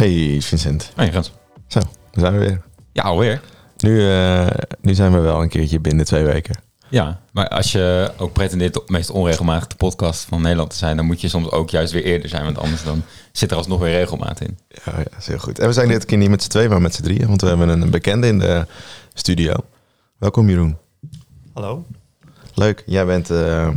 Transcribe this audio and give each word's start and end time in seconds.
Hey 0.00 0.40
Vincent. 0.40 0.92
Hey 0.94 1.08
Rens. 1.08 1.32
Zo, 1.66 1.80
daar 1.80 1.90
zijn 2.12 2.32
we 2.32 2.38
weer. 2.38 2.62
Ja, 2.92 3.02
alweer. 3.02 3.40
Nu, 3.76 4.10
eh, 4.10 4.46
nu 4.80 4.94
zijn 4.94 5.12
we 5.12 5.18
wel 5.18 5.42
een 5.42 5.48
keertje 5.48 5.80
binnen 5.80 6.04
twee 6.04 6.24
weken. 6.24 6.54
Ja, 6.88 7.20
maar 7.32 7.48
als 7.48 7.72
je 7.72 8.12
ook 8.16 8.32
pretendeert 8.32 8.74
de 8.74 8.82
meest 8.86 9.10
onregelmatige 9.10 9.76
podcast 9.76 10.24
van 10.24 10.42
Nederland 10.42 10.70
te 10.70 10.76
zijn, 10.76 10.96
dan 10.96 11.06
moet 11.06 11.20
je 11.20 11.28
soms 11.28 11.50
ook 11.50 11.70
juist 11.70 11.92
weer 11.92 12.04
eerder 12.04 12.28
zijn, 12.28 12.44
want 12.44 12.58
anders 12.58 12.82
dan 12.82 13.02
zit 13.32 13.50
er 13.50 13.56
alsnog 13.56 13.80
weer 13.80 13.90
regelmaat 13.90 14.40
in. 14.40 14.58
Ja, 14.68 14.92
ja, 14.96 15.18
is 15.18 15.26
heel 15.26 15.38
goed. 15.38 15.58
En 15.58 15.66
we 15.66 15.72
zijn 15.72 15.88
dit 15.88 16.04
keer 16.04 16.18
niet 16.18 16.30
met 16.30 16.42
z'n 16.42 16.48
twee, 16.48 16.68
maar 16.68 16.80
met 16.80 16.94
z'n 16.94 17.02
drieën, 17.02 17.26
want 17.26 17.40
we 17.40 17.48
hebben 17.48 17.68
een 17.68 17.90
bekende 17.90 18.26
in 18.26 18.38
de 18.38 18.66
studio. 19.14 19.54
Welkom 20.18 20.48
Jeroen. 20.48 20.76
Hallo. 21.52 21.86
Leuk, 22.54 22.82
jij 22.86 23.06
bent 23.06 23.30
eh, 23.30 23.68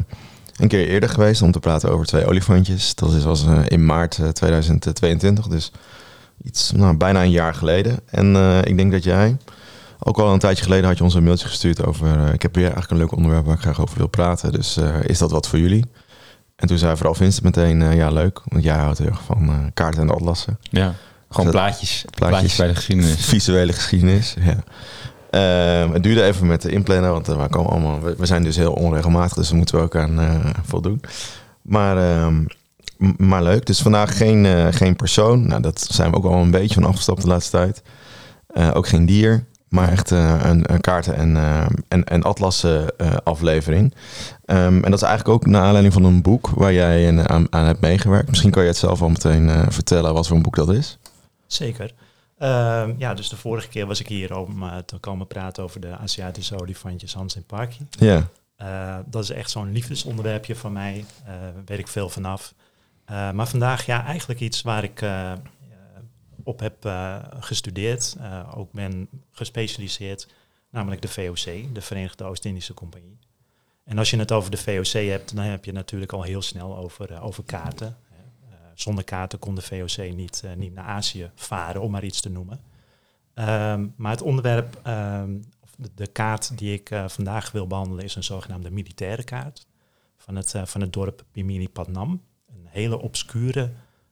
een 0.58 0.68
keer 0.68 0.88
eerder 0.88 1.10
geweest 1.10 1.42
om 1.42 1.52
te 1.52 1.60
praten 1.60 1.92
over 1.92 2.06
twee 2.06 2.26
olifantjes. 2.26 2.96
Dat 2.96 3.14
is 3.14 3.24
was 3.24 3.46
eh, 3.46 3.62
in 3.68 3.86
maart 3.86 4.20
eh, 4.20 4.28
2022, 4.28 5.48
dus 5.48 5.72
iets, 6.44 6.72
nou, 6.72 6.98
bijna 6.98 7.22
een 7.24 7.32
jaar 7.32 7.54
geleden. 7.54 8.00
En 8.06 8.36
eh, 8.36 8.58
ik 8.64 8.78
denk 8.78 8.92
dat 8.92 9.04
jij, 9.04 9.38
ook 10.00 10.18
al 10.18 10.34
een 10.34 10.40
tijdje 10.40 10.64
geleden 10.64 10.86
had 10.88 10.98
je 10.98 11.04
ons 11.04 11.14
een 11.14 11.24
mailtje 11.24 11.48
gestuurd 11.48 11.86
over... 11.86 12.26
eh, 12.28 12.34
ik 12.34 12.42
heb 12.42 12.56
weer 12.56 12.64
eigenlijk 12.64 12.92
een 12.92 12.98
leuk 12.98 13.12
onderwerp 13.16 13.46
waar 13.46 13.56
ik 13.56 13.62
graag 13.62 13.82
over 13.82 13.98
wil 13.98 14.08
praten, 14.08 14.52
dus 14.52 14.78
eh, 14.78 14.96
is 15.04 15.18
dat 15.18 15.32
wat 15.32 15.48
voor 15.48 15.60
jullie? 15.60 15.86
En 16.56 16.68
toen 16.68 16.78
zei 16.78 16.96
vooral 16.96 17.14
Vincent 17.16 17.44
meteen, 17.44 17.96
ja 17.96 18.10
leuk, 18.10 18.42
want 18.46 18.64
jij 18.64 18.76
houdt 18.78 18.98
heel 18.98 19.08
erg 19.08 19.22
van 19.26 19.72
kaarten 19.74 20.02
en 20.02 20.10
atlassen. 20.10 20.58
Ja, 20.62 20.94
gewoon 21.30 21.46
Dat- 21.46 21.56
plaatjes, 21.56 22.06
plaatjes, 22.16 22.56
bij 22.56 22.68
de 22.68 22.76
geschiedenis. 22.76 23.26
Visuele 23.36 23.74
geschiedenis, 23.74 24.36
ja. 24.40 24.64
Ehm, 25.30 25.92
het 25.94 26.04
duurde 26.04 26.24
even 26.24 26.48
met 26.48 26.62
de 26.62 26.70
inplannen, 26.72 27.12
want 27.12 27.28
we, 27.28 27.48
komen 27.50 27.72
allemaal, 27.72 28.02
we, 28.02 28.16
we 28.18 28.26
zijn 28.26 28.44
dus 28.44 28.56
heel 28.56 28.74
onregelmatig, 28.74 29.34
dus 29.34 29.48
daar 29.48 29.58
moeten 29.58 29.76
we 29.76 29.82
ook 29.82 29.96
aan 29.96 30.20
voldoen. 30.64 31.02
Maar, 31.62 31.98
ehm, 31.98 32.46
maar 33.18 33.44
leuk. 33.44 33.66
Dus 33.66 33.82
vandaag 33.82 34.18
geen, 34.18 34.46
eh, 34.46 34.68
geen 34.72 34.96
persoon. 34.96 35.48
Nou, 35.48 35.62
dat 35.62 35.88
zijn 35.92 36.12
we 36.12 36.18
ook 36.18 36.26
al 36.26 36.34
een 36.42 36.52
beetje 36.52 36.74
van 36.74 36.84
afgestapt 36.86 37.22
de 37.22 37.28
laatste 37.28 37.52
tijd. 37.58 37.82
Eh, 38.48 38.72
ook 38.74 38.88
geen 38.88 39.06
dier, 39.06 39.46
maar 39.70 39.90
echt 39.92 40.12
eh, 40.12 40.40
een, 40.44 40.74
een 40.74 40.82
kaarten- 40.82 41.16
en, 41.16 41.38
en, 41.88 42.04
en 42.04 42.24
atlassen 42.24 42.98
eh, 42.98 43.16
aflevering. 43.24 43.94
Ehm, 44.46 44.60
en 44.84 44.92
dat 44.92 45.02
is 45.02 45.08
eigenlijk 45.08 45.36
ook 45.36 45.46
naar 45.46 45.62
aanleiding 45.64 45.94
van 45.94 46.04
een 46.04 46.22
boek 46.22 46.50
waar 46.50 46.74
jij 46.74 47.08
een- 47.08 47.30
aan, 47.30 47.48
aan 47.50 47.66
hebt 47.66 47.82
meegewerkt. 47.82 48.30
Misschien 48.30 48.52
kan 48.52 48.62
je 48.64 48.68
het 48.70 48.78
zelf 48.78 49.02
al 49.02 49.10
meteen 49.10 49.72
vertellen 49.72 50.14
wat 50.14 50.28
voor 50.28 50.36
een 50.36 50.44
boek 50.44 50.56
dat 50.56 50.70
is. 50.70 50.98
Zeker. 51.48 51.94
Ehm, 52.38 52.92
ja, 52.98 53.14
dus 53.14 53.30
de 53.30 53.36
vorige 53.38 53.68
keer 53.68 53.86
was 53.86 54.00
ik 54.00 54.08
hier 54.08 54.38
om 54.38 54.64
te 54.86 54.98
komen 54.98 55.28
praten 55.28 55.64
over 55.64 55.80
de 55.82 55.98
Aziatische 55.98 56.60
olifantjes 56.62 57.14
Hans 57.14 57.36
en 57.36 57.44
Parky. 57.46 57.78
Ja, 57.90 58.28
dat 59.06 59.24
is 59.24 59.30
echt 59.30 59.50
zo'n 59.50 59.72
liefdesonderwerpje 59.72 60.56
van 60.56 60.74
mij. 60.74 61.06
eh 61.26 61.32
weet 61.66 61.80
ik 61.80 61.88
veel 61.88 62.10
vanaf. 62.10 62.54
Eh, 63.14 63.32
maar 63.32 63.48
vandaag 63.48 63.86
ja, 63.86 64.06
eigenlijk 64.06 64.40
iets 64.40 64.62
waar 64.62 64.84
ik 64.84 65.02
eh, 65.02 65.34
op 66.44 66.60
heb 66.60 66.86
eh, 66.86 67.18
gestudeerd. 67.40 68.18
ook 68.54 68.72
ben 68.72 69.10
gespecialiseerd, 69.32 70.28
namelijk 70.70 71.02
de 71.02 71.08
VOC, 71.08 71.74
de 71.74 71.82
Verenigde 71.82 72.24
Oost-Indische 72.24 72.74
Compagnie. 72.74 73.20
En 73.84 73.98
als 73.98 74.10
je 74.10 74.18
het 74.18 74.32
over 74.32 74.52
de 74.52 74.58
VOC 74.58 75.08
hebt, 75.10 75.36
dan 75.36 75.46
heb 75.46 75.66
je 75.66 75.72
natuurlijk 75.72 76.12
al 76.12 76.22
heel 76.22 76.42
snel 76.42 76.78
over, 76.78 77.22
over 77.22 77.44
kaarten. 77.44 77.98
Zonder 78.74 79.04
kaarten 79.04 79.40
kon 79.40 79.56
de 79.56 79.62
VOC 79.62 80.14
niet, 80.14 80.44
niet 80.58 80.74
naar 80.74 80.86
Azië 80.86 81.32
varen, 81.36 81.82
om 81.82 81.92
maar 81.92 82.04
iets 82.04 82.22
te 82.22 82.30
noemen. 82.30 82.60
Ehm, 83.34 83.88
maar 83.96 84.12
het 84.12 84.22
onderwerp, 84.22 84.80
ehm, 84.84 85.32
de, 85.76 85.90
de 85.96 86.08
kaart 86.08 86.58
die 86.58 86.74
ik 86.74 86.90
vandaag 87.08 87.52
wil 87.52 87.68
behandelen, 87.68 88.04
is 88.04 88.16
een 88.16 88.24
zogenaamde 88.24 88.72
militaire 88.72 89.24
kaart 89.24 89.66
van 90.18 90.36
het, 90.36 90.54
van 90.64 90.82
het 90.82 90.94
dorp 90.94 91.24
Bimini 91.32 91.70
Padnam. 91.70 92.22
Hele 92.74 93.02
obscure 93.02 93.70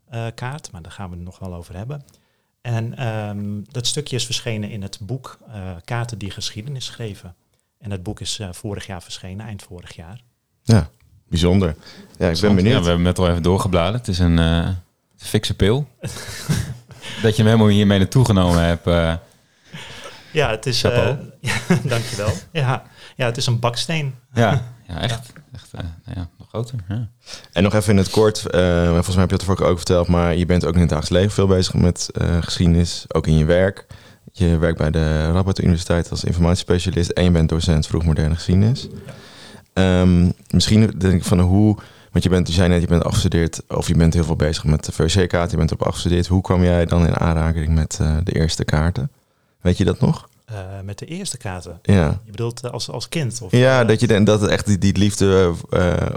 eh, 0.10 0.26
kaart, 0.36 0.72
maar 0.72 0.82
daar 0.82 0.92
gaan 0.92 1.10
we 1.10 1.16
het 1.16 1.26
nog 1.26 1.40
wel 1.40 1.54
over 1.54 1.76
hebben. 1.76 2.04
En 2.62 2.98
ehm, 2.98 3.62
dat 3.72 3.88
stukje 3.88 4.16
is 4.16 4.26
verschenen 4.26 4.70
in 4.70 4.82
het 4.82 4.98
boek 5.02 5.38
eh, 5.52 5.72
Kaarten 5.86 6.18
die 6.18 6.32
geschiedenis 6.32 6.86
schreven. 6.86 7.36
En 7.80 7.90
dat 7.90 8.04
boek 8.04 8.20
is 8.20 8.40
eh, 8.40 8.50
vorig 8.52 8.86
jaar 8.86 9.02
verschenen, 9.04 9.46
eind 9.46 9.64
vorig 9.64 9.96
jaar. 9.96 10.22
ja 10.64 10.90
bijzonder. 11.30 11.76
Ja, 12.18 12.30
ik 12.30 12.40
ben 12.42 12.50
Ja, 12.50 12.56
benieuwd. 12.56 12.80
we 12.82 12.86
hebben 12.88 13.02
net 13.06 13.20
al 13.20 13.30
even 13.30 13.44
doorgebladerd. 13.44 14.06
Het 14.06 14.08
is 14.16 14.20
een 14.20 14.40
eh 14.40 14.70
fikse 15.18 15.56
pil. 15.56 15.88
dat 17.22 17.36
je 17.36 17.42
hem 17.42 17.46
helemaal 17.46 17.68
hiermee 17.68 17.98
naartoe 18.00 18.26
genomen 18.26 18.64
hebt. 18.64 18.88
eh, 18.88 19.14
Ja, 20.34 20.50
het 20.50 20.66
is. 20.66 20.82
Chapeau. 20.82 21.18
eh, 21.42 21.52
dankjewel. 21.84 22.34
Ja, 22.52 22.84
ja, 23.16 23.26
het 23.26 23.38
is 23.38 23.46
een 23.46 23.60
baksteen. 23.60 24.16
ja, 24.34 24.52
ja, 24.88 25.00
echt. 25.02 25.34
echt 25.54 25.74
eh, 25.74 25.80
nou 26.06 26.20
ja, 26.20 26.30
groter. 26.52 26.80
Ja. 26.88 27.08
En 27.52 27.64
nog 27.64 27.74
even 27.74 27.92
in 27.92 27.98
het 27.98 28.10
kort, 28.10 28.46
eh, 28.46 28.88
volgens 28.88 29.08
mij 29.08 29.20
heb 29.20 29.30
je 29.30 29.36
het 29.36 29.44
vorige 29.44 29.64
ook 29.64 29.78
verteld, 29.78 30.08
maar 30.08 30.36
je 30.36 30.46
bent 30.46 30.66
ook 30.66 30.74
in 30.74 30.80
het 30.80 30.90
dagelijks 30.90 31.18
leven 31.18 31.32
veel 31.32 31.48
bezig 31.48 31.74
met 31.74 32.10
eh, 32.14 32.38
geschiedenis, 32.42 33.06
ook 33.08 33.28
in 33.28 33.38
je 33.38 33.46
werk. 33.46 33.86
Je 34.32 34.58
werkt 34.58 34.78
bij 34.78 34.92
de 34.92 35.32
Rabat 35.32 35.60
Universiteit 35.60 36.10
als 36.10 36.24
informatiespecialist 36.24 37.10
en 37.10 37.24
je 37.24 37.32
bent 37.32 37.50
docent 37.50 37.88
vroegmoderne 37.88 38.36
geschiedenis. 38.36 38.88
Ehm, 39.74 40.30
misschien 40.50 40.94
denk 40.98 41.14
ik 41.14 41.24
van 41.24 41.40
hoe, 41.40 41.78
want 42.12 42.24
je 42.24 42.30
bent, 42.30 42.48
je 42.48 42.54
zei 42.54 42.70
net, 42.70 42.82
je 42.82 42.88
bent 42.88 43.04
afgestudeerd, 43.04 43.62
of 43.68 43.88
je 43.88 43.96
bent 43.96 44.14
heel 44.14 44.24
veel 44.24 44.36
bezig 44.36 44.64
met 44.64 44.86
de 44.86 44.92
VOC-kaart, 44.92 45.52
je 45.52 45.58
bent 45.58 45.72
op 45.72 45.82
afgestudeerd. 45.82 46.28
Hoe 46.28 46.42
kwam 46.42 46.64
jij 46.64 46.86
dan 46.86 47.08
in 47.08 47.18
aanraking 47.18 47.76
met 47.76 47.98
eh, 48.02 48.18
de 48.24 48.32
eerste 48.32 48.66
kaarten? 48.66 49.12
Weet 49.62 49.78
je 49.78 49.86
dat 49.86 50.00
nog? 50.00 50.30
Eh, 50.52 50.80
met 50.84 51.00
de 51.00 51.06
eerste 51.06 51.38
kaarten. 51.38 51.80
Ja. 51.82 52.20
Je 52.26 52.32
bedoelt 52.32 52.64
eh, 52.64 52.72
als, 52.72 52.90
als 52.90 53.10
kind? 53.10 53.42
Of, 53.42 53.52
Ja, 53.52 53.82
eh, 53.82 53.88
dat 53.88 54.00
je 54.00 54.24
dat 54.24 54.48
echt 54.48 54.66
die, 54.66 54.78
die 54.78 54.98
liefde 54.98 55.54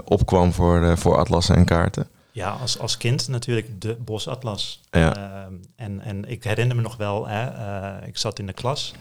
opkwam 0.05 0.53
voor, 0.53 0.97
voor 0.97 1.17
atlassen 1.17 1.55
en 1.55 1.65
kaarten. 1.65 2.07
Ja, 2.31 2.49
als, 2.49 2.79
als 2.79 2.97
kind 2.97 3.27
natuurlijk 3.27 3.81
de 3.81 3.95
bosatlas. 3.95 4.81
Ja. 4.91 5.47
En, 5.75 6.01
en 6.01 6.25
ik 6.25 6.43
herinner 6.43 6.75
me 6.75 6.81
nog 6.81 6.97
wel, 6.97 7.27
hè, 7.27 8.05
ik 8.05 8.17
zat 8.17 8.39
in 8.39 8.45
de 8.45 8.53
klas 8.53 8.93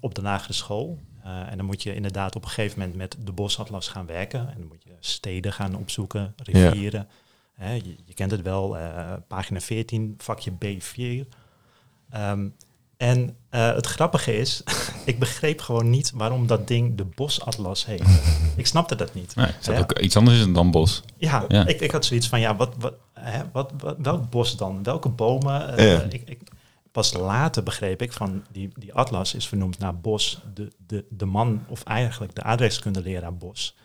op 0.00 0.14
de 0.14 0.22
lagere 0.22 0.52
school. 0.52 0.98
En 1.22 1.56
dan 1.56 1.66
moet 1.66 1.82
je 1.82 1.94
inderdaad 1.94 2.36
op 2.36 2.42
een 2.42 2.48
gegeven 2.48 2.78
moment 2.78 2.96
met 2.96 3.16
de 3.24 3.32
bosatlas 3.32 3.88
gaan 3.88 4.06
werken. 4.06 4.40
En 4.40 4.54
dan 4.58 4.68
moet 4.68 4.84
je 4.84 4.92
steden 5.00 5.52
gaan 5.52 5.76
opzoeken, 5.76 6.34
rivieren. 6.42 7.08
Hè, 7.54 7.72
je, 7.72 7.96
je 8.04 8.14
kent 8.14 8.30
het 8.30 8.42
wel, 8.42 8.76
pagina 9.26 9.60
14, 9.60 10.14
vakje 10.18 10.52
B4. 10.52 11.28
Ehm, 12.10 12.48
en 12.98 13.36
eh, 13.50 13.74
het 13.74 13.86
grappige 13.86 14.36
is, 14.36 14.62
ik 15.04 15.18
begreep 15.18 15.60
gewoon 15.60 15.90
niet 15.90 16.10
waarom 16.14 16.46
dat 16.46 16.68
ding 16.68 16.96
de 16.96 17.04
bosatlas 17.04 17.86
heet. 17.86 18.02
ik 18.56 18.66
snapte 18.66 18.94
dat 18.96 19.14
niet. 19.14 19.34
Nee, 19.36 19.46
is 19.46 19.64
dat 19.64 19.74
Ja. 19.74 19.80
ook 19.80 19.98
iets 19.98 20.16
anders 20.16 20.38
is 20.38 20.52
dan 20.52 20.70
bos. 20.70 21.02
Ja, 21.16 21.44
Ja. 21.48 21.66
Ik, 21.66 21.80
ik 21.80 21.90
had 21.90 22.04
zoiets 22.04 22.28
van, 22.28 22.40
ja, 22.40 22.56
wat, 22.56 22.74
wat, 22.78 22.94
hè, 23.12 23.42
wat, 23.52 23.72
wat, 23.78 23.96
welk 24.02 24.30
bos 24.30 24.56
dan? 24.56 24.82
Welke 24.82 25.08
bomen? 25.08 25.76
Eh, 25.76 25.92
Ja. 25.92 26.02
ik, 26.02 26.22
ik, 26.24 26.40
pas 26.92 27.12
later 27.12 27.62
begreep 27.62 28.02
ik 28.02 28.12
van, 28.12 28.44
die, 28.52 28.70
die 28.78 28.94
atlas 28.94 29.34
is 29.34 29.48
vernoemd 29.48 29.78
naar 29.78 29.96
Bos, 29.96 30.40
de, 30.54 30.72
de, 30.86 31.04
de 31.10 31.24
man, 31.24 31.64
of 31.68 31.82
eigenlijk 31.82 32.34
de 32.34 32.42
aardrijkskundeleraar 32.42 33.34
Bos, 33.36 33.76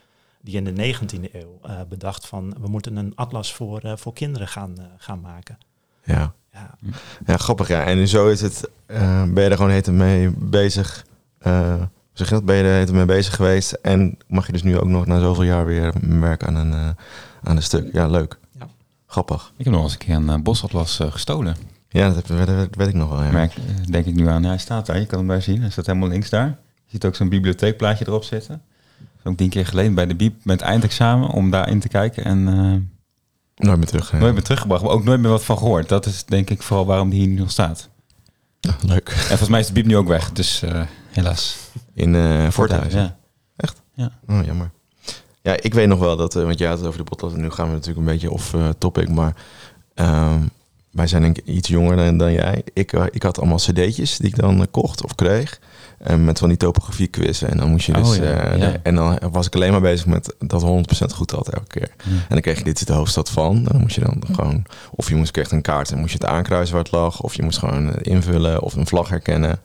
die 0.41 0.55
in 0.55 0.63
de 0.75 0.93
19e 0.95 1.31
eeuw 1.31 1.59
eh, 1.63 1.79
bedacht 1.89 2.27
van, 2.27 2.55
we 2.59 2.67
moeten 2.67 2.95
een 2.95 3.11
atlas 3.15 3.53
voor, 3.53 3.81
voor 3.95 4.13
kinderen 4.13 4.47
gaan, 4.47 4.75
gaan 4.97 5.21
maken. 5.21 5.57
Ja. 6.03 6.33
Ja, 6.53 6.75
Ja, 7.25 7.37
grappig 7.37 7.67
ja. 7.67 7.83
En 7.83 8.07
zo 8.07 8.27
is 8.27 8.41
het, 8.41 8.69
eh, 8.85 9.23
ben 9.23 9.43
je 9.43 9.49
er 9.49 9.55
gewoon 9.55 9.71
heet 9.71 9.91
mee 9.91 10.29
bezig, 10.37 11.05
eh, 11.39 11.73
zeg 12.13 12.27
je 12.29 12.33
dat? 12.33 12.45
Ben 12.45 12.55
je 12.55 12.63
er 12.63 12.77
heet 12.77 12.91
mee 12.91 13.05
bezig 13.05 13.35
geweest 13.35 13.71
en 13.71 14.17
mag 14.27 14.45
je 14.45 14.51
dus 14.51 14.63
nu 14.63 14.77
ook 14.79 14.87
nog 14.87 15.05
na 15.05 15.19
zoveel 15.19 15.43
jaar 15.43 15.65
weer 15.65 15.93
werken 16.01 16.47
aan 16.47 16.55
een, 16.55 16.73
eh, 16.73 16.89
aan 17.43 17.55
een 17.55 17.63
stuk. 17.63 17.93
Ja, 17.93 18.07
leuk. 18.07 18.37
Ja. 18.59 18.67
Grappig. 19.07 19.53
Ik 19.57 19.65
heb 19.65 19.73
nog 19.73 19.83
eens 19.83 19.91
een 19.91 19.97
keer 19.97 20.15
een 20.15 20.43
bosatlas 20.43 20.99
gestolen. 21.09 21.55
Ja, 21.89 22.09
dat, 22.09 22.27
heb- 22.27 22.37
dat, 22.37 22.47
dat 22.47 22.75
weet 22.75 22.87
ik 22.87 22.93
nog 22.93 23.09
wel. 23.09 23.23
Ja. 23.23 23.47
Denk 23.89 24.05
ik 24.05 24.15
nu 24.15 24.27
aan, 24.27 24.41
ja, 24.43 24.47
hij 24.47 24.57
staat 24.57 24.85
daar, 24.85 24.99
je 24.99 25.05
kan 25.05 25.19
hem 25.19 25.27
daar 25.27 25.41
zien. 25.41 25.61
Hij 25.61 25.69
staat 25.69 25.85
helemaal 25.85 26.09
links 26.09 26.29
daar. 26.29 26.47
Je 26.85 26.91
ziet 26.91 27.05
ook 27.05 27.15
zo'n 27.15 27.29
bibliotheekplaatje 27.29 28.07
erop 28.07 28.23
zitten. 28.23 28.61
Ook 29.23 29.37
tien 29.37 29.49
keer 29.49 29.65
geleden 29.65 29.93
bij 29.95 30.05
de 30.05 30.15
biep 30.15 30.45
met 30.45 30.61
eindexamen 30.61 31.29
om 31.29 31.49
daarin 31.49 31.79
te 31.79 31.87
kijken. 31.87 32.23
En 32.25 32.47
eh, 32.47 32.92
Nooit 33.55 33.77
meer 33.77 33.87
terug. 33.87 34.13
nooit 34.13 34.33
meer 34.33 34.43
teruggebracht, 34.43 34.83
maar 34.83 34.91
ook 34.91 35.03
nooit 35.03 35.19
meer 35.19 35.29
wat 35.29 35.43
van 35.43 35.57
gehoord. 35.57 35.89
Dat 35.89 36.05
is 36.05 36.25
denk 36.25 36.49
ik 36.49 36.61
vooral 36.61 36.85
waarom 36.85 37.09
die 37.09 37.19
hier 37.19 37.27
nu 37.27 37.35
nog 37.35 37.51
staat. 37.51 37.89
Ja, 38.59 38.75
leuk. 38.85 39.09
En 39.09 39.27
volgens 39.27 39.49
mij 39.49 39.59
is 39.59 39.67
de 39.67 39.73
biep 39.73 39.85
nu 39.85 39.97
ook 39.97 40.07
weg, 40.07 40.31
dus 40.31 40.61
eh, 40.61 40.81
helaas. 41.11 41.57
In 41.93 42.15
eh 42.15 42.49
Voorthuis. 42.49 42.93
Ja. 42.93 43.17
Oh, 44.27 44.45
jammer. 44.45 44.71
Ja, 45.41 45.55
ik 45.61 45.73
weet 45.73 45.87
nog 45.87 45.99
wel 45.99 46.17
dat, 46.17 46.35
eh, 46.35 46.43
want 46.43 46.59
jij 46.59 46.67
had 46.67 46.77
het 46.77 46.87
over 46.87 46.99
de 46.99 47.05
potlood 47.05 47.33
en 47.33 47.41
nu 47.41 47.49
gaan 47.49 47.67
we 47.67 47.71
natuurlijk 47.71 47.99
een 47.99 48.13
beetje 48.13 48.31
off 48.31 48.55
topic, 48.77 49.09
maar 49.09 49.35
ehm, 49.93 50.41
wij 50.91 51.07
zijn 51.07 51.21
denk 51.21 51.37
ik 51.37 51.45
iets 51.45 51.67
jonger 51.67 51.95
dan, 51.95 52.17
dan 52.17 52.31
jij. 52.31 52.63
Ik, 52.73 52.91
ik 52.91 53.23
had 53.23 53.37
allemaal 53.37 53.57
cd'tjes 53.57 54.17
die 54.17 54.27
ik 54.27 54.35
dan 54.35 54.67
kocht 54.71 55.03
of 55.03 55.15
kreeg. 55.15 55.59
Eh, 56.03 56.15
met 56.15 56.39
van 56.39 56.49
die 56.49 56.57
topografie 56.57 57.07
quizzen. 57.07 57.49
En 57.49 57.57
dan 57.57 57.69
moest 57.69 57.85
je 57.85 57.93
dus. 57.93 58.09
Oh, 58.09 58.15
ja, 58.15 58.23
eh, 58.23 58.59
ja. 58.59 58.73
en 58.83 58.95
dan 58.95 59.19
was 59.31 59.45
ik 59.45 59.55
alleen 59.55 59.71
maar 59.71 59.81
bezig 59.81 60.05
met 60.05 60.35
dat 60.39 60.61
100% 60.61 61.13
goed 61.13 61.31
had 61.31 61.49
elke 61.49 61.67
keer. 61.67 61.89
Ja. 61.97 62.11
En 62.11 62.25
dan 62.29 62.41
kreeg 62.41 62.57
je 62.57 62.63
dit 62.63 62.79
is 62.79 62.85
de 62.85 62.93
hoofdstad 62.93 63.29
van. 63.29 63.55
En 63.55 63.63
dan 63.63 63.81
moest 63.81 63.95
je 63.95 64.01
dan 64.01 64.23
gewoon. 64.31 64.65
Of 64.91 65.09
je 65.09 65.15
moest 65.15 65.31
kreeg 65.31 65.51
een 65.51 65.61
kaart 65.61 65.91
en 65.91 65.99
moest 65.99 66.11
je 66.11 66.17
het 66.17 66.27
aankruisen 66.27 66.75
waar 66.75 66.83
het 66.83 66.93
lag. 66.93 67.21
Of 67.21 67.33
je 67.35 67.43
moest 67.43 67.57
gewoon 67.57 67.93
eh, 67.93 68.13
invullen 68.13 68.61
of 68.61 68.73
een 68.73 68.87
vlag 68.87 69.09
herkennen. 69.09 69.59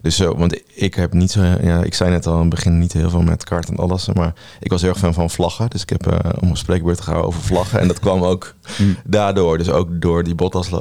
Dus 0.00 0.16
zo, 0.16 0.36
want 0.36 0.60
ik 0.74 0.94
heb 0.94 1.12
niet 1.12 1.30
zo, 1.30 1.42
ja, 1.42 1.82
ik 1.82 1.94
zei 1.94 2.10
net 2.10 2.26
al 2.26 2.34
in 2.34 2.40
het 2.40 2.48
begin 2.48 2.78
niet 2.78 2.92
heel 2.92 3.10
veel 3.10 3.22
met 3.22 3.44
kaart 3.44 3.68
en 3.68 3.76
alles, 3.76 4.08
maar 4.12 4.34
ik 4.60 4.70
was 4.70 4.80
heel 4.80 4.90
erg 4.90 4.98
fan 4.98 5.14
van 5.14 5.30
vlaggen. 5.30 5.70
Dus 5.70 5.82
ik 5.82 5.88
heb 5.88 6.12
uh, 6.12 6.18
om 6.40 6.50
een 6.50 6.56
spreekbeurt 6.56 7.00
gehouden 7.00 7.28
over 7.28 7.42
vlaggen. 7.42 7.80
En 7.80 7.88
dat 7.88 8.00
kwam 8.00 8.22
ook 8.22 8.54
Mm. 8.78 8.96
daardoor. 9.04 9.58
Dus 9.58 9.70
ook 9.70 9.88
door 9.90 10.24
die 10.24 10.34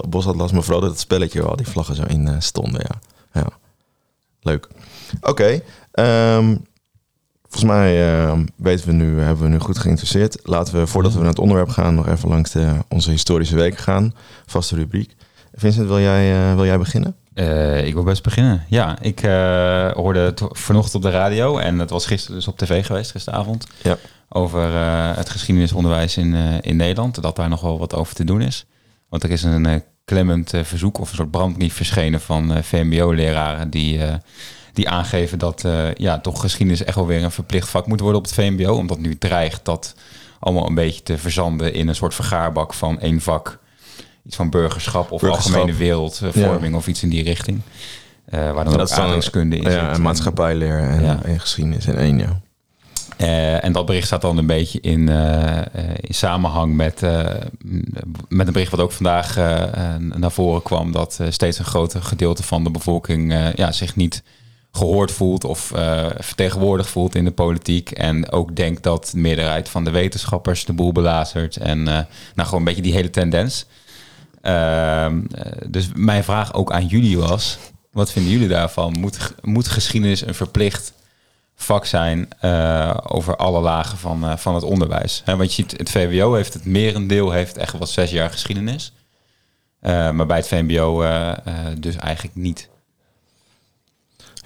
bosatlas, 0.10 0.52
vooral 0.52 0.80
dat 0.80 0.90
het 0.90 1.00
spelletje 1.00 1.42
waar 1.42 1.50
al 1.50 1.56
die 1.56 1.68
vlaggen 1.68 1.96
zo 1.96 2.04
in 2.08 2.28
uh, 2.28 2.36
stonden. 2.40 2.86
Ja, 2.90 3.00
ja. 3.42 3.48
leuk. 4.42 4.68
Oké, 5.22 5.30
okay, 5.30 5.64
um, 6.38 6.66
volgens 7.56 7.78
mij 7.78 8.24
uh, 8.24 8.40
weten 8.56 8.88
we 8.88 8.94
nu, 8.94 9.20
hebben 9.20 9.44
we 9.44 9.50
nu 9.50 9.60
goed 9.60 9.78
geïnteresseerd. 9.78 10.40
Laten 10.44 10.80
we, 10.80 10.88
voordat 10.88 11.14
we 11.14 11.20
naar 11.20 11.28
het 11.28 11.40
onderwerp 11.40 11.70
gaan, 11.70 11.96
nog 11.96 12.08
even 12.08 12.30
langs 12.30 12.52
de, 12.52 12.74
onze 12.90 13.12
historische 13.12 13.56
weken 13.56 13.80
gaan. 13.80 14.14
Vaste 14.46 14.76
rubriek. 14.76 15.16
Vincent, 15.54 15.88
wil 15.88 16.00
jij, 16.00 16.50
uh, 16.50 16.56
wil 16.56 16.66
jij 16.66 16.78
beginnen? 16.78 17.16
Uh, 17.34 17.86
ik 17.88 17.94
wil 17.94 18.04
best 18.04 18.24
beginnen. 18.24 18.66
Ja, 18.68 19.02
ik 19.02 19.24
uh, 19.24 19.92
hoorde 19.92 20.20
het 20.20 20.42
vanochtend 20.50 20.96
op 20.96 21.02
de 21.02 21.10
radio 21.10 21.58
en 21.58 21.80
het 21.80 21.90
was 21.90 22.06
gisteren 22.06 22.36
dus 22.36 22.48
op 22.48 22.58
tv 22.58 22.86
geweest, 22.86 23.12
gisteravond. 23.12 23.68
Ja. 23.82 23.98
Over 24.30 24.74
het 25.18 25.30
geschiedenisonderwijs 25.30 26.18
in, 26.18 26.34
in 26.62 26.76
Nederland. 26.76 27.22
Dat 27.22 27.36
daar 27.36 27.50
nog 27.50 27.62
wel 27.62 27.80
wat 27.80 27.96
over 27.96 28.16
te 28.16 28.24
doen 28.24 28.42
is. 28.42 28.66
Want 29.10 29.24
er 29.24 29.32
is 29.32 29.44
een 29.44 29.84
klemmend 30.06 30.54
verzoek 30.64 31.00
of 31.00 31.10
een 31.10 31.16
soort 31.16 31.32
brandbrief 31.32 31.74
verschenen 31.74 32.22
van 32.22 32.64
VMBO-leraren 32.64 33.70
die, 33.70 34.00
die 34.76 34.90
aangeven 34.90 35.40
dat 35.40 35.64
ja, 35.98 36.20
toch 36.20 36.42
geschiedenis 36.42 36.84
echt 36.84 36.96
wel 36.96 37.08
weer 37.08 37.24
een 37.24 37.32
verplicht 37.32 37.70
vak 37.70 37.88
moet 37.88 38.00
worden 38.00 38.18
op 38.20 38.26
het 38.26 38.34
VMBO. 38.34 38.74
Omdat 38.76 39.00
nu 39.00 39.18
dreigt 39.18 39.66
dat 39.66 39.96
allemaal 40.40 40.68
een 40.68 40.76
beetje 40.76 41.04
te 41.04 41.18
verzanden 41.18 41.74
in 41.74 41.88
een 41.88 41.96
soort 41.96 42.14
vergaarbak 42.16 42.74
van 42.74 43.00
één 43.00 43.22
vak 43.22 43.60
iets 44.26 44.36
van 44.36 44.50
burgerschap 44.50 45.12
of 45.12 45.22
Burgerschap. 45.22 45.54
algemene 45.56 45.78
wereldvorming 45.78 46.72
Ja. 46.72 46.78
of 46.78 46.88
iets 46.88 47.04
in 47.04 47.10
die 47.10 47.24
richting. 47.24 47.62
Eh, 48.26 48.40
waar 48.52 48.64
dan 48.64 48.74
Ja, 48.74 48.80
ook 48.82 48.90
aardrijkskunde 48.92 49.56
in 49.58 49.72
ja, 49.72 49.92
en 49.94 50.02
maatschappijleer 50.02 50.80
en, 50.80 51.04
Ja. 51.04 51.20
en 51.24 51.40
geschiedenis 51.40 51.86
in 51.86 51.96
één, 51.98 52.18
ja. 52.20 52.42
Eh, 53.18 53.64
en 53.64 53.72
dat 53.72 53.86
bericht 53.86 54.06
staat 54.08 54.22
dan 54.22 54.38
een 54.38 54.46
beetje 54.46 54.80
in, 54.82 55.10
eh, 55.10 55.58
eh, 55.60 55.66
in 56.02 56.14
samenhang 56.14 56.76
met, 56.76 57.04
eh, 57.04 57.24
met 58.28 58.48
een 58.48 58.54
bericht 58.54 58.72
wat 58.72 58.80
ook 58.80 58.92
vandaag 58.92 59.38
eh, 59.38 59.64
eh, 59.64 59.96
naar 60.00 60.32
voren 60.32 60.64
kwam. 60.64 60.92
Dat 60.92 61.18
eh, 61.22 61.28
steeds 61.30 61.60
een 61.60 61.66
groter 61.66 62.02
gedeelte 62.04 62.44
van 62.44 62.64
de 62.64 62.72
bevolking 62.72 63.34
eh, 63.34 63.54
ja, 63.54 63.72
zich 63.72 63.96
niet 63.96 64.24
gehoord 64.76 65.12
voelt 65.12 65.44
of 65.44 65.72
eh, 65.72 66.08
vertegenwoordigd 66.18 66.90
voelt 66.90 67.16
in 67.16 67.26
de 67.26 67.32
politiek. 67.32 67.92
En 67.92 68.32
ook 68.32 68.56
denkt 68.56 68.84
dat 68.84 69.10
de 69.12 69.18
meerderheid 69.18 69.70
van 69.70 69.84
de 69.84 69.92
wetenschappers 69.92 70.66
de 70.66 70.74
boel 70.74 70.92
belazert. 70.92 71.58
En 71.58 71.88
eh, 71.88 71.94
nou 71.94 72.08
gewoon 72.36 72.60
een 72.60 72.66
beetje 72.66 72.82
die 72.82 72.94
hele 72.94 73.10
tendens. 73.10 73.66
Ehm, 74.42 75.26
eh, 75.32 75.52
dus 75.68 75.90
mijn 75.94 76.24
vraag 76.24 76.54
ook 76.54 76.72
aan 76.72 76.86
jullie 76.86 77.18
was: 77.18 77.58
wat 77.92 78.12
vinden 78.12 78.32
jullie 78.32 78.48
daarvan? 78.48 78.96
Moet, 79.00 79.34
moet 79.42 79.68
geschiedenis 79.68 80.22
een 80.22 80.36
verplicht 80.36 80.94
vak 81.56 81.86
zijn 81.86 82.28
over 83.08 83.36
alle 83.36 83.62
lagen 83.62 83.98
van, 83.98 84.40
van 84.40 84.56
het 84.56 84.64
onderwijs? 84.64 85.24
Want 85.26 85.40
je 85.42 85.50
ziet, 85.50 85.78
het 85.78 85.92
VWO 85.92 86.34
heeft 86.34 86.54
het 86.54 86.66
merendeel 86.66 87.32
heeft 87.32 87.58
echt 87.58 87.78
wel 87.78 87.88
zes 87.88 88.12
jaar 88.12 88.30
geschiedenis. 88.30 88.94
Maar 89.82 90.26
bij 90.26 90.38
het 90.38 90.48
VMBO 90.48 91.06
dus 91.80 91.96
eigenlijk 91.96 92.36
niet. 92.36 92.70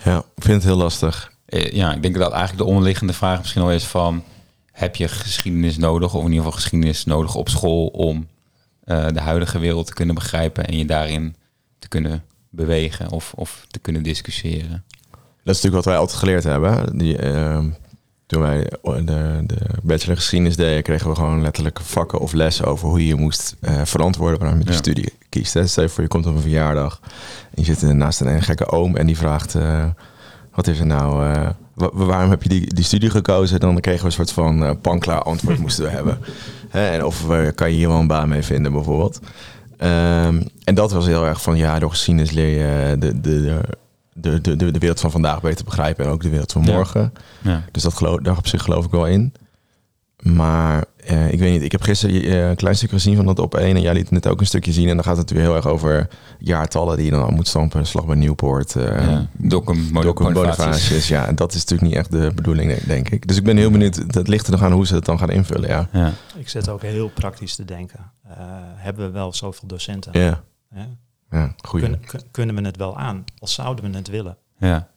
Ja, 0.03 0.17
ik 0.35 0.43
vind 0.43 0.55
het 0.55 0.63
heel 0.63 0.77
lastig. 0.77 1.31
Eh, 1.45 1.71
ja, 1.71 1.93
ik 1.93 2.01
denk 2.01 2.15
dat 2.17 2.31
eigenlijk 2.31 2.61
de 2.61 2.69
onderliggende 2.69 3.13
vraag 3.13 3.39
misschien 3.39 3.61
al 3.61 3.71
is 3.71 3.85
van... 3.85 4.23
heb 4.71 4.95
je 4.95 5.07
geschiedenis 5.07 5.77
nodig, 5.77 6.13
of 6.13 6.19
in 6.19 6.29
ieder 6.29 6.43
geval 6.43 6.59
geschiedenis 6.59 7.05
nodig 7.05 7.35
op 7.35 7.49
school... 7.49 7.87
om 7.87 8.27
eh, 8.83 9.07
de 9.07 9.21
huidige 9.21 9.59
wereld 9.59 9.85
te 9.85 9.93
kunnen 9.93 10.15
begrijpen 10.15 10.65
en 10.65 10.77
je 10.77 10.85
daarin 10.85 11.35
te 11.79 11.87
kunnen 11.87 12.23
bewegen 12.49 13.11
of, 13.11 13.33
of 13.35 13.65
te 13.67 13.79
kunnen 13.79 14.03
discussiëren? 14.03 14.83
Dat 15.43 15.55
is 15.55 15.61
natuurlijk 15.63 15.75
wat 15.75 15.85
wij 15.85 15.97
altijd 15.97 16.19
geleerd 16.19 16.43
hebben. 16.43 16.97
Die, 16.97 17.17
ehm, 17.17 17.69
toen 18.29 18.41
wij 18.41 18.71
de, 18.83 19.43
de 19.45 19.55
bachelor 19.83 20.15
geschiedenis 20.15 20.55
deden, 20.55 20.83
kregen 20.83 21.09
we 21.09 21.15
gewoon 21.15 21.41
letterlijk 21.41 21.79
vakken 21.81 22.19
of 22.19 22.33
lessen 22.33 22.65
over 22.65 22.87
hoe 22.87 22.99
je 22.99 23.05
je 23.07 23.15
moest 23.15 23.55
eh, 23.61 23.81
verantwoorden 23.83 24.39
waarom 24.39 24.57
je 24.59 24.65
de 24.65 24.71
Ja. 24.71 24.77
studie 24.77 25.13
kiest. 25.29 25.53
Hè. 25.53 25.67
Stel 25.67 25.83
je 25.83 25.89
voor, 25.89 26.03
je 26.03 26.09
komt 26.09 26.25
op 26.25 26.35
een 26.35 26.41
verjaardag 26.41 26.99
en 27.55 27.63
je 27.63 27.73
zit 27.73 27.93
naast 27.93 28.21
een 28.21 28.41
gekke 28.41 28.67
oom 28.67 28.95
en 28.95 29.05
die 29.05 29.17
vraagt, 29.17 29.55
eh, 29.55 29.85
wat 30.53 30.67
is 30.67 30.79
er 30.79 30.85
nou, 30.85 31.25
eh, 31.33 31.49
wa- 31.73 31.89
waarom 31.93 32.29
heb 32.29 32.43
je 32.43 32.49
die, 32.49 32.73
die 32.73 32.83
studie 32.83 33.09
gekozen? 33.09 33.59
Dan 33.59 33.79
kregen 33.79 33.99
we 34.01 34.05
een 34.05 34.11
soort 34.11 34.31
van 34.31 34.79
panklaar 34.81 35.21
antwoord 35.23 35.59
moesten 35.65 35.83
we 35.83 35.89
hebben. 35.89 36.17
Hè, 36.69 36.87
en 36.89 37.05
of 37.05 37.25
kan 37.55 37.69
je 37.71 37.75
hier 37.77 37.87
wel 37.87 37.99
een 37.99 38.07
baan 38.07 38.29
mee 38.29 38.41
vinden 38.43 38.71
bijvoorbeeld. 38.71 39.19
Ehm, 39.77 40.41
en 40.63 40.75
dat 40.75 40.91
was 40.91 41.05
heel 41.05 41.25
erg 41.25 41.41
van, 41.41 41.57
ja, 41.57 41.79
door 41.79 41.89
geschiedenis 41.89 42.31
leer 42.31 42.59
je 42.59 42.97
de, 42.97 43.19
de, 43.21 43.41
de, 43.41 43.59
de, 44.21 44.41
de, 44.41 44.55
de 44.55 44.79
wereld 44.79 44.99
van 44.99 45.11
vandaag 45.11 45.41
beter 45.41 45.65
begrijpen 45.65 46.05
en 46.05 46.11
ook 46.11 46.21
de 46.21 46.29
wereld 46.29 46.51
van 46.51 46.63
Ja. 46.65 46.71
morgen. 46.73 47.13
Ja, 47.41 47.63
Dus 47.71 47.83
dat 47.83 47.93
geloof, 47.93 48.19
daar 48.19 48.37
op 48.37 48.47
zich 48.47 48.61
geloof 48.61 48.85
ik 48.85 48.91
wel 48.91 49.05
in. 49.07 49.33
Maar 50.19 50.85
eh, 50.97 51.31
ik 51.31 51.39
weet 51.39 51.51
niet, 51.51 51.61
ik 51.61 51.71
heb 51.71 51.81
gisteren 51.81 52.21
eh, 52.23 52.49
een 52.49 52.55
klein 52.55 52.75
stukje 52.75 52.95
gezien 52.95 53.15
van 53.15 53.25
dat 53.25 53.39
op 53.39 53.55
één. 53.55 53.75
En 53.75 53.81
jij 53.81 53.93
liet 53.93 54.11
net 54.11 54.27
ook 54.27 54.39
een 54.39 54.45
stukje 54.45 54.71
zien. 54.71 54.87
En 54.89 54.95
dan 54.95 55.03
gaat 55.03 55.17
het 55.17 55.31
weer 55.31 55.41
heel 55.41 55.55
erg 55.55 55.67
over 55.67 56.07
jaartallen 56.39 56.95
die 56.95 57.05
je 57.05 57.11
dan 57.11 57.23
al 57.23 57.31
moet 57.31 57.47
stampen. 57.47 57.85
Slag 57.87 58.05
bij 58.05 58.15
Nieuwpoort. 58.15 58.75
eh 58.75 58.83
ja. 58.83 59.27
Bonifacius. 59.37 60.33
Bonifacius. 60.33 61.07
Ja, 61.07 61.25
en 61.27 61.35
dat 61.35 61.53
is 61.53 61.59
natuurlijk 61.59 61.89
niet 61.89 61.97
echt 61.99 62.11
de 62.11 62.31
bedoeling, 62.35 62.83
denk- 62.83 63.09
ik. 63.09 63.27
Dus 63.27 63.37
ik 63.37 63.43
ben 63.43 63.57
heel 63.57 63.71
benieuwd. 63.71 64.13
Dat 64.13 64.27
ligt 64.27 64.45
er 64.45 64.51
nog 64.51 64.61
aan 64.63 64.71
hoe 64.71 64.87
ze 64.87 64.95
het 64.95 65.05
dan 65.05 65.17
gaan 65.19 65.29
invullen. 65.31 65.69
Ja, 65.69 65.87
Ja. 65.93 66.11
Ik 66.37 66.49
zit 66.49 66.69
ook 66.69 66.81
heel 66.81 67.09
praktisch 67.09 67.55
te 67.55 67.65
denken. 67.65 68.11
Eh, 68.29 68.35
hebben 68.75 69.05
we 69.05 69.11
wel 69.11 69.33
zoveel 69.33 69.67
docenten? 69.67 70.19
ja, 70.21 70.41
Hè? 70.73 70.83
Ja 71.31 71.53
goeie. 71.65 71.85
Kunnen, 71.85 72.05
kun- 72.07 72.23
kunnen 72.31 72.55
we 72.55 72.61
het 72.61 72.77
wel 72.77 72.97
aan? 72.97 73.23
Als 73.39 73.53
zouden 73.53 73.91
we 73.91 73.97
het 73.97 74.07
willen? 74.07 74.37
Ja. 74.57 74.87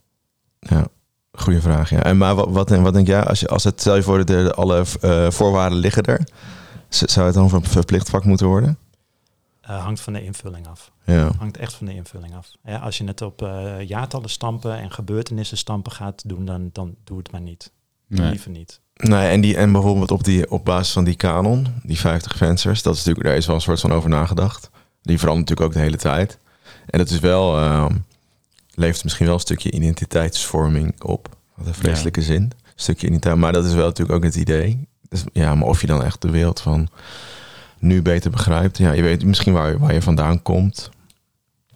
Ja, 0.59 0.87
goede 1.33 1.61
vraag. 1.61 1.91
Ja. 1.91 2.03
En 2.03 2.17
maar 2.17 2.35
wat, 2.35 2.49
wat, 2.51 2.71
wat 2.71 2.95
denk 2.95 3.07
jij, 3.07 3.25
als, 3.25 3.41
je, 3.41 3.49
als 3.49 3.65
het 3.65 3.81
stel 3.81 3.97
je 3.97 4.03
voor 4.03 4.19
dat 4.19 4.27
de, 4.27 4.55
alle 4.55 4.85
eh, 5.01 5.31
voorwaarden 5.31 5.79
liggen 5.79 6.03
er, 6.03 6.29
zou 6.89 7.27
het 7.27 7.35
dan 7.35 7.53
een 7.55 7.65
verplicht 7.65 8.11
vak 8.11 8.25
moeten 8.25 8.47
worden? 8.47 8.79
Eh, 9.61 9.83
hangt 9.85 10.01
van 10.01 10.13
de 10.13 10.25
invulling 10.25 10.67
af. 10.67 10.91
Ja, 11.05 11.31
Hangt 11.39 11.57
echt 11.57 11.75
van 11.75 11.87
de 11.87 11.95
invulling 11.95 12.35
af. 12.35 12.51
Ja, 12.65 12.79
als 12.79 12.99
je 12.99 13.05
het 13.05 13.21
op 13.23 13.43
eh, 13.43 13.81
jaartallen 13.89 14.31
stampen 14.31 14.79
en 14.79 14.91
gebeurtenissen 14.91 15.57
stampen 15.57 15.93
gaat 15.93 16.29
doen, 16.29 16.45
dan, 16.45 16.71
dan 16.73 16.95
doe 17.05 17.19
het 17.19 17.33
maar 17.33 17.41
niet. 17.41 17.73
Nee. 18.07 18.31
Liever 18.31 18.51
niet. 18.51 18.81
nee, 18.95 19.29
en, 19.31 19.41
die, 19.41 19.57
en 19.57 19.73
bijvoorbeeld 19.73 20.11
op, 20.11 20.25
die, 20.25 20.51
op 20.51 20.65
basis 20.65 20.93
van 20.93 21.05
die 21.05 21.17
kanon, 21.17 21.67
die 21.83 21.99
50 21.99 22.37
fencers, 22.37 22.83
dat 22.83 22.93
is 22.95 22.99
natuurlijk, 22.99 23.27
daar 23.27 23.37
is 23.37 23.47
wel 23.47 23.55
een 23.55 23.61
soort 23.61 23.81
van 23.81 23.93
over 23.93 24.09
nagedacht. 24.09 24.71
Die 25.03 25.19
verandert 25.19 25.49
natuurlijk 25.49 25.69
ook 25.69 25.83
de 25.83 25.87
hele 25.89 25.97
tijd. 26.03 26.39
En 26.87 26.99
dat 26.99 27.11
is 27.11 27.19
wel, 27.19 27.59
ehm, 27.59 27.95
levert 28.75 29.05
misschien 29.05 29.27
wel 29.27 29.35
een 29.35 29.41
stukje 29.41 29.71
identiteitsvorming 29.71 31.03
op. 31.03 31.37
Wat 31.55 31.67
een 31.67 31.75
vreselijke 31.75 32.23
zin. 32.23 32.43
Een 32.43 32.53
stukje 32.75 33.07
identiteit, 33.07 33.37
maar 33.37 33.53
dat 33.53 33.65
is 33.65 33.73
wel 33.75 33.87
natuurlijk 33.87 34.17
ook 34.17 34.25
het 34.25 34.35
idee. 34.37 34.89
Dus, 35.09 35.25
ja, 35.33 35.55
maar 35.55 35.69
of 35.69 35.81
je 35.81 35.87
dan 35.87 36.03
echt 36.05 36.23
de 36.23 36.31
wereld 36.31 36.61
van 36.61 36.89
nu 37.79 38.03
beter 38.03 38.31
begrijpt. 38.31 38.79
Ja, 38.79 38.93
je 38.93 39.03
weet 39.03 39.25
misschien 39.25 39.53
waar, 39.53 39.79
waar 39.79 39.93
je 39.95 40.03
vandaan 40.03 40.43
komt. 40.43 40.91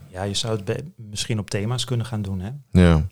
Ja, 0.08 0.22
je 0.22 0.34
zou 0.34 0.60
het 0.64 0.82
misschien 0.96 1.38
op 1.38 1.50
thema's 1.50 1.84
kunnen 1.84 2.06
gaan 2.06 2.22
doen. 2.22 2.40
Hè? 2.40 2.50
Ja, 2.72 3.06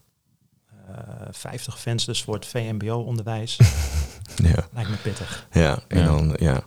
Eh 0.88 1.02
50 1.30 1.78
vensters 1.78 2.23
voor 2.23 2.35
het 2.35 2.47
VMBO-onderwijs. 2.47 3.56
ja, 4.52 4.68
Lijkt 4.73 4.90
me 4.90 4.97
pittig. 5.02 5.47
ja. 5.52 5.78
En 5.88 5.99
Ja. 5.99 6.04
dan, 6.04 6.37
ja. 6.38 6.62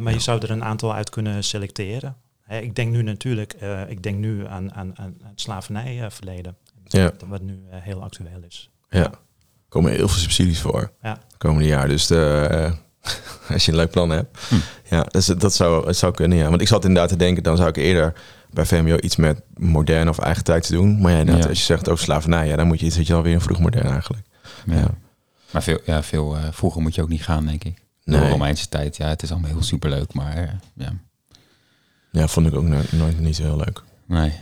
Maar 0.00 0.12
je 0.12 0.18
zou 0.18 0.40
er 0.42 0.50
een 0.50 0.64
aantal 0.64 0.94
uit 0.94 1.10
kunnen 1.10 1.44
selecteren. 1.44 2.16
Hè, 2.42 2.58
ik 2.58 2.74
denk 2.74 2.92
nu 2.92 3.02
natuurlijk, 3.02 3.52
eh, 3.52 3.80
ik 3.88 4.02
denk 4.02 4.18
nu 4.18 4.46
aan, 4.46 4.74
aan, 4.74 4.98
aan 4.98 5.14
het 5.22 5.40
slavernijverleden. 5.40 6.56
Ja. 6.84 7.12
Wat 7.26 7.42
nu 7.42 7.60
eh, 7.70 7.78
heel 7.80 8.02
actueel 8.02 8.42
is. 8.46 8.70
Ja. 8.90 9.04
Er 9.10 9.10
komen 9.68 9.90
heel 9.92 10.08
veel 10.08 10.18
subsidies 10.20 10.60
voor 10.60 10.92
Ja. 11.02 11.14
de 11.14 11.36
komende 11.38 11.68
jaar. 11.68 11.88
Dus 11.88 12.06
de, 12.06 12.46
eh, 12.50 12.72
als 13.54 13.64
je 13.64 13.70
een 13.70 13.76
leuk 13.76 13.90
plan 13.90 14.10
hebt. 14.10 14.38
Hm. 14.48 14.54
Ja, 14.94 15.02
dus 15.02 15.26
dat 15.26 15.54
zou, 15.54 15.86
het 15.86 15.96
zou 15.96 16.14
kunnen, 16.14 16.38
ja. 16.38 16.48
Want 16.48 16.60
ik 16.60 16.68
zat 16.68 16.84
inderdaad 16.84 17.08
te 17.10 17.16
denken, 17.16 17.42
dan 17.42 17.56
zou 17.56 17.68
ik 17.68 17.76
eerder 17.76 18.12
bij 18.50 18.66
VMBO 18.66 18.96
iets 19.00 19.16
met 19.16 19.42
modern 19.54 20.08
of 20.08 20.18
eigen 20.18 20.44
tijd 20.44 20.70
doen. 20.70 21.00
Maar 21.00 21.12
ja, 21.26 21.34
als 21.34 21.58
je 21.58 21.64
zegt 21.64 21.88
over 21.88 22.04
slavernij, 22.04 22.46
ja, 22.46 22.56
dan 22.56 22.66
moet 22.66 22.80
je, 22.80 22.90
zit 22.90 23.06
je 23.06 23.14
alweer 23.14 23.32
in 23.32 23.40
vroeg 23.40 23.58
modern 23.60 23.90
eigenlijk. 23.90 24.26
Ja. 24.66 24.74
Ja. 24.74 24.94
Maar 25.50 25.62
veel, 25.62 25.78
ja, 25.84 26.02
veel 26.02 26.36
eh, 26.36 26.42
vroeger 26.50 26.82
moet 26.82 26.94
je 26.94 27.02
ook 27.02 27.08
niet 27.08 27.24
gaan, 27.24 27.46
denk 27.46 27.64
ik. 27.64 27.82
De. 28.04 28.28
Romeinse 28.28 28.68
tijd, 28.68 28.96
ja, 28.96 29.08
het 29.08 29.22
is 29.22 29.30
allemaal 29.30 29.50
heel 29.50 29.62
superleuk, 29.62 30.14
maar 30.14 30.60
ja, 30.74 30.92
Ja, 32.12 32.28
vond 32.28 32.46
ik 32.46 32.54
ook 32.54 32.62
nooit, 32.64 32.92
nooit 32.92 33.20
niet 33.20 33.36
zo 33.36 33.42
heel 33.42 33.56
leuk. 33.56 33.82
nee. 34.06 34.32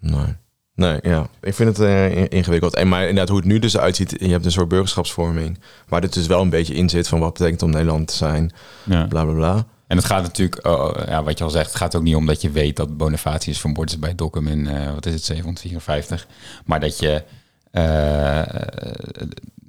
Nee. 0.00 0.36
Nee, 0.74 0.98
ja. 1.02 1.28
Ik 1.40 1.54
vind 1.54 1.76
het 1.76 1.86
eh, 1.86 2.16
in- 2.16 2.28
ingewikkeld. 2.28 2.74
En 2.74 2.88
maar 2.88 3.00
inderdaad, 3.00 3.28
hoe 3.28 3.36
het 3.36 3.46
nu 3.46 3.58
dus 3.58 3.78
uitziet, 3.78 4.14
je 4.20 4.28
hebt 4.28 4.44
een 4.44 4.52
soort 4.52 4.68
burgerschapsvorming, 4.68 5.58
waar 5.88 6.00
dit 6.00 6.12
dus 6.12 6.26
wel 6.26 6.40
een 6.42 6.50
beetje 6.50 6.74
in 6.74 6.88
zit 6.88 7.08
van 7.08 7.20
wat 7.20 7.32
betekent 7.32 7.62
om 7.62 7.70
Nederland 7.70 8.08
te 8.08 8.14
zijn, 8.14 8.52
Ja. 8.84 9.06
bla 9.06 9.24
bla 9.24 9.34
bla. 9.34 9.66
En 9.86 9.96
het 9.96 10.06
gaat 10.06 10.22
natuurlijk, 10.22 10.66
oh, 10.66 10.94
ja, 11.06 11.22
wat 11.22 11.38
je 11.38 11.44
al 11.44 11.50
zegt, 11.50 11.66
het 11.66 11.76
gaat 11.76 11.96
ook 11.96 12.02
niet 12.02 12.14
om 12.14 12.26
dat 12.26 12.40
je 12.42 12.50
weet 12.50 12.76
dat 12.76 12.96
Bonifatius 12.96 13.60
vermoord 13.60 13.90
is 13.90 13.98
bij 13.98 14.14
Dokkum 14.14 14.46
in, 14.48 14.66
eh, 14.66 14.92
wat 14.94 15.06
is 15.06 15.12
het, 15.12 15.24
754. 15.24 16.26
Maar 16.64 16.80
dat 16.80 16.98
je, 16.98 17.22
eh, 17.70 18.42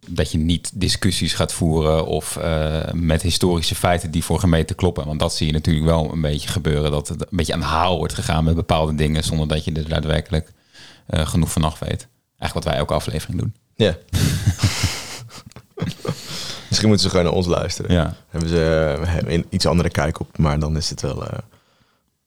dat 0.09 0.31
je 0.31 0.37
niet 0.37 0.71
discussies 0.73 1.33
gaat 1.33 1.53
voeren 1.53 2.05
of 2.05 2.37
eh, 2.37 2.91
met 2.93 3.21
historische 3.21 3.75
feiten 3.75 4.11
die 4.11 4.23
voor 4.23 4.39
gemeten 4.39 4.75
kloppen. 4.75 5.05
Want 5.05 5.19
dat 5.19 5.33
zie 5.35 5.47
je 5.47 5.53
natuurlijk 5.53 5.85
wel 5.85 6.11
een 6.11 6.21
beetje 6.21 6.49
gebeuren, 6.49 6.91
dat 6.91 7.07
het 7.07 7.21
een 7.21 7.27
beetje 7.29 7.53
aan 7.53 7.59
de 7.59 7.65
haal 7.65 7.97
wordt 7.97 8.13
gegaan 8.13 8.43
met 8.43 8.55
bepaalde 8.55 8.95
dingen, 8.95 9.23
zonder 9.23 9.47
dat 9.47 9.63
je 9.65 9.71
er 9.71 9.89
daadwerkelijk 9.89 10.51
eh, 11.07 11.27
genoeg 11.27 11.51
van 11.51 11.63
af 11.63 11.79
weet. 11.79 12.07
Eigenlijk 12.37 12.53
wat 12.53 12.63
wij 12.63 12.73
elke 12.75 12.93
aflevering 12.93 13.39
doen. 13.39 13.53
Ja. 13.75 13.97
Misschien 16.67 16.89
moeten 16.89 16.99
ze 16.99 17.09
gewoon 17.09 17.25
naar 17.25 17.35
ons 17.39 17.47
luisteren. 17.47 17.91
Ja. 17.93 18.15
Hebben 18.29 18.49
ze 18.49 18.97
een 19.25 19.45
iets 19.49 19.65
andere 19.65 19.89
kijk 19.89 20.19
op, 20.19 20.37
maar 20.37 20.59
dan 20.59 20.77
is 20.77 20.89
het 20.89 21.01
wel... 21.01 21.23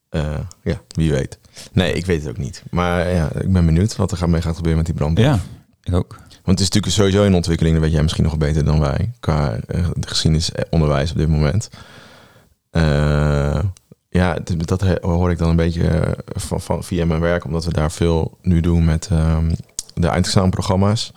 eh, 0.09 0.39
ja, 0.62 0.81
wie 0.89 1.11
weet. 1.12 1.39
Nee, 1.73 1.93
ik 1.93 2.07
weet 2.07 2.21
het 2.21 2.29
ook 2.29 2.39
niet. 2.39 2.62
Maar 2.71 3.11
ja, 3.11 3.31
ik 3.33 3.53
ben 3.53 3.67
benieuwd 3.67 3.97
wat 3.97 4.12
er 4.12 4.31
mee 4.31 4.43
gaat 4.43 4.57
gebeuren 4.57 4.79
met 4.79 4.87
die 4.87 4.97
brand. 4.97 5.19
Ja, 5.19 5.39
ik 5.83 5.95
ook. 5.95 6.19
Want 6.45 6.59
het 6.59 6.69
is 6.69 6.75
natuurlijk 6.75 6.95
sowieso 6.95 7.25
een 7.25 7.35
ontwikkeling, 7.35 7.75
dat 7.75 7.85
weet 7.85 7.93
jij 7.93 8.03
misschien 8.03 8.25
nog 8.25 8.39
beter 8.39 8.65
dan 8.65 8.81
wij, 8.81 9.13
qua 9.21 9.57
uh, 9.75 9.89
geschiedenisonderwijs 10.01 11.11
op 11.11 11.17
dit 11.17 11.29
moment. 11.29 11.69
Uh, 12.73 13.63
ja, 14.09 14.39
dat 14.65 14.99
hoor 15.01 15.31
ik 15.31 15.39
dan 15.39 15.49
een 15.49 15.57
beetje 15.57 15.89
eh, 15.89 16.13
van, 16.27 16.61
van, 16.61 16.85
via 16.85 17.07
mijn 17.07 17.21
werk, 17.21 17.45
omdat 17.45 17.65
we 17.65 17.73
daar 17.73 17.91
veel 17.91 18.39
nu 18.43 18.61
doen 18.61 18.85
met 18.85 19.09
um, 19.13 19.51
de 19.95 20.07
eindexamenprogramma's. 20.07 21.13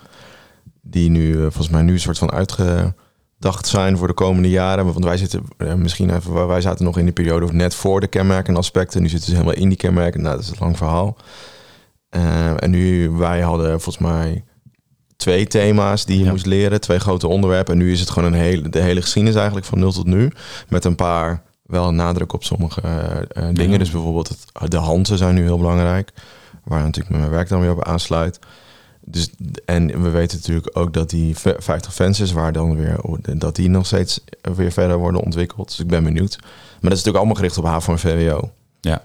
Die 0.82 1.10
nu 1.10 1.40
volgens 1.40 1.68
mij 1.68 1.82
nu 1.82 1.92
een 1.92 2.00
soort 2.00 2.18
van 2.18 2.32
uitgedacht 2.32 3.66
zijn 3.66 3.96
voor 3.96 4.06
de 4.06 4.14
komende 4.14 4.50
jaren. 4.50 4.84
Want 4.84 5.04
wij 5.04 5.16
zitten 5.16 5.42
misschien 5.76 6.14
even, 6.14 6.46
wij 6.46 6.60
zaten 6.60 6.84
nog 6.84 6.98
in 6.98 7.04
die 7.04 7.12
periode 7.12 7.52
net 7.52 7.74
voor 7.74 8.00
de 8.00 8.06
kenmerken 8.06 8.52
en 8.52 8.58
aspecten. 8.58 9.02
Nu 9.02 9.08
zitten 9.08 9.28
ze 9.28 9.34
helemaal 9.34 9.56
in 9.56 9.68
die 9.68 9.78
kenmerken. 9.78 10.22
Nou, 10.22 10.34
dat 10.34 10.44
is 10.44 10.50
een 10.50 10.56
lang 10.60 10.76
verhaal. 10.76 11.16
En 12.56 12.70
nu, 12.70 13.10
wij 13.10 13.40
hadden 13.40 13.80
volgens 13.80 13.98
mij 13.98 14.44
twee 15.16 15.46
thema's 15.46 16.04
die 16.04 16.18
je 16.18 16.24
ja. 16.24 16.30
moest 16.30 16.46
leren, 16.46 16.80
twee 16.80 16.98
grote 16.98 17.28
onderwerpen. 17.28 17.72
En 17.72 17.78
nu 17.78 17.92
is 17.92 18.00
het 18.00 18.10
gewoon 18.10 18.32
een 18.32 18.40
hele, 18.40 18.68
de 18.68 18.80
hele 18.80 19.02
geschiedenis 19.02 19.36
eigenlijk 19.36 19.66
van 19.66 19.78
nul 19.78 19.92
tot 19.92 20.06
nu. 20.06 20.32
Met 20.68 20.84
een 20.84 20.96
paar 20.96 21.42
wel 21.62 21.88
een 21.88 21.96
nadruk 21.96 22.32
op 22.32 22.44
sommige 22.44 22.82
uh, 22.84 23.48
dingen. 23.52 23.70
Ja. 23.70 23.78
Dus 23.78 23.90
bijvoorbeeld 23.90 24.28
het, 24.28 24.70
de 24.70 24.76
handen 24.76 25.18
zijn 25.18 25.34
nu 25.34 25.42
heel 25.42 25.58
belangrijk. 25.58 26.12
Waar 26.64 26.82
natuurlijk 26.82 27.10
met 27.10 27.20
mijn 27.20 27.32
werk 27.32 27.48
dan 27.48 27.60
weer 27.60 27.70
op 27.70 27.84
aansluit. 27.84 28.38
Dus, 29.00 29.30
en 29.64 30.02
we 30.02 30.10
weten 30.10 30.36
natuurlijk 30.36 30.78
ook 30.78 30.92
dat 30.92 31.10
die 31.10 31.36
50 31.36 31.94
fences, 31.94 32.32
waar 32.32 32.52
dan 32.52 32.76
weer 32.76 33.00
dat 33.36 33.56
die 33.56 33.68
nog 33.68 33.86
steeds 33.86 34.20
weer 34.54 34.72
verder 34.72 34.98
worden 34.98 35.20
ontwikkeld. 35.20 35.68
Dus 35.68 35.80
ik 35.80 35.86
ben 35.86 36.04
benieuwd. 36.04 36.36
Maar 36.40 36.90
dat 36.90 36.98
is 36.98 37.04
natuurlijk 37.04 37.16
allemaal 37.16 37.34
gericht 37.34 37.58
op 37.58 37.64
HAVO 37.64 37.92
en 37.92 37.98
VWO. 37.98 38.50
Ja. 38.80 39.02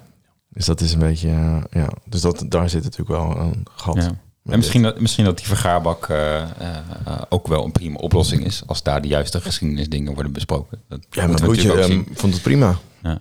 Dus 0.49 0.65
dat 0.65 0.81
is 0.81 0.93
een 0.93 0.99
beetje, 0.99 1.27
uh, 1.27 1.57
ja. 1.71 1.87
Dus 2.05 2.21
dat, 2.21 2.45
daar 2.47 2.69
zit 2.69 2.83
natuurlijk 2.83 3.09
wel 3.09 3.37
een 3.37 3.65
gat. 3.75 3.95
Ja. 3.95 4.11
En 4.45 4.57
misschien 4.57 4.81
dat, 4.81 4.99
misschien 4.99 5.25
dat 5.25 5.37
die 5.37 5.47
vergaarbak 5.47 6.07
uh, 6.07 6.17
uh, 6.17 7.21
ook 7.29 7.47
wel 7.47 7.65
een 7.65 7.71
prima 7.71 7.95
oplossing 7.95 8.45
is 8.45 8.63
als 8.65 8.83
daar 8.83 9.01
de 9.01 9.07
juiste 9.07 9.41
geschiedenisdingen 9.41 10.13
worden 10.13 10.31
besproken. 10.31 10.81
Dat 10.87 10.99
ja, 11.09 11.27
maar 11.27 11.39
goed, 11.43 11.61
je 11.61 11.83
um, 11.83 12.07
vond 12.13 12.33
het 12.33 12.41
prima. 12.41 12.77
Ja. 13.03 13.19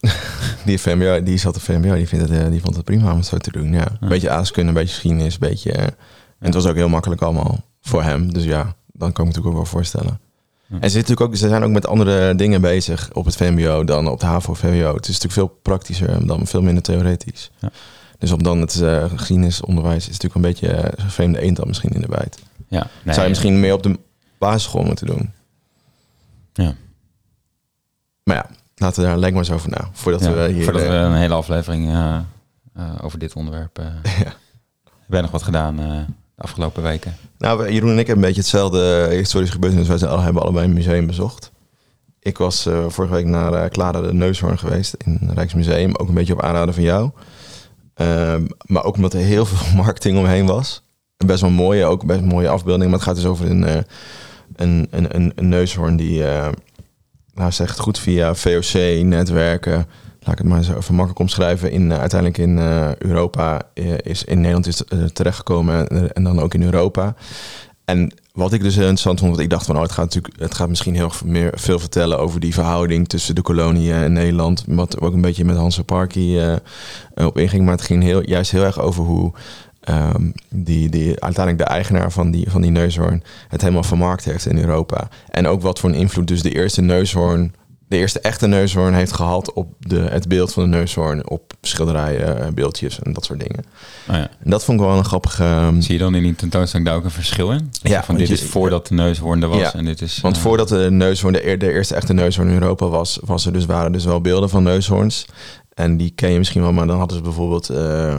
die 0.64 0.78
VMBO, 0.78 1.22
die 1.22 1.38
zat 1.38 1.56
op 1.56 1.62
VMBO, 1.62 1.94
die, 1.94 2.08
vindt 2.08 2.28
het, 2.28 2.42
uh, 2.42 2.50
die 2.50 2.60
vond 2.60 2.76
het 2.76 2.84
prima 2.84 3.10
om 3.10 3.16
het 3.16 3.26
zo 3.26 3.36
te 3.36 3.52
doen. 3.52 3.72
Ja. 3.72 3.86
Een 4.00 4.08
beetje 4.08 4.30
aaskunde, 4.30 4.68
een 4.68 4.74
beetje 4.74 4.94
geschiedenis, 4.94 5.32
een 5.32 5.40
beetje. 5.40 5.72
en 5.72 5.94
het 6.38 6.54
was 6.54 6.66
ook 6.66 6.76
heel 6.76 6.88
makkelijk 6.88 7.22
allemaal 7.22 7.60
voor 7.80 8.02
hem. 8.02 8.32
Dus 8.32 8.44
ja, 8.44 8.74
dan 8.92 9.12
kan 9.12 9.12
ik 9.12 9.16
me 9.18 9.24
natuurlijk 9.24 9.46
ook 9.46 9.62
wel 9.62 9.64
voorstellen. 9.64 10.20
En 10.80 10.90
ze, 10.90 10.96
natuurlijk 10.96 11.20
ook, 11.20 11.36
ze 11.36 11.48
zijn 11.48 11.62
ook 11.62 11.70
met 11.70 11.86
andere 11.86 12.34
dingen 12.34 12.60
bezig 12.60 13.10
op 13.12 13.24
het 13.24 13.36
VMBO 13.36 13.84
dan 13.84 14.08
op 14.08 14.20
de 14.20 14.26
HAVO 14.26 14.54
VWO. 14.54 14.94
Het 14.94 15.08
is 15.08 15.20
natuurlijk 15.20 15.32
veel 15.32 15.58
praktischer 15.62 16.26
dan 16.26 16.46
veel 16.46 16.62
minder 16.62 16.82
theoretisch. 16.82 17.50
Ja. 17.58 17.70
Dus 18.22 18.32
om 18.32 18.42
dan 18.42 18.60
het 18.60 18.74
uh, 18.74 19.04
geschiedenisonderwijs 19.16 20.08
is 20.08 20.18
natuurlijk 20.18 20.34
een 20.34 20.40
beetje 20.40 20.92
uh, 20.98 21.10
vreemde 21.10 21.40
eental 21.40 21.64
misschien 21.66 21.90
in 21.90 22.00
de 22.00 22.08
bijt. 22.08 22.38
Ja, 22.68 22.86
nee, 23.02 23.14
Zou 23.14 23.22
je 23.22 23.28
misschien 23.28 23.60
meer 23.60 23.72
op 23.72 23.82
de 23.82 23.98
basisschool 24.38 24.82
moeten 24.82 25.06
doen. 25.06 25.32
Ja. 26.52 26.74
Maar 28.22 28.36
ja, 28.36 28.46
laten 28.74 29.02
we 29.02 29.08
daar 29.08 29.18
lijkt 29.18 29.34
maar 29.34 29.44
eens 29.44 29.54
over 29.54 29.70
na. 29.70 29.88
Voordat 29.92 30.20
ja, 30.20 30.32
we 30.32 30.48
hier... 30.52 30.64
Voordat 30.64 30.82
we 30.82 30.88
een 30.88 31.14
hele 31.14 31.34
aflevering 31.34 31.88
uh, 31.88 32.18
over 33.00 33.18
dit 33.18 33.34
onderwerp... 33.34 33.76
ja. 34.24 34.32
Jij 35.08 35.20
nog 35.20 35.30
wat 35.30 35.42
gedaan 35.42 35.76
de 35.76 36.04
afgelopen 36.36 36.82
weken? 36.82 37.16
Nou, 37.38 37.72
Jeroen 37.72 37.90
en 37.90 37.98
ik 37.98 38.06
hebben 38.06 38.24
een 38.24 38.30
beetje 38.30 38.40
hetzelfde 38.40 39.08
historische 39.10 39.54
gebeurtenis. 39.54 39.88
Wij 39.88 39.98
zijn, 39.98 40.20
hebben 40.20 40.42
allebei 40.42 40.66
een 40.66 40.72
museum 40.72 41.06
bezocht. 41.06 41.50
Ik 42.18 42.38
was 42.38 42.68
vorige 42.88 43.14
week 43.14 43.26
naar 43.26 43.68
Clara 43.68 44.00
de 44.00 44.14
Neushoorn 44.14 44.58
geweest 44.58 44.94
in 44.94 45.18
het 45.20 45.36
Rijksmuseum. 45.36 45.96
Ook 45.96 46.08
een 46.08 46.14
beetje 46.14 46.32
op 46.32 46.42
aanraden 46.42 46.74
van 46.74 46.82
jou. 46.82 47.10
Um, 47.96 48.46
maar 48.66 48.84
ook 48.84 48.96
omdat 48.96 49.14
er 49.14 49.20
heel 49.20 49.46
veel 49.46 49.76
marketing 49.82 50.18
omheen 50.18 50.46
was. 50.46 50.82
Best 51.26 51.40
wel 51.40 51.50
mooie, 51.50 51.84
ook 51.84 52.06
best 52.06 52.20
mooie 52.20 52.48
afbeelding. 52.48 52.90
Maar 52.90 52.98
het 52.98 53.08
gaat 53.08 53.16
dus 53.16 53.26
over 53.26 53.50
een, 53.50 53.62
uh, 53.62 53.76
een, 54.56 54.88
een, 54.90 55.32
een, 55.36 55.48
neushoorn 55.48 55.96
die, 55.96 56.18
uh, 56.18 56.48
nou 57.34 57.52
goed, 57.76 57.98
via 57.98 58.34
VOC-netwerken, 58.34 59.86
laat 60.20 60.32
ik 60.32 60.38
het 60.38 60.46
maar 60.46 60.62
zo 60.62 60.76
even 60.76 60.94
makkelijk 60.94 61.20
omschrijven, 61.20 61.70
in, 61.70 61.90
uh, 61.90 61.98
uiteindelijk 61.98 62.38
in 62.38 62.58
Europa 62.98 63.62
is, 64.02 64.24
in 64.24 64.36
Nederland 64.36 64.66
is 64.66 64.82
terechtgekomen 65.12 65.88
en, 65.88 66.12
en 66.12 66.22
dan 66.22 66.40
ook 66.40 66.54
in 66.54 66.62
Europa. 66.62 67.14
En 67.84 68.12
wat 68.32 68.52
ik 68.52 68.62
dus 68.62 68.74
heel 68.74 68.82
interessant 68.82 69.18
vond, 69.18 69.30
want 69.30 69.42
ik 69.42 69.50
dacht 69.50 69.66
van, 69.66 69.76
oh, 69.76 69.82
het 69.82 69.92
gaat 69.92 70.04
natuurlijk, 70.04 70.34
het 70.38 70.54
gaat 70.54 70.68
misschien 70.68 70.94
heel 70.94 71.12
meer, 71.24 71.52
veel 71.54 71.78
vertellen 71.78 72.18
over 72.18 72.40
die 72.40 72.54
verhouding 72.54 73.08
tussen 73.08 73.34
de 73.34 73.42
koloniën 73.42 73.94
en 73.94 74.12
Nederland, 74.12 74.64
wat 74.66 75.00
ook 75.00 75.12
een 75.12 75.20
beetje 75.20 75.44
met 75.44 75.56
Hans 75.56 75.80
Parky 75.80 76.18
uh, 76.18 76.56
op 77.26 77.38
inging, 77.38 77.64
maar 77.64 77.74
het 77.74 77.84
ging 77.84 78.02
heel, 78.02 78.28
juist 78.28 78.50
heel 78.50 78.64
erg 78.64 78.80
over 78.80 79.04
hoe 79.04 79.32
um, 79.88 80.32
die, 80.48 80.88
die 80.88 81.20
uiteindelijk 81.20 81.58
de 81.58 81.74
eigenaar 81.74 82.12
van 82.12 82.30
die, 82.30 82.50
van 82.50 82.62
die 82.62 82.70
neushoorn 82.70 83.22
het 83.48 83.60
helemaal 83.60 83.82
vermarkt 83.82 84.24
heeft 84.24 84.46
in 84.46 84.58
Europa. 84.58 85.08
En 85.30 85.46
ook 85.46 85.62
wat 85.62 85.78
voor 85.78 85.90
een 85.90 85.96
invloed 85.96 86.28
dus 86.28 86.42
de 86.42 86.54
eerste 86.54 86.80
neushoorn 86.80 87.54
de 87.92 87.98
eerste 87.98 88.20
echte 88.20 88.46
neushoorn 88.46 88.94
heeft 88.94 89.12
gehad 89.12 89.52
op 89.52 89.68
de, 89.78 90.00
het 90.00 90.28
beeld 90.28 90.52
van 90.52 90.62
de 90.62 90.68
neushoorn 90.76 91.28
op 91.28 91.52
schilderijen, 91.60 92.54
beeldjes 92.54 93.00
en 93.00 93.12
dat 93.12 93.24
soort 93.24 93.40
dingen. 93.40 93.64
Oh 94.08 94.16
ja. 94.16 94.28
En 94.44 94.50
dat 94.50 94.64
vond 94.64 94.80
ik 94.80 94.86
wel 94.86 94.96
een 94.96 95.04
grappige. 95.04 95.44
Um, 95.44 95.80
Zie 95.80 95.92
je 95.92 95.98
dan 95.98 96.14
in 96.14 96.22
die 96.22 96.34
tentoonstelling 96.34 96.88
daar 96.88 96.98
ook 96.98 97.04
een 97.04 97.10
verschil 97.10 97.52
in? 97.52 97.70
Ja, 97.82 98.04
van 98.04 98.16
dit 98.16 98.28
je, 98.28 98.34
is 98.34 98.42
voordat 98.42 98.86
de 98.86 98.94
neushoorn 98.94 99.42
er 99.42 99.48
was 99.48 99.58
ja, 99.58 99.74
en 99.74 99.84
dit 99.84 100.00
is. 100.00 100.20
Want 100.20 100.36
uh, 100.36 100.42
voordat 100.42 100.68
de 100.68 100.90
neushoorn 100.90 101.32
de, 101.32 101.56
de, 101.56 101.72
eerste 101.72 101.94
echte 101.94 102.12
neushoorn 102.12 102.48
in 102.48 102.54
Europa 102.54 102.86
was, 102.86 103.18
was 103.24 103.46
er 103.46 103.52
dus 103.52 103.66
waren 103.66 103.92
dus 103.92 104.04
wel 104.04 104.20
beelden 104.20 104.48
van 104.48 104.62
neushoorns 104.62 105.26
en 105.74 105.96
die 105.96 106.10
ken 106.10 106.30
je 106.30 106.38
misschien 106.38 106.62
wel, 106.62 106.72
maar 106.72 106.86
dan 106.86 106.98
hadden 106.98 107.16
ze 107.16 107.22
bijvoorbeeld 107.22 107.70
uh, 107.70 108.18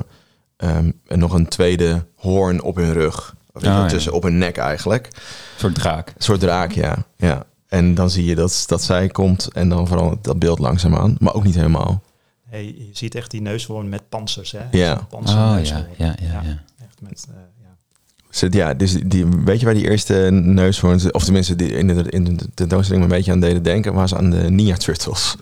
um, 0.57 0.99
nog 1.07 1.33
een 1.33 1.47
tweede 1.47 2.05
hoorn 2.15 2.61
op 2.61 2.75
hun 2.75 2.93
rug. 2.93 3.35
Of 3.53 3.63
Ah, 3.63 3.67
ja. 3.69 3.87
tussen 3.87 4.13
op 4.13 4.23
hun 4.23 4.37
nek 4.37 4.57
eigenlijk. 4.57 5.05
een 5.05 5.21
soort 5.57 5.75
draak. 5.75 6.07
Een 6.07 6.13
soort 6.17 6.39
draak, 6.39 6.71
ja. 6.71 7.05
ja. 7.17 7.45
En 7.73 7.95
dan 7.95 8.09
zie 8.09 8.25
je 8.25 8.35
dat, 8.35 8.63
dat 8.67 8.83
zij 8.83 9.07
komt 9.07 9.49
en 9.53 9.69
dan 9.69 9.87
vooral 9.87 10.17
dat 10.21 10.39
beeld 10.39 10.59
langzaamaan. 10.59 11.15
Maar 11.19 11.33
ook 11.33 11.43
niet 11.43 11.55
helemaal. 11.55 12.03
Hey, 12.49 12.63
je 12.63 12.89
ziet 12.91 13.15
echt 13.15 13.31
die 13.31 13.41
neushoorn 13.41 13.89
met 13.89 14.09
pansers, 14.09 14.51
hè? 14.51 14.59
Ja. 14.71 15.07
Panzer 15.09 15.37
Oh 15.37 15.57
ja, 15.63 15.87
ja, 15.97 16.15
ja, 16.21 16.41
ja. 16.43 16.63
Echt 16.81 17.01
met, 17.01 17.25
uh, 17.29 17.35
ja. 17.61 17.75
Dus, 18.29 18.47
ja, 18.49 18.73
dus 18.73 18.95
die, 19.05 19.25
weet 19.25 19.59
je 19.59 19.65
waar 19.65 19.73
die 19.73 19.89
eerste 19.89 20.13
neushoorns, 20.31 21.11
of 21.11 21.23
tenminste 21.23 21.55
die 21.55 21.71
in 21.71 21.87
de, 21.87 22.09
in 22.09 22.23
de 22.23 22.53
tentoonstelling 22.53 23.05
me 23.05 23.11
een 23.11 23.17
beetje 23.17 23.31
aan 23.31 23.39
deden 23.39 23.63
denken, 23.63 23.93
was 23.93 24.15
aan 24.15 24.29
de 24.29 24.49
Nia 24.49 24.75
Turtles. 24.75 25.35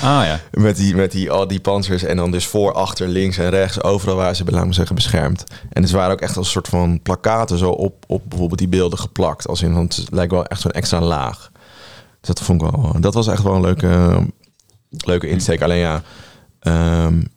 Ah 0.00 0.24
ja. 0.24 0.40
Met 0.62 0.76
die, 0.76 0.94
met 0.94 1.12
die, 1.12 1.30
al 1.30 1.46
die 1.46 1.60
panzers 1.60 2.02
en 2.02 2.16
dan 2.16 2.30
dus 2.30 2.46
voor, 2.46 2.72
achter, 2.72 3.08
links 3.08 3.38
en 3.38 3.50
rechts, 3.50 3.82
overal 3.82 4.16
waar 4.16 4.36
ze, 4.36 4.44
laten 4.44 4.68
we 4.68 4.74
zeggen, 4.74 4.94
beschermd. 4.94 5.44
En 5.72 5.82
dus 5.82 5.92
waren 5.92 6.12
ook 6.12 6.20
echt 6.20 6.36
als 6.36 6.46
een 6.46 6.52
soort 6.52 6.68
van 6.68 7.00
plakaten 7.02 7.58
zo 7.58 7.70
op, 7.70 8.04
op 8.06 8.22
bijvoorbeeld 8.28 8.58
die 8.58 8.68
beelden 8.68 8.98
geplakt. 8.98 9.48
Als 9.48 9.62
in, 9.62 9.74
want 9.74 9.96
het 9.96 10.12
lijkt 10.12 10.32
wel 10.32 10.46
echt 10.46 10.60
zo'n 10.60 10.70
extra 10.70 11.00
laag. 11.00 11.50
Dus 12.26 12.34
dat 12.34 12.46
vond 12.46 12.62
ik 12.62 12.70
wel, 12.70 13.00
dat 13.00 13.14
was 13.14 13.26
echt 13.26 13.42
wel 13.42 13.54
een 13.54 13.60
leuke, 13.60 14.26
leuke 14.90 15.28
insteek. 15.28 15.62
Alleen 15.62 15.78
ja, 15.78 16.02
um, 17.04 17.28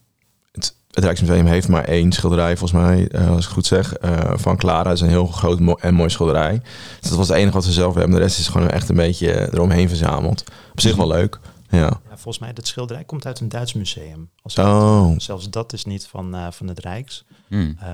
het, 0.51 0.75
het 0.91 1.03
Rijksmuseum 1.03 1.45
heeft 1.45 1.67
maar 1.67 1.83
één 1.83 2.11
schilderij, 2.11 2.57
volgens 2.57 2.81
mij, 2.81 3.09
uh, 3.11 3.29
als 3.29 3.45
ik 3.45 3.51
goed 3.51 3.65
zeg, 3.65 4.01
uh, 4.01 4.17
van 4.35 4.57
Clara. 4.57 4.83
Dat 4.83 4.93
is 4.93 5.01
een 5.01 5.09
heel 5.09 5.27
groot 5.27 5.59
mo 5.59 5.75
en 5.75 5.93
mooi 5.93 6.09
schilderij. 6.09 6.61
Dus 6.99 7.09
dat 7.09 7.17
was 7.17 7.27
het 7.27 7.37
enige 7.37 7.53
wat 7.53 7.63
ze 7.63 7.71
zelf 7.71 7.93
hebben. 7.93 8.11
De 8.11 8.21
rest 8.21 8.39
is 8.39 8.47
gewoon 8.47 8.69
echt 8.69 8.89
een 8.89 8.95
beetje 8.95 9.53
eromheen 9.53 9.87
verzameld. 9.87 10.43
Op 10.71 10.79
zich 10.79 10.95
wel 10.95 11.07
leuk. 11.07 11.39
Ja. 11.69 11.79
ja, 11.79 11.99
volgens 12.07 12.39
mij 12.39 12.53
dat 12.53 12.67
schilderij 12.67 13.03
komt 13.03 13.25
uit 13.25 13.39
een 13.39 13.49
Duits 13.49 13.73
museum. 13.73 14.29
Als 14.41 14.57
oh. 14.57 15.11
het, 15.11 15.23
zelfs 15.23 15.49
dat 15.49 15.73
is 15.73 15.85
niet 15.85 16.07
van, 16.07 16.35
uh, 16.35 16.47
van 16.51 16.67
het 16.67 16.79
Rijks. 16.79 17.25
Hmm. 17.47 17.77
Uh, 17.81 17.85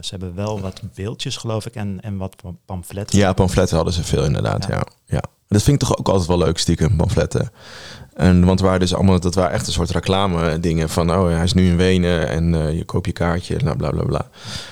ze 0.00 0.10
hebben 0.10 0.34
wel 0.34 0.60
wat 0.60 0.80
beeldjes, 0.94 1.36
geloof 1.36 1.66
ik, 1.66 1.74
en, 1.74 2.00
en 2.00 2.16
wat 2.16 2.36
pamfletten. 2.64 3.18
Ja, 3.18 3.32
pamfletten 3.32 3.76
hadden 3.76 3.94
ze 3.94 4.02
veel 4.02 4.24
inderdaad, 4.24 4.66
ja. 4.66 4.74
ja. 4.74 4.86
ja. 5.06 5.22
Dat 5.54 5.62
vind 5.62 5.82
ik 5.82 5.88
toch 5.88 5.98
ook 5.98 6.08
altijd 6.08 6.28
wel 6.28 6.38
leuk, 6.38 6.58
stiekem, 6.58 6.96
pamfletten. 6.96 7.50
En, 8.14 8.44
want 8.44 8.60
waren 8.60 8.80
dus 8.80 8.94
allemaal, 8.94 9.20
dat 9.20 9.34
waren 9.34 9.52
echt 9.52 9.66
een 9.66 9.72
soort 9.72 9.90
reclame 9.90 10.60
dingen 10.60 10.88
van, 10.88 11.10
oh 11.10 11.28
hij 11.28 11.42
is 11.42 11.52
nu 11.52 11.66
in 11.66 11.76
Wenen 11.76 12.28
en 12.28 12.52
uh, 12.52 12.76
je 12.76 12.84
koopt 12.84 13.06
je 13.06 13.12
kaartje, 13.12 13.56
nou 13.56 13.76
bla 13.76 13.90
bla 13.90 14.04
bla. 14.04 14.28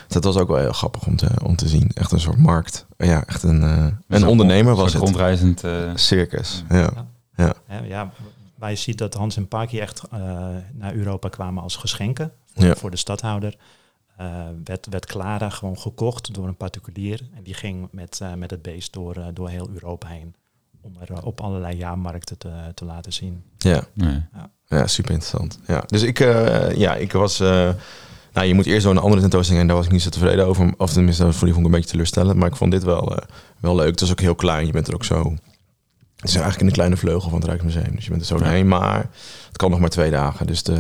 Dus 0.06 0.14
dat 0.14 0.24
was 0.24 0.36
ook 0.36 0.48
wel 0.48 0.58
heel 0.58 0.72
grappig 0.72 1.06
om 1.06 1.16
te, 1.16 1.28
om 1.42 1.56
te 1.56 1.68
zien. 1.68 1.90
Echt 1.94 2.12
een 2.12 2.20
soort 2.20 2.38
markt. 2.38 2.86
Ja, 2.96 3.24
echt 3.26 3.42
een, 3.42 3.62
uh, 3.62 3.86
een 4.08 4.26
ondernemer 4.26 4.74
was 4.74 4.92
het. 4.92 5.02
rondreizend 5.02 5.64
uh, 5.64 5.90
circus. 5.94 6.64
Ja. 6.68 6.76
Ja. 6.78 7.06
ja. 7.36 7.54
ja. 7.68 7.82
ja 7.82 8.12
waar 8.62 8.70
je 8.70 8.76
ziet 8.76 8.98
dat 8.98 9.14
Hans 9.14 9.36
en 9.36 9.48
Parky 9.48 9.78
echt 9.78 10.02
uh, 10.14 10.18
naar 10.72 10.94
Europa 10.94 11.28
kwamen 11.28 11.62
als 11.62 11.76
geschenken 11.76 12.32
voor, 12.54 12.64
ja. 12.64 12.74
voor 12.74 12.90
de 12.90 12.96
stadhouder. 12.96 13.56
Uh, 14.20 14.46
werd, 14.64 14.86
werd 14.90 15.06
Clara 15.06 15.50
gewoon 15.50 15.78
gekocht 15.78 16.34
door 16.34 16.48
een 16.48 16.56
particulier. 16.56 17.20
En 17.34 17.42
die 17.42 17.54
ging 17.54 17.88
met, 17.90 18.20
uh, 18.22 18.34
met 18.34 18.50
het 18.50 18.62
beest 18.62 18.92
door, 18.92 19.18
uh, 19.18 19.26
door 19.32 19.48
heel 19.48 19.68
Europa 19.72 20.08
heen. 20.08 20.34
Om 20.82 20.96
er 21.00 21.24
op 21.24 21.40
allerlei 21.40 21.76
jaarmarkten 21.76 22.38
te, 22.38 22.50
te 22.74 22.84
laten 22.84 23.12
zien. 23.12 23.42
Ja, 23.58 23.84
nee. 23.92 24.22
ja. 24.32 24.50
ja 24.66 24.86
super 24.86 25.12
interessant. 25.12 25.58
Ja. 25.66 25.82
Dus 25.86 26.02
ik, 26.02 26.20
uh, 26.20 26.76
ja, 26.76 26.94
ik 26.94 27.12
was 27.12 27.40
Nou, 28.32 28.46
je 28.46 28.54
moet 28.54 28.66
eerst 28.66 28.82
door 28.82 28.94
een 28.94 29.00
andere 29.00 29.20
tentoonstelling 29.20 29.62
en 29.62 29.68
daar 29.68 29.76
was 29.76 29.86
ik 29.86 29.92
niet 29.92 30.02
zo 30.02 30.08
tevreden 30.08 30.46
over. 30.46 30.74
Of 30.76 30.92
tenminste, 30.92 31.32
voor 31.32 31.46
die 31.46 31.54
vond 31.54 31.66
ik 31.66 31.72
een 31.72 31.78
beetje 31.78 31.90
teleurstellend. 31.90 32.38
Maar 32.38 32.48
ik 32.48 32.56
vond 32.56 32.70
dit 32.72 32.82
wel, 32.82 33.16
eh, 33.16 33.26
wel 33.60 33.74
leuk. 33.74 33.90
Het 33.90 34.00
is 34.00 34.10
ook 34.10 34.20
heel 34.20 34.34
klein. 34.34 34.66
Je 34.66 34.72
bent 34.72 34.88
er 34.88 34.94
ook 34.94 35.04
zo... 35.04 35.36
Het 36.16 36.30
is 36.30 36.36
eigenlijk 36.36 36.60
in 36.60 36.66
de 36.66 36.72
kleine 36.72 36.96
vleugel 36.96 37.30
van 37.30 37.38
het 37.38 37.48
Rijksmuseum. 37.48 37.94
Dus 37.94 38.04
je 38.04 38.10
bent 38.10 38.22
er 38.22 38.26
zo 38.26 38.36
doorheen. 38.36 38.68
Maar 38.68 38.98
het 39.46 39.56
kan 39.56 39.70
nog 39.70 39.80
maar 39.80 39.88
twee 39.88 40.10
dagen. 40.10 40.46
Dus 40.46 40.62
de, 40.62 40.74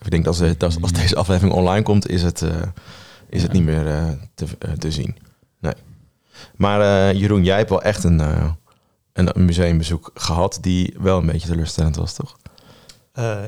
ik 0.00 0.10
denk 0.10 0.24
dat 0.24 0.40
als, 0.40 0.58
als, 0.58 0.82
als 0.82 0.92
deze 0.92 1.16
aflevering 1.16 1.54
online 1.54 1.82
komt, 1.82 2.08
is 2.08 2.22
het, 2.22 2.42
uh, 2.42 2.50
is 3.28 3.42
het 3.42 3.52
niet 3.52 3.62
meer 3.64 3.86
uh, 3.86 4.08
te, 4.34 4.46
te 4.78 4.90
zien. 4.90 5.16
Nee. 5.60 5.74
Maar 6.56 7.14
Jeroen, 7.14 7.44
jij 7.44 7.56
hebt 7.56 7.70
wel 7.70 7.82
echt 7.82 8.04
een, 8.04 8.20
een 9.18 9.44
museumbezoek 9.44 10.10
gehad 10.14 10.58
die 10.60 10.94
wel 10.98 11.18
een 11.18 11.26
beetje 11.26 11.48
teleurstellend 11.48 11.96
was, 11.96 12.14
toch? 12.14 12.36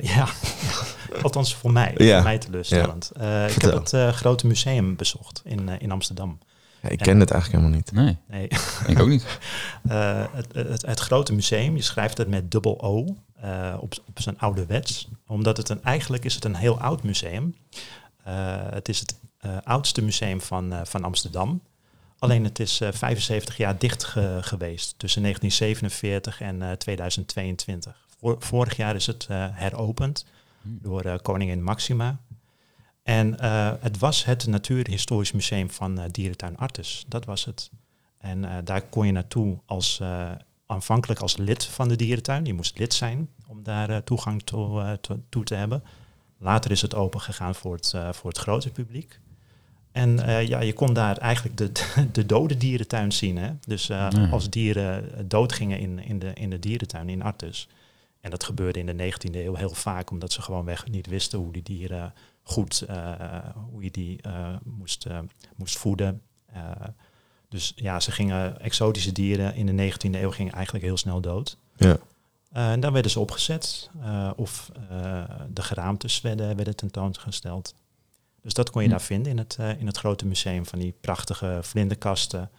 ja, 0.00 0.28
althans 1.22 1.54
voor 1.54 1.72
mij. 1.72 1.94
Ja. 1.96 2.14
Voor 2.14 2.24
mij 2.24 2.38
teleurstellend. 2.38 3.10
Ja. 3.14 3.46
ik 3.46 3.62
heb 3.62 3.72
het 3.72 4.14
Grote 4.14 4.46
Museum 4.46 4.96
bezocht 4.96 5.42
in, 5.44 5.68
in 5.68 5.90
Amsterdam. 5.90 6.38
Ja, 6.82 6.88
ik 6.88 6.98
ken 6.98 7.20
het 7.20 7.30
eigenlijk 7.30 7.62
helemaal 7.62 7.82
niet. 7.82 7.92
Nee, 7.92 8.16
nee. 8.26 8.48
ik 8.86 9.00
ook 9.00 9.08
niet. 9.08 9.38
uh, 9.90 10.24
het, 10.32 10.46
het, 10.52 10.86
het, 10.86 11.00
grote 11.00 11.32
museum, 11.32 11.76
je 11.76 11.82
schrijft 11.82 12.18
het 12.18 12.28
met 12.28 12.50
dubbel 12.50 12.82
O 12.82 13.16
uh, 13.44 13.76
op, 13.80 13.94
op 14.08 14.20
zijn 14.20 14.38
ouderwets. 14.38 15.08
Omdat 15.26 15.56
het 15.56 15.68
een, 15.68 15.82
eigenlijk 15.82 16.24
is 16.24 16.34
het 16.34 16.44
een 16.44 16.54
heel 16.54 16.80
oud 16.80 17.02
museum. 17.02 17.54
Uh, 18.28 18.56
het 18.70 18.88
is 18.88 19.00
het 19.00 19.14
oudste 19.64 20.02
museum 20.02 20.40
van, 20.40 20.72
van 20.84 21.04
Amsterdam. 21.04 21.62
Alleen 22.20 22.44
het 22.44 22.58
is 22.58 22.76
75 22.90 23.56
jaar 23.56 23.78
dicht 23.78 24.04
ge, 24.04 24.38
geweest 24.40 24.94
tussen 24.98 25.22
1947 25.22 26.40
en 26.40 26.78
2022. 26.78 28.06
vorig 28.38 28.76
jaar 28.76 28.94
is 28.94 29.06
het 29.06 29.26
heropend 29.30 30.26
hmm. 30.62 30.78
door 30.82 31.20
koningin 31.22 31.62
Maxima. 31.62 32.20
En 33.02 33.42
het 33.80 33.98
was 33.98 34.24
het 34.24 34.46
Natuurhistorisch 34.46 35.32
Museum 35.32 35.70
van 35.70 36.08
Dierentuin 36.10 36.56
Artes. 36.56 37.04
Dat 37.08 37.24
was 37.24 37.44
het. 37.44 37.70
En 38.18 38.42
uh, 38.42 38.56
daar 38.64 38.82
kon 38.82 39.06
je 39.06 39.12
naartoe 39.12 39.58
als, 39.66 40.02
aanvankelijk 40.66 41.20
als 41.20 41.36
lid 41.36 41.64
van 41.64 41.88
de 41.88 41.96
dierentuin. 41.96 42.44
Je 42.44 42.54
moest 42.54 42.78
lid 42.78 42.94
zijn 42.94 43.28
om 43.46 43.62
daar 43.62 44.04
toegang 44.04 44.42
toe, 44.42 44.98
toe, 45.28 45.44
te 45.44 45.54
hebben. 45.54 45.82
Later 46.38 46.70
is 46.70 46.82
het 46.82 46.94
open 46.94 47.20
gegaan 47.20 47.54
voor 47.54 47.74
het, 47.74 47.94
voor 48.10 48.30
het 48.30 48.38
grote 48.38 48.70
publiek. 48.70 49.20
En 49.92 50.16
ja, 50.46 50.60
je 50.60 50.72
kon 50.72 50.94
daar 50.94 51.16
eigenlijk 51.16 51.56
de, 51.56 51.72
de 52.12 52.26
dode 52.26 52.56
dierentuin 52.56 53.12
zien. 53.12 53.36
Hè? 53.36 53.50
Dus 53.66 53.90
als 54.30 54.50
dieren 54.50 55.28
doodgingen 55.28 55.78
in, 55.78 55.98
in, 55.98 56.18
de, 56.18 56.32
in 56.34 56.50
de 56.50 56.58
dierentuin 56.58 57.08
in 57.08 57.22
Artes. 57.22 57.68
En 58.20 58.30
dat 58.30 58.44
gebeurde 58.44 58.78
in 58.78 58.86
de 58.86 59.12
19e 59.12 59.34
eeuw 59.34 59.54
heel 59.54 59.74
vaak, 59.74 60.10
omdat 60.10 60.32
ze 60.32 60.42
gewoonweg 60.42 60.88
niet 60.88 61.06
wisten 61.06 61.38
hoe 61.38 61.52
die 61.52 61.62
dieren 61.62 62.14
goed 62.42 62.86
uh, 62.90 63.14
hoe 63.70 63.82
je 63.82 63.90
die 63.90 64.20
moest, 64.64 65.06
moest 65.56 65.78
voeden. 65.78 66.22
dus 67.48 67.72
ja, 67.76 68.00
ze 68.00 68.12
gingen 68.12 68.60
exotische 68.60 69.12
dieren 69.12 69.54
in 69.54 69.76
de 69.76 69.92
19e 69.92 70.10
eeuw 70.10 70.30
gingen 70.30 70.52
eigenlijk 70.52 70.84
heel 70.84 70.96
snel 70.96 71.20
dood. 71.20 71.56
Ja. 71.76 71.98
en 72.52 72.80
dan 72.80 72.92
werden 72.92 73.10
ze 73.10 73.20
opgezet 73.20 73.90
of 74.36 74.70
de 75.48 75.62
geraamtes 75.62 76.20
werden, 76.20 76.56
werden 76.56 76.76
tentoongesteld. 76.76 77.74
Dus 78.42 78.54
dat 78.54 78.70
kon 78.70 78.82
je 78.82 78.88
hm. 78.88 78.94
daar 78.94 79.02
vinden 79.02 79.32
in 79.32 79.38
het, 79.38 79.58
in 79.78 79.86
het 79.86 79.96
grote 79.96 80.26
museum 80.26 80.66
van 80.66 80.78
die 80.78 80.94
prachtige 81.00 81.58
vlinderkasten 81.62 82.50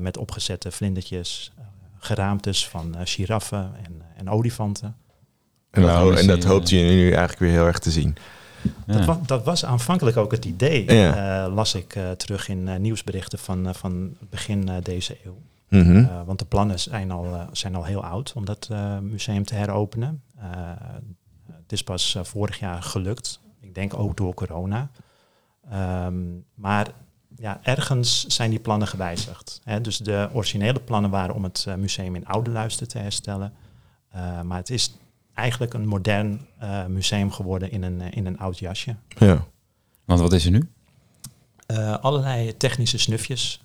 met 0.00 0.16
opgezette 0.16 0.70
vlindertjes, 0.70 1.52
geraamtes 1.98 2.68
van 2.68 2.96
giraffen 3.04 3.72
en, 3.84 4.02
en 4.16 4.30
olifanten. 4.30 4.96
En, 5.70 5.82
nou, 5.82 6.16
en 6.16 6.26
dat 6.26 6.44
hoopt 6.44 6.68
je 6.68 6.76
nu 6.76 7.08
eigenlijk 7.08 7.38
weer 7.38 7.50
heel 7.50 7.66
erg 7.66 7.78
te 7.78 7.90
zien. 7.90 8.16
Dat, 8.86 9.04
was, 9.04 9.16
dat, 9.26 9.44
was 9.44 9.64
aanvankelijk 9.64 10.16
ook 10.16 10.30
het 10.30 10.44
idee, 10.44 10.92
ja. 10.92 11.46
uh, 11.46 11.54
las 11.54 11.74
ik 11.74 11.94
uh, 11.96 12.10
terug 12.10 12.48
in 12.48 12.66
uh, 12.66 12.76
nieuwsberichten 12.76 13.38
van, 13.38 13.74
van 13.74 14.16
begin 14.30 14.70
deze 14.82 15.16
eeuw. 15.24 15.38
Mm 15.68 15.82
-hmm. 15.82 16.24
want 16.24 16.38
de 16.38 16.44
plannen 16.44 16.80
zijn 16.80 17.10
al, 17.10 17.48
zijn 17.52 17.74
al 17.74 17.84
heel 17.84 18.04
oud 18.04 18.32
om 18.36 18.44
dat 18.44 18.68
museum 19.00 19.44
te 19.44 19.54
heropenen. 19.54 20.22
het 21.62 21.72
is 21.72 21.84
pas 21.84 22.18
vorig 22.22 22.58
jaar 22.58 22.82
gelukt. 22.82 23.40
Ik 23.60 23.74
denk 23.74 23.98
ook 23.98 24.16
door 24.16 24.34
corona. 24.34 24.90
Um, 25.72 26.44
maar 26.54 26.88
ja, 27.36 27.60
ergens 27.62 28.26
zijn 28.26 28.50
die 28.50 28.58
plannen 28.58 28.88
gewijzigd. 28.88 29.60
Hè? 29.64 29.80
Dus 29.80 29.98
de 29.98 30.28
originele 30.32 30.80
plannen 30.80 31.10
waren 31.10 31.34
om 31.34 31.44
het 31.44 31.66
museum 31.78 32.14
in 32.14 32.26
oude 32.26 32.50
luister 32.50 32.86
te 32.86 32.98
herstellen. 32.98 33.52
maar 34.42 34.58
het 34.58 34.70
is 34.70 34.94
eigenlijk 35.34 35.74
een 35.74 35.86
modern 35.86 36.46
uh, 36.62 36.86
museum 36.86 37.30
geworden 37.30 37.70
in 37.70 37.82
een, 37.82 38.00
eh, 38.00 38.06
in 38.10 38.26
een 38.26 38.38
oud 38.38 38.58
jasje. 38.58 38.96
Ja. 39.08 39.46
Want 40.04 40.20
wat 40.20 40.32
is 40.32 40.44
er 40.44 40.50
nu? 40.50 40.68
Uh, 41.66 41.98
allerlei 41.98 42.56
technische 42.56 42.98
snufjes. 42.98 43.62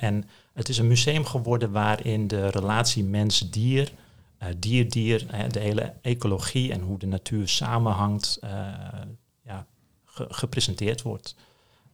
en 0.00 0.24
het 0.54 0.68
is 0.68 0.78
een 0.78 0.86
museum 0.86 1.24
geworden 1.24 1.72
waarin 1.72 2.28
de 2.28 2.48
relatie 2.48 3.04
mens-dier, 3.04 3.92
dier-dier, 4.58 5.26
de 5.50 5.60
hele 5.60 5.92
ecologie 6.02 6.72
en 6.72 6.80
hoe 6.80 6.98
de 6.98 7.06
natuur 7.06 7.48
samenhangt, 7.48 8.40
gepresenteerd 10.14 11.02
wordt. 11.02 11.34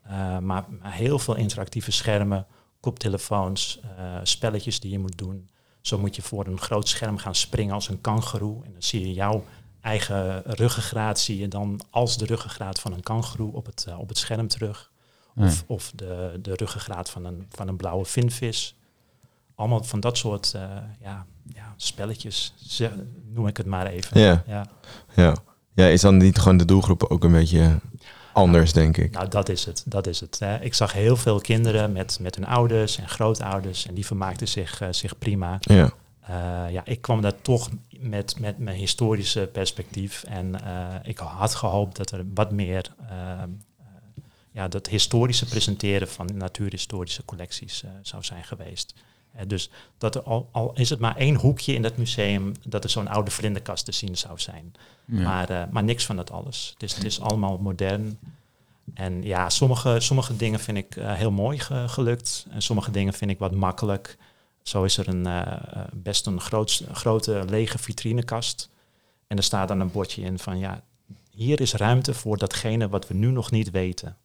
Maar, 0.08 0.40
maar, 0.40 0.68
heel 0.82 1.18
veel 1.18 1.36
interactieve 1.36 1.90
schermen, 1.90 2.46
koptelefoons, 2.80 3.80
spelletjes 4.22 4.80
die 4.80 4.90
je 4.90 4.98
moet 4.98 5.18
doen. 5.18 5.48
Zo 5.80 5.98
moet 5.98 6.16
je 6.16 6.22
voor 6.22 6.46
een 6.46 6.60
groot 6.60 6.88
scherm 6.88 7.18
gaan 7.18 7.34
springen 7.34 7.74
als 7.74 7.88
een 7.88 8.00
kangeroe. 8.00 8.64
En 8.64 8.72
dan 8.72 8.82
zie 8.82 9.00
je 9.00 9.12
jouw 9.12 9.44
eigen 9.80 10.42
ruggengraat, 10.42 11.20
zie 11.20 11.38
je 11.38 11.48
dan 11.48 11.80
als 11.90 12.18
de 12.18 12.26
ruggengraat 12.26 12.80
van 12.80 12.92
een 12.92 13.02
kangeroe 13.02 13.52
op 13.52 13.66
het, 13.66 13.86
uh, 13.88 13.98
op 13.98 14.08
het 14.08 14.18
scherm 14.18 14.48
terug. 14.48 14.90
Of, 15.36 15.64
of 15.66 15.92
de, 15.94 16.38
de 16.42 16.54
ruggengraat 16.54 17.10
van 17.10 17.24
een, 17.24 17.46
van 17.50 17.68
een 17.68 17.76
blauwe 17.76 18.04
vinvis. 18.04 18.76
Allemaal 19.54 19.84
van 19.84 20.00
dat 20.00 20.18
soort 20.18 20.50
ja, 21.00 21.26
ja, 21.54 21.74
spelletjes, 21.76 22.54
noem 23.24 23.46
ik 23.46 23.56
het 23.56 23.66
maar 23.66 23.86
even. 23.86 24.20
Ja. 24.20 24.66
ja. 25.16 25.36
Ja, 25.76 25.86
is 25.86 26.00
dan 26.00 26.16
niet 26.16 26.38
gewoon 26.38 26.56
de 26.56 26.64
doelgroep 26.64 27.04
ook 27.04 27.24
een 27.24 27.32
beetje 27.32 27.78
anders, 28.32 28.72
denk 28.72 28.96
ik. 28.96 29.10
Nou, 29.12 29.28
dat 29.28 29.48
is 29.48 29.64
het. 29.64 29.82
Dat 29.86 30.06
is 30.06 30.20
het. 30.20 30.38
Hè. 30.38 30.60
Ik 30.60 30.74
zag 30.74 30.92
heel 30.92 31.16
veel 31.16 31.40
kinderen 31.40 31.92
met, 31.92 32.18
met 32.20 32.34
hun 32.34 32.46
ouders 32.46 32.98
en 32.98 33.08
grootouders 33.08 33.86
en 33.86 33.94
die 33.94 34.06
vermaakten 34.06 34.48
zich, 34.48 34.82
uh, 34.82 34.88
zich 34.90 35.18
prima. 35.18 35.58
Ja. 35.60 35.90
Uh, 36.30 36.72
ja, 36.72 36.84
ik 36.84 37.00
kwam 37.00 37.20
daar 37.20 37.40
toch 37.42 37.70
met, 38.00 38.40
met 38.40 38.58
mijn 38.58 38.76
historische 38.76 39.48
perspectief 39.52 40.24
en 40.24 40.54
uh, 40.64 40.94
ik 41.02 41.18
had 41.18 41.54
gehoopt 41.54 41.96
dat 41.96 42.10
er 42.10 42.24
wat 42.34 42.52
meer 42.52 42.94
ja, 44.50 44.68
dat 44.68 44.86
historische 44.86 45.46
presenteren 45.46 46.08
van 46.08 46.30
natuurhistorische 46.34 47.24
collecties 47.24 47.84
zou 48.02 48.24
zijn 48.24 48.44
geweest. 48.44 48.94
Dus 49.46 49.70
dat 49.98 50.14
er 50.14 50.22
al, 50.22 50.48
al, 50.52 50.72
is 50.74 50.90
het 50.90 50.98
maar 50.98 51.16
één 51.16 51.34
hoekje 51.34 51.74
in 51.74 51.82
dat 51.82 51.96
museum 51.96 52.52
dat 52.62 52.84
er 52.84 52.90
zo'n 52.90 53.08
oude 53.08 53.30
vlinderkast 53.30 53.84
te 53.84 53.92
zien 53.92 54.16
zou 54.16 54.38
zijn. 54.38 54.74
Maar, 55.04 55.50
uh, 55.50 55.62
maar 55.70 55.84
niks 55.84 56.06
van 56.06 56.16
dat 56.16 56.30
alles. 56.30 56.70
Het 56.72 56.82
is, 56.82 56.94
het 56.94 57.04
is 57.04 57.20
allemaal 57.20 57.58
modern. 57.58 58.18
En 58.94 59.22
ja, 59.22 59.48
sommige, 59.48 60.00
sommige 60.00 60.36
dingen 60.36 60.60
vind 60.60 60.78
ik 60.78 60.96
uh, 60.96 61.12
heel 61.12 61.30
mooi 61.30 61.58
ge 61.58 61.84
gelukt. 61.88 62.46
En 62.50 62.62
sommige 62.62 62.90
dingen 62.90 63.12
vind 63.12 63.30
ik 63.30 63.38
wat 63.38 63.54
makkelijk. 63.54 64.16
Zo 64.62 64.84
is 64.84 64.98
er 64.98 65.08
een, 65.08 65.26
uh, 65.26 65.52
best 65.92 66.26
een 66.26 66.40
groot, 66.40 66.84
grote 66.92 67.44
lege 67.48 67.78
vitrinekast. 67.78 68.70
En 69.26 69.36
er 69.36 69.42
staat 69.42 69.68
dan 69.68 69.80
een 69.80 69.90
bordje 69.90 70.22
in 70.22 70.38
van 70.38 70.58
ja, 70.58 70.82
hier 71.30 71.60
is 71.60 71.72
ruimte 71.74 72.14
voor 72.14 72.38
datgene 72.38 72.88
wat 72.88 73.08
we 73.08 73.14
nu 73.14 73.30
nog 73.30 73.50
niet 73.50 73.70
weten. 73.70 74.16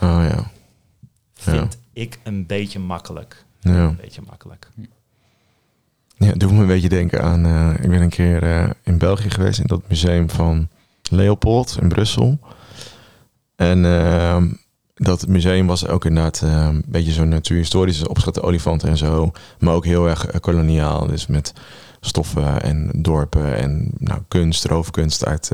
Oh 0.00 0.26
ja. 0.30 0.50
Vind 1.34 1.78
ik 1.92 2.18
een 2.22 2.46
beetje 2.46 2.78
makkelijk. 2.78 3.44
Ja. 3.60 3.72
Een 3.72 3.96
beetje 3.96 4.22
makkelijk. 4.28 4.68
Ja, 6.16 6.32
doe 6.32 6.52
me 6.52 6.60
een 6.60 6.66
beetje 6.66 6.88
denken 6.88 7.22
aan. 7.22 7.46
Uh, 7.46 7.74
ik 7.80 7.88
ben 7.90 8.02
een 8.02 8.08
keer 8.08 8.42
uh, 8.42 8.70
in 8.82 8.98
België 8.98 9.30
geweest 9.30 9.58
in 9.58 9.66
dat 9.66 9.82
museum 9.88 10.30
van 10.30 10.68
Leopold 11.10 11.78
in 11.80 11.88
Brussel. 11.88 12.38
En 13.56 13.84
uh, 13.84 14.42
dat 14.94 15.26
museum 15.26 15.66
was 15.66 15.86
ook 15.86 16.04
inderdaad 16.04 16.40
een 16.40 16.84
beetje 16.86 17.12
zo'n 17.12 17.28
natuurhistorisch 17.28 18.06
opschatte 18.06 18.42
olifanten 18.42 18.88
en 18.88 18.96
zo. 18.96 19.32
Maar 19.58 19.74
ook 19.74 19.84
heel 19.84 20.08
erg 20.08 20.40
koloniaal. 20.40 21.06
Dus 21.06 21.26
met 21.26 21.52
stoffen 22.00 22.62
en 22.62 22.90
dorpen 22.96 23.56
en 23.56 23.90
nou, 23.98 24.20
kunst, 24.28 24.64
roofkunst 24.64 25.26
uit 25.26 25.48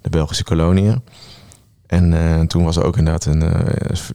de 0.00 0.10
Belgische 0.10 0.44
koloniën. 0.44 1.02
En 1.90 2.46
toen 2.46 2.64
was 2.64 2.76
er 2.76 2.84
ook 2.84 2.96
inderdaad 2.96 3.24
een 3.24 3.44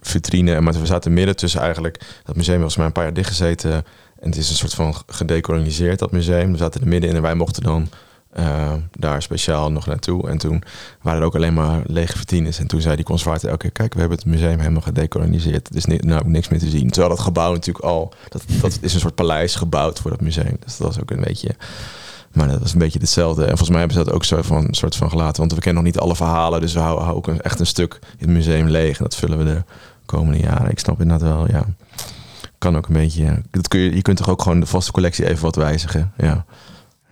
vitrine. 0.01 0.61
Maar 0.61 0.73
we 0.73 0.85
zaten 0.85 1.13
midden 1.13 1.35
tussen 1.35 1.61
eigenlijk. 1.61 1.99
Dat 2.23 2.35
museum 2.35 2.61
was 2.61 2.77
maar 2.77 2.85
een 2.85 2.91
paar 2.91 3.03
jaar 3.03 3.13
dichtgezeten 3.13 3.83
en 4.19 4.29
het 4.29 4.38
is 4.38 4.49
een 4.49 4.55
soort 4.55 4.73
van 4.73 4.95
gedecoloniseerd, 5.07 5.99
dat 5.99 6.11
museum. 6.11 6.51
We 6.51 6.57
zaten 6.57 6.81
er 6.81 6.88
middenin 6.88 7.15
en 7.15 7.21
wij 7.21 7.35
mochten 7.35 7.63
dan 7.63 7.89
uh, 8.39 8.73
daar 8.91 9.21
speciaal 9.21 9.71
nog 9.71 9.85
naartoe. 9.85 10.29
En 10.29 10.38
toen 10.38 10.63
waren 11.01 11.19
er 11.19 11.25
ook 11.25 11.35
alleen 11.35 11.53
maar 11.53 11.81
lege 11.85 12.17
vitrines. 12.17 12.59
En 12.59 12.67
toen 12.67 12.81
zei 12.81 12.95
die 12.95 13.05
conservator 13.05 13.49
elke 13.49 13.61
keer, 13.61 13.71
kijk, 13.71 13.93
we 13.93 13.99
hebben 13.99 14.17
het 14.17 14.27
museum 14.27 14.59
helemaal 14.59 14.81
gedecoloniseerd. 14.81 15.69
Er 15.69 15.75
is 15.75 15.85
nou, 15.85 16.29
niks 16.29 16.47
meer 16.47 16.59
te 16.59 16.69
zien. 16.69 16.89
Terwijl 16.89 17.15
dat 17.15 17.23
gebouw 17.23 17.51
natuurlijk 17.51 17.85
al, 17.85 18.13
dat, 18.29 18.43
dat 18.61 18.77
is 18.81 18.93
een 18.93 18.99
soort 18.99 19.15
paleis 19.15 19.55
gebouwd 19.55 19.99
voor 19.99 20.11
dat 20.11 20.21
museum. 20.21 20.57
Dus 20.59 20.77
dat 20.77 20.88
was 20.88 20.99
ook 21.01 21.11
een 21.11 21.23
beetje 21.23 21.55
Maar 22.36 22.48
dat 22.48 22.60
was 22.60 22.74
een 22.74 22.80
beetje 22.80 23.00
hetzelfde. 23.00 23.41
En 23.41 23.48
volgens 23.48 23.69
mij 23.69 23.80
hebben 23.80 23.98
ze 23.98 24.04
dat 24.04 24.13
ook 24.13 24.24
zo 24.24 24.41
van, 24.41 24.67
soort 24.71 24.95
van 24.95 25.10
gelaten. 25.10 25.39
Want 25.39 25.54
we 25.54 25.60
kennen 25.60 25.84
nog 25.84 25.93
niet 25.93 26.02
alle 26.02 26.15
verhalen. 26.15 26.62
Dus 26.62 26.74
we 26.74 26.80
houden, 26.80 27.04
houden 27.04 27.24
ook 27.24 27.36
een, 27.36 27.41
echt 27.41 27.60
een 27.60 27.65
stuk 27.65 28.00
in 28.02 28.28
het 28.28 28.30
museum 28.30 28.67
leeg. 28.67 28.98
En 28.98 29.04
dat 29.04 29.15
vullen 29.15 29.38
we 29.38 29.43
de 29.43 29.63
komende 30.06 30.39
jaren. 30.39 30.71
Ik 30.71 30.80
snap 30.80 31.02
inderdaad 31.02 31.30
wel, 31.30 31.48
ja. 31.50 31.65
Kan 32.58 32.78
ook 32.78 32.88
een 32.88 32.93
beetje... 32.93 33.41
Dat 33.52 33.67
kun 33.67 33.80
je, 33.80 33.95
je 33.95 34.02
kunt 34.02 34.17
toch 34.17 34.30
ook 34.30 34.41
gewoon 34.41 34.60
de 34.60 34.65
vaste 34.65 34.91
collectie 34.91 35.28
even 35.28 35.43
wat 35.43 35.56
wijzigen. 35.56 36.12
Ja. 36.17 36.45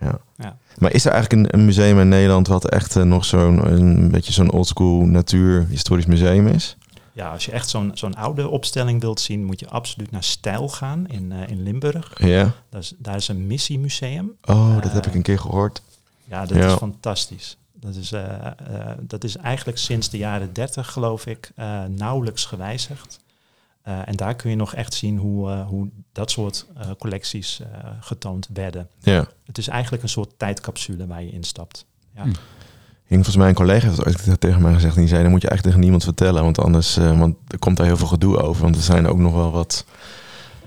ja. 0.00 0.18
Ja. 0.36 0.56
Maar 0.78 0.92
is 0.92 1.04
er 1.04 1.12
eigenlijk 1.12 1.42
een, 1.42 1.60
een 1.60 1.64
museum 1.64 2.00
in 2.00 2.08
Nederland... 2.08 2.46
wat 2.46 2.68
echt 2.68 2.96
eh, 2.96 3.02
nog 3.02 3.24
zo'n 3.24 3.72
een 3.72 4.10
beetje 4.10 4.32
zo'n 4.32 4.50
oldschool 4.50 5.04
natuurhistorisch 5.04 6.06
museum 6.06 6.46
is? 6.46 6.76
Ja, 7.14 7.30
als 7.32 7.44
je 7.44 7.52
echt 7.52 7.68
zo'n 7.68 7.90
zo'n 7.94 8.14
oude 8.14 8.48
opstelling 8.48 9.00
wilt 9.00 9.20
zien, 9.20 9.44
moet 9.44 9.60
je 9.60 9.68
absoluut 9.68 10.10
naar 10.10 10.22
Stijl 10.24 10.68
gaan 10.68 11.06
in, 11.08 11.32
eh, 11.32 11.48
in 11.48 11.62
Limburg. 11.62 12.12
Ja. 12.26 12.52
Dat 12.70 12.82
is, 12.82 12.92
daar 12.98 13.16
is 13.16 13.28
een 13.28 13.46
missiemuseum. 13.46 14.32
Oh, 14.44 14.74
dat 14.74 14.84
Eh, 14.84 14.92
heb 14.92 15.06
ik 15.06 15.14
een 15.14 15.22
keer 15.22 15.38
gehoord. 15.38 15.82
Ja, 16.24 16.46
dat 16.46 16.56
Ja. 16.56 16.66
is 16.66 16.72
fantastisch. 16.72 17.56
Dat 17.72 17.94
is, 17.94 18.12
eh, 18.12 18.46
eh, 18.46 18.52
dat 19.00 19.24
is 19.24 19.36
eigenlijk 19.36 19.78
sinds 19.78 20.10
de 20.10 20.16
jaren 20.18 20.52
30, 20.52 20.90
geloof 20.92 21.26
ik, 21.26 21.50
eh, 21.56 21.84
nauwelijks 21.84 22.44
gewijzigd. 22.44 23.18
Eh, 23.82 24.08
en 24.08 24.16
daar 24.16 24.34
kun 24.34 24.50
je 24.50 24.56
nog 24.56 24.74
echt 24.74 24.94
zien 24.94 25.18
hoe, 25.18 25.50
eh, 25.50 25.66
hoe 25.66 25.88
dat 26.12 26.30
soort 26.30 26.66
eh, 26.76 26.90
collecties 26.98 27.60
eh, 27.60 27.66
getoond 28.00 28.48
werden. 28.52 28.88
Ja. 29.00 29.26
Het 29.46 29.58
is 29.58 29.68
eigenlijk 29.68 30.02
een 30.02 30.08
soort 30.08 30.38
tijdcapsule 30.38 31.06
waar 31.06 31.22
je 31.22 31.30
instapt. 31.32 31.86
Ja. 32.14 32.22
Hm. 32.22 32.30
Ik 33.06 33.14
volgens 33.14 33.36
mij 33.36 33.48
een 33.48 33.54
collega 33.54 33.86
heeft 33.86 34.06
ooit 34.06 34.40
tegen 34.40 34.62
mij 34.62 34.74
gezegd. 34.74 34.94
En 34.94 35.00
die 35.00 35.08
zei, 35.08 35.22
dan 35.22 35.30
moet 35.30 35.42
je 35.42 35.48
eigenlijk 35.48 35.76
tegen 35.76 35.80
niemand 35.80 36.04
vertellen. 36.16 36.42
Want 36.42 36.58
anders 36.58 36.96
eh, 36.96 37.18
want 37.18 37.36
er 37.48 37.58
komt 37.58 37.76
daar 37.76 37.86
heel 37.86 37.96
veel 37.96 38.06
gedoe 38.06 38.36
over. 38.36 38.62
Want 38.62 38.76
er 38.76 38.82
zijn 38.82 39.06
ook 39.06 39.18
nog 39.18 39.34
wel 39.34 39.50
wat 39.50 39.84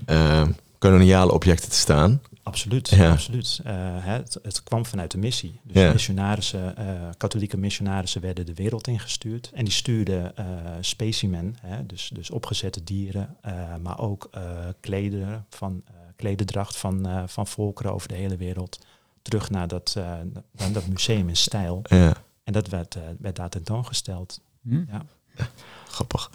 eh, 0.06 0.42
koloniale 0.78 1.32
objecten 1.32 1.70
te 1.70 1.76
staan. 1.76 2.20
Absoluut, 2.42 2.88
Ja. 2.88 3.10
absoluut. 3.10 3.60
Eh, 3.64 3.74
het, 3.84 4.38
het 4.42 4.62
kwam 4.62 4.86
vanuit 4.86 5.10
de 5.10 5.18
missie. 5.18 5.60
Dus 5.62 5.82
Ja. 5.82 5.92
missionarissen, 5.92 6.74
katholieke 7.16 7.56
missionarissen 7.56 8.20
werden 8.20 8.46
de 8.46 8.54
wereld 8.54 8.86
ingestuurd. 8.86 9.50
En 9.54 9.64
die 9.64 9.72
stuurden 9.74 10.32
specimen, 10.80 11.56
hè, 11.60 11.86
dus, 11.86 12.10
dus 12.14 12.30
opgezette 12.30 12.84
dieren, 12.84 13.36
maar 13.82 13.98
ook 13.98 14.30
klederen 14.80 15.46
van, 15.50 15.82
klededracht 16.16 16.76
van, 16.76 17.06
van 17.26 17.46
volkeren 17.46 17.92
over 17.94 18.08
de 18.08 18.14
hele 18.14 18.36
wereld. 18.36 18.78
Terug 19.22 19.50
naar 19.50 19.68
dat, 19.68 19.94
naar 20.56 20.72
dat 20.72 20.86
museum 20.86 21.28
in 21.28 21.36
stijl. 21.36 21.82
Ja, 21.82 22.12
En 22.48 22.54
dat 22.54 22.68
werd, 22.68 22.94
eh, 22.94 23.02
werd 23.18 23.36
daar 23.36 23.48
tentoongesteld. 23.48 24.40
Hm? 24.62 24.74
Ja. 24.90 25.02
grappig. 25.94 26.30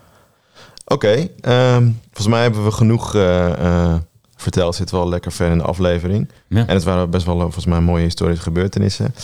Oké, 0.86 1.28
ehm, 1.42 1.92
volgens 2.04 2.28
mij 2.28 2.42
hebben 2.42 2.64
we 2.64 2.72
genoeg 2.72 3.16
eh, 3.16 3.52
eh, 3.92 3.96
verteld. 4.36 4.76
Zit 4.76 4.92
wel 4.92 5.10
lekker 5.10 5.32
ver 5.32 5.52
in 5.52 5.58
de 5.58 5.64
aflevering. 5.64 6.30
Ja. 6.48 6.68
En 6.68 6.74
het 6.74 6.84
waren 6.84 7.10
best 7.10 7.26
wel 7.26 7.40
volgens 7.40 7.66
mij 7.66 7.80
mooie 7.80 8.04
historische 8.04 8.44
gebeurtenissen. 8.44 9.16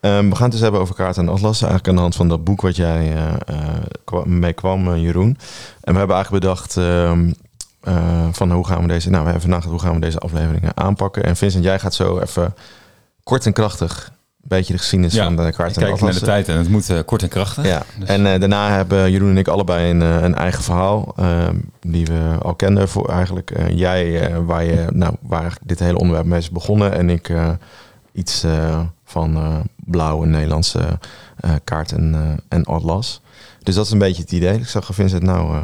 Ehm, 0.00 0.28
we 0.28 0.34
gaan 0.34 0.42
het 0.42 0.52
dus 0.52 0.60
hebben 0.60 0.80
over 0.80 0.94
kaarten 0.94 1.22
en 1.22 1.32
atlassen. 1.32 1.68
Eigenlijk 1.68 1.88
aan 1.88 1.94
de 1.94 2.00
hand 2.00 2.16
van 2.16 2.28
dat 2.28 2.44
boek 2.44 2.60
wat 2.60 2.76
jij 2.76 3.14
eh, 3.14 3.32
eh, 3.46 3.82
kwa- 4.04 4.24
mee 4.24 4.52
kwam, 4.52 4.96
Jeroen. 4.96 5.38
En 5.80 5.92
we 5.92 5.98
hebben 5.98 6.16
eigenlijk 6.16 6.44
bedacht 6.44 6.76
ehm, 6.76 7.32
eh, 7.80 8.28
van 8.32 8.52
hoe 8.52 8.66
gaan 8.66 8.82
we 8.82 8.88
deze... 8.88 9.10
Nou, 9.10 9.24
we 9.24 9.30
hebben 9.30 9.48
nagedacht 9.50 9.72
hoe 9.80 9.84
gaan 9.90 9.94
we 9.94 10.06
deze 10.06 10.18
afleveringen 10.18 10.76
aanpakken. 10.76 11.24
En 11.24 11.36
Vincent, 11.36 11.64
jij 11.64 11.78
gaat 11.78 11.94
zo 11.94 12.18
even 12.18 12.54
kort 13.22 13.46
en 13.46 13.52
krachtig... 13.52 14.14
beetje 14.48 14.72
de 14.72 14.78
geschiedenis 14.78 15.14
Ja, 15.14 15.24
van 15.24 15.36
de 15.36 15.42
en 15.42 15.52
kijk 15.52 16.00
naar 16.00 16.12
de 16.12 16.20
tijd 16.20 16.48
en 16.48 16.58
het 16.58 16.68
moet 16.68 16.90
eh, 16.90 16.98
kort 17.04 17.22
en 17.22 17.28
krachtig. 17.28 17.66
Ja, 17.66 17.82
Dus- 17.98 18.08
en 18.08 18.26
eh, 18.32 18.40
daarna 18.40 18.70
hebben 18.70 19.10
Jeroen 19.10 19.30
en 19.30 19.38
ik 19.38 19.48
allebei 19.48 19.90
een, 19.90 20.02
eh, 20.02 20.22
een 20.22 20.34
eigen 20.34 20.62
verhaal. 20.62 21.14
die 21.80 22.06
we 22.06 22.36
al 22.42 22.54
kenden 22.54 22.88
voor 22.88 23.08
eigenlijk. 23.08 23.52
Jij, 23.70 24.32
waar, 24.40 24.64
je, 24.64 24.86
nou, 24.92 25.14
waar 25.20 25.56
dit 25.62 25.78
hele 25.78 25.98
onderwerp 25.98 26.26
mee 26.26 26.38
is 26.38 26.50
begonnen. 26.50 26.92
En 26.92 27.10
ik 27.10 27.32
iets 28.12 28.44
van 29.04 29.62
blauwe 29.76 30.26
Nederlandse 30.26 30.98
kaart 31.64 31.92
en, 31.92 32.40
en 32.48 32.64
atlas. 32.64 33.20
Dus 33.62 33.74
dat 33.74 33.84
is 33.84 33.90
een 33.90 33.98
beetje 33.98 34.22
het 34.22 34.32
idee. 34.32 34.58
Ik 34.58 34.68
zag 34.68 34.88
Vincent 34.92 35.22
nou 35.22 35.62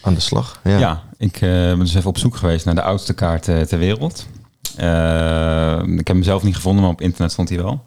aan 0.00 0.14
de 0.14 0.20
slag. 0.20 0.60
Ja. 0.64 0.78
Ja, 0.78 1.02
ik 1.18 1.38
ben 1.40 1.78
dus 1.78 1.94
even 1.94 2.08
op 2.08 2.18
zoek 2.18 2.36
geweest 2.36 2.64
naar 2.64 2.74
de 2.74 2.82
oudste 2.82 3.14
kaart 3.14 3.42
ter 3.42 3.78
wereld. 3.78 4.26
Eh, 4.76 5.82
ik 5.86 6.06
heb 6.06 6.16
hem 6.16 6.22
zelf 6.22 6.42
niet 6.42 6.54
gevonden, 6.54 6.82
maar 6.82 6.92
op 6.92 7.00
internet 7.00 7.32
stond 7.32 7.48
hij 7.48 7.58
wel. 7.58 7.84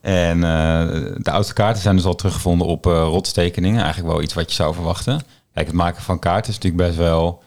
En 0.00 0.44
eh, 0.44 1.14
de 1.16 1.30
oudste 1.30 1.54
kaarten 1.54 1.82
zijn 1.82 1.96
dus 1.96 2.04
al 2.04 2.14
teruggevonden 2.14 2.66
op 2.66 2.86
eh, 2.86 2.92
rotstekeningen. 2.92 3.82
Eigenlijk 3.82 4.12
wel 4.12 4.22
iets 4.22 4.34
wat 4.34 4.48
je 4.48 4.54
zou 4.54 4.74
verwachten. 4.74 5.20
Kijk, 5.54 5.66
het 5.66 5.76
maken 5.76 6.02
van 6.02 6.18
kaarten 6.18 6.50
is 6.52 6.58
natuurlijk 6.58 6.88
best 6.88 6.98
wel... 6.98 7.42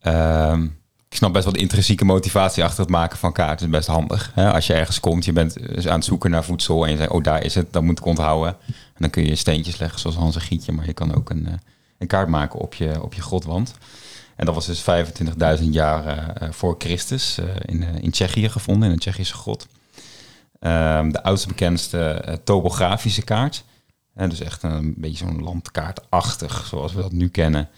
ehm, 0.00 0.64
ik 1.08 1.16
snap 1.16 1.32
best 1.32 1.44
wel 1.44 1.52
de 1.52 1.60
intrinsieke 1.60 2.04
motivatie 2.04 2.64
achter 2.64 2.80
het 2.80 2.90
maken 2.90 3.18
van 3.18 3.32
kaarten. 3.32 3.66
is 3.66 3.72
best 3.72 3.88
handig. 3.88 4.30
Hè? 4.34 4.52
Als 4.52 4.66
je 4.66 4.72
ergens 4.74 5.00
komt, 5.00 5.24
je 5.24 5.32
bent 5.32 5.74
dus 5.74 5.88
aan 5.88 5.94
het 5.94 6.04
zoeken 6.04 6.30
naar 6.30 6.44
voedsel... 6.44 6.84
en 6.84 6.90
je 6.90 6.96
zegt, 6.96 7.10
oh 7.10 7.22
daar 7.22 7.44
is 7.44 7.54
het, 7.54 7.72
dat 7.72 7.82
moet 7.82 7.98
ik 7.98 8.04
onthouden. 8.04 8.56
En 8.66 8.98
dan 8.98 9.10
kun 9.10 9.26
je 9.26 9.36
steentjes 9.36 9.78
leggen 9.78 10.00
zoals 10.00 10.16
Hans 10.16 10.34
en 10.34 10.40
Gietje... 10.40 10.72
maar 10.72 10.86
je 10.86 10.92
kan 10.92 11.14
ook 11.14 11.30
een, 11.30 11.48
een 11.98 12.06
kaart 12.06 12.28
maken 12.28 12.60
op 12.60 12.74
je, 12.74 13.02
op 13.02 13.14
je 13.14 13.22
grotwand. 13.22 13.74
En 14.38 14.46
dat 14.46 14.54
was 14.54 14.66
dus 14.66 14.84
25.000 15.60 15.64
jaar 15.70 16.06
eh, 16.06 16.48
voor 16.50 16.74
Christus 16.78 17.38
eh, 17.38 17.44
in, 17.60 17.82
eh, 17.82 18.02
in 18.02 18.10
Tsjechië 18.10 18.48
gevonden, 18.48 18.86
in 18.86 18.92
een 18.92 18.98
Tsjechische 18.98 19.34
grot. 19.34 19.66
Ehm, 20.60 21.10
de 21.10 21.22
oudste 21.22 21.48
bekendste 21.48 22.40
topografische 22.44 23.22
kaart. 23.22 23.64
Eh, 24.14 24.28
dus 24.28 24.40
echt 24.40 24.62
een 24.62 24.94
beetje 24.96 25.26
zo'n 25.26 25.42
landkaartachtig, 25.42 26.66
zoals 26.66 26.92
we 26.92 27.02
dat 27.02 27.12
nu 27.12 27.28
kennen. 27.28 27.68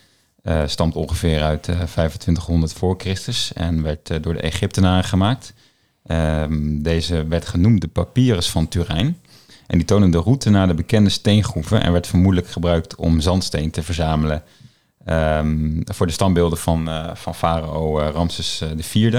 stamt 0.66 0.94
ongeveer 0.94 1.42
uit 1.42 1.68
eh 1.68 1.74
2500 1.74 2.72
voor 2.72 2.94
Christus 2.98 3.52
en 3.52 3.82
werd 3.82 4.22
door 4.22 4.34
de 4.34 4.40
Egyptenaren 4.40 5.04
gemaakt. 5.04 5.52
Ehm, 6.06 6.82
deze 6.82 7.26
werd 7.26 7.46
genoemd 7.46 7.80
de 7.80 7.88
Papyrus 7.88 8.50
van 8.50 8.68
Turijn. 8.68 9.20
En 9.66 9.78
die 9.78 9.86
tonen 9.86 10.10
de 10.10 10.18
route 10.18 10.50
naar 10.50 10.66
de 10.66 10.74
bekende 10.74 11.10
steengroeven 11.10 11.82
en 11.82 11.92
werd 11.92 12.06
vermoedelijk 12.06 12.48
gebruikt 12.48 12.94
om 12.94 13.20
zandsteen 13.20 13.70
te 13.70 13.82
verzamelen 13.82 14.42
Ehm, 15.04 15.80
voor 15.84 16.06
de 16.06 16.12
standbeelden 16.12 16.58
van, 16.58 16.88
eh, 16.88 17.10
van 17.14 17.34
farao 17.34 18.00
eh, 18.00 18.10
Ramses 18.12 18.60
eh, 18.60 18.68
IV. 18.78 19.12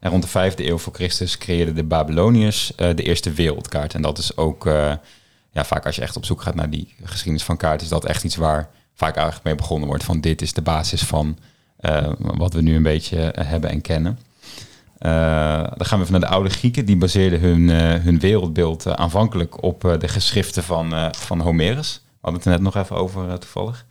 En 0.00 0.10
rond 0.10 0.22
de 0.22 0.28
vijfde 0.28 0.68
eeuw 0.68 0.78
voor 0.78 0.94
Christus 0.94 1.38
creëerden 1.38 1.74
de 1.74 1.84
Babyloniërs 1.84 2.72
de 2.76 3.02
eerste 3.02 3.32
wereldkaart. 3.32 3.94
En 3.94 4.02
dat 4.02 4.18
is 4.18 4.36
ook, 4.36 4.64
ja, 5.50 5.64
vaak 5.64 5.86
als 5.86 5.96
je 5.96 6.02
echt 6.02 6.16
op 6.16 6.24
zoek 6.24 6.42
gaat 6.42 6.54
naar 6.54 6.70
die 6.70 6.94
geschiedenis 7.04 7.44
van 7.44 7.56
kaart, 7.56 7.82
is 7.82 7.88
dat 7.88 8.04
echt 8.04 8.24
iets 8.24 8.36
waar 8.36 8.68
vaak 8.94 9.14
eigenlijk 9.14 9.44
mee 9.44 9.54
begonnen 9.54 9.88
wordt. 9.88 10.04
Van 10.04 10.20
dit 10.20 10.42
is 10.42 10.52
de 10.52 10.62
basis 10.62 11.02
van 11.02 11.38
wat 12.18 12.52
we 12.52 12.62
nu 12.62 12.76
een 12.76 12.82
beetje 12.82 13.32
hebben 13.38 13.70
en 13.70 13.80
kennen. 13.80 14.18
Dan 14.98 15.86
gaan 15.86 15.98
we 15.98 16.04
even 16.04 16.12
naar 16.20 16.30
de 16.30 16.34
oude 16.34 16.50
Grieken. 16.50 16.84
Die 16.84 16.96
baseerden 16.96 17.40
hun, 17.40 17.68
hun 18.00 18.18
wereldbeeld 18.18 18.86
aanvankelijk 18.96 19.62
op 19.62 19.96
de 19.98 20.08
geschriften 20.08 20.62
van, 20.62 21.14
van 21.16 21.40
Homerus. 21.40 21.94
We 21.94 22.18
hadden 22.20 22.40
het 22.40 22.44
er 22.44 22.54
net 22.62 22.72
nog 22.72 22.82
even 22.82 22.96
over 22.96 23.38
toevallig. 23.38 23.86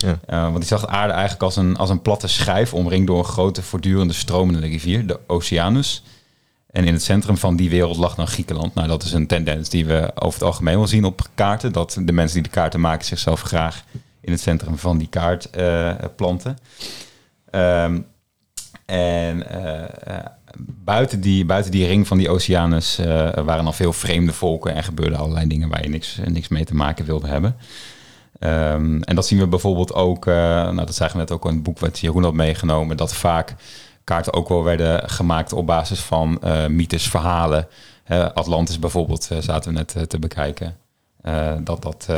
Ja. 0.00 0.18
Eh, 0.26 0.42
want 0.42 0.56
die 0.56 0.66
zag 0.66 0.80
de 0.80 0.88
aarde 0.88 1.12
eigenlijk 1.12 1.42
als 1.42 1.56
een, 1.56 1.76
als 1.76 1.90
een 1.90 2.02
platte 2.02 2.28
schijf, 2.28 2.74
omringd 2.74 3.06
door 3.06 3.18
een 3.18 3.24
grote 3.24 3.62
voortdurende 3.62 4.12
stromende 4.12 4.60
rivier, 4.60 5.06
de 5.06 5.20
Oceanus. 5.26 6.02
En 6.70 6.84
in 6.84 6.92
het 6.92 7.02
centrum 7.02 7.36
van 7.36 7.56
die 7.56 7.70
wereld 7.70 7.96
lag 7.96 8.14
dan 8.14 8.26
Griekenland. 8.26 8.74
Nou, 8.74 8.88
dat 8.88 9.02
is 9.02 9.12
een 9.12 9.26
tendens 9.26 9.68
die 9.68 9.86
we 9.86 10.10
over 10.14 10.38
het 10.38 10.48
algemeen 10.48 10.76
wel 10.76 10.86
zien 10.86 11.04
op 11.04 11.28
kaarten. 11.34 11.72
Dat 11.72 11.98
de 12.00 12.12
mensen 12.12 12.34
die 12.34 12.42
de 12.50 12.56
kaarten 12.56 12.80
maken 12.80 13.04
zichzelf 13.04 13.40
graag 13.40 13.84
in 14.20 14.32
het 14.32 14.40
centrum 14.40 14.78
van 14.78 14.98
die 14.98 15.08
kaart 15.08 15.50
eh, 15.50 15.94
planten. 16.16 16.58
Ehm, 17.50 18.00
en 18.86 19.50
eh, 19.50 20.26
buiten, 20.66 21.20
die, 21.20 21.44
buiten 21.44 21.70
die 21.70 21.86
ring 21.86 22.06
van 22.06 22.18
die 22.18 22.30
Oceanus 22.30 22.96
waren 23.44 23.66
al 23.66 23.72
veel 23.72 23.92
vreemde 23.92 24.32
volken 24.32 24.74
en 24.74 24.84
gebeurden 24.84 25.18
allerlei 25.18 25.46
dingen 25.46 25.68
waar 25.68 25.82
je 25.82 25.88
niks, 25.88 26.18
niks 26.24 26.48
mee 26.48 26.64
te 26.64 26.74
maken 26.74 27.04
wilde 27.04 27.26
hebben. 27.26 27.56
Ehm, 28.40 29.00
en 29.00 29.14
dat 29.14 29.26
zien 29.26 29.38
we 29.38 29.46
bijvoorbeeld 29.46 29.94
ook, 29.94 30.26
eh, 30.26 30.34
nou 30.34 30.76
dat 30.76 30.94
zagen 30.94 31.12
we 31.12 31.20
net 31.20 31.30
ook 31.30 31.44
in 31.44 31.54
het 31.54 31.62
boek 31.62 31.78
wat 31.78 31.98
Jeroen 31.98 32.22
had 32.22 32.34
meegenomen, 32.34 32.96
dat 32.96 33.14
vaak 33.14 33.54
kaarten 34.04 34.32
ook 34.32 34.48
wel 34.48 34.64
werden 34.64 35.10
gemaakt 35.10 35.52
op 35.52 35.66
basis 35.66 36.00
van 36.00 36.42
eh, 36.42 36.66
mythes, 36.66 37.08
verhalen. 37.08 37.68
Atlantis 38.34 38.78
bijvoorbeeld 38.78 39.28
eh, 39.30 39.38
zaten 39.38 39.72
we 39.72 39.78
net 39.78 40.10
te 40.10 40.18
bekijken. 40.18 40.76
Dat, 41.64 41.82
dat, 41.82 42.08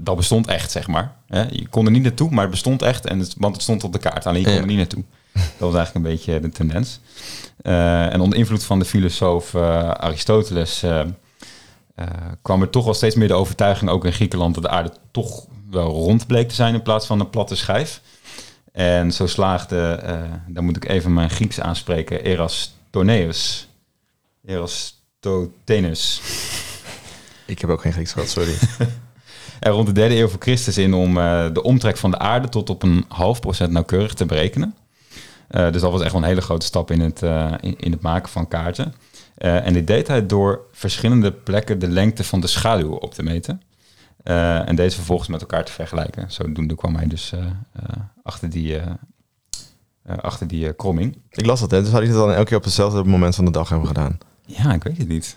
dat 0.00 0.16
bestond 0.16 0.46
echt, 0.46 0.70
zeg 0.70 0.86
maar. 0.86 1.14
Je 1.50 1.68
kon 1.70 1.84
er 1.84 1.90
niet 1.90 2.02
naartoe, 2.02 2.30
maar 2.30 2.42
het 2.42 2.50
bestond 2.50 2.82
echt. 2.82 3.06
En 3.06 3.18
het, 3.18 3.34
want 3.38 3.54
het 3.54 3.62
stond 3.62 3.84
op 3.84 3.92
de 3.92 3.98
kaart, 3.98 4.26
alleen 4.26 4.40
je 4.40 4.46
kon 4.46 4.56
er 4.56 4.66
niet 4.66 4.76
naartoe. 4.76 5.04
Dat 5.32 5.42
was 5.58 5.74
eigenlijk 5.74 5.94
een 5.94 6.12
beetje 6.12 6.40
de 6.40 6.48
tendens. 6.48 7.00
En 7.62 8.20
onder 8.20 8.38
invloed 8.38 8.64
van 8.64 8.78
de 8.78 8.84
filosoof 8.84 9.54
Aristoteles 9.54 10.84
eh, 11.94 12.06
kwam 12.42 12.60
er 12.62 12.70
toch 12.70 12.84
wel 12.84 12.94
steeds 12.94 13.14
meer 13.14 13.28
de 13.28 13.34
overtuiging, 13.34 13.90
ook 13.90 14.04
in 14.04 14.12
Griekenland, 14.12 14.54
dat 14.54 14.62
de 14.62 14.68
aarde 14.68 14.92
toch 15.10 15.46
wel 15.70 15.88
rond 15.90 16.26
bleek 16.26 16.48
te 16.48 16.54
zijn 16.54 16.74
in 16.74 16.82
plaats 16.82 17.06
van 17.06 17.20
een 17.20 17.30
platte 17.30 17.56
schijf. 17.56 18.00
En 18.72 19.12
zo 19.12 19.26
slaagde, 19.26 19.88
eh 19.88 20.22
daar 20.48 20.62
moet 20.62 20.76
ik 20.76 20.88
even 20.88 21.12
mijn 21.12 21.30
Grieks 21.30 21.60
aanspreken, 21.60 22.24
Erastoneus. 22.24 23.68
Eratosthenes. 24.44 26.20
Ik 27.46 27.60
heb 27.60 27.70
ook 27.70 27.80
geen 27.80 27.92
Grieks 27.92 28.12
gehad, 28.12 28.28
sorry. 28.28 28.54
Er 29.60 29.70
rond 29.70 29.86
de 29.86 29.92
derde 29.92 30.16
eeuw 30.16 30.28
voor 30.28 30.40
Christus 30.40 30.78
in 30.78 30.94
om 30.94 31.18
eh, 31.18 31.46
de 31.52 31.62
omtrek 31.62 31.96
van 31.96 32.10
de 32.10 32.18
aarde 32.18 32.48
tot 32.48 32.70
op 32.70 32.82
een 32.82 33.04
half 33.08 33.40
procent 33.40 33.70
nauwkeurig 33.70 34.14
te 34.14 34.26
berekenen. 34.26 34.74
Dus 35.48 35.80
dat 35.80 35.92
was 35.92 36.02
echt 36.02 36.12
wel 36.12 36.22
een 36.22 36.28
hele 36.28 36.40
grote 36.40 36.66
stap 36.66 36.90
in 36.90 37.00
het, 37.00 37.22
in, 37.60 37.78
in 37.78 37.92
het 37.92 38.00
maken 38.00 38.28
van 38.28 38.48
kaarten. 38.48 38.94
En 39.36 39.72
dit 39.72 39.86
deed 39.86 40.08
hij 40.08 40.26
door 40.26 40.60
verschillende 40.72 41.32
plekken 41.32 41.78
de 41.78 41.88
lengte 41.88 42.24
van 42.24 42.40
de 42.40 42.46
schaduw 42.46 42.92
op 42.92 43.14
te 43.14 43.22
meten. 43.22 43.62
en 44.22 44.76
deze 44.76 44.96
vervolgens 44.96 45.28
met 45.28 45.40
elkaar 45.40 45.64
te 45.64 45.72
vergelijken. 45.72 46.30
Zodoende 46.30 46.74
kwam 46.74 46.96
hij 46.96 47.06
dus 47.06 47.32
achter 48.22 48.50
die, 48.50 48.80
achter 50.04 50.48
die 50.48 50.72
kromming. 50.72 51.18
Ik 51.30 51.46
las 51.46 51.60
dat, 51.60 51.70
hè? 51.70 51.80
dus 51.80 51.90
had 51.90 52.00
hij 52.00 52.08
het 52.08 52.18
dan 52.18 52.32
elke 52.32 52.44
keer 52.44 52.56
op 52.56 52.64
hetzelfde 52.64 53.04
moment 53.04 53.34
van 53.34 53.44
de 53.44 53.50
dag 53.50 53.68
hebben 53.68 53.86
gedaan? 53.86 54.18
Ja, 54.46 54.74
ik 54.74 54.84
weet 54.84 54.98
het 54.98 55.08
niet. 55.08 55.36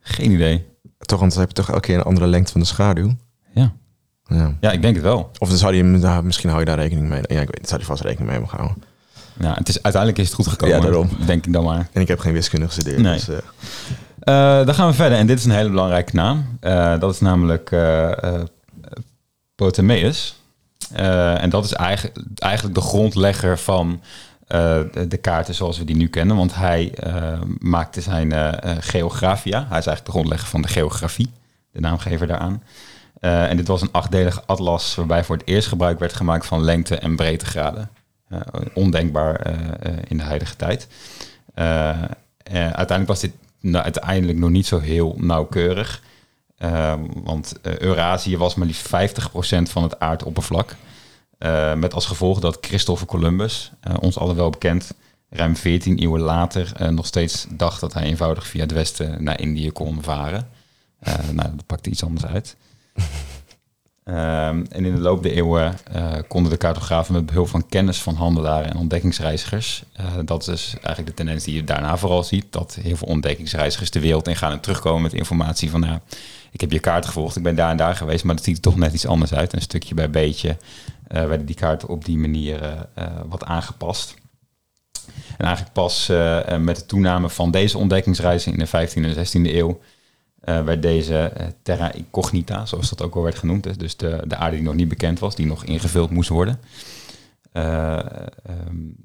Geen 0.00 0.30
idee. 0.30 0.66
Toch, 0.98 1.20
want 1.20 1.32
dan 1.32 1.40
heb 1.40 1.48
je 1.48 1.54
toch 1.54 1.68
elke 1.68 1.80
keer 1.80 1.96
een 1.96 2.02
andere 2.02 2.26
lengte 2.26 2.52
van 2.52 2.60
de 2.60 2.66
schaduw. 2.66 3.12
Ja. 3.54 3.72
Ja, 4.26 4.56
ja 4.60 4.72
ik 4.72 4.82
denk 4.82 4.94
het 4.94 5.04
wel. 5.04 5.30
Of 5.38 5.48
dan 5.48 5.58
zou 5.58 5.74
je, 5.74 5.82
nou, 5.82 6.24
misschien 6.24 6.48
hou 6.48 6.60
je 6.60 6.66
daar 6.66 6.78
rekening 6.78 7.08
mee. 7.08 7.22
Ja, 7.26 7.40
ik 7.40 7.50
weet, 7.50 7.68
zou 7.68 7.80
je 7.80 7.86
vast 7.86 8.02
rekening 8.02 8.30
mee 8.30 8.38
hebben 8.38 8.50
gehouden. 8.50 8.82
Ja, 9.40 9.54
het 9.54 9.68
is, 9.68 9.82
uiteindelijk 9.82 10.22
is 10.22 10.26
het 10.26 10.36
goed 10.36 10.46
gekomen. 10.46 10.76
Ja, 10.76 10.82
daarom. 10.82 11.08
Denk 11.26 11.46
ik 11.46 11.52
dan 11.52 11.64
maar. 11.64 11.88
En 11.92 12.00
ik 12.00 12.08
heb 12.08 12.18
geen 12.18 12.32
wiskunde 12.32 12.66
gestudeerd. 12.66 12.98
Nee. 12.98 13.14
Dus, 13.14 13.28
uh... 13.28 13.36
Uh, 13.36 14.66
dan 14.66 14.74
gaan 14.74 14.88
we 14.88 14.94
verder. 14.94 15.18
En 15.18 15.26
dit 15.26 15.38
is 15.38 15.44
een 15.44 15.50
hele 15.50 15.70
belangrijke 15.70 16.16
naam. 16.16 16.58
Uh, 16.60 16.98
dat 16.98 17.14
is 17.14 17.20
namelijk 17.20 17.76
Ptolemeus. 19.54 20.34
en 20.94 21.50
dat 21.50 21.64
is 21.64 21.72
eigenlijk, 21.72 22.18
eigenlijk 22.36 22.74
de 22.74 22.80
grondlegger 22.80 23.58
van 23.58 24.00
de, 24.46 25.06
de, 25.08 25.16
kaarten 25.16 25.54
zoals 25.54 25.78
we 25.78 25.84
die 25.84 25.96
nu 25.96 26.08
kennen. 26.08 26.36
Want 26.36 26.54
hij 26.54 26.94
maakte 27.58 28.00
zijn 28.00 28.32
geografia. 28.82 29.58
Hij 29.58 29.78
is 29.78 29.86
eigenlijk 29.86 30.04
de 30.04 30.10
grondlegger 30.10 30.48
van 30.48 30.62
de 30.62 30.68
geografie. 30.68 31.30
De 31.72 31.80
naamgever 31.80 32.26
daaraan. 32.26 32.62
Uh, 33.24 33.50
en 33.50 33.56
dit 33.56 33.68
was 33.68 33.82
een 33.82 33.92
achtdelige 33.92 34.42
atlas 34.46 34.94
waarbij 34.94 35.24
voor 35.24 35.36
het 35.36 35.46
eerst 35.46 35.68
gebruik 35.68 35.98
werd 35.98 36.12
gemaakt 36.12 36.46
van 36.46 36.64
lengte- 36.64 36.96
en 36.96 37.16
breedtegraden. 37.16 37.90
Uh, 38.28 38.40
ondenkbaar 38.74 39.46
uh, 39.46 39.92
in 40.08 40.16
de 40.16 40.22
huidige 40.22 40.56
tijd. 40.56 40.88
uiteindelijk 42.44 43.06
was 43.06 43.20
dit 43.20 43.32
nou, 43.60 43.84
uiteindelijk 43.84 44.38
nog 44.38 44.50
niet 44.50 44.66
zo 44.66 44.78
heel 44.78 45.14
nauwkeurig. 45.18 46.02
want 47.24 47.54
Eurasië 47.62 48.36
was 48.36 48.54
maar 48.54 48.66
liefst 48.66 48.86
50% 48.86 48.90
van 49.62 49.82
het 49.82 49.98
aardoppervlak. 49.98 50.76
met 51.76 51.94
als 51.94 52.06
gevolg 52.06 52.40
dat 52.40 52.58
Christopher 52.60 53.06
Columbus, 53.06 53.72
ons 54.00 54.18
allen 54.18 54.36
wel 54.36 54.50
bekend, 54.50 54.94
ruim 55.30 55.56
14 55.56 55.98
eeuwen 55.98 56.20
later 56.20 56.92
nog 56.92 57.06
steeds 57.06 57.46
dacht 57.50 57.80
dat 57.80 57.94
hij 57.94 58.02
eenvoudig 58.02 58.46
via 58.46 58.60
het 58.60 58.72
westen 58.72 59.24
naar 59.24 59.40
Indië 59.40 59.70
kon 59.70 60.02
varen. 60.02 60.48
nou, 61.32 61.56
dat 61.56 61.66
pakte 61.66 61.90
iets 61.90 62.04
anders 62.04 62.26
uit. 62.26 62.56
Um, 64.08 64.14
en 64.14 64.84
in 64.84 64.94
de 64.94 65.00
loop 65.00 65.22
der 65.22 65.32
eeuwen 65.32 65.74
uh, 65.94 66.12
konden 66.28 66.50
de 66.50 66.58
cartografen 66.58 67.14
met 67.14 67.26
behulp 67.26 67.48
van 67.48 67.66
kennis 67.66 68.02
van 68.02 68.14
handelaren 68.14 68.70
en 68.70 68.76
ontdekkingsreizigers, 68.76 69.84
uh, 70.00 70.06
dat 70.24 70.48
is 70.48 70.72
eigenlijk 70.72 71.06
de 71.06 71.14
tendens 71.14 71.44
die 71.44 71.54
je 71.54 71.64
daarna 71.64 71.96
vooral 71.96 72.24
ziet, 72.24 72.46
dat 72.50 72.78
heel 72.82 72.96
veel 72.96 73.08
ontdekkingsreizigers 73.08 73.90
de 73.90 74.00
wereld 74.00 74.28
in 74.28 74.36
gaan 74.36 74.52
en 74.52 74.60
terugkomen 74.60 75.02
met 75.02 75.12
informatie 75.12 75.70
van, 75.70 75.80
nou, 75.80 75.98
ik 76.50 76.60
heb 76.60 76.72
je 76.72 76.78
kaart 76.78 77.06
gevolgd, 77.06 77.36
ik 77.36 77.42
ben 77.42 77.54
daar 77.54 77.70
en 77.70 77.76
daar 77.76 77.96
geweest, 77.96 78.24
maar 78.24 78.34
dat 78.34 78.44
ziet 78.44 78.56
er 78.56 78.62
toch 78.62 78.76
net 78.76 78.92
iets 78.92 79.06
anders 79.06 79.34
uit. 79.34 79.52
Een 79.52 79.60
stukje 79.60 79.94
bij 79.94 80.10
beetje 80.10 80.48
uh, 80.48 80.56
werden 81.08 81.46
die 81.46 81.56
kaarten 81.56 81.88
op 81.88 82.04
die 82.04 82.18
manier 82.18 82.88
wat 83.28 83.44
aangepast. 83.44 84.14
En 85.36 85.44
eigenlijk 85.44 85.74
pas 85.74 86.06
met 86.58 86.76
de 86.76 86.86
toename 86.86 87.30
van 87.30 87.50
deze 87.50 87.78
ontdekkingsreizen 87.78 88.52
in 88.52 88.58
de 88.58 88.66
15e 88.66 89.16
en 89.16 89.26
16e 89.26 89.54
eeuw 89.54 89.80
uh, 90.48 90.80
deze 90.80 91.32
uh, 91.40 91.46
terra 91.62 91.92
incognita, 91.92 92.66
zoals 92.66 92.88
dat 92.88 93.02
ook 93.02 93.14
al 93.14 93.22
werd 93.22 93.38
genoemd, 93.38 93.78
dus 93.78 93.96
de, 93.96 94.22
de 94.26 94.36
aarde 94.36 94.56
die 94.56 94.64
nog 94.64 94.74
niet 94.74 94.88
bekend 94.88 95.18
was, 95.18 95.34
die 95.34 95.46
nog 95.46 95.64
ingevuld 95.64 96.10
moest 96.10 96.28
worden, 96.28 96.60
uh, 97.52 97.98
um, 98.68 98.96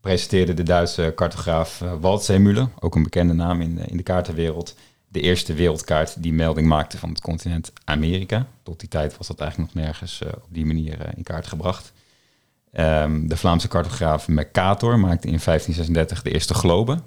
presenteerde 0.00 0.54
de 0.54 0.62
Duitse 0.62 1.12
cartograaf 1.16 1.82
Waldseemüller, 2.00 2.68
ook 2.78 2.94
een 2.94 3.02
bekende 3.02 3.32
naam 3.32 3.60
in, 3.60 3.78
in 3.78 3.96
de 3.96 4.02
kaartenwereld, 4.02 4.74
de 5.08 5.20
eerste 5.20 5.54
wereldkaart 5.54 6.22
die 6.22 6.32
melding 6.32 6.68
maakte 6.68 6.98
van 6.98 7.08
het 7.08 7.20
continent 7.20 7.72
Amerika. 7.84 8.46
Tot 8.62 8.80
die 8.80 8.88
tijd 8.88 9.16
was 9.16 9.26
dat 9.26 9.40
eigenlijk 9.40 9.74
nog 9.74 9.84
nergens 9.84 10.22
op 10.22 10.48
die 10.48 10.66
manier 10.66 11.16
in 11.16 11.22
kaart 11.22 11.46
gebracht. 11.46 11.92
Um, 12.72 13.28
de 13.28 13.36
Vlaamse 13.36 13.68
cartograaf 13.68 14.28
Mercator 14.28 14.98
maakte 14.98 15.28
in 15.28 15.40
1536 15.44 16.22
de 16.22 16.30
eerste 16.30 16.54
globe. 16.54 16.98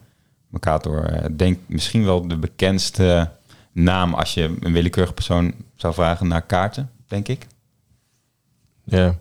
Mercator 0.47 1.27
denk 1.37 1.59
misschien 1.65 2.05
wel 2.05 2.27
de 2.27 2.37
bekendste 2.37 3.31
naam 3.73 4.13
als 4.13 4.33
je 4.33 4.57
een 4.59 4.73
willekeurige 4.73 5.13
persoon 5.13 5.53
zou 5.75 5.93
vragen 5.93 6.27
naar 6.27 6.41
kaarten, 6.41 6.91
denk 7.07 7.27
ik. 7.27 7.47
Ja, 8.83 9.19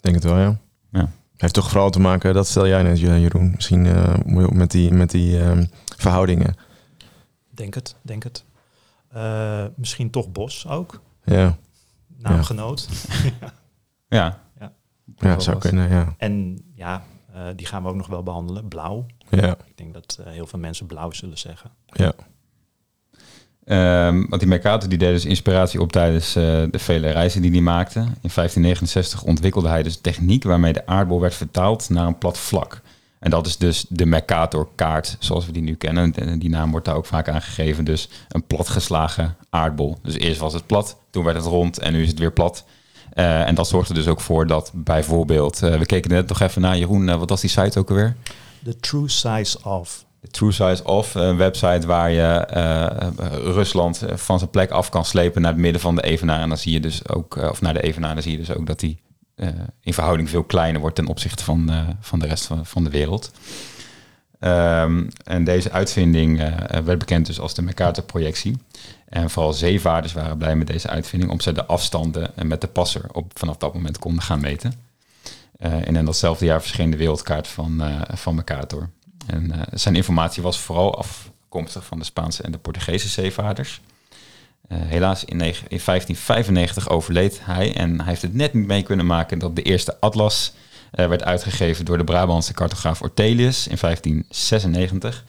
denk 0.00 0.14
het 0.14 0.24
wel, 0.24 0.38
ja. 0.38 0.58
ja. 0.90 1.10
Heeft 1.36 1.54
toch 1.54 1.68
vooral 1.68 1.90
te 1.90 2.00
maken, 2.00 2.34
dat 2.34 2.46
stel 2.46 2.66
jij 2.66 2.82
net, 2.82 3.00
Jeroen, 3.00 3.50
misschien 3.54 3.84
uh, 3.84 4.48
met 4.48 4.70
die, 4.70 4.92
met 4.92 5.10
die 5.10 5.38
uh, 5.38 5.62
verhoudingen. 5.96 6.54
Denk 7.50 7.74
het, 7.74 7.96
denk 8.02 8.22
het. 8.22 8.44
Uh, 9.14 9.64
misschien 9.76 10.10
toch 10.10 10.32
Bos 10.32 10.66
ook. 10.68 11.00
Ja. 11.24 11.56
Naamgenoot. 12.16 12.88
ja. 14.08 14.40
ja. 14.60 14.72
Ja, 15.16 15.38
zou 15.38 15.58
kunnen, 15.58 15.90
ja. 15.90 16.14
En 16.18 16.64
ja, 16.74 17.02
die 17.56 17.66
gaan 17.66 17.82
we 17.82 17.88
ook 17.88 17.94
nog 17.94 18.06
wel 18.06 18.22
behandelen. 18.22 18.68
Blauw. 18.68 19.06
Ja. 19.30 19.56
Ik 19.66 19.76
denk 19.76 19.94
dat 19.94 20.20
heel 20.24 20.46
veel 20.46 20.58
mensen 20.58 20.86
blauw 20.86 21.10
zullen 21.10 21.38
zeggen. 21.38 21.70
Ja. 21.86 22.12
Um, 23.68 24.26
want 24.28 24.40
die 24.40 24.48
Mercator 24.48 24.88
die 24.88 24.98
deed 24.98 25.12
dus 25.12 25.24
inspiratie 25.24 25.80
op 25.80 25.92
tijdens 25.92 26.36
uh, 26.36 26.42
de 26.70 26.78
vele 26.78 27.10
reizen 27.10 27.42
die 27.42 27.50
hij 27.50 27.60
maakte. 27.60 27.98
In 27.98 28.30
1569 28.34 29.22
ontwikkelde 29.22 29.68
hij 29.68 29.82
dus 29.82 30.00
techniek 30.00 30.44
waarmee 30.44 30.72
de 30.72 30.86
aardbol 30.86 31.20
werd 31.20 31.34
vertaald 31.34 31.90
naar 31.90 32.06
een 32.06 32.18
plat 32.18 32.38
vlak. 32.38 32.80
En 33.18 33.30
dat 33.30 33.46
is 33.46 33.56
dus 33.56 33.86
de 33.88 34.06
Mercator-kaart 34.06 35.16
zoals 35.18 35.46
we 35.46 35.52
die 35.52 35.62
nu 35.62 35.74
kennen. 35.74 36.14
En 36.14 36.38
die 36.38 36.50
naam 36.50 36.70
wordt 36.70 36.86
daar 36.86 36.94
ook 36.96 37.06
vaak 37.06 37.28
aangegeven. 37.28 37.84
Dus 37.84 38.08
een 38.28 38.46
platgeslagen 38.46 39.36
aardbol. 39.50 39.98
Dus 40.02 40.14
eerst 40.14 40.40
was 40.40 40.52
het 40.52 40.66
plat, 40.66 40.96
toen 41.10 41.24
werd 41.24 41.36
het 41.36 41.46
rond 41.46 41.78
en 41.78 41.92
nu 41.92 42.02
is 42.02 42.08
het 42.08 42.18
weer 42.18 42.32
plat. 42.32 42.64
Uh, 43.14 43.48
en 43.48 43.54
dat 43.54 43.68
zorgt 43.68 43.88
er 43.88 43.94
dus 43.94 44.06
ook 44.06 44.20
voor 44.20 44.46
dat 44.46 44.70
bijvoorbeeld... 44.74 45.62
Uh, 45.62 45.78
we 45.78 45.86
keken 45.86 46.10
net 46.10 46.28
nog 46.28 46.40
even 46.40 46.62
naar 46.62 46.78
Jeroen, 46.78 47.18
wat 47.18 47.28
was 47.28 47.40
die 47.40 47.50
site 47.50 47.78
ook 47.78 47.88
alweer? 47.88 48.16
The 48.64 48.76
True 48.76 49.08
Size 49.08 49.64
of 49.64 50.05
True 50.36 50.52
Size 50.52 50.84
Off, 50.84 51.14
een 51.14 51.36
website 51.36 51.86
waar 51.86 52.10
je 52.10 52.48
uh, 52.54 53.28
Rusland 53.32 54.02
van 54.14 54.38
zijn 54.38 54.50
plek 54.50 54.70
af 54.70 54.88
kan 54.88 55.04
slepen 55.04 55.42
naar 55.42 55.52
het 55.52 55.60
midden 55.60 55.80
van 55.80 55.94
de 55.94 56.02
Evenaar. 56.02 56.40
En 56.40 56.48
dan 56.48 56.58
zie 56.58 56.72
je 56.72 56.80
dus 56.80 57.08
ook, 57.08 57.36
of 57.36 57.60
naar 57.60 57.74
de 57.74 57.82
Evenaar, 57.82 58.14
dan 58.14 58.22
zie 58.22 58.32
je 58.32 58.38
dus 58.38 58.54
ook 58.54 58.66
dat 58.66 58.80
die 58.80 59.00
uh, 59.36 59.48
in 59.80 59.94
verhouding 59.94 60.30
veel 60.30 60.42
kleiner 60.42 60.80
wordt 60.80 60.96
ten 60.96 61.06
opzichte 61.06 61.44
van, 61.44 61.70
van 62.00 62.18
de 62.18 62.26
rest 62.26 62.46
van, 62.46 62.66
van 62.66 62.84
de 62.84 62.90
wereld. 62.90 63.30
Um, 64.40 65.08
en 65.24 65.44
deze 65.44 65.70
uitvinding 65.70 66.38
werd 66.84 66.98
bekend 66.98 67.26
dus 67.26 67.40
als 67.40 67.54
de 67.54 67.62
Mercator-projectie. 67.62 68.56
En 69.08 69.30
vooral 69.30 69.52
zeevaarders 69.52 70.12
waren 70.12 70.38
blij 70.38 70.56
met 70.56 70.66
deze 70.66 70.88
uitvinding, 70.88 71.30
omdat 71.30 71.46
ze 71.46 71.52
de 71.52 71.66
afstanden 71.66 72.30
met 72.42 72.60
de 72.60 72.66
passer 72.66 73.04
op, 73.12 73.38
vanaf 73.38 73.56
dat 73.56 73.74
moment 73.74 73.98
konden 73.98 74.22
gaan 74.22 74.40
meten. 74.40 74.72
en 75.58 75.96
in 75.96 76.04
datzelfde 76.04 76.44
jaar 76.44 76.60
verscheen 76.60 76.90
de 76.90 76.96
wereldkaart 76.96 77.48
van, 77.48 77.82
van 78.14 78.34
Mercator. 78.34 78.88
En 79.26 79.52
uh, 79.54 79.60
zijn 79.72 79.96
informatie 79.96 80.42
was 80.42 80.58
vooral 80.58 80.98
afkomstig 80.98 81.84
van 81.84 81.98
de 81.98 82.04
Spaanse 82.04 82.42
en 82.42 82.52
de 82.52 82.58
Portugese 82.58 83.08
zeevaarders. 83.08 83.80
Uh, 84.68 84.78
helaas 84.80 85.24
in, 85.24 85.40
in 85.40 85.54
1595 85.84 86.88
overleed 86.88 87.40
hij 87.42 87.74
en 87.74 87.96
hij 87.96 88.08
heeft 88.08 88.22
het 88.22 88.34
net 88.34 88.54
niet 88.54 88.66
mee 88.66 88.82
kunnen 88.82 89.06
maken 89.06 89.38
dat 89.38 89.56
de 89.56 89.62
eerste 89.62 89.96
atlas 90.00 90.52
uh, 90.94 91.08
werd 91.08 91.24
uitgegeven 91.24 91.84
door 91.84 91.98
de 91.98 92.04
Brabantse 92.04 92.52
cartograaf 92.52 93.02
Ortelius 93.02 93.66
in 93.66 93.76
1596. 93.80 95.24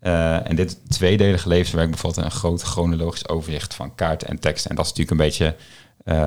en 0.00 0.56
dit 0.56 0.78
tweedelige 0.88 1.48
levenswerk 1.48 1.90
bevatte 1.90 2.22
een 2.22 2.30
groot 2.30 2.62
chronologisch 2.62 3.28
overzicht 3.28 3.74
van 3.74 3.94
kaarten 3.94 4.28
en 4.28 4.38
teksten. 4.38 4.70
En 4.70 4.76
dat 4.76 4.84
is 4.84 4.90
natuurlijk 4.90 5.20
een 5.20 5.26
beetje 5.26 5.56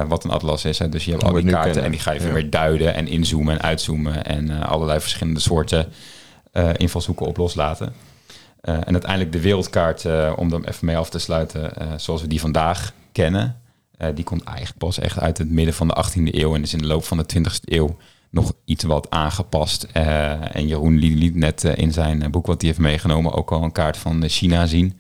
wat 0.08 0.24
een 0.24 0.32
atlas 0.32 0.66
is. 0.66 0.80
Hè. 0.80 0.90
Dus 0.90 1.06
je 1.06 1.12
hebt 1.12 1.24
al 1.24 1.34
die 1.34 1.46
kaarten 1.46 1.84
en 1.84 1.92
die 1.92 2.00
ga 2.00 2.12
je 2.12 2.22
ja. 2.22 2.32
weer 2.32 2.50
duiden 2.50 2.94
en 2.94 3.08
inzoomen 3.08 3.54
en 3.54 3.62
uitzoomen 3.62 4.26
en 4.26 4.64
allerlei 4.64 5.00
verschillende 5.00 5.40
soorten 5.40 5.80
uh, 5.80 5.94
invalshoeken 6.78 7.26
op 7.26 7.38
loslaten. 7.38 7.94
Uh, 8.64 8.76
en 8.76 8.92
uiteindelijk 8.92 9.32
de 9.32 9.42
wereldkaart, 9.42 10.04
uh, 10.04 10.34
om 10.36 10.54
er 10.54 10.68
even 10.68 10.86
mee 10.86 10.98
af 10.98 11.10
te 11.10 11.20
sluiten, 11.20 11.72
zoals 12.00 12.22
we 12.22 12.28
die 12.28 12.40
vandaag 12.40 12.94
kennen, 13.12 13.62
die 14.14 14.24
komt 14.24 14.44
eigenlijk 14.44 14.78
pas 14.78 15.00
echt 15.00 15.20
uit 15.20 15.38
het 15.38 15.50
midden 15.50 15.74
van 15.74 15.88
de 15.88 16.06
18e 16.06 16.36
eeuw 16.36 16.56
en 16.56 16.62
is 16.62 16.74
in 16.74 16.80
de 16.80 16.88
loop 16.88 17.04
van 17.04 17.18
de 17.18 17.26
20e 17.38 17.60
eeuw 17.64 17.98
nog 18.30 18.54
iets 18.66 18.84
wat 18.84 19.10
aangepast. 19.10 19.84
en 19.84 20.68
Jeroen 20.68 20.98
liet 20.98 21.36
net 21.36 21.64
in 21.64 21.92
zijn 21.92 22.32
boek 22.32 22.46
wat 22.46 22.62
hij 22.62 22.70
heeft 22.70 22.82
meegenomen 22.82 23.34
ook 23.34 23.52
al 23.52 23.64
een 23.64 23.72
kaart 23.72 23.98
van 23.98 24.30
China 24.30 24.66
zien. 24.66 25.00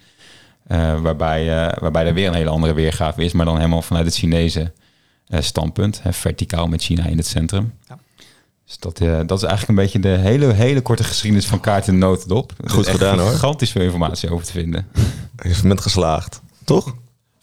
waarbij, 1.01 1.45
waarbij 1.79 2.05
er 2.05 2.13
weer 2.13 2.27
een 2.27 2.33
hele 2.33 2.49
andere 2.49 2.73
weergave 2.73 3.23
is, 3.23 3.33
maar 3.33 3.45
dan 3.45 3.55
helemaal 3.55 3.81
vanuit 3.81 4.05
het 4.05 4.15
Chinese 4.15 4.71
standpunt. 5.29 6.01
verticaal 6.09 6.67
met 6.67 6.81
China 6.83 7.05
in 7.05 7.17
het 7.17 7.27
centrum. 7.27 7.73
Ja. 7.87 7.99
Dus 8.73 8.93
dat, 8.93 9.01
uh, 9.01 9.19
dat 9.25 9.37
is 9.37 9.43
eigenlijk 9.43 9.67
een 9.67 9.83
beetje 9.85 9.99
de 9.99 10.29
hele, 10.29 10.53
hele 10.53 10.81
korte 10.81 11.03
geschiedenis 11.03 11.45
van 11.45 11.59
kaarten 11.59 11.93
en 11.93 11.99
notendop. 11.99 12.53
Goed 12.65 12.87
gedaan 12.87 13.19
hoor. 13.19 13.29
Gigantisch 13.29 13.71
veel 13.71 13.81
informatie 13.81 14.29
over 14.29 14.45
te 14.45 14.51
vinden. 14.51 14.87
Is 15.41 15.61
met 15.61 15.81
geslaagd, 15.81 16.41
toch? 16.63 16.93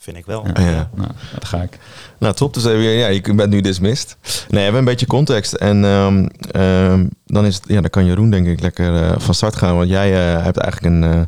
vind 0.00 0.16
ik 0.16 0.26
wel. 0.26 0.46
Ja. 0.54 0.68
Ja. 0.68 0.90
Nou, 0.94 1.10
dat 1.34 1.44
ga 1.44 1.62
ik. 1.62 1.78
Nou, 2.18 2.34
top. 2.34 2.54
Dus 2.54 2.64
even, 2.64 2.80
ja, 2.80 3.06
je 3.06 3.34
bent 3.34 3.50
nu 3.50 3.60
dismissed. 3.60 4.16
Nee, 4.22 4.44
we 4.48 4.58
hebben 4.58 4.78
een 4.78 4.84
beetje 4.84 5.06
context. 5.06 5.52
En 5.52 5.84
ehm, 5.84 6.26
ehm, 6.50 7.06
dan, 7.26 7.46
is 7.46 7.54
het, 7.54 7.64
ja, 7.66 7.80
dan 7.80 7.90
kan 7.90 8.04
Jeroen 8.04 8.30
denk 8.30 8.46
ik 8.46 8.60
lekker 8.60 9.02
eh, 9.02 9.18
van 9.18 9.34
start 9.34 9.56
gaan. 9.56 9.76
Want 9.76 9.88
jij 9.88 10.10
eh, 10.10 10.42
hebt 10.44 10.56
eigenlijk 10.56 10.94
een, 10.94 11.04
eh, 11.04 11.20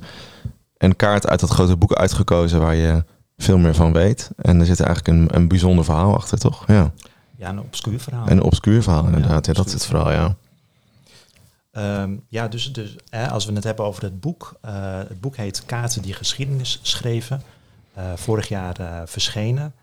een 0.78 0.96
kaart 0.96 1.28
uit 1.28 1.40
dat 1.40 1.50
grote 1.50 1.76
boek 1.76 1.92
uitgekozen 1.92 2.60
waar 2.60 2.74
je 2.74 3.04
veel 3.36 3.58
meer 3.58 3.74
van 3.74 3.92
weet. 3.92 4.30
En 4.36 4.60
er 4.60 4.66
zit 4.66 4.80
eigenlijk 4.80 5.18
een, 5.18 5.36
een 5.36 5.48
bijzonder 5.48 5.84
verhaal 5.84 6.14
achter, 6.14 6.38
toch? 6.38 6.64
Ja. 6.66 6.92
Ja, 7.42 7.48
een 7.48 7.60
obscuur 7.60 8.00
verhaal. 8.00 8.28
Een 8.28 8.42
obscuur 8.42 8.82
verhaal, 8.82 9.04
inderdaad. 9.04 9.46
Ja, 9.46 9.52
dat 9.52 9.66
is 9.66 9.72
het 9.72 9.86
verhaal, 9.86 10.12
ja. 10.12 10.36
Ehm, 11.70 12.16
ja, 12.28 12.48
dus, 12.48 12.72
dus 12.72 12.96
hè, 13.08 13.30
als 13.30 13.44
we 13.44 13.52
het 13.52 13.64
hebben 13.64 13.84
over 13.84 14.02
het 14.02 14.20
boek. 14.20 14.54
eh, 14.60 14.98
het 14.98 15.20
boek 15.20 15.36
heet 15.36 15.64
Kaarten 15.66 16.02
die 16.02 16.12
geschiedenis 16.12 16.78
schreven. 16.82 17.42
eh, 17.94 18.12
vorig 18.14 18.48
jaar 18.48 18.80
eh, 18.80 19.02
verschenen. 19.04 19.74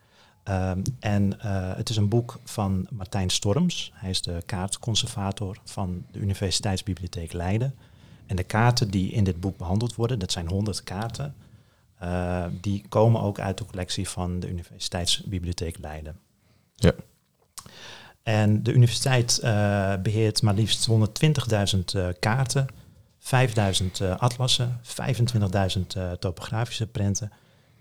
Ehm, 0.43 0.81
en 0.99 1.39
het 1.75 1.89
is 1.89 1.95
een 1.97 2.07
boek 2.09 2.39
van 2.43 2.87
Martijn 2.89 3.29
Storms. 3.29 3.91
Hij 3.95 4.09
is 4.09 4.21
de 4.21 4.43
kaartconservator 4.45 5.57
van 5.63 6.05
de 6.11 6.19
Universiteitsbibliotheek 6.19 7.33
Leiden. 7.33 7.75
En 8.25 8.35
de 8.35 8.43
kaarten 8.43 8.89
die 8.91 9.11
in 9.11 9.23
dit 9.23 9.39
boek 9.39 9.57
behandeld 9.57 9.95
worden, 9.95 10.19
dat 10.19 10.31
zijn 10.31 10.47
100 10.47 10.83
kaarten. 10.83 11.35
die 12.61 12.85
komen 12.89 13.21
ook 13.21 13.39
uit 13.39 13.57
de 13.57 13.65
collectie 13.65 14.09
van 14.09 14.39
de 14.39 14.49
Universiteitsbibliotheek 14.49 15.77
Leiden. 15.77 16.15
Ja. 16.75 16.91
En 18.23 18.63
de 18.63 18.73
universiteit 18.73 19.37
eh, 19.39 19.93
beheert 20.03 20.41
maar 20.41 20.53
liefst 20.53 20.89
120.000 20.89 20.95
eh, 21.95 22.07
kaarten, 22.19 22.67
5.000 23.19 23.31
eh, 24.01 24.15
atlassen, 24.17 24.79
25.000 24.83 25.81
eh, 25.95 26.11
topografische 26.11 26.87
prenten. 26.87 27.31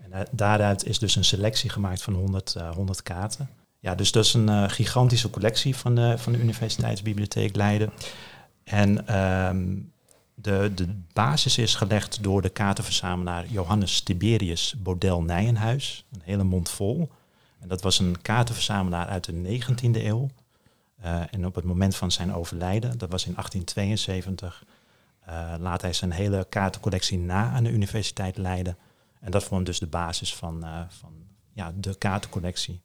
En 0.03 0.09
da- 0.09 0.25
daaruit 0.31 0.85
is 0.85 0.99
dus 0.99 1.15
een 1.15 1.25
selectie 1.25 1.69
gemaakt 1.69 2.01
van 2.01 2.13
100, 2.13 2.55
eh, 2.55 2.69
100 2.75 3.03
kaarten. 3.03 3.49
Ja, 3.79 3.95
dus 3.95 4.11
dat 4.11 4.25
is 4.25 4.33
een 4.33 4.69
gigantische 4.69 5.29
collectie 5.29 5.75
van 5.75 5.95
de, 5.95 6.17
van 6.17 6.31
de 6.31 6.39
Universiteitsbibliotheek 6.39 7.55
Leiden. 7.55 7.91
En 8.63 9.07
ehm, 9.07 9.77
de, 10.35 10.71
de 10.75 10.87
basis 11.13 11.57
is 11.57 11.75
gelegd 11.75 12.23
door 12.23 12.41
de 12.41 12.49
kaartenverzamelaar 12.49 13.45
Johannes 13.47 14.01
Tiberius 14.01 14.75
Bodel 14.77 15.21
Nijenhuis. 15.21 16.05
Een 16.13 16.21
hele 16.23 16.43
mond 16.43 16.69
vol. 16.69 17.09
En 17.59 17.67
dat 17.67 17.81
was 17.81 17.99
een 17.99 18.21
kaartenverzamelaar 18.21 19.07
uit 19.07 19.23
de 19.23 19.33
19e 19.33 20.05
eeuw. 20.05 20.29
Eh, 21.01 21.21
en 21.31 21.45
op 21.45 21.55
het 21.55 21.63
moment 21.63 21.95
van 21.95 22.11
zijn 22.11 22.33
overlijden, 22.33 22.97
dat 22.97 23.09
was 23.09 23.25
in 23.25 23.33
1872, 23.35 24.63
eh, 25.19 25.53
laat 25.59 25.81
hij 25.81 25.93
zijn 25.93 26.11
hele 26.11 26.45
kaartencollectie 26.49 27.17
na 27.17 27.49
aan 27.49 27.63
de 27.63 27.71
Universiteit 27.71 28.37
Leiden. 28.37 28.77
En 29.19 29.31
dat 29.31 29.43
vormt 29.43 29.65
dus 29.65 29.79
de 29.79 29.87
basis 29.87 30.35
van, 30.35 30.63
eh, 30.63 30.81
van 30.87 31.13
ja, 31.53 31.71
de 31.75 31.97
kaartencollectie. 31.97 32.81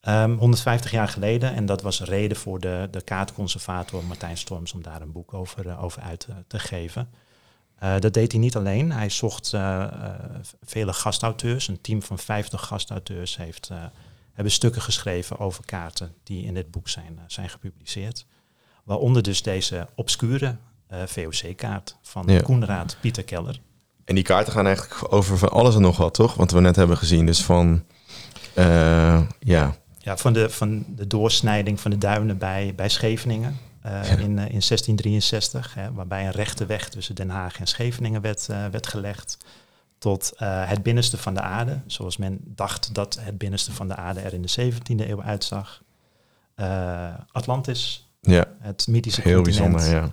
Ehm, 0.00 0.36
150 0.36 0.90
jaar 0.90 1.08
geleden, 1.08 1.54
en 1.54 1.66
dat 1.66 1.82
was 1.82 2.00
reden 2.00 2.36
voor 2.36 2.60
de, 2.60 2.88
de 2.90 3.02
kaartconservator 3.02 4.04
Martijn 4.04 4.36
Storms 4.36 4.72
om 4.72 4.82
daar 4.82 5.02
een 5.02 5.12
boek 5.12 5.34
over, 5.34 5.78
over 5.78 6.02
uit 6.02 6.28
te 6.46 6.58
geven. 6.58 7.08
Eh, 7.78 7.98
dat 7.98 8.14
deed 8.14 8.32
hij 8.32 8.40
niet 8.40 8.56
alleen. 8.56 8.92
Hij 8.92 9.10
zocht 9.10 9.52
eh, 9.52 9.82
eh, 9.82 9.90
vele 10.62 10.92
gastauteurs. 10.92 11.68
Een 11.68 11.80
team 11.80 12.02
van 12.02 12.18
50 12.18 12.66
gastauteurs 12.66 13.36
heeft, 13.36 13.70
hebben 14.32 14.52
stukken 14.52 14.82
geschreven 14.82 15.38
over 15.38 15.64
kaarten 15.64 16.14
die 16.22 16.44
in 16.44 16.54
dit 16.54 16.70
boek 16.70 16.88
zijn, 16.88 17.18
zijn 17.26 17.48
gepubliceerd. 17.48 18.26
Waaronder 18.84 19.22
dus 19.22 19.42
deze 19.42 19.88
obscure 19.94 20.56
VOC-kaart 21.06 21.96
van 22.02 22.24
Ja. 22.26 22.40
Koenraad 22.40 22.96
Pieter 23.00 23.24
Keller. 23.24 23.60
En 24.04 24.14
die 24.14 24.24
kaarten 24.24 24.52
gaan 24.52 24.66
eigenlijk 24.66 25.12
over 25.12 25.38
van 25.38 25.48
alles 25.48 25.74
en 25.74 25.80
nog 25.80 25.96
wat, 25.96 26.14
toch? 26.14 26.34
Wat 26.34 26.50
we 26.50 26.60
net 26.60 26.76
hebben 26.76 26.96
gezien. 26.96 27.26
Dus 27.26 27.44
van, 27.44 27.84
ja, 29.38 29.76
Ja, 29.98 30.16
van, 30.16 30.32
de, 30.32 30.50
van 30.50 30.84
de 30.88 31.06
doorsnijding 31.06 31.80
van 31.80 31.90
de 31.90 31.98
duinen 31.98 32.38
bij, 32.38 32.72
bij 32.76 32.88
Scheveningen 32.88 33.58
Ja. 33.90 34.02
in, 34.16 34.38
eh, 34.38 34.44
in 34.44 34.62
1663, 34.62 35.74
hè, 35.74 35.92
waarbij 35.92 36.24
een 36.26 36.30
rechte 36.30 36.66
weg 36.66 36.88
tussen 36.88 37.14
Den 37.14 37.30
Haag 37.30 37.58
en 37.60 37.66
Scheveningen 37.66 38.20
werd, 38.20 38.48
eh, 38.48 38.64
werd 38.70 38.86
gelegd, 38.86 39.38
tot 39.98 40.32
eh, 40.36 40.68
het 40.68 40.82
binnenste 40.82 41.16
van 41.18 41.34
de 41.34 41.40
aarde, 41.40 41.80
zoals 41.86 42.16
men 42.16 42.38
dacht 42.44 42.94
dat 42.94 43.18
het 43.20 43.38
binnenste 43.38 43.72
van 43.72 43.88
de 43.88 43.96
aarde 43.96 44.20
er 44.20 44.32
in 44.34 44.42
de 44.42 44.48
17e 44.48 45.08
eeuw 45.08 45.22
uitzag. 45.22 45.82
Eh, 46.54 47.08
Atlantis, 47.32 48.08
ja 48.20 48.44
het 48.60 48.86
mythische 48.86 49.20
heel 49.20 49.42
continent, 49.42 49.72
bijzonder, 49.76 50.10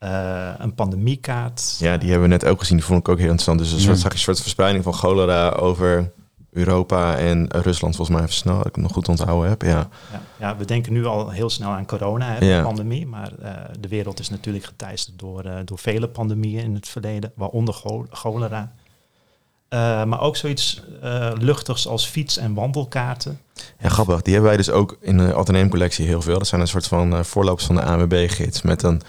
ja. 0.00 0.52
eh, 0.54 0.60
een 0.64 0.74
pandemiekaart. 0.74 1.76
Ja, 1.78 1.96
die 1.96 2.10
hebben 2.10 2.28
we 2.28 2.34
net 2.34 2.44
ook 2.44 2.58
gezien. 2.58 2.76
Die 2.76 2.86
vond 2.86 3.00
ik 3.00 3.08
ook 3.08 3.16
heel 3.18 3.24
interessant. 3.30 3.58
Dus 3.58 3.72
een 3.72 3.80
soort, 3.80 3.96
Ja. 3.96 4.00
zag 4.02 4.10
je 4.12 4.16
een 4.18 4.24
soort 4.24 4.40
verspreiding 4.40 4.84
van 4.84 4.94
cholera 4.94 5.48
over 5.48 6.12
Europa 6.52 7.16
en 7.16 7.46
Rusland, 7.50 7.96
volgens 7.96 8.16
mij 8.16 8.26
even 8.26 8.38
snel, 8.38 8.56
dat 8.56 8.66
ik 8.66 8.74
het 8.74 8.82
nog 8.84 8.92
goed 8.92 9.08
onthouden 9.08 9.48
heb. 9.48 9.62
Ja, 9.62 9.68
Ja, 10.12 10.20
ja, 10.38 10.56
we 10.56 10.64
denken 10.64 10.92
nu 10.92 11.04
al 11.06 11.30
heel 11.30 11.50
snel 11.50 11.70
aan 11.70 11.86
corona, 11.86 12.26
hè, 12.34 12.44
Ja. 12.44 12.56
de 12.58 12.64
pandemie. 12.64 13.06
Maar 13.06 13.32
eh, 13.42 13.52
de 13.80 13.88
wereld 13.88 14.18
is 14.20 14.30
natuurlijk 14.30 14.64
geteisterd 14.64 15.18
door, 15.18 15.44
eh, 15.44 15.56
door 15.64 15.78
vele 15.78 16.08
pandemieën 16.08 16.62
in 16.64 16.74
het 16.74 16.88
verleden, 16.88 17.32
waaronder 17.34 17.74
cho- 17.74 18.06
cholera. 18.10 18.72
Eh, 19.68 20.04
maar 20.04 20.20
ook 20.20 20.36
zoiets 20.36 20.82
luchtigs 21.38 21.86
als 21.86 22.06
fiets- 22.06 22.36
en 22.36 22.54
wandelkaarten. 22.54 23.40
ja, 23.78 23.88
grappig. 23.88 24.22
Die 24.22 24.32
hebben 24.32 24.50
wij 24.50 24.58
dus 24.60 24.70
ook 24.70 24.96
in 25.00 25.16
de 25.18 25.34
Atheneum-collectie 25.34 26.06
heel 26.06 26.22
veel. 26.22 26.38
Dat 26.38 26.46
zijn 26.46 26.60
een 26.60 26.66
soort 26.68 26.86
van 26.86 27.24
voorlopers 27.24 27.66
van 27.66 27.74
de 27.74 27.82
ANWB-gids. 27.82 28.62
Met 28.62 28.82
een, 28.82 29.00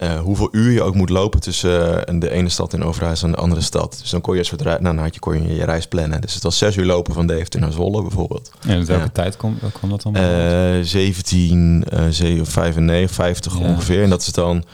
eh, 0.00 0.20
hoeveel 0.20 0.48
uur 0.52 0.70
je 0.72 0.82
ook 0.82 0.94
moet 0.94 1.08
lopen 1.10 1.40
tussen 1.40 2.06
eh, 2.06 2.20
de 2.20 2.30
ene 2.30 2.48
stad 2.48 2.72
in 2.72 2.84
Overijssel 2.84 3.26
en 3.28 3.32
de 3.34 3.40
andere 3.40 3.60
stad. 3.60 3.98
Dus 4.00 4.10
dan 4.10 4.20
kon 4.20 4.32
je 4.34 4.38
een 4.40 4.46
soort 4.46 4.60
rei- 4.60 4.80
nou, 4.80 4.94
dan 4.94 5.04
had 5.04 5.14
je, 5.14 5.20
kon 5.20 5.42
je 5.48 5.54
je 5.54 5.64
reis 5.64 5.86
plannen. 5.86 6.20
Dus 6.20 6.34
het 6.34 6.42
was 6.42 6.58
zes 6.58 6.76
uur 6.76 6.84
lopen 6.86 7.14
van 7.14 7.26
Deventer 7.26 7.60
naar 7.60 7.72
Zwolle 7.72 8.02
bijvoorbeeld. 8.02 8.50
En 8.60 8.76
uit 8.76 8.86
welke 8.86 9.02
Ja. 9.02 9.08
tijd 9.12 9.36
komt 9.36 9.58
kwam 9.72 9.90
dat 9.90 10.02
dan? 10.02 10.16
Eh 10.16 10.78
17, 10.82 11.84
eh 11.88 11.98
95, 12.42 13.10
50 13.14 13.58
Ja. 13.58 13.64
ongeveer. 13.66 14.02
En 14.02 14.10
dat 14.10 14.20
is 14.20 14.32
dan, 14.32 14.64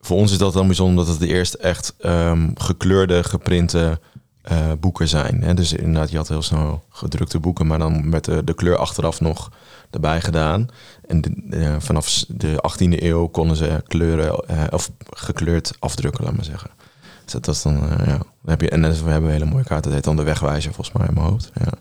voor 0.00 0.16
ons 0.16 0.32
is 0.32 0.38
dat 0.38 0.52
dan 0.52 0.66
bijzonder 0.66 0.98
omdat 0.98 1.12
het 1.14 1.28
de 1.28 1.34
eerste 1.34 1.58
echt 1.58 1.94
ehm, 1.98 2.48
gekleurde, 2.54 3.24
geprinte 3.24 4.00
eh, 4.42 4.56
boeken 4.80 5.08
zijn. 5.08 5.42
Hè? 5.42 5.54
Dus 5.54 5.72
inderdaad, 5.72 6.10
je 6.10 6.16
had 6.16 6.28
heel 6.28 6.42
snel 6.42 6.84
gedrukte 6.90 7.38
boeken, 7.38 7.66
maar 7.66 7.78
dan 7.78 8.08
met 8.08 8.24
de, 8.24 8.44
de 8.44 8.54
kleur 8.54 8.76
achteraf 8.76 9.20
nog 9.20 9.50
erbij 9.90 10.20
gedaan. 10.20 10.68
En 11.06 11.20
de, 11.20 11.56
eh, 11.56 11.74
vanaf 11.78 12.24
de 12.28 12.56
18e 12.60 13.04
eeuw 13.04 13.26
konden 13.26 13.56
ze 13.56 13.82
kleuren, 13.86 14.48
eh, 14.48 14.64
of 14.70 14.90
gekleurd 15.10 15.76
afdrukken, 15.78 16.24
laat 16.24 16.36
maar 16.36 16.44
zeggen. 16.44 16.70
Dus 17.24 17.32
dat 17.32 17.48
is 17.48 17.62
dan, 17.62 17.88
eh, 17.90 18.06
ja. 18.06 18.16
Dan 18.16 18.26
heb 18.46 18.60
je, 18.60 18.68
en 18.70 18.80
we 18.80 19.10
hebben 19.10 19.30
een 19.30 19.36
hele 19.36 19.50
mooie 19.50 19.64
kaart, 19.64 19.84
dat 19.84 19.92
heet 19.92 20.04
dan 20.04 20.16
de 20.16 20.22
wegwijzer 20.22 20.72
volgens 20.72 20.96
mij 20.96 21.06
in 21.08 21.14
mijn 21.14 21.26
hoofd. 21.26 21.50
Ja. 21.54 21.72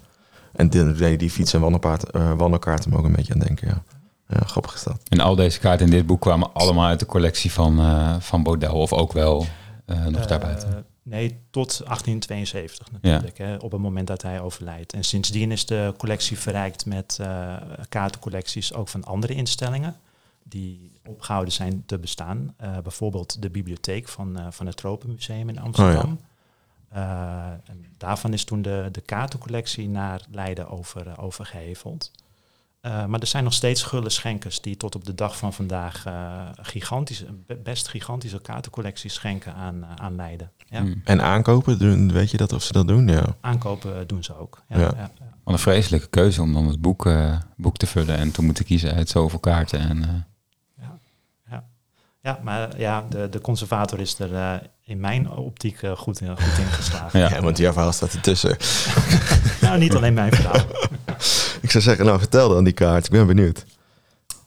En 0.56 0.70
die, 0.70 0.92
die, 0.92 1.18
die 1.18 1.30
fiets- 1.30 1.54
en 1.54 1.60
wandelpaard, 1.62 2.12
eh, 2.12 2.32
wandelkaarten 2.38 2.90
me 2.90 2.98
ook 2.98 3.06
een 3.06 3.12
beetje 3.16 3.34
aan 3.34 3.40
denken, 3.40 3.68
ja. 3.68 3.84
Ja, 4.28 4.40
grappig 4.46 4.74
is 4.74 4.84
dat. 4.84 5.00
En 5.10 5.20
al 5.20 5.36
deze 5.36 5.60
kaarten 5.60 5.86
in 5.86 5.92
dit 5.92 6.06
boek 6.06 6.22
kwamen 6.22 6.54
allemaal 6.54 6.86
uit 6.88 7.00
de 7.00 7.06
collectie 7.06 7.52
van, 7.52 7.80
eh 7.80 8.16
van 8.20 8.44
Bodel. 8.44 8.74
Of 8.74 8.94
ook 8.94 9.14
wel 9.14 9.46
eh, 9.86 10.06
nog 10.06 10.26
daarbuiten. 10.26 10.86
Nee, 11.06 11.40
tot 11.50 11.78
1872 11.78 12.92
natuurlijk, 12.92 13.38
hè, 13.38 13.56
op 13.56 13.72
het 13.72 13.82
moment 13.82 14.08
dat 14.08 14.22
hij 14.22 14.42
overlijdt. 14.42 14.94
En 14.94 15.04
sindsdien 15.04 15.52
is 15.52 15.66
de 15.66 15.94
collectie 15.98 16.38
verrijkt 16.38 16.86
met 16.86 17.18
eh, 17.22 17.56
kaartencollecties 17.90 18.74
ook 18.74 18.88
van 18.88 19.04
andere 19.04 19.34
instellingen 19.34 19.96
die 20.44 20.92
opgehouden 21.06 21.54
zijn 21.54 21.84
te 21.86 21.98
bestaan. 22.00 22.54
Eh, 22.58 22.78
bijvoorbeeld 22.80 23.42
de 23.42 23.50
bibliotheek 23.50 24.08
van, 24.08 24.38
eh, 24.40 24.48
van 24.50 24.66
het 24.66 24.78
Tropenmuseum 24.78 25.50
in 25.50 25.60
Amsterdam. 25.60 26.20
Eh, 26.90 27.46
en 27.50 27.86
daarvan 27.98 28.34
is 28.34 28.44
toen 28.44 28.62
de, 28.62 28.88
de 28.92 29.02
kaartencollectie 29.02 29.90
naar 29.90 30.22
Leiden 30.32 30.70
over, 30.70 31.08
eh, 31.08 31.24
overgeheveld. 31.24 32.12
Eh, 32.82 33.06
maar 33.06 33.20
er 33.20 33.28
zijn 33.28 33.44
nog 33.44 33.54
steeds 33.54 33.84
gulle 33.84 34.10
schenkers 34.10 34.62
die 34.62 34.78
tot 34.78 34.96
op 34.96 35.06
de 35.06 35.16
dag 35.16 35.38
van 35.38 35.54
vandaag 35.54 36.04
gigantische, 36.62 37.26
be- 37.46 37.56
best 37.56 37.88
gigantische 37.88 38.42
kaartencollecties 38.42 39.14
schenken 39.14 39.54
aan, 39.54 39.86
aan 39.86 40.16
Leiden. 40.16 40.52
Ja. 40.66 40.80
Hmm. 40.80 41.02
En 41.04 41.22
aankopen, 41.22 41.80
doen- 41.80 42.12
weet 42.12 42.32
je 42.32 42.38
dat 42.38 42.54
of 42.54 42.64
ze 42.64 42.74
dat 42.74 42.88
doen? 42.88 43.08
Ja. 43.08 43.36
Aankopen 43.42 44.08
doen 44.08 44.24
ze 44.24 44.38
ook. 44.40 44.62
Ja, 44.70 44.78
Ja. 44.80 45.12
Wat 45.44 45.54
een 45.54 45.60
vreselijke 45.60 46.08
keuze 46.08 46.42
om 46.42 46.54
dan 46.54 46.68
het 46.68 46.82
boek, 46.82 47.06
eh, 47.06 47.38
boek 47.58 47.78
te 47.78 47.88
vullen 47.88 48.18
en 48.18 48.32
te 48.32 48.42
moeten 48.44 48.66
kiezen 48.66 48.94
uit 48.94 49.10
zoveel 49.10 49.40
kaarten. 49.40 49.80
En, 49.80 50.04
eh, 50.04 50.10
Ja, 52.22 52.40
maar 52.44 52.80
ja, 52.80 53.06
de, 53.10 53.30
de 53.30 53.42
conservator 53.42 54.00
is 54.00 54.20
er 54.20 54.36
eh, 54.36 54.54
in 54.84 55.00
mijn 55.00 55.30
optiek 55.30 55.82
eh, 55.82 55.92
goed, 55.92 56.22
in, 56.22 56.28
goed 56.28 56.58
in 56.58 56.66
geslaagd. 56.66 57.14
Ja. 57.22 57.30
Ja, 57.30 57.42
want 57.42 57.58
jouw 57.58 57.72
verhaal 57.74 57.92
staat 57.92 58.14
ertussen. 58.14 58.58
Nou, 59.62 59.78
niet 59.80 59.96
alleen 59.96 60.14
mijn 60.14 60.32
verhaal. 60.34 60.66
Ik 61.62 61.72
zou 61.72 61.84
zeggen, 61.84 62.06
nou 62.06 62.20
vertel 62.20 62.50
dan 62.50 62.64
die 62.64 62.74
kaart. 62.74 63.06
Ik 63.06 63.12
ben 63.12 63.28
benieuwd. 63.28 63.66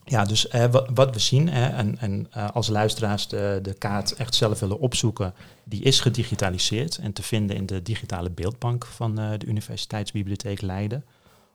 Ja, 0.09 0.25
dus 0.25 0.49
eh, 0.49 0.67
wat, 0.71 0.89
wat 0.95 1.15
we 1.15 1.19
zien, 1.19 1.49
hè, 1.49 1.67
en, 1.69 1.99
en 1.99 2.27
eh, 2.31 2.51
als 2.51 2.69
luisteraars 2.69 3.29
de, 3.29 3.59
de 3.63 3.75
kaart 3.75 4.13
echt 4.13 4.35
zelf 4.35 4.61
willen 4.61 4.79
opzoeken, 4.79 5.35
die 5.65 5.83
is 5.83 6.01
gedigitaliseerd 6.01 6.99
en 6.99 7.13
te 7.13 7.23
vinden 7.23 7.57
in 7.57 7.67
de 7.67 7.83
digitale 7.83 8.31
beeldbank 8.31 8.87
van 8.87 9.19
eh, 9.19 9.31
de 9.39 9.47
Universiteitsbibliotheek 9.47 10.61
Leiden. 10.61 11.05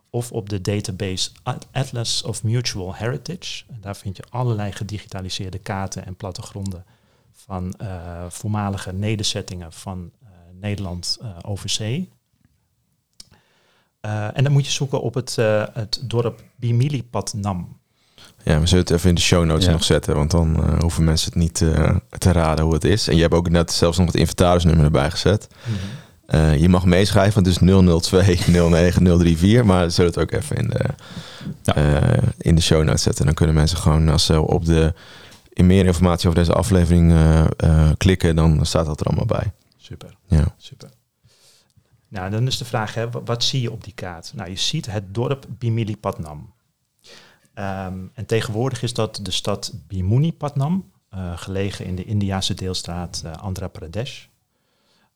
Of 0.10 0.32
op 0.32 0.50
de 0.50 0.62
database 0.62 1.30
At- 1.44 1.68
Atlas 1.72 2.24
of 2.24 2.44
Mutual 2.44 2.96
Heritage. 2.96 3.64
Daar 3.82 3.96
vind 3.96 4.18
je 4.18 4.24
allerlei 4.30 4.72
gedigitaliseerde 4.72 5.60
kaarten 5.60 6.06
en 6.06 6.16
plattegronden 6.16 6.86
van 7.32 7.76
voormalige 8.30 8.94
nederzettingen 8.94 9.74
van 9.74 10.12
Nederland 10.60 11.20
over 11.42 11.70
zee. 11.70 12.10
en 14.02 14.44
dan 14.44 14.52
moet 14.52 14.66
je 14.66 14.72
zoeken 14.72 15.02
op 15.02 15.14
het, 15.14 15.36
het 15.74 16.02
dorp 16.04 16.44
Bimilipatnam. 16.56 17.80
Ja, 18.44 18.60
we 18.60 18.68
zullen 18.68 18.84
het 18.84 18.94
even 18.94 19.10
in 19.10 19.16
de 19.16 19.22
show 19.22 19.46
notes 19.46 19.66
Ja. 19.66 19.72
nog 19.72 19.84
zetten, 19.84 20.16
want 20.16 20.32
dan 20.32 20.56
eh, 20.64 20.80
hoeven 20.80 21.04
mensen 21.04 21.28
het 21.34 21.40
niet 21.42 21.62
eh, 21.62 21.96
te 22.18 22.32
raden 22.32 22.66
hoe 22.66 22.74
het 22.74 22.84
is. 22.84 23.08
En 23.08 23.16
je 23.16 23.22
hebt 23.22 23.34
ook 23.34 23.50
net 23.50 23.72
zelfs 23.72 23.98
nog 23.98 24.08
het 24.08 24.16
inventarisnummer 24.16 24.86
erbij 24.86 25.12
gezet. 25.12 25.48
Eh, 26.26 26.58
je 26.58 26.70
mag 26.70 26.86
meeschrijven, 26.86 27.44
dus 27.44 27.58
002 27.58 28.38
09 28.48 29.04
034, 29.04 29.64
maar 29.64 29.84
we 29.86 29.90
zullen 29.90 30.12
het 30.12 30.20
ook 30.20 30.32
even 30.32 30.56
in 30.56 30.70
de, 30.70 30.86
Ja. 31.64 32.02
in 32.38 32.56
de 32.56 32.62
show 32.62 32.84
notes 32.84 33.02
zetten. 33.04 33.26
Dan 33.26 33.34
kunnen 33.34 33.56
mensen 33.56 33.78
gewoon, 33.78 34.10
als 34.10 34.26
ze 34.26 34.42
op 34.42 34.66
de 34.66 34.94
in 35.54 35.66
meer 35.66 35.86
informatie 35.86 36.28
over 36.30 36.40
deze 36.40 36.54
aflevering 36.54 37.14
klikken, 37.98 38.36
dan 38.36 38.66
staat 38.66 38.86
dat 38.86 39.00
er 39.00 39.06
allemaal 39.06 39.26
bij. 39.26 39.52
Super. 39.78 40.16
Ja. 40.28 40.54
Super. 40.58 40.90
Nou, 42.08 42.30
dan 42.30 42.48
is 42.48 42.58
de 42.58 42.66
vraag, 42.66 42.94
hè, 42.94 43.10
wa- 43.10 43.22
wat 43.26 43.44
zie 43.44 43.62
je 43.62 43.72
op 43.72 43.84
die 43.84 43.94
kaart? 43.94 44.32
Nou, 44.36 44.50
je 44.50 44.56
ziet 44.56 44.86
het 44.92 45.04
dorp 45.14 45.46
Bimilipatnam. 45.50 46.54
Ehm, 47.54 48.06
en 48.14 48.26
tegenwoordig 48.26 48.84
is 48.84 48.94
dat 48.94 49.20
de 49.22 49.32
stad 49.32 49.74
Bimunipatnam, 49.88 50.92
eh, 51.10 51.38
gelegen 51.38 51.86
in 51.86 51.96
de 51.96 52.06
Indiase 52.06 52.54
deelstaat 52.54 53.22
eh, 53.26 53.32
Andhra 53.32 53.68
Pradesh. 53.68 54.26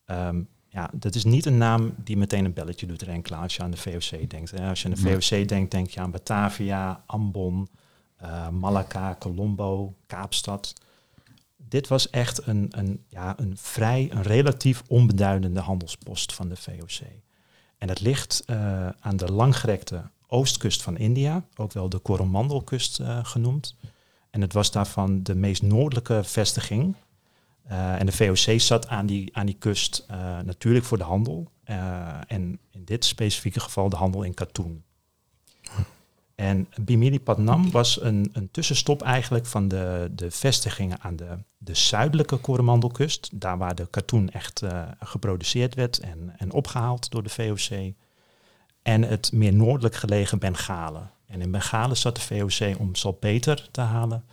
Ehm, 0.06 0.42
ja, 0.68 0.90
dat 0.94 1.16
is 1.16 1.24
niet 1.24 1.46
een 1.46 1.58
naam 1.58 1.94
die 2.04 2.18
meteen 2.18 2.46
een 2.46 2.54
belletje 2.54 2.86
doet 2.86 3.02
rinkelen 3.02 3.40
als 3.40 3.56
je 3.56 3.64
aan 3.64 3.72
de 3.72 3.78
VOC 3.78 4.30
denkt. 4.30 4.52
Hè. 4.52 4.70
Als 4.70 4.82
je 4.82 4.88
aan 4.88 4.94
de. 4.94 5.20
VOC 5.20 5.48
denkt, 5.48 5.72
denk 5.72 5.90
je 5.90 6.00
aan 6.00 6.12
Batavia, 6.12 7.04
Ambon, 7.06 7.70
eh 8.18 8.50
Malacca, 8.50 9.16
Colombo, 9.20 9.94
Kaapstad. 10.06 10.74
Dit 11.56 11.88
was 11.88 12.10
echt 12.10 12.48
een, 12.48 12.68
een, 12.70 13.04
ja, 13.08 13.34
een 13.40 13.58
vrij, 13.58 14.08
een 14.12 14.22
relatief 14.22 14.84
onbeduidende 14.88 15.60
handelspost 15.60 16.34
van 16.34 16.50
de 16.50 16.56
VOC. 16.56 17.00
En 17.78 17.90
het 17.90 18.00
ligt 18.00 18.44
aan 19.00 19.18
de 19.18 19.32
langgerekte 19.32 20.04
oostkust 20.28 20.82
van 20.82 20.98
India, 20.98 21.46
ook 21.56 21.74
wel 21.74 21.90
de 21.90 22.02
Coromandelkust 22.02 23.00
eh, 23.00 23.20
genoemd. 23.24 23.76
En 24.30 24.42
het 24.42 24.54
was 24.54 24.72
daarvan 24.72 25.24
de 25.24 25.36
meest 25.36 25.62
noordelijke 25.62 26.24
vestiging. 26.24 26.96
Eh, 27.64 28.00
en 28.00 28.06
de 28.06 28.12
VOC 28.12 28.60
zat 28.60 28.88
aan 28.88 29.06
die, 29.06 29.36
aan 29.36 29.46
die 29.46 29.56
kust 29.60 30.06
eh, 30.08 30.40
natuurlijk 30.40 30.86
voor 30.86 30.98
de 30.98 31.04
handel. 31.04 31.52
en 32.28 32.60
in 32.72 32.86
dit 32.86 33.06
specifieke 33.06 33.60
geval 33.60 33.90
de 33.90 33.96
handel 33.96 34.24
in 34.24 34.34
katoen. 34.34 34.84
En 36.36 36.68
Bimilipatnam 36.82 37.72
was 37.72 38.02
een, 38.02 38.30
een 38.34 38.52
tussenstop 38.52 39.02
eigenlijk 39.02 39.46
van 39.46 39.68
de, 39.68 40.12
de 40.16 40.32
vestigingen 40.32 41.02
aan 41.02 41.16
de, 41.16 41.38
de 41.58 41.74
zuidelijke 41.74 42.42
Coromandelkust. 42.42 43.30
Daar 43.34 43.58
waar 43.58 43.76
de 43.76 43.88
katoen 43.90 44.30
echt 44.30 44.64
geproduceerd 45.00 45.76
werd 45.76 46.00
en, 46.00 46.34
en 46.38 46.52
opgehaald 46.52 47.12
door 47.12 47.24
de 47.24 47.30
VOC. 47.30 47.94
En 48.88 49.02
het 49.02 49.32
meer 49.32 49.54
noordelijk 49.54 49.96
gelegen 49.96 50.40
Bengalen. 50.40 51.12
En 51.26 51.42
in 51.42 51.52
Bengalen 51.52 51.98
zat 51.98 52.16
de 52.16 52.22
VOC 52.22 52.80
om 52.80 52.96
salpeter 52.96 53.68
te 53.72 53.82
halen 53.82 54.26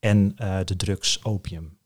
en 0.00 0.32
eh, 0.36 0.58
de 0.64 0.76
drugs 0.76 1.24
opium. 1.24 1.78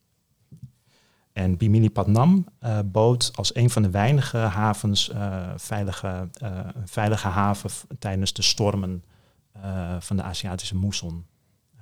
En 1.32 1.56
Bimilipatnam 1.56 2.46
eh 2.58 2.78
bood 2.84 3.30
als 3.34 3.54
een 3.54 3.70
van 3.70 3.82
de 3.82 3.90
weinige 3.90 4.36
havens 4.36 5.10
eh, 5.10 5.48
veilige, 5.56 6.28
een 6.38 6.88
veilige 6.88 7.28
haven 7.28 7.70
tijdens 7.98 8.32
de 8.32 8.42
stormen 8.42 9.04
van 9.98 10.16
de 10.16 10.22
Aziatische 10.22 10.76
moesson. 10.76 11.26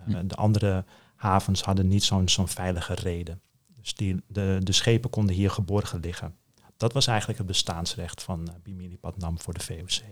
Hm. 0.04 0.26
De 0.26 0.34
andere 0.34 0.84
havens 1.14 1.62
hadden 1.62 1.88
niet 1.88 2.04
zo'n 2.04 2.28
zo'n 2.28 2.48
veilige 2.48 2.94
reden. 2.94 3.40
Dus 3.80 3.94
die, 3.94 4.22
de, 4.28 4.58
de 4.62 4.72
schepen 4.72 5.10
konden 5.10 5.34
hier 5.34 5.50
geborgen 5.50 6.00
liggen. 6.00 6.34
Dat 6.76 6.92
was 6.92 7.06
eigenlijk 7.06 7.38
het 7.38 7.46
bestaansrecht 7.46 8.22
van 8.22 8.40
uh, 8.48 8.54
Bimilipatnam 8.62 9.40
voor 9.40 9.54
de 9.54 9.60
VOC. 9.60 10.02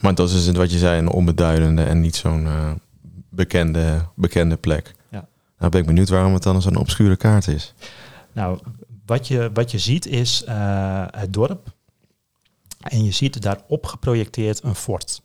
Maar 0.00 0.14
dat 0.14 0.30
is 0.30 0.46
het 0.46 0.56
wat 0.56 0.72
je 0.72 0.78
zei, 0.78 0.98
een 0.98 1.08
onbeduidende 1.08 1.82
en 1.82 2.00
niet 2.00 2.16
zo'n 2.16 2.46
eh, 2.46 2.70
bekende, 3.28 4.08
bekende 4.14 4.56
plek. 4.56 4.94
Ja. 5.10 5.28
Nou 5.58 5.70
ben 5.70 5.80
ik 5.80 5.86
benieuwd 5.86 6.08
waarom 6.08 6.34
het 6.34 6.42
dan 6.42 6.62
zo'n 6.62 6.76
obscure 6.76 7.16
kaart 7.16 7.46
is. 7.48 7.74
Nou, 8.32 8.58
wat 9.06 9.28
je, 9.28 9.50
wat 9.54 9.70
je 9.70 9.78
ziet 9.78 10.06
is 10.06 10.44
eh, 10.44 11.04
het 11.10 11.32
dorp. 11.32 11.72
En 12.82 13.04
je 13.04 13.10
ziet 13.10 13.42
daarop 13.42 13.86
geprojecteerd 13.86 14.62
een 14.62 14.74
fort. 14.74 15.22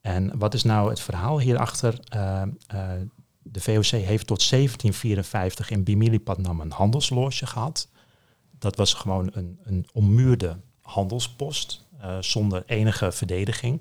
En 0.00 0.38
wat 0.38 0.54
is 0.54 0.62
nou 0.62 0.90
het 0.90 1.00
verhaal 1.00 1.40
hierachter? 1.40 1.98
Eh, 2.08 2.42
eh, 2.42 2.48
de 3.42 3.60
VOC 3.60 3.86
heeft 3.86 4.26
tot 4.26 4.48
1754 4.48 5.70
in 5.70 5.84
Bimilipatnam 5.84 6.60
een 6.60 6.72
handelsloge 6.72 7.46
gehad. 7.46 7.88
Dat 8.64 8.76
was 8.76 8.94
gewoon 8.94 9.30
een, 9.32 9.58
een 9.64 9.86
ommuurde 9.92 10.56
handelspost 10.80 11.84
eh, 12.00 12.16
zonder 12.20 12.62
enige 12.66 13.12
verdediging. 13.12 13.80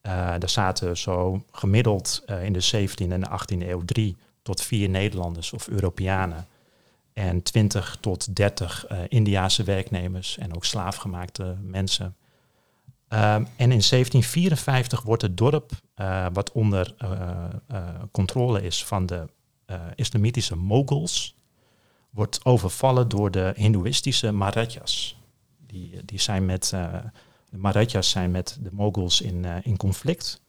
Eh, 0.00 0.12
daar 0.12 0.48
zaten 0.48 0.96
zo 0.96 1.44
gemiddeld 1.52 2.22
eh, 2.26 2.44
in 2.44 2.52
de 2.52 2.64
17e 2.72 3.10
en 3.10 3.20
de 3.20 3.28
18e 3.28 3.68
eeuw 3.68 3.84
drie 3.84 4.16
tot 4.42 4.60
vier 4.60 4.88
Nederlanders 4.88 5.52
of 5.52 5.68
Europeanen 5.68 6.46
en 7.12 7.42
20 7.42 7.96
tot 8.00 8.36
30 8.36 8.86
eh 8.86 8.98
Indiaanse 9.08 9.62
werknemers 9.62 10.38
en 10.38 10.54
ook 10.54 10.64
slaafgemaakte 10.64 11.56
mensen. 11.62 12.16
Ehm, 13.08 13.44
en 13.56 13.72
in 13.72 13.82
1754 13.82 15.02
wordt 15.02 15.22
het 15.22 15.36
dorp, 15.36 15.70
wat 16.32 16.52
onder 16.52 16.94
controle 18.10 18.62
is 18.62 18.84
van 18.84 19.06
de 19.06 19.26
islamitische 19.94 20.56
moguls, 20.56 21.36
wordt 22.14 22.44
overvallen 22.44 23.08
door 23.08 23.30
de 23.30 23.52
hindoeïstische 23.56 24.32
Marathas. 24.32 25.18
Die, 25.66 26.04
die 26.04 26.20
zijn 26.20 26.44
met, 26.44 26.70
eh, 26.74 26.94
de 27.50 27.58
Marathas 27.58 28.10
zijn 28.10 28.30
met 28.30 28.58
de 28.60 28.70
moguls 28.72 29.20
in, 29.20 29.44
eh, 29.44 29.56
in 29.62 29.76
conflict. 29.76 30.42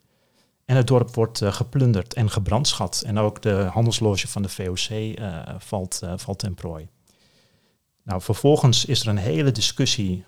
En 0.66 0.76
het 0.76 0.88
dorp 0.88 1.16
wordt 1.16 1.41
eh, 1.41 1.53
geplunderd 1.53 2.13
en 2.13 2.30
gebrandschat. 2.30 3.03
En 3.05 3.18
ook 3.18 3.41
de 3.41 3.53
handelsloge 3.53 4.28
van 4.28 4.41
de 4.41 4.49
VOC 4.49 5.18
valt, 5.57 6.01
valt 6.16 6.39
ten 6.39 6.53
prooi. 6.53 6.88
Nou, 8.03 8.22
vervolgens 8.22 8.86
is 8.86 9.01
er 9.01 9.07
een 9.07 9.18
hele 9.18 9.51
discussie 9.51 10.26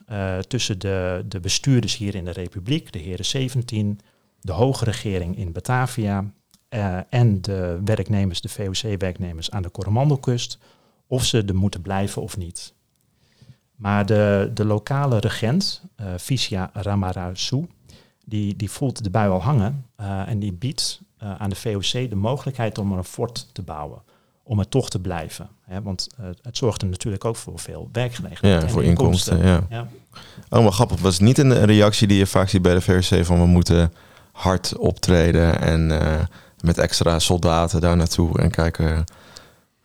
tussen 0.47 0.79
de, 0.79 1.25
de 1.27 1.39
bestuurders 1.39 1.97
hier 1.97 2.15
in 2.15 2.25
de 2.25 2.31
Republiek, 2.31 2.91
de 2.91 2.99
heren 2.99 3.25
17, 3.25 3.99
de 4.41 4.51
hoge 4.51 4.85
regering 4.85 5.38
in 5.38 5.51
Batavia 5.51 6.33
en 7.09 7.41
de 7.41 7.79
werknemers, 7.85 8.41
de 8.41 8.49
VOC-werknemers 8.49 9.51
aan 9.51 9.61
de 9.61 9.71
Coromandelkust, 9.71 10.59
of 11.08 11.26
ze 11.26 11.43
er 11.43 11.55
moeten 11.55 11.82
blijven 11.82 12.22
of 12.22 12.38
niet. 12.38 12.74
Maar 13.76 14.05
de, 14.05 14.51
de 14.53 14.66
lokale 14.66 15.20
regent, 15.20 15.82
eh 15.95 16.05
Visya 16.18 16.70
Ramarasu, 16.74 17.68
die, 18.26 18.55
die 18.55 18.72
voelt 18.72 19.03
de 19.03 19.10
bui 19.10 19.30
al 19.30 19.41
hangen 19.41 19.86
eh, 19.95 20.28
en 20.28 20.39
die 20.39 20.53
biedt 20.53 21.01
eh, 21.18 21.36
aan 21.38 21.49
de 21.49 21.55
VOC 21.55 22.10
de 22.10 22.16
mogelijkheid 22.16 22.78
om 22.78 22.91
er 22.91 22.97
een 22.97 23.03
fort 23.03 23.47
te 23.51 23.62
bouwen. 23.62 24.01
Om 24.43 24.60
er 24.60 24.70
toch 24.70 24.89
te 24.89 24.99
blijven. 24.99 25.49
Hè? 25.62 25.82
Want 25.82 26.08
het 26.41 26.58
zorgt 26.58 26.82
er 26.82 26.88
natuurlijk 26.88 27.26
ook 27.26 27.36
voor 27.36 27.60
veel 27.60 27.89
werkgelegenheid. 27.91 28.62
Ja, 28.62 28.68
en 28.68 28.74
voor 28.74 28.84
inkomsten. 28.84 29.45
Ja. 29.45 29.68
Ja. 29.70 29.88
Oh, 30.49 30.64
maar 30.64 30.72
grappig. 30.72 30.99
Was 30.99 31.14
het 31.14 31.24
niet 31.24 31.38
een 31.38 31.66
reactie 31.66 32.08
die 32.08 32.18
je 32.18 32.28
vaak 32.28 32.49
ziet 32.49 32.62
bij 32.62 32.74
de 32.74 32.82
VRC 32.82 33.26
van 33.26 33.39
we 33.39 33.45
moeten 33.45 33.93
hard 34.32 34.78
optreden 34.78 35.62
en 35.62 35.88
met 36.62 36.78
extra 36.78 37.20
soldaten 37.20 37.82
daar 37.82 37.97
naartoe 37.97 38.39
en 38.39 38.51
kijken. 38.51 39.03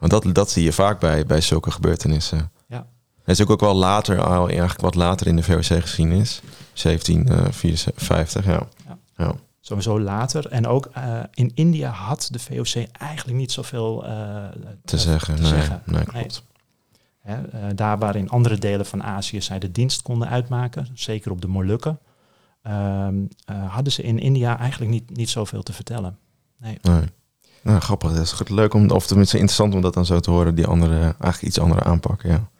Want 0.02 0.24
dat, 0.24 0.34
dat 0.34 0.50
zie 0.50 0.64
je 0.64 0.72
vaak 0.72 1.00
bij, 1.00 1.26
bij 1.26 1.40
zulke 1.40 1.70
gebeurtenissen. 1.70 2.50
Ja. 2.66 2.86
Het 3.22 3.38
is 3.38 3.42
ook, 3.42 3.50
ook 3.50 3.60
wel 3.60 3.74
later, 3.74 4.22
al 4.22 4.48
eigenlijk 4.48 4.80
wat 4.80 4.94
later 4.94 5.26
in 5.26 5.36
de 5.36 5.42
VOC-geschiedenis. 5.42 6.40
1754, 6.82 8.44
ja. 8.44 8.66
Ja. 8.86 8.98
ja. 9.16 9.34
Sowieso 9.60 10.00
later. 10.00 10.46
En 10.46 10.66
ook 10.66 10.86
eh, 10.92 11.20
in 11.34 11.50
India 11.54 11.90
had 11.90 12.28
de 12.30 12.38
VOC 12.38 12.86
eigenlijk 12.92 13.38
niet 13.38 13.52
zoveel 13.52 14.06
eh, 14.06 14.44
Te 14.84 14.98
zeggen. 14.98 15.34
te 15.36 15.42
nee, 15.42 15.50
zeggen. 15.50 15.82
nee, 15.84 16.04
klopt. 16.04 16.44
Hè, 17.18 17.48
eh, 17.48 17.64
daar 17.74 17.98
waar 17.98 18.16
in 18.16 18.30
andere 18.30 18.58
delen 18.58 18.86
van 18.86 19.02
Azië 19.02 19.40
zij 19.40 19.58
de 19.58 19.72
dienst 19.72 20.02
konden 20.02 20.28
uitmaken, 20.28 20.88
zeker 20.94 21.30
op 21.30 21.40
de 21.40 21.48
Molukken, 21.48 21.98
ehm, 22.62 23.24
eh, 23.44 23.72
hadden 23.74 23.92
ze 23.92 24.02
in 24.02 24.18
India 24.18 24.58
eigenlijk 24.58 24.90
niet, 24.90 25.16
niet 25.16 25.30
zoveel 25.30 25.62
te 25.62 25.72
vertellen. 25.72 26.18
Nee. 26.56 26.78
Nee. 26.82 27.04
Nou, 27.62 27.80
grappig. 27.80 28.10
Het 28.10 28.20
is 28.20 28.32
goed 28.32 28.50
leuk 28.50 28.74
om, 28.74 28.90
of 28.90 29.06
tenminste 29.06 29.36
interessant 29.36 29.74
om 29.74 29.80
dat 29.80 29.94
dan 29.94 30.06
zo 30.06 30.20
te 30.20 30.30
horen, 30.30 30.54
die 30.54 30.66
andere, 30.66 31.00
eigenlijk 31.00 31.42
iets 31.42 31.58
andere 31.58 31.82
aanpakken, 31.82 32.30
ja. 32.30 32.50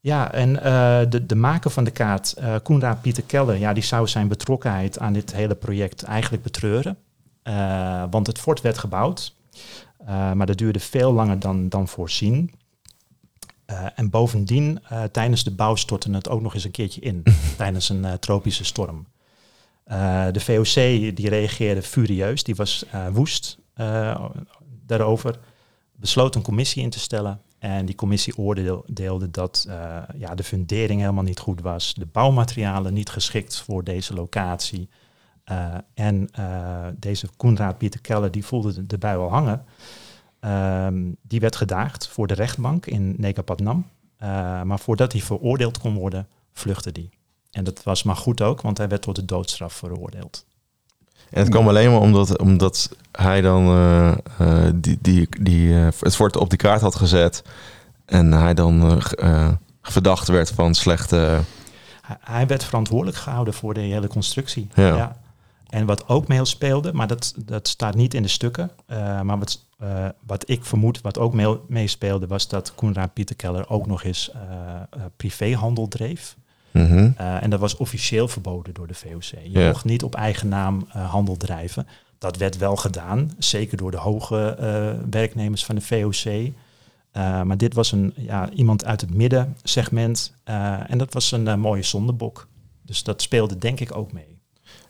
Ja, 0.00 0.32
en 0.32 0.62
eh, 0.62 1.10
de, 1.10 1.26
de 1.26 1.34
maker 1.34 1.70
van 1.70 1.84
de 1.84 1.90
kaart, 1.90 2.34
Koenraad 2.62 3.00
Pieter 3.00 3.22
Keller, 3.22 3.56
ja, 3.56 3.72
die 3.72 3.82
zou 3.82 4.08
zijn 4.08 4.28
betrokkenheid 4.28 4.98
aan 4.98 5.12
dit 5.12 5.32
hele 5.32 5.54
project 5.54 6.02
eigenlijk 6.02 6.42
betreuren. 6.42 6.96
Eh, 7.42 8.04
want 8.10 8.26
het 8.26 8.38
fort 8.38 8.60
werd 8.60 8.78
gebouwd, 8.78 9.34
maar 10.06 10.46
dat 10.46 10.58
duurde 10.58 10.80
veel 10.80 11.12
langer 11.12 11.38
dan, 11.38 11.68
dan 11.68 11.88
voorzien. 11.88 12.52
En 13.94 14.10
bovendien, 14.10 14.80
tijdens 15.12 15.44
de 15.44 15.50
bouw 15.50 15.74
stortte 15.74 16.10
het 16.10 16.28
ook 16.28 16.40
nog 16.40 16.54
eens 16.54 16.64
een 16.64 16.70
keertje 16.70 17.00
in, 17.00 17.22
tijdens 17.56 17.88
een 17.88 18.18
tropische 18.18 18.64
storm. 18.64 19.06
Eh, 19.88 20.26
de 20.32 20.40
VOC 20.40 20.74
die 21.16 21.28
reageerde 21.28 21.82
furieus, 21.82 22.42
die 22.42 22.54
was 22.54 22.84
eh, 22.90 23.06
woest 23.12 23.58
eh, 23.74 24.24
daarover, 24.86 25.38
besloot 25.96 26.34
een 26.34 26.42
commissie 26.42 26.82
in 26.82 26.90
te 26.90 26.98
stellen 26.98 27.40
En 27.58 27.86
die 27.86 27.94
commissie 27.94 28.36
oordeelde 28.36 29.30
dat 29.30 29.66
ja, 30.16 30.34
de 30.34 30.42
fundering 30.42 31.00
helemaal 31.00 31.24
niet 31.24 31.38
goed 31.38 31.60
was, 31.60 31.94
de 31.94 32.06
bouwmaterialen 32.06 32.94
niet 32.94 33.10
geschikt 33.10 33.60
voor 33.60 33.84
deze 33.84 34.14
locatie. 34.14 34.88
En 35.94 36.28
deze 36.98 37.28
Koenraad 37.36 37.78
Pieter 37.78 38.00
Keller, 38.00 38.30
die 38.30 38.44
voelde 38.44 38.84
erbij 38.88 39.16
wel 39.16 39.30
hangen. 39.30 39.64
Ehm, 40.40 41.12
die 41.22 41.40
werd 41.40 41.56
gedaagd 41.56 42.08
voor 42.08 42.26
de 42.26 42.34
rechtbank 42.34 42.86
in 42.86 43.14
Nekapatnam. 43.16 43.86
maar 44.64 44.78
voordat 44.78 45.12
hij 45.12 45.20
veroordeeld 45.20 45.78
kon 45.78 45.94
worden, 45.94 46.28
vluchtte 46.52 46.90
hij. 46.92 47.17
En 47.50 47.64
dat 47.64 47.82
was 47.82 48.02
maar 48.02 48.16
goed 48.16 48.42
ook, 48.42 48.60
want 48.60 48.78
hij 48.78 48.88
werd 48.88 49.02
tot 49.02 49.16
de 49.16 49.24
doodstraf 49.24 49.72
veroordeeld. 49.72 50.46
En 51.30 51.40
het 51.40 51.48
kwam 51.48 51.68
alleen 51.68 51.90
maar 51.90 52.00
omdat, 52.00 52.38
omdat 52.38 52.96
hij 53.12 53.40
dan 53.40 53.66
uh, 53.66 54.12
uh, 54.40 54.68
die, 54.74 54.98
die, 55.00 55.28
die, 55.40 55.68
uh, 55.68 55.88
het 56.00 56.16
fort 56.16 56.36
op 56.36 56.50
die 56.50 56.58
kaart 56.58 56.80
had 56.80 56.94
gezet. 56.94 57.42
En 58.04 58.32
hij 58.32 58.54
dan 58.54 59.02
verdacht 59.82 60.28
werd 60.28 60.50
van 60.50 60.74
slechte... 60.74 61.40
Hij, 62.02 62.16
hij, 62.20 62.46
werd 62.46 62.64
verantwoordelijk 62.64 63.16
gehouden 63.16 63.54
voor 63.54 63.74
de 63.74 63.80
hele 63.80 64.06
constructie. 64.06 64.68
Ja. 64.74 64.96
ja. 64.96 65.16
En 65.66 65.86
wat 65.86 66.08
ook 66.08 66.28
meespeelde, 66.28 66.92
maar 66.92 67.06
dat, 67.06 67.34
dat 67.36 67.68
staat 67.68 67.94
niet 67.94 68.14
in 68.14 68.22
de 68.22 68.28
stukken. 68.28 68.70
maar 69.22 69.38
wat, 69.38 69.64
wat 70.26 70.50
ik 70.50 70.64
vermoed, 70.64 71.00
wat 71.00 71.18
ook 71.18 71.34
meespeelde, 71.68 72.26
was 72.26 72.48
dat 72.48 72.74
Koenraad 72.74 73.12
Pieter 73.12 73.36
Keller 73.36 73.68
ook 73.68 73.86
nog 73.86 74.04
eens 74.04 74.30
privéhandel 75.16 75.88
dreef. 75.88 76.36
Mhm. 76.78 77.10
Uh, 77.20 77.42
en 77.42 77.50
dat 77.50 77.60
was 77.60 77.76
officieel 77.76 78.28
verboden 78.28 78.74
door 78.74 78.86
de 78.86 78.94
VOC. 78.94 79.40
Je 79.42 79.66
mocht 79.66 79.84
niet 79.84 80.02
op 80.02 80.14
eigen 80.14 80.48
naam 80.48 80.86
uh, 80.96 81.10
handel 81.10 81.36
drijven. 81.36 81.86
Dat 82.18 82.36
werd 82.36 82.56
wel 82.56 82.76
gedaan, 82.76 83.30
zeker 83.38 83.76
door 83.76 83.90
de 83.90 83.96
hoge 83.96 84.56
uh, 84.60 85.08
werknemers 85.10 85.64
van 85.64 85.74
de 85.74 85.80
VOC. 85.80 86.52
maar 87.44 87.56
dit 87.56 87.74
was 87.74 87.92
een, 87.92 88.12
ja, 88.16 88.50
iemand 88.50 88.84
uit 88.84 89.00
het 89.00 89.14
middensegment 89.14 90.34
en 90.86 90.98
dat 90.98 91.12
was 91.12 91.32
een 91.32 91.60
mooie 91.60 91.82
zondebok. 91.82 92.48
Dus 92.82 93.02
dat 93.02 93.22
speelde 93.22 93.58
denk 93.58 93.80
ik 93.80 93.96
ook 93.96 94.12
mee. 94.12 94.38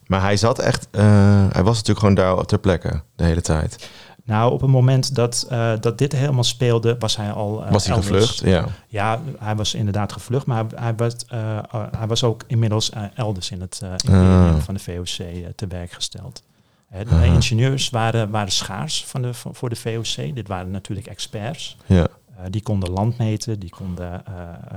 Maar 0.06 0.20
hij 0.20 0.36
zat 0.36 0.58
echt, 0.58 0.88
hij 0.90 1.62
was 1.62 1.76
natuurlijk 1.76 1.98
gewoon 1.98 2.14
daar 2.14 2.44
ter 2.44 2.58
plekke 2.58 3.02
de 3.16 3.24
hele 3.24 3.40
tijd. 3.40 3.88
Nou, 4.28 4.52
op 4.52 4.60
het 4.60 4.70
moment 4.70 5.14
dat, 5.14 5.46
uh, 5.52 5.72
dat 5.80 5.98
dit 5.98 6.12
helemaal 6.12 6.44
speelde, 6.44 6.96
was 6.98 7.16
hij 7.16 7.32
al. 7.32 7.64
Uh, 7.64 7.70
was 7.70 7.86
hij 7.86 7.96
gevlucht? 7.96 8.38
Ja. 8.38 8.64
Ja, 8.88 9.20
hij 9.38 9.56
was 9.56 9.74
inderdaad 9.74 10.12
gevlucht, 10.12 10.46
maar 10.46 10.56
hij, 10.56 10.80
hij 10.80 10.94
was, 10.94 11.14
uh, 11.32 11.58
hij 11.96 12.06
was 12.06 12.24
ook 12.24 12.44
inmiddels 12.46 12.90
elders 13.14 13.50
in 13.50 13.60
het 13.60 13.82
imperium 14.04 14.60
van 14.60 14.74
de 14.74 14.80
VOC 14.80 15.26
te 15.54 15.66
werk 15.68 15.92
gesteld. 15.92 16.42
de 16.90 17.24
ingenieurs 17.24 17.90
waren, 17.90 18.30
waren 18.30 18.52
schaars 18.52 19.04
van 19.04 19.22
de, 19.22 19.34
voor 19.34 19.68
de 19.68 19.76
VOC. 19.76 20.34
Dit 20.34 20.48
waren 20.48 20.70
natuurlijk 20.70 21.06
experts. 21.06 21.76
Ja. 21.86 22.06
die 22.50 22.62
konden 22.62 22.90
land 22.90 23.18
meten, 23.18 23.58
die 23.58 23.70
konden 23.70 24.22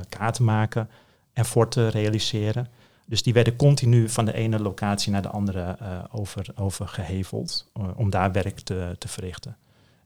kaarten 0.10 0.44
maken 0.44 0.90
en 1.34 1.46
forten 1.46 1.90
realiseren. 1.90 2.68
Dus 3.12 3.24
die 3.24 3.34
werden 3.34 3.56
continu 3.56 4.10
van 4.10 4.26
de 4.26 4.34
ene 4.34 4.60
locatie 4.60 5.12
naar 5.12 5.22
de 5.22 5.28
andere 5.28 5.78
uh, 5.82 5.88
over, 6.12 6.46
overgeheveld 6.56 7.72
uh, 7.80 7.84
om 7.96 8.10
daar 8.10 8.32
werk 8.32 8.60
te, 8.60 8.96
te 8.98 9.08
verrichten. 9.08 9.58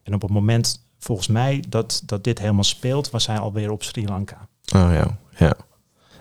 En 0.02 0.14
op 0.14 0.22
het 0.22 0.30
moment, 0.30 0.86
volgens 0.98 1.28
mij, 1.28 1.64
dat, 1.68 2.02
dat 2.06 2.24
dit 2.24 2.38
helemaal 2.38 2.64
speelt, 2.64 3.10
was 3.10 3.26
hij 3.26 3.38
alweer 3.38 3.70
op 3.70 3.82
Sri 3.82 4.06
Lanka. 4.06 4.48
Oh 4.74 4.90
ja, 4.92 5.18
ja. 5.36 5.56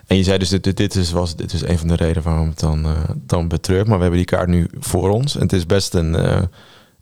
En 0.08 0.18
je 0.18 0.24
zei 0.24 0.38
dus, 0.38 0.50
dit, 0.50 0.78
dit, 0.78 0.96
is, 0.96 1.12
was, 1.12 1.36
dit 1.36 1.54
is 1.54 1.62
een 1.62 1.78
van 1.78 1.88
de 1.88 1.96
redenen 1.96 2.24
waarom 2.24 2.48
het 2.48 2.60
dan, 2.60 2.86
uh, 2.86 3.00
dan 3.16 3.48
betreurt. 3.48 3.88
Maar 3.88 3.96
we 3.96 4.02
hebben 4.02 4.20
die 4.20 4.38
kaart 4.38 4.48
nu 4.48 4.68
voor 4.80 5.10
ons. 5.10 5.36
En 5.36 5.42
het 5.42 5.54
is 5.54 5.66
best 5.66 5.94
een 5.94 6.50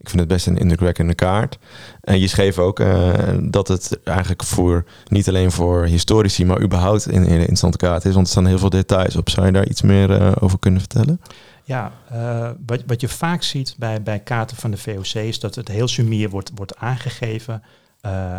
ik 0.04 0.10
vind 0.10 0.20
het 0.20 0.30
best 0.30 0.48
een 0.48 0.58
indrukwekkende 0.58 1.16
kaart. 1.16 1.58
En 2.02 2.20
je 2.20 2.28
schreef 2.28 2.58
ook 2.60 2.80
uh, 2.80 3.14
dat 3.42 3.68
het 3.68 4.00
eigenlijk 4.04 4.44
voor 4.44 4.86
niet 5.08 5.28
alleen 5.28 5.52
voor 5.52 5.86
historici, 5.86 6.46
maar 6.46 6.62
überhaupt 6.62 7.08
in, 7.08 7.22
een 7.22 7.28
interessante 7.28 7.78
kaart 7.78 8.06
is. 8.06 8.14
Want 8.14 8.26
er 8.26 8.32
staan 8.32 8.46
heel 8.46 8.60
veel 8.60 8.70
details 8.70 9.16
op. 9.16 9.30
Zou 9.30 9.46
je 9.46 9.52
daar 9.52 9.68
iets 9.68 9.82
meer 9.82 10.22
uh, 10.22 10.32
over 10.40 10.60
kunnen 10.60 10.80
vertellen? 10.80 11.22
Ja, 11.64 11.92
uh, 12.14 12.50
wat, 12.66 12.84
wat 12.88 13.02
je 13.02 13.08
vaak 13.08 13.44
ziet 13.44 13.76
bij, 13.78 14.04
bij 14.04 14.20
kaarten 14.20 14.58
van 14.58 14.72
de 14.72 14.78
VOC 14.78 15.14
is 15.14 15.40
dat 15.40 15.56
het 15.56 15.68
heel 15.68 15.88
sumier 15.88 16.30
wordt, 16.30 16.52
wordt 16.56 16.78
aangegeven. 16.78 17.64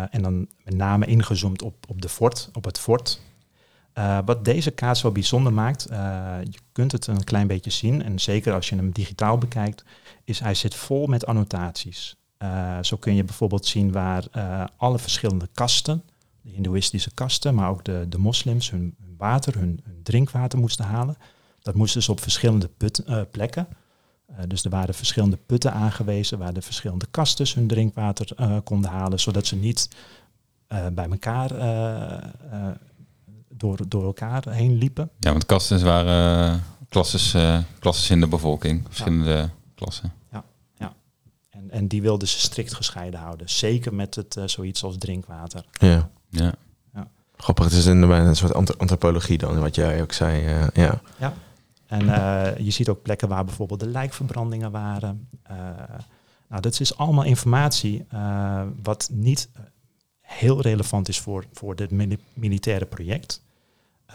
en 0.09 0.21
dan 0.21 0.47
met 0.63 0.75
name 0.75 1.05
ingezoomd 1.05 1.61
op, 1.61 1.75
op, 1.87 2.01
de 2.01 2.09
fort, 2.09 2.49
op 2.53 2.65
het 2.65 2.79
fort. 2.79 3.21
Uh, 3.97 4.19
wat 4.25 4.45
deze 4.45 4.71
kaart 4.71 4.97
zo 4.97 5.11
bijzonder 5.11 5.53
maakt, 5.53 5.91
uh, 5.91 5.97
je 6.43 6.59
kunt 6.71 6.91
het 6.91 7.07
een 7.07 7.23
klein 7.23 7.47
beetje 7.47 7.69
zien, 7.69 8.03
en 8.03 8.19
zeker 8.19 8.53
als 8.53 8.69
je 8.69 8.75
hem 8.75 8.91
digitaal 8.91 9.37
bekijkt, 9.37 9.83
is 10.23 10.39
hij 10.39 10.53
zit 10.53 10.75
vol 10.75 11.07
met 11.07 11.25
annotaties. 11.25 12.15
Uh, 12.39 12.77
zo 12.81 12.97
kun 12.97 13.15
je 13.15 13.23
bijvoorbeeld 13.23 13.65
zien 13.65 13.91
waar 13.91 14.25
alle 14.77 14.99
verschillende 14.99 15.49
kasten, 15.53 16.03
de 16.41 16.49
hindoeïstische 16.49 17.13
kasten, 17.13 17.55
maar 17.55 17.69
ook 17.69 17.83
de, 17.83 18.05
de 18.09 18.17
moslims, 18.17 18.71
hun, 18.71 18.95
water, 19.17 19.57
hun, 19.57 19.83
drinkwater 20.03 20.59
moesten 20.59 20.85
halen. 20.85 21.17
Dat 21.61 21.75
moesten 21.75 22.03
ze 22.03 22.11
op 22.11 22.19
verschillende 22.19 22.67
put, 22.67 23.03
plekken. 23.31 23.67
dus 24.47 24.63
er 24.63 24.69
waren 24.69 24.93
verschillende 24.93 25.37
putten 25.45 25.73
aangewezen 25.73 26.37
waar 26.37 26.53
de 26.53 26.61
verschillende 26.61 27.07
kasten 27.11 27.47
hun 27.55 27.67
drinkwater 27.67 28.61
konden 28.63 28.91
halen, 28.91 29.19
zodat 29.19 29.45
ze 29.45 29.55
niet 29.55 29.89
bij 30.67 31.09
elkaar 31.09 31.49
door, 33.57 33.79
door 33.87 34.03
elkaar 34.03 34.49
heen 34.49 34.77
liepen. 34.77 35.09
Ja, 35.19 35.31
want 35.31 35.45
kasten 35.45 35.83
waren 35.83 36.53
uh, 36.53 36.59
klasses, 36.89 37.33
uh, 37.33 37.59
klasses 37.79 38.09
in 38.09 38.19
de 38.19 38.27
bevolking, 38.27 38.83
verschillende 38.85 39.31
ja. 39.31 39.49
klassen. 39.75 40.13
Ja, 40.31 40.43
ja. 40.77 40.93
En, 41.49 41.71
en 41.71 41.87
die 41.87 42.01
wilden 42.01 42.27
ze 42.27 42.39
strikt 42.39 42.73
gescheiden 42.73 43.19
houden. 43.19 43.49
Zeker 43.49 43.93
met 43.93 44.15
het 44.15 44.35
uh, 44.35 44.43
zoiets 44.47 44.83
als 44.83 44.95
drinkwater. 44.97 45.65
Ja. 45.71 46.09
ja. 46.29 46.53
ja. 46.93 47.07
Grappig, 47.37 47.65
het 47.65 47.73
is 47.73 47.85
een, 47.85 48.01
een 48.01 48.35
soort 48.35 48.77
antropologie 48.77 49.37
dan, 49.37 49.59
wat 49.59 49.75
jij 49.75 50.01
ook 50.01 50.11
zei. 50.11 50.41
ja. 50.73 51.01
ja. 51.17 51.33
En 51.85 52.05
je 52.63 52.71
ziet 52.71 52.89
ook 52.89 53.01
plekken 53.01 53.27
waar 53.27 53.45
bijvoorbeeld 53.45 53.79
de 53.79 53.87
lijkverbrandingen 53.87 54.71
waren. 54.71 55.27
nou, 56.47 56.61
dat 56.61 56.79
is 56.79 56.97
allemaal 56.97 57.23
informatie 57.23 58.05
wat 58.83 59.09
niet 59.13 59.49
heel 60.25 60.61
relevant 60.61 61.07
is 61.07 61.19
voor, 61.19 61.45
voor 61.53 61.75
dit 61.75 61.91
militaire 62.33 62.85
project. 62.85 63.43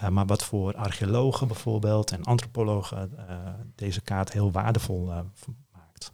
Uh, 0.02 0.08
maar 0.08 0.26
wat 0.26 0.44
voor 0.44 0.74
archeologen 0.74 1.46
bijvoorbeeld 1.46 2.10
en 2.10 2.24
antropologen 2.24 3.12
uh, 3.18 3.34
deze 3.74 4.00
kaart 4.00 4.32
heel 4.32 4.52
waardevol 4.52 5.08
uh, 5.08 5.18
maakt. 5.72 6.12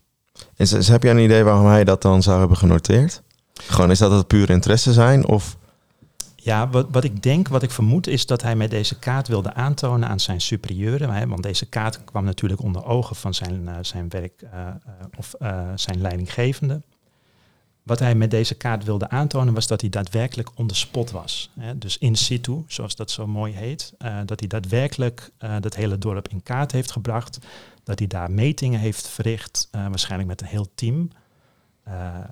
Is, 0.57 0.73
is, 0.73 0.89
heb 0.89 1.03
jij 1.03 1.13
een 1.13 1.19
idee 1.19 1.45
waarom 1.45 1.67
hij 1.67 1.85
dat 1.85 2.03
dan 2.03 2.23
zou 2.23 2.39
hebben 2.39 2.57
genoteerd? 2.57 3.23
Gewoon 3.55 3.91
is 3.91 3.99
dat 3.99 4.11
het 4.11 4.27
puur 4.27 4.51
interesse 4.51 4.93
zijn 4.93 5.27
of... 5.27 5.57
Ja, 6.35 6.69
wat, 6.69 6.87
wat 6.91 7.05
ik 7.05 7.23
denk, 7.23 7.49
wat 7.49 7.63
ik 7.63 7.71
vermoed, 7.71 8.07
is 8.07 8.27
dat 8.27 8.43
hij 8.43 8.57
met 8.57 8.71
deze 8.71 8.99
kaart 8.99 9.29
wilde 9.29 9.55
aantonen 9.55 10.09
aan 10.09 10.21
zijn 10.21 10.41
superieuren. 10.41 11.11
Hè, 11.11 11.27
want 11.27 11.43
deze 11.43 11.67
kaart 11.67 12.05
kwam 12.05 12.25
natuurlijk 12.25 12.63
onder 12.63 12.85
ogen 12.85 13.17
van 13.17 13.35
zijn, 13.35 13.69
zijn 13.81 14.09
werk 14.09 14.43
of 15.17 15.35
zijn 15.75 16.01
leidinggevende. 16.01 16.83
Wat 17.87 17.99
hij 17.99 18.15
met 18.15 18.31
deze 18.31 18.55
kaart 18.55 18.85
wilde 18.85 19.09
aantonen 19.09 19.55
was 19.55 19.67
dat 19.67 19.81
hij 19.81 19.91
daadwerkelijk 19.91 20.51
on 20.55 20.67
the 20.67 20.75
spot 20.75 21.11
was. 21.11 21.51
Hè? 21.61 21.79
Dus 21.79 21.99
in 21.99 22.17
situ, 22.17 22.65
zoals 22.67 22.97
dat 22.97 23.11
zo 23.11 23.27
mooi 23.27 23.53
heet. 23.53 23.95
Uh, 23.99 24.19
dat 24.25 24.41
hij 24.41 24.49
daadwerkelijk 24.49 25.31
uh, 25.45 25.57
dat 25.61 25.75
hele 25.75 25.99
dorp 25.99 26.29
in 26.29 26.43
kaart 26.43 26.73
heeft 26.73 26.91
gebracht. 26.91 27.39
Dat 27.85 27.99
hij 27.99 28.09
daar 28.09 28.31
metingen 28.31 28.81
heeft 28.81 29.09
verricht, 29.09 29.69
uh, 29.75 29.87
waarschijnlijk 29.89 30.29
met 30.29 30.41
een 30.41 30.47
heel 30.47 30.69
team. 30.75 31.11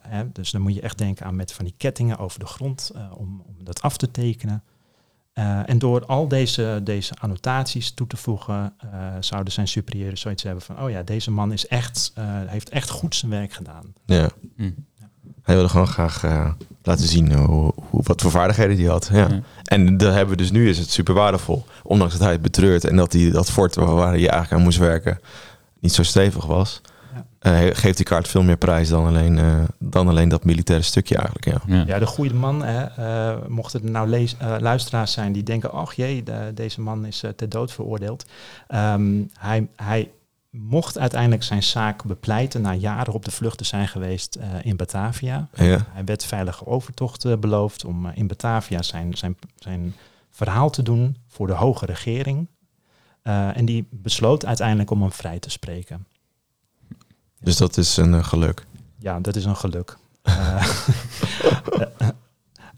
Hè? 0.01 0.33
Dus 0.33 0.51
dan 0.51 0.61
moet 0.61 0.75
je 0.75 0.81
echt 0.81 0.99
denken 0.99 1.27
aan 1.27 1.37
met 1.37 1.53
van 1.53 1.65
die 1.65 1.75
kettingen 1.77 2.19
over 2.19 2.39
de 2.39 2.47
grond 2.47 2.93
om, 3.17 3.43
om 3.47 3.65
dat 3.65 3.83
af 3.83 3.97
te 3.97 4.11
tekenen. 4.11 4.63
en 5.67 5.79
door 5.79 6.07
al 6.07 6.29
deze, 6.29 6.81
deze 6.85 7.15
annotaties 7.21 7.91
toe 7.91 8.07
te 8.07 8.17
voegen, 8.17 8.77
zouden 9.21 9.53
zijn 9.53 9.69
superieuren 9.69 10.19
zoiets 10.19 10.43
hebben 10.43 10.63
van, 10.63 10.83
oh 10.83 10.91
ja, 10.91 11.03
deze 11.03 11.31
man 11.31 11.53
is 11.53 11.67
echt, 11.67 12.13
heeft 12.47 12.69
echt 12.69 12.91
goed 12.91 13.15
zijn 13.15 13.31
werk 13.31 13.53
gedaan. 13.53 13.95
Ja. 14.07 14.31
Hm. 14.57 14.71
Hij 15.43 15.55
wilde 15.55 15.71
gewoon 15.71 15.89
graag 15.89 16.25
uh, 16.25 16.51
laten 16.83 17.07
zien 17.07 17.33
hoe, 17.33 17.73
hoe, 17.91 18.01
wat 18.03 18.21
voor 18.21 18.31
vaardigheden 18.31 18.77
hij 18.77 18.87
had. 18.87 19.09
Ja. 19.13 19.29
ja. 19.29 19.41
En 19.65 19.97
dat 19.97 20.13
hebben 20.13 20.37
we 20.37 20.43
dus 20.43 20.51
nu 20.51 20.69
is 20.69 20.79
het 20.79 20.91
super 20.91 21.15
waardevol. 21.15 21.65
Ondanks 21.83 22.13
dat 22.13 22.23
hij 22.23 22.33
het 22.33 22.43
betreurt 22.43 22.85
en 22.85 22.97
dat 22.97 23.13
hij 23.13 23.31
dat 23.31 23.51
fort 23.51 23.75
waar 23.75 24.09
hij 24.09 24.19
eigenlijk 24.19 24.53
aan 24.53 24.63
moest 24.63 24.79
werken 24.79 25.19
niet 25.85 25.93
zo 25.93 26.03
stevig 26.03 26.47
was. 26.47 26.81
Ja. 27.43 27.67
Uh, 27.67 27.71
geeft 27.73 27.97
die 27.97 28.07
kaart 28.07 28.29
veel 28.29 28.43
meer 28.43 28.57
prijs 28.57 28.89
dan 28.89 29.07
alleen, 29.07 29.37
uh, 29.37 29.63
dan 29.79 30.09
alleen 30.09 30.29
dat 30.29 30.45
militaire 30.45 30.85
stukje 30.85 31.17
eigenlijk. 31.17 31.47
Ja, 31.47 31.77
ja. 31.77 31.85
ja 31.87 31.99
de 31.99 32.07
goede 32.07 32.35
man, 32.35 32.65
hè, 32.65 32.87
uh, 32.99 33.47
mochten 33.49 33.83
er 33.85 33.91
nou 33.91 34.09
lees, 34.09 34.37
luisteraars 34.59 35.13
zijn 35.13 35.33
die 35.33 35.43
denken, 35.43 35.73
ach 35.73 35.95
jee, 35.95 36.23
de, 36.23 36.51
deze 36.55 36.81
man 36.81 37.07
is 37.07 37.25
ter 37.37 37.49
dood 37.49 37.73
veroordeeld. 37.73 38.25
Um, 38.75 39.31
hij, 39.39 39.69
hij 39.77 40.11
mocht 40.55 40.99
uiteindelijk 40.99 41.43
zijn 41.43 41.63
zaak 41.63 42.05
bepleiten 42.05 42.61
na 42.61 42.75
jaren 42.75 43.13
op 43.13 43.25
de 43.25 43.31
vlucht 43.31 43.59
te 43.59 43.65
zijn 43.65 43.89
geweest 43.89 44.37
uh, 44.37 44.45
in 44.63 44.77
Batavia. 44.77 45.49
Ja. 45.55 45.87
Hij 45.89 46.05
werd 46.05 46.25
veilige 46.25 46.67
overtocht 46.67 47.25
uh, 47.25 47.37
beloofd 47.37 47.85
om 47.85 48.07
uh, 48.07 48.13
in 48.15 48.27
Batavia 48.27 48.83
zijn, 48.83 49.17
zijn, 49.17 49.37
zijn 49.57 49.95
verhaal 50.31 50.71
te 50.71 50.83
doen 50.83 51.17
voor 51.29 51.47
de 51.47 51.53
hoge 51.53 51.87
regering. 51.87 52.49
en 53.23 53.65
die 53.65 53.89
besloot 53.91 54.47
uiteindelijk 54.47 54.91
om 54.91 55.01
hem 55.01 55.13
vrij 55.13 55.39
te 55.39 55.51
spreken. 55.51 56.07
Dus 57.41 57.57
dat 57.57 57.77
is 57.77 57.97
een 57.97 58.25
geluk? 58.25 58.67
Ja, 58.99 59.21
dat 59.21 59.37
is 59.37 59.45
een 59.45 59.57
geluk. 59.57 59.97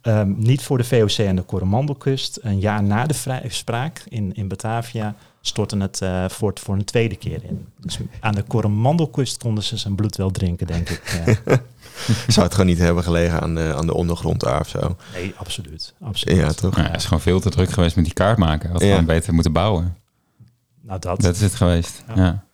Ehm, 0.06 0.32
niet 0.36 0.62
voor 0.62 0.78
de 0.78 0.84
VOC 0.84 1.10
en 1.10 1.36
de 1.36 1.44
Coromandelkust. 1.44 2.38
Een 2.42 2.60
jaar 2.60 2.82
na 2.82 3.06
de 3.06 3.14
vrijspraak 3.14 4.04
in, 4.08 4.34
in 4.34 4.48
Batavia 4.48 5.14
stortte 5.46 5.76
het 5.76 6.00
uh, 6.02 6.24
fort 6.30 6.60
voor 6.60 6.74
een 6.74 6.84
tweede 6.84 7.16
keer 7.16 7.44
in. 7.44 7.66
Dus 7.80 7.98
aan 8.20 8.34
de 8.34 8.44
Coromandelkust 8.48 9.38
konden 9.38 9.64
ze 9.64 9.76
zijn 9.76 9.94
bloed 9.94 10.16
wel 10.16 10.30
drinken, 10.30 10.66
denk 10.66 10.88
ik. 10.88 11.02
Zou 12.28 12.46
het 12.46 12.54
gewoon 12.54 12.66
niet 12.70 12.78
hebben 12.78 13.02
gelegen 13.04 13.40
aan 13.40 13.54
de, 13.54 13.74
aan 13.76 13.86
de 13.86 13.94
ondergrond 13.94 14.40
daar 14.40 14.60
of 14.60 14.68
zo? 14.68 14.96
Nee, 15.14 15.34
absoluut. 15.36 15.94
absoluut. 16.00 16.36
Ja, 16.36 16.52
toch? 16.52 16.76
Ja, 16.76 16.82
het 16.82 16.96
is 16.96 17.04
gewoon 17.04 17.20
veel 17.20 17.40
te 17.40 17.50
druk 17.50 17.70
geweest 17.70 17.96
met 17.96 18.04
die 18.04 18.14
kaart 18.14 18.38
maken. 18.38 18.72
Wat 18.72 18.82
Ja. 18.82 18.88
gewoon 18.88 19.04
beter 19.04 19.34
moeten 19.34 19.52
bouwen. 19.52 19.96
Nou, 20.82 21.00
dat. 21.00 21.20
Dat 21.20 21.34
is 21.34 21.40
het 21.40 21.54
geweest. 21.54 22.04
Ja. 22.14 22.14
Ja. 22.24 22.44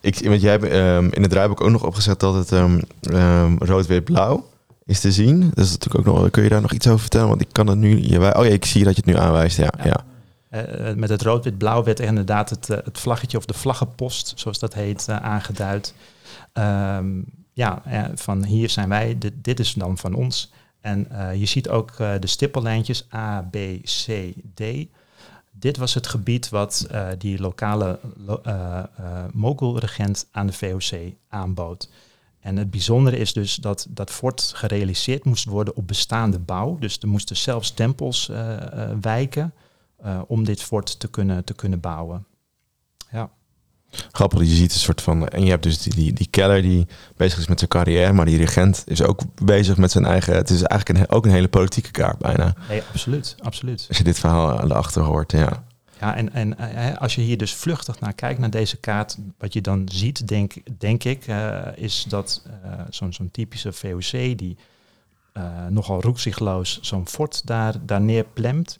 Ik, 0.00 0.28
want 0.28 0.40
jij 0.40 0.50
hebt 0.50 0.64
ehm, 0.64 1.08
in 1.10 1.22
het 1.22 1.30
draaiboek 1.30 1.60
ook 1.60 1.70
nog 1.70 1.84
opgezet 1.84 2.20
dat 2.20 2.34
het 2.34 2.52
ehm, 2.52 2.80
ehm, 3.00 3.56
rood-wit-blauw 3.58 4.48
is 4.84 5.00
te 5.00 5.12
zien. 5.12 5.50
Dat 5.54 5.64
is 5.64 5.70
natuurlijk 5.70 6.08
ook 6.08 6.14
nog. 6.14 6.30
Kun 6.30 6.42
je 6.42 6.48
daar 6.48 6.60
nog 6.60 6.72
iets 6.72 6.86
over 6.86 7.00
vertellen? 7.00 7.28
Want 7.28 7.40
ik 7.40 7.48
kan 7.52 7.66
het 7.66 7.78
nu. 7.78 8.02
Je, 8.08 8.18
oh 8.36 8.44
ja, 8.44 8.50
ik 8.52 8.64
zie 8.64 8.84
dat 8.84 8.96
je 8.96 9.02
het 9.04 9.14
nu 9.14 9.20
aanwijst. 9.20 9.56
Ja, 9.56 9.72
ja. 9.84 10.04
Ja. 10.54 10.62
Eh, 10.64 10.94
met 10.94 11.08
het 11.08 11.22
rood-wit-blauw 11.22 11.82
werd 11.84 12.00
inderdaad 12.00 12.50
het, 12.50 12.70
eh, 12.70 12.78
het 12.84 12.98
vlaggetje 12.98 13.36
of 13.38 13.44
de 13.44 13.54
vlaggenpost, 13.54 14.32
zoals 14.36 14.58
dat 14.58 14.74
heet, 14.74 15.08
eh, 15.08 15.16
aangeduid. 15.16 15.94
Ehm, 16.52 17.20
ja, 17.52 17.82
eh, 17.84 18.04
van 18.14 18.44
hier 18.44 18.70
zijn 18.70 18.88
wij, 18.88 19.18
dit, 19.34 19.60
is 19.60 19.72
dan 19.74 19.98
van 19.98 20.14
ons. 20.14 20.52
En 20.80 21.10
eh, 21.10 21.34
je 21.34 21.46
ziet 21.46 21.68
ook 21.68 21.90
eh, 21.90 22.12
de 22.20 22.26
stippellijntjes 22.26 23.06
A, 23.14 23.48
B, 23.50 23.56
C, 23.82 24.32
D. 24.54 24.62
Dit 25.50 25.76
was 25.76 25.94
het 25.94 26.06
gebied 26.06 26.48
wat 26.48 26.86
eh, 26.90 27.06
die 27.18 27.40
lokale 27.40 27.98
lo- 28.16 28.40
eh, 28.42 28.78
eh, 28.78 28.84
mogulregent 29.32 30.26
aan 30.30 30.46
de 30.46 30.52
VOC 30.52 31.12
aanbood. 31.28 31.88
En 32.40 32.56
het 32.56 32.70
bijzondere 32.70 33.16
is 33.16 33.32
dus 33.32 33.54
dat 33.54 33.86
dat 33.90 34.10
fort 34.10 34.52
gerealiseerd 34.54 35.24
moest 35.24 35.44
worden 35.44 35.76
op 35.76 35.86
bestaande 35.88 36.38
bouw. 36.38 36.76
Dus 36.78 36.98
er 36.98 37.08
moesten 37.08 37.36
zelfs 37.36 37.70
tempels 37.70 38.28
eh, 38.28 38.56
eh, 38.56 38.90
wijken 39.00 39.52
eh, 40.04 40.20
om 40.26 40.44
dit 40.44 40.62
fort 40.62 41.00
te 41.00 41.08
kunnen, 41.08 41.44
te 41.44 41.54
kunnen 41.54 41.80
bouwen. 41.80 42.26
Ja. 43.10 43.30
Grappig, 44.10 44.40
je 44.40 44.46
ziet 44.46 44.72
een 44.72 44.78
soort 44.78 45.02
van. 45.02 45.28
En 45.28 45.44
je 45.44 45.50
hebt 45.50 45.62
dus 45.62 45.78
die, 45.78 45.94
die, 45.94 46.12
die 46.12 46.28
Keller 46.30 46.62
die 46.62 46.86
bezig 47.16 47.38
is 47.38 47.46
met 47.46 47.58
zijn 47.58 47.70
carrière. 47.70 48.12
Maar 48.12 48.24
die 48.24 48.38
regent 48.38 48.82
is 48.86 49.02
ook 49.02 49.20
bezig 49.44 49.76
met 49.76 49.90
zijn 49.90 50.04
eigen. 50.04 50.34
Het 50.34 50.50
is 50.50 50.62
eigenlijk 50.62 51.00
een, 51.00 51.16
ook 51.16 51.24
een 51.24 51.30
hele 51.30 51.48
politieke 51.48 51.90
kaart 51.90 52.18
bijna. 52.18 52.54
Nee, 52.68 52.82
absoluut, 52.92 53.36
absoluut. 53.38 53.84
Als 53.88 53.98
je 53.98 54.04
dit 54.04 54.18
verhaal 54.18 54.60
aan 54.60 54.68
de 54.68 54.74
achter 54.74 55.02
hoort. 55.02 55.32
Ja. 55.32 55.64
Ja, 56.00 56.16
en, 56.16 56.32
en 56.32 56.58
als 56.98 57.14
je 57.14 57.20
hier 57.20 57.36
dus 57.38 57.54
vluchtig 57.54 58.00
naar 58.00 58.12
kijkt, 58.12 58.40
naar 58.40 58.50
deze 58.50 58.76
kaart, 58.76 59.18
wat 59.38 59.52
je 59.52 59.60
dan 59.60 59.88
ziet, 59.92 60.28
denk, 60.28 60.54
denk 60.78 61.04
ik, 61.04 61.26
eh, 61.26 61.62
is 61.74 62.04
dat 62.08 62.42
eh, 62.62 62.80
zo'n 62.90 63.12
zo'n 63.12 63.30
typische 63.30 63.72
VOC 63.72 64.10
die 64.10 64.56
eh, 65.32 65.66
nogal 65.66 66.00
roekzichtloos 66.00 66.78
zo'n 66.80 67.08
fort 67.08 67.46
daar, 67.46 67.74
daar 67.86 68.00
neerplemt. 68.00 68.78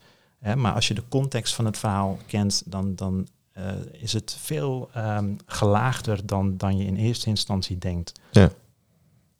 Maar 0.57 0.73
als 0.73 0.89
je 0.89 0.95
de 0.95 1.03
context 1.09 1.55
van 1.55 1.65
het 1.65 1.79
verhaal 1.79 2.19
kent, 2.27 2.63
dan, 2.67 2.95
dan 2.95 3.29
eh, 3.53 3.65
is 3.93 4.13
het 4.13 4.37
veel 4.41 4.91
ehm, 4.95 5.29
gelaagder 5.47 6.27
dan, 6.27 6.57
dan 6.57 6.77
je 6.77 6.85
in 6.85 6.97
eerste 6.97 7.29
instantie 7.29 7.79
denkt. 7.79 8.13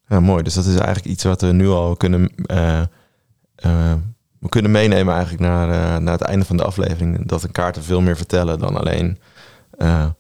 ja, 0.09 0.21
mooi. 0.21 0.43
Dus 0.43 0.55
dat 0.55 0.65
is 0.65 0.75
eigenlijk 0.77 1.07
iets 1.07 1.25
wat 1.25 1.41
we 1.41 1.53
nu 1.53 1.69
al 1.69 1.97
kunnen. 1.97 2.31
eh, 2.47 2.81
eh, 3.55 3.95
we 4.39 4.49
kunnen 4.51 4.71
meenemen 4.71 5.15
eigenlijk 5.15 5.43
naar, 5.43 6.03
naar 6.03 6.13
het 6.13 6.23
einde 6.23 6.45
van 6.45 6.57
de 6.57 6.65
aflevering. 6.65 7.27
Dat 7.27 7.41
de 7.41 7.49
kaarten 7.49 7.83
veel 7.83 8.01
meer 8.01 8.17
vertellen 8.17 8.59
dan 8.59 8.77
alleen 8.77 9.19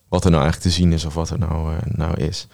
wat 0.08 0.24
er 0.24 0.30
nou 0.30 0.42
eigenlijk 0.42 0.60
te 0.60 0.70
zien 0.70 0.92
is 0.92 1.04
of 1.04 1.14
wat 1.14 1.30
er 1.30 1.38
nou, 1.38 1.74
nou 1.84 2.14
is. 2.14 2.46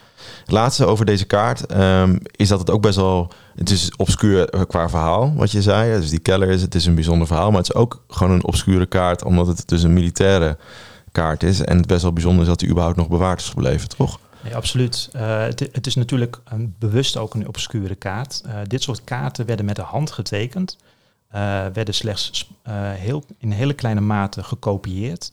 Laatste 0.46 0.84
over 0.84 1.04
deze 1.04 1.24
kaart 1.24 1.66
ehm, 1.66 2.18
is 2.30 2.48
dat 2.48 2.58
het 2.58 2.70
ook 2.70 2.82
best 2.82 2.96
wel... 2.96 3.32
Het 3.54 3.70
is 3.70 3.92
obscuur 3.96 4.48
eh, 4.48 4.60
qua 4.66 4.88
verhaal, 4.88 5.34
wat 5.34 5.50
je 5.50 5.62
zei. 5.62 6.00
Dus 6.00 6.10
die 6.10 6.18
keller 6.18 6.48
is, 6.48 6.62
het 6.62 6.74
is 6.74 6.86
een 6.86 6.94
bijzonder 6.94 7.26
verhaal. 7.26 7.50
Maar 7.50 7.60
het 7.60 7.68
is 7.68 7.74
ook 7.74 8.04
gewoon 8.08 8.32
een 8.32 8.44
obscure 8.44 8.86
kaart, 8.86 9.24
omdat 9.24 9.46
het 9.46 9.68
dus 9.68 9.82
een 9.82 9.92
militaire 9.92 10.56
kaart 11.12 11.42
is. 11.42 11.60
En 11.60 11.76
het 11.76 11.86
best 11.86 12.02
wel 12.02 12.12
bijzonder 12.12 12.42
is 12.42 12.48
dat 12.48 12.58
die 12.58 12.68
überhaupt 12.68 12.96
nog 12.96 13.08
bewaard 13.08 13.40
is 13.40 13.48
gebleven, 13.48 13.88
toch? 13.88 14.18
Nee, 14.44 14.56
absoluut. 14.56 15.08
Eh, 15.12 15.42
het, 15.42 15.86
is 15.86 15.94
natuurlijk 15.94 16.40
een, 16.44 16.74
bewust 16.78 17.16
ook 17.16 17.34
een 17.34 17.48
obscure 17.48 17.94
kaart. 17.94 18.42
Eh, 18.46 18.54
dit 18.66 18.82
soort 18.82 19.04
kaarten 19.04 19.46
werden 19.46 19.64
met 19.64 19.76
de 19.76 19.82
hand 19.82 20.10
getekend, 20.10 20.76
werden 21.72 21.94
slechts 21.94 22.50
heel, 22.94 23.24
in 23.38 23.50
hele 23.50 23.74
kleine 23.74 24.00
mate 24.00 24.42
gekopieerd. 24.42 25.30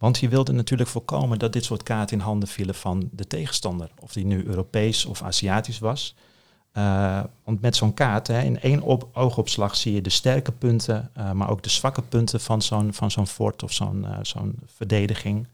Want 0.00 0.18
je 0.18 0.28
wilde 0.28 0.52
natuurlijk 0.52 0.90
voorkomen 0.90 1.38
dat 1.38 1.52
dit 1.52 1.64
soort 1.64 1.82
kaarten 1.82 2.16
in 2.16 2.22
handen 2.22 2.48
vielen 2.48 2.74
van 2.74 3.08
de 3.12 3.26
tegenstander. 3.26 3.90
Of 4.00 4.12
die 4.12 4.24
nu 4.24 4.44
Europees 4.44 5.04
of 5.04 5.22
Aziatisch 5.22 5.78
was. 5.78 6.14
Eh, 6.72 7.20
want 7.44 7.60
met 7.60 7.76
zo'n 7.76 7.94
kaart, 7.94 8.26
hè, 8.26 8.42
in 8.42 8.60
één 8.60 8.80
op, 8.80 9.08
oogopslag 9.12 9.76
zie 9.76 9.94
je 9.94 10.00
de 10.00 10.10
sterke 10.10 10.52
punten, 10.52 11.10
eh, 11.14 11.32
maar 11.32 11.50
ook 11.50 11.62
de 11.62 11.70
zwakke 11.70 12.02
punten 12.02 12.40
van 12.40 12.62
zo'n, 12.62 12.94
van 12.94 13.10
zo'n 13.10 13.26
fort 13.26 13.62
of 13.62 13.72
zo'n, 13.72 14.06
eh, 14.06 14.18
zo'n 14.22 14.58
verdediging. 14.66 15.46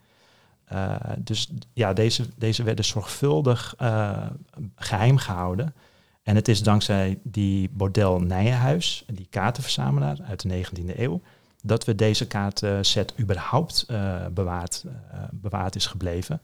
Dus 1.19 1.49
ja, 1.73 1.93
deze, 1.93 2.27
deze 2.37 2.63
werden 2.63 2.85
zorgvuldig 2.85 3.75
eh, 3.79 4.27
geheim 4.77 5.17
gehouden. 5.17 5.75
En 6.23 6.35
het 6.35 6.49
is 6.49 6.63
dankzij 6.63 7.19
die 7.23 7.71
Bordel 7.73 8.21
Nijenhuis, 8.21 9.05
die 9.13 9.27
kaartenverzamelaar 9.31 10.19
uit 10.29 10.41
de 10.41 10.49
19e 10.49 11.03
eeuw, 11.03 11.21
dat 11.67 11.85
we 11.85 11.95
deze 11.95 12.27
kaartenset 12.27 13.13
überhaupt 13.21 13.85
eh, 13.89 14.15
bewaard, 14.31 14.85
eh, 15.11 15.19
bewaard 15.31 15.77
is 15.77 15.87
gebleven. 15.87 16.41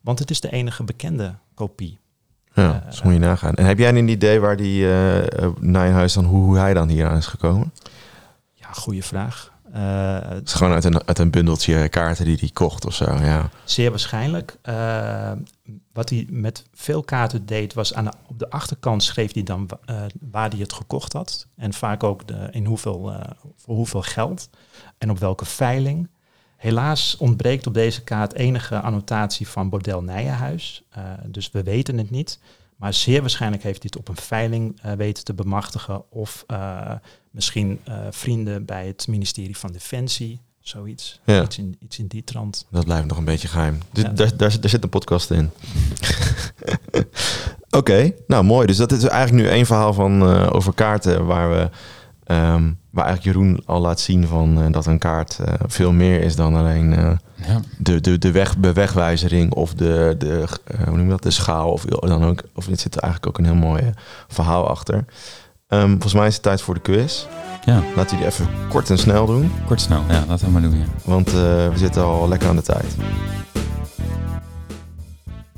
Want 0.00 0.18
het 0.18 0.30
is 0.30 0.40
de 0.40 0.50
enige 0.50 0.84
bekende 0.84 1.34
kopie. 1.54 1.98
Ja, 2.52 2.74
Eh, 2.74 2.84
dat 2.90 3.04
moet 3.04 3.12
je 3.12 3.18
nagaan. 3.18 3.54
En 3.54 3.64
heb 3.64 3.78
jij 3.78 3.88
een 3.88 4.08
idee 4.08 4.40
waar 4.40 4.56
die 4.56 4.82
uh, 4.82 5.18
Nijhuis 5.60 6.12
dan, 6.12 6.24
hoe, 6.24 6.44
hoe 6.44 6.56
hij 6.58 6.74
dan 6.74 6.88
hier 6.88 7.06
aan 7.06 7.16
is 7.16 7.26
gekomen? 7.26 7.72
Ja, 8.52 8.68
goede 8.72 9.02
vraag. 9.02 9.52
Uh, 9.74 10.18
het 10.28 10.46
is 10.46 10.54
gewoon 10.54 10.72
uit 10.72 10.84
een, 10.84 11.06
uit 11.06 11.18
een 11.18 11.30
bundeltje 11.30 11.88
kaarten 11.88 12.24
die 12.24 12.36
hij 12.40 12.50
kocht 12.52 12.84
of 12.86 12.94
zo, 12.94 13.04
ja. 13.04 13.50
Zeer 13.64 13.90
waarschijnlijk. 13.90 14.56
Uh, 14.68 15.32
wat 15.92 16.10
hij 16.10 16.26
met 16.30 16.64
veel 16.74 17.02
kaarten 17.02 17.46
deed, 17.46 17.74
was 17.74 17.94
aan 17.94 18.04
de, 18.04 18.12
op 18.26 18.38
de 18.38 18.50
achterkant 18.50 19.02
schreef 19.02 19.34
hij 19.34 19.42
dan 19.42 19.68
uh, 19.90 19.96
waar 20.20 20.50
hij 20.50 20.58
het 20.58 20.72
gekocht 20.72 21.12
had. 21.12 21.46
En 21.56 21.72
vaak 21.72 22.02
ook 22.02 22.26
de, 22.26 22.48
in 22.50 22.64
hoeveel, 22.64 23.12
voor 23.56 23.74
hoeveel 23.74 24.02
geld 24.02 24.48
en 24.98 25.10
op 25.10 25.18
welke 25.18 25.44
veiling. 25.44 26.08
Helaas 26.56 27.16
ontbreekt 27.16 27.66
op 27.66 27.74
deze 27.74 28.04
kaart 28.04 28.34
enige 28.34 28.80
annotatie 28.80 29.48
van 29.48 29.68
Bordel 29.68 30.02
Nijenhuis. 30.02 30.82
Uh, 30.98 31.04
dus 31.26 31.50
we 31.50 31.62
weten 31.62 31.98
het 31.98 32.10
niet. 32.10 32.38
Maar 32.76 32.94
zeer 32.94 33.20
waarschijnlijk 33.20 33.62
heeft 33.62 33.82
hij 33.82 33.90
het 33.92 33.98
op 33.98 34.08
een 34.08 34.22
veiling 34.22 34.80
uh, 34.86 34.92
weten 34.92 35.24
te 35.24 35.34
bemachtigen. 35.34 36.10
Of 36.10 36.44
uh, 36.50 36.92
misschien 37.30 37.80
uh, 37.88 37.98
vrienden 38.10 38.64
bij 38.64 38.86
het 38.86 39.06
ministerie 39.08 39.56
van 39.56 39.72
Defensie. 39.72 40.40
Zoiets. 40.60 41.20
Ja. 41.24 41.42
Iets, 41.42 41.58
in, 41.58 41.76
iets 41.78 41.98
in 41.98 42.06
die 42.06 42.24
trant. 42.24 42.66
Dat 42.70 42.84
blijft 42.84 43.06
nog 43.06 43.18
een 43.18 43.24
beetje 43.24 43.48
geheim. 43.48 43.78
Dus 43.92 44.02
ja. 44.02 44.08
daar, 44.08 44.36
daar, 44.36 44.60
daar, 44.60 44.70
zit 44.70 44.82
een 44.82 44.88
podcast 44.88 45.30
in. 45.30 45.50
Oké, 47.70 47.76
okay, 47.76 48.16
nou 48.26 48.44
mooi. 48.44 48.66
Dus 48.66 48.76
dat 48.76 48.92
is 48.92 49.04
eigenlijk 49.04 49.46
nu 49.46 49.52
één 49.52 49.66
verhaal 49.66 49.92
van 49.92 50.22
over 50.50 50.74
kaarten 50.74 51.26
waar 51.26 51.50
we. 51.50 51.70
Um, 52.30 52.78
waar 52.90 53.04
eigenlijk 53.04 53.36
Jeroen 53.36 53.62
al 53.66 53.80
laat 53.80 54.00
zien 54.00 54.26
van 54.26 54.58
uh, 54.58 54.64
dat 54.70 54.86
een 54.86 54.98
kaart 54.98 55.38
uh, 55.40 55.46
veel 55.66 55.92
meer 55.92 56.22
is 56.22 56.36
dan 56.36 56.54
alleen 56.54 56.92
uh, 56.92 57.10
ja. 57.34 57.60
de, 57.78 58.00
de, 58.00 58.18
de, 58.18 58.30
weg, 58.30 58.54
de 58.58 58.72
wegwijzering 58.72 59.52
of 59.52 59.74
de, 59.74 60.14
de, 60.18 60.48
hoe 60.84 60.96
noem 60.96 61.04
je 61.04 61.10
dat, 61.10 61.22
de 61.22 61.30
schaal. 61.30 61.70
Of, 61.70 61.84
dan 61.84 62.24
ook, 62.24 62.42
of 62.54 62.66
er 62.66 62.78
zit 62.78 62.96
eigenlijk 62.96 63.26
ook 63.26 63.38
een 63.38 63.52
heel 63.52 63.68
mooi 63.68 63.92
verhaal 64.28 64.68
achter. 64.68 65.04
Um, 65.68 65.90
volgens 65.90 66.14
mij 66.14 66.26
is 66.26 66.34
het 66.34 66.42
tijd 66.42 66.60
voor 66.60 66.74
de 66.74 66.80
quiz. 66.80 67.26
Ja. 67.64 67.82
Laten 67.96 68.16
we 68.16 68.22
die 68.22 68.26
even 68.26 68.48
kort 68.68 68.90
en 68.90 68.98
snel 68.98 69.26
doen. 69.26 69.52
Kort 69.66 69.80
snel, 69.80 70.02
ja, 70.08 70.24
laten 70.28 70.46
we 70.46 70.52
maar 70.52 70.62
doen. 70.62 70.78
Ja. 70.78 70.84
Want 71.04 71.32
we 71.32 71.72
zitten 71.74 72.02
al 72.02 72.28
lekker 72.28 72.48
aan 72.48 72.56
de 72.56 72.62
tijd. 72.62 72.96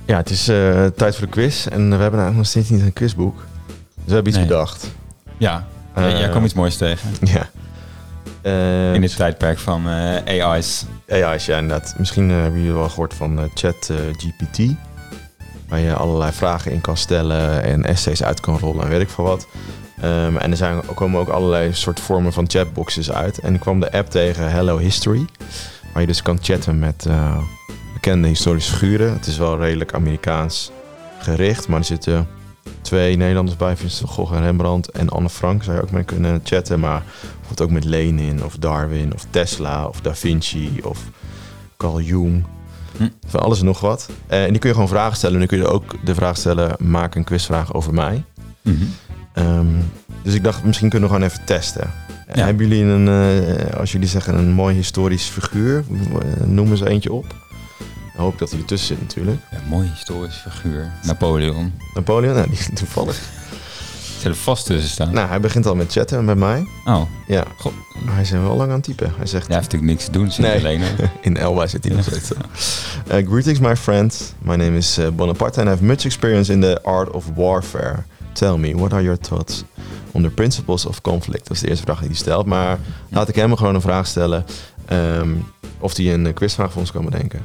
Ja, 0.04 0.16
het 0.16 0.30
is 0.30 0.44
tijd 0.96 1.16
voor 1.16 1.26
de 1.26 1.32
quiz. 1.32 1.66
En 1.66 1.76
we 1.76 1.96
hebben 1.96 2.20
eigenlijk 2.20 2.36
nog 2.36 2.46
steeds 2.46 2.70
niet 2.70 2.80
een 2.80 2.92
quizboek. 2.92 3.36
Dus 3.66 4.04
we 4.04 4.12
hebben 4.12 4.28
iets 4.28 4.36
nee. 4.40 4.46
bedacht. 4.48 4.90
Ja, 5.38 5.66
uh, 5.98 6.18
jij 6.18 6.28
kwam 6.28 6.44
iets 6.44 6.54
moois 6.54 6.76
tegen. 6.76 7.10
Ja. 7.20 7.48
Uh, 8.42 8.94
In 8.94 9.00
dit 9.00 9.16
tijdperk 9.16 9.58
van 9.58 9.88
uh, 9.88 10.44
AI's. 10.44 10.84
AI's, 11.08 11.46
ja, 11.46 11.58
inderdaad. 11.58 11.94
Misschien 11.98 12.30
hebben 12.30 12.60
jullie 12.60 12.76
wel 12.76 12.88
gehoord 12.88 13.14
van 13.14 13.50
Chat 13.54 13.92
GPT. 14.16 14.74
Waar 15.68 15.78
je 15.78 15.94
allerlei 15.94 16.32
vragen 16.32 16.72
in 16.72 16.80
kan 16.80 16.96
stellen 16.96 17.62
en 17.62 17.84
essays 17.84 18.22
uit 18.22 18.40
kan 18.40 18.58
rollen 18.58 18.84
en 18.84 18.88
weet 18.88 19.00
ik 19.00 19.10
veel 19.10 19.24
wat. 19.24 19.46
Um, 20.04 20.36
en 20.36 20.50
er 20.50 20.56
zijn, 20.56 20.80
komen 20.94 21.20
ook 21.20 21.28
allerlei 21.28 21.72
soort 21.72 22.00
vormen 22.00 22.32
van 22.32 22.44
chatboxes 22.48 23.12
uit. 23.12 23.38
En 23.38 23.54
ik 23.54 23.60
kwam 23.60 23.80
de 23.80 23.92
app 23.92 24.10
tegen 24.10 24.50
Hello 24.50 24.78
History. 24.78 25.26
Waar 25.92 26.00
je 26.00 26.06
dus 26.08 26.22
kan 26.22 26.38
chatten 26.40 26.78
met 26.78 27.06
bekende 27.92 28.28
historische 28.28 28.72
figuren. 28.72 29.12
Het 29.12 29.26
is 29.26 29.38
wel 29.38 29.58
redelijk 29.58 29.94
Amerikaans 29.94 30.70
gericht, 31.18 31.68
maar 31.68 31.78
er 31.78 31.84
zitten 31.84 32.28
twee 32.80 33.16
Nederlanders 33.16 33.56
bij, 33.56 33.76
Vincent 33.76 34.10
Gogh 34.10 34.34
en 34.34 34.42
Rembrandt. 34.42 34.90
En 34.90 35.08
Anne 35.08 35.28
Frank 35.28 35.62
zou 35.62 35.76
je 35.76 35.82
ook 35.82 35.90
mee 35.90 36.04
kunnen 36.04 36.40
chatten. 36.44 36.80
Maar 36.80 37.02
bijvoorbeeld 37.22 37.60
ook 37.60 37.70
met 37.70 37.84
Lenin 37.84 38.44
of 38.44 38.56
Darwin 38.56 39.14
of 39.14 39.26
Tesla 39.30 39.86
of 39.86 40.00
Da 40.00 40.14
Vinci 40.14 40.80
of 40.82 40.98
Carl 41.76 42.00
Jung. 42.00 42.44
Hm. 42.96 43.08
Van 43.26 43.40
alles 43.40 43.58
en 43.58 43.64
nog 43.64 43.80
wat. 43.80 44.08
Uh, 44.30 44.44
en 44.44 44.50
die 44.50 44.58
kun 44.58 44.68
je 44.68 44.74
gewoon 44.74 44.88
vragen 44.90 45.16
stellen. 45.16 45.34
En 45.40 45.48
dan 45.48 45.58
kun 45.58 45.66
je 45.66 45.72
ook 45.72 45.94
de 46.04 46.14
vraag 46.14 46.36
stellen, 46.36 46.76
maak 46.78 47.14
een 47.14 47.24
quizvraag 47.24 47.74
over 47.74 47.94
mij. 47.94 48.24
Mm 48.62 48.76
-hmm. 48.78 48.90
Ehm, 49.32 49.66
dus 50.22 50.34
ik 50.34 50.44
dacht, 50.44 50.64
misschien 50.64 50.88
kunnen 50.88 51.08
we 51.08 51.14
gewoon 51.14 51.30
even 51.30 51.44
testen. 51.44 51.90
Ja. 52.34 52.44
Hebben 52.44 52.68
jullie 52.68 52.84
een, 52.84 53.08
eh, 53.08 53.78
als 53.78 53.92
jullie 53.92 54.08
zeggen, 54.08 54.34
een 54.38 54.52
mooi 54.52 54.74
historisch 54.74 55.24
figuur? 55.26 55.84
eh, 55.88 56.46
Noem 56.46 56.70
eens 56.70 56.80
eentje 56.82 57.12
op. 57.12 57.34
Ik 58.18 58.24
hoop 58.24 58.38
dat 58.38 58.50
hij 58.50 58.58
ertussen 58.60 58.88
zit 58.88 59.00
natuurlijk. 59.00 59.40
Ja, 59.50 59.58
mooi 59.68 59.88
historisch 59.94 60.36
figuur. 60.36 60.92
Napoleon. 61.02 61.72
Napoleon, 61.94 62.34
nou, 62.34 62.48
die 62.50 62.72
toevallig. 62.72 63.20
Zal 64.20 64.30
er 64.30 64.36
vast 64.36 64.66
tussen 64.66 64.90
staan. 64.90 65.12
Nou, 65.12 65.28
hij 65.28 65.40
begint 65.40 65.66
al 65.66 65.74
met 65.74 65.92
chatten 65.92 66.26
bij 66.26 66.34
mij. 66.34 66.66
Oh, 66.84 67.02
Ja, 67.26 67.44
god. 67.58 67.72
hij 68.04 68.22
is 68.22 68.30
wel 68.30 68.56
lang 68.56 68.68
aan 68.70 68.74
het 68.76 68.84
typen. 68.84 69.12
Hij 69.16 69.26
zegt, 69.26 69.46
Hij 69.46 69.56
heeft 69.56 69.72
natuurlijk 69.72 69.92
niks 69.92 70.04
te 70.04 70.10
doen, 70.10 70.30
zit 70.30 70.44
Nee. 70.44 70.58
alleen. 70.58 70.80
in 71.20 71.36
Elba 71.36 71.66
zit 71.66 71.84
hij 71.84 71.94
nog 71.94 72.04
steeds. 72.04 72.30
Uh, 72.32 73.28
greetings, 73.30 73.58
my 73.58 73.76
friend. 73.76 74.34
My 74.42 74.54
name 74.56 74.76
is 74.76 74.98
uh, 74.98 75.08
Bonaparte 75.08 75.58
and 75.60 75.66
I 75.68 75.70
have 75.70 75.84
much 75.84 76.04
experience 76.04 76.52
in 76.52 76.60
the 76.60 76.82
art 76.82 77.10
of 77.10 77.24
warfare. 77.34 77.96
Tell 78.32 78.56
me, 78.56 78.74
what 78.76 78.92
are 78.92 79.02
your 79.02 79.18
thoughts 79.18 79.64
on 80.12 80.22
the 80.22 80.30
principles 80.30 80.86
of 80.86 81.00
conflict? 81.00 81.42
Dat 81.48 81.56
is 81.56 81.60
de 81.62 81.68
eerste 81.68 81.84
vraag 81.84 81.98
die 81.98 82.08
hij 82.08 82.16
stelt. 82.16 82.46
Maar 82.46 82.78
laat 83.10 83.28
ik 83.28 83.34
hem 83.34 83.56
gewoon 83.56 83.74
een 83.74 83.80
vraag 83.80 84.06
stellen. 84.06 84.44
ehm, 84.86 85.28
of 85.80 85.96
hij 85.96 86.14
een 86.14 86.26
eh, 86.26 86.34
quizvraag 86.34 86.72
voor 86.72 86.80
ons 86.80 86.92
kan 86.92 87.04
bedenken. 87.04 87.40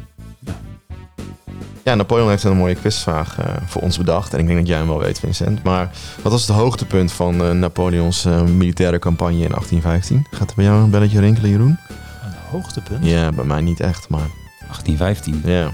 Ja. 1.84 1.96
Napoleon 1.96 2.30
heeft 2.30 2.44
een 2.44 2.58
mooie 2.58 2.76
quizvraag 2.76 3.40
eh, 3.40 3.46
voor 3.66 3.82
ons 3.82 3.98
bedacht. 3.98 4.34
En 4.34 4.40
ik 4.40 4.46
denk 4.46 4.60
dat 4.60 4.68
jij 4.68 4.78
hem 4.78 4.88
wel 4.88 5.00
weet, 5.00 5.20
Vincent. 5.20 5.64
Maar 5.64 5.92
wat 6.22 6.32
was 6.32 6.48
het 6.48 6.56
hoogtepunt 6.56 7.12
van 7.12 7.44
eh, 7.44 7.52
Napoleons 7.52 8.26
eh, 8.26 8.42
militaire 8.42 9.00
campagne 9.00 9.44
in 9.44 9.50
1815? 9.50 10.28
Gaat 10.32 10.50
er 10.50 10.56
bij 10.56 10.66
jou 10.66 10.84
een 10.84 10.90
belletje 10.90 11.20
rinkelen, 11.20 11.50
Jeroen? 11.50 11.78
Een 12.24 12.34
hoogtepunt. 12.50 13.06
Ja, 13.06 13.32
bij 13.32 13.46
mij 13.46 13.62
niet 13.62 13.80
echt, 13.80 14.10
maar 14.10 14.28
1815. 14.60 15.42
ja. 15.46 15.72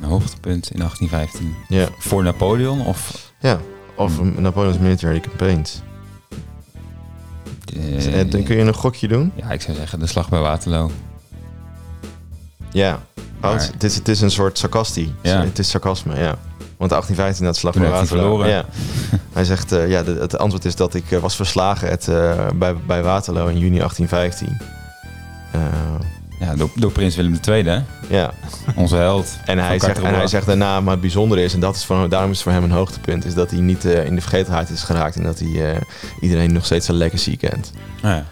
Een 0.00 0.08
hoogtepunt 0.08 0.70
in 0.70 0.78
1815. 0.78 1.54
Ja, 1.68 1.88
Voor 1.98 2.22
Napoleon 2.22 2.86
of... 2.86 3.32
ja. 3.40 3.60
Of 3.96 4.18
um, 4.18 4.34
Napoleon's 4.38 4.78
military 4.78 5.20
campaigns. 5.20 5.82
Eh, 7.76 8.30
dan 8.30 8.42
kun 8.42 8.56
je 8.56 8.62
een 8.62 8.74
gokje 8.74 9.08
doen? 9.08 9.32
Ja, 9.34 9.50
ik 9.50 9.60
zou 9.60 9.76
zeggen 9.76 9.98
de 9.98 10.06
slag 10.06 10.28
bij 10.28 10.40
Waterloo. 10.40 10.90
Ja. 12.70 13.02
Oh, 13.42 13.50
Maar- 13.50 13.68
het, 13.72 13.84
is, 13.84 13.94
het 13.94 14.08
is 14.08 14.20
een 14.20 14.30
soort 14.30 14.58
sarcastie. 14.58 15.14
Ja. 15.22 15.40
Het 15.44 15.58
is 15.58 15.70
sarcasme, 15.70 16.14
ja. 16.18 16.34
Want 16.76 16.90
1815 16.90 17.44
dat 17.44 17.56
slag 17.56 17.74
hij 17.74 17.82
Waterloo. 17.88 18.06
verloren. 18.22 18.48
Ja. 18.48 18.64
hij 19.32 19.44
zegt, 19.44 19.72
eh, 19.72 19.88
ja, 19.88 20.02
de- 20.02 20.16
het 20.20 20.38
antwoord 20.38 20.64
is 20.64 20.76
dat 20.76 20.94
ik 20.94 21.10
eh, 21.10 21.18
was 21.18 21.36
verslagen 21.36 21.88
het, 21.88 22.08
eh, 22.08 22.46
bij, 22.54 22.76
bij 22.76 23.02
Waterloo 23.02 23.46
in 23.46 23.58
juni 23.58 23.78
1815. 23.78 24.60
Eh, 25.52 25.60
Ja, 26.40 26.54
door, 26.56 26.70
door 26.74 26.92
prins 26.92 27.16
Willem 27.16 27.38
II, 27.48 27.64
hè? 27.68 27.78
ja, 28.08 28.30
Onze 28.74 28.96
held. 28.96 29.28
en 29.44 29.58
hij, 29.58 29.78
Van 29.78 29.88
zegt, 29.88 30.02
en 30.02 30.14
hij 30.14 30.26
zegt 30.26 30.46
daarna, 30.46 30.80
maar 30.80 30.92
het 30.92 31.00
bijzondere 31.00 31.42
is, 31.42 31.54
en 31.54 31.60
dat 31.60 31.76
is 31.76 31.84
voor, 31.84 32.08
daarom 32.08 32.30
is 32.30 32.36
het 32.36 32.44
voor 32.44 32.52
hem 32.52 32.64
een 32.64 32.70
hoogtepunt, 32.76 33.24
is 33.24 33.34
dat 33.34 33.50
hij 33.50 33.60
niet 33.60 33.84
in 33.84 34.14
de 34.14 34.20
vergetelheid 34.20 34.70
is 34.70 34.82
geraakt 34.82 35.16
en 35.16 35.22
dat 35.22 35.38
hij 35.38 35.78
iedereen 36.20 36.52
nog 36.52 36.64
steeds 36.64 36.86
zijn 36.86 36.96
legacy 36.98 37.36
kent. 37.36 37.72
Ja. 38.02 38.24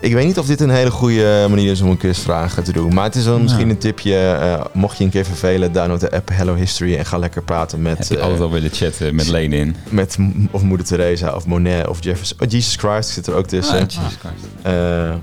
Ik 0.00 0.12
weet 0.12 0.26
niet 0.26 0.38
of 0.38 0.46
dit 0.46 0.60
een 0.60 0.70
hele 0.70 0.90
goede 0.90 1.46
manier 1.48 1.70
is 1.70 1.80
om 1.80 1.90
een 1.90 1.96
quizvraag 1.96 2.62
te 2.62 2.72
doen. 2.72 2.94
Maar 2.94 3.04
het 3.04 3.14
is 3.14 3.24
wel 3.24 3.38
misschien 3.38 3.70
een 3.70 3.78
tipje. 3.78 4.14
eh, 4.16 4.64
mocht 4.72 4.98
je 4.98 5.04
een 5.04 5.10
keer 5.10 5.24
vervelen, 5.24 5.72
download 5.72 6.00
de 6.00 6.10
app 6.10 6.28
Hello 6.32 6.54
History 6.54 6.96
en 6.96 7.04
ga 7.06 7.18
lekker 7.18 7.42
praten 7.42 7.84
Heb 7.84 7.98
met, 7.98 8.10
ik 8.10 8.16
eh, 8.16 8.22
altijd 8.22 8.40
al 8.40 8.50
willen 8.50 8.70
chatten 8.70 9.14
met 9.14 9.28
Lenin. 9.28 9.76
met 9.88 10.16
of 10.50 10.62
Moeder 10.62 10.86
Teresa 10.86 11.34
of 11.34 11.46
Monet 11.46 11.86
of 11.88 12.04
Jefferson. 12.04 12.38
Oh, 12.40 12.48
Jesus 12.50 12.76
Christ 12.76 13.10
zit 13.10 13.26
er 13.26 13.34
ook 13.34 13.46
tussen. 13.46 13.74
Ah, 13.74 13.80
Jesus 13.88 14.16
Christ. 14.18 14.44
Eh, 14.62 15.14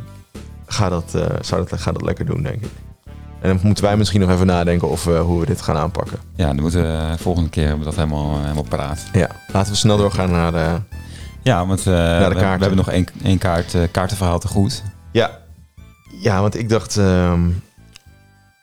ga, 0.65 0.89
dat, 0.89 1.13
eh, 1.15 1.21
zou 1.41 1.65
dat, 1.69 1.79
ga 1.81 1.91
dat 1.91 2.01
lekker 2.01 2.25
doen, 2.25 2.43
denk 2.43 2.55
ik. 2.63 2.69
En 3.41 3.49
dan 3.49 3.59
moeten 3.63 3.83
wij 3.83 3.97
misschien 3.97 4.19
nog 4.21 4.29
even 4.31 4.45
nadenken 4.45 4.89
of, 4.89 5.07
eh, 5.07 5.19
hoe 5.21 5.39
we 5.39 5.45
dit 5.45 5.61
gaan 5.61 5.77
aanpakken. 5.77 6.17
Ja, 6.35 6.47
dan 6.47 6.61
moeten 6.61 6.81
we 6.81 7.11
de 7.11 7.23
volgende 7.23 7.49
keer 7.49 7.67
hebben 7.67 7.79
we 7.79 7.85
dat 7.85 7.95
helemaal, 7.95 8.41
helemaal 8.41 8.65
paraat. 8.69 8.99
Ja, 9.13 9.29
laten 9.53 9.71
we 9.71 9.77
snel 9.77 9.97
doorgaan 9.97 10.31
naar 10.31 10.51
de... 10.51 10.67
Ja, 11.45 11.65
want 11.65 11.79
eh, 11.79 11.85
we, 12.27 12.33
we 12.33 12.39
hebben 12.39 12.75
nog 12.75 12.89
één, 12.89 13.05
één 13.23 13.37
kaart, 13.37 13.73
eh, 13.73 13.81
kaartenverhaal 13.91 14.39
te 14.39 14.47
goed. 14.47 14.83
Ja, 15.11 15.39
ja 16.21 16.41
want 16.41 16.57
ik 16.57 16.69
dacht... 16.69 16.97
ehm, 16.97 17.49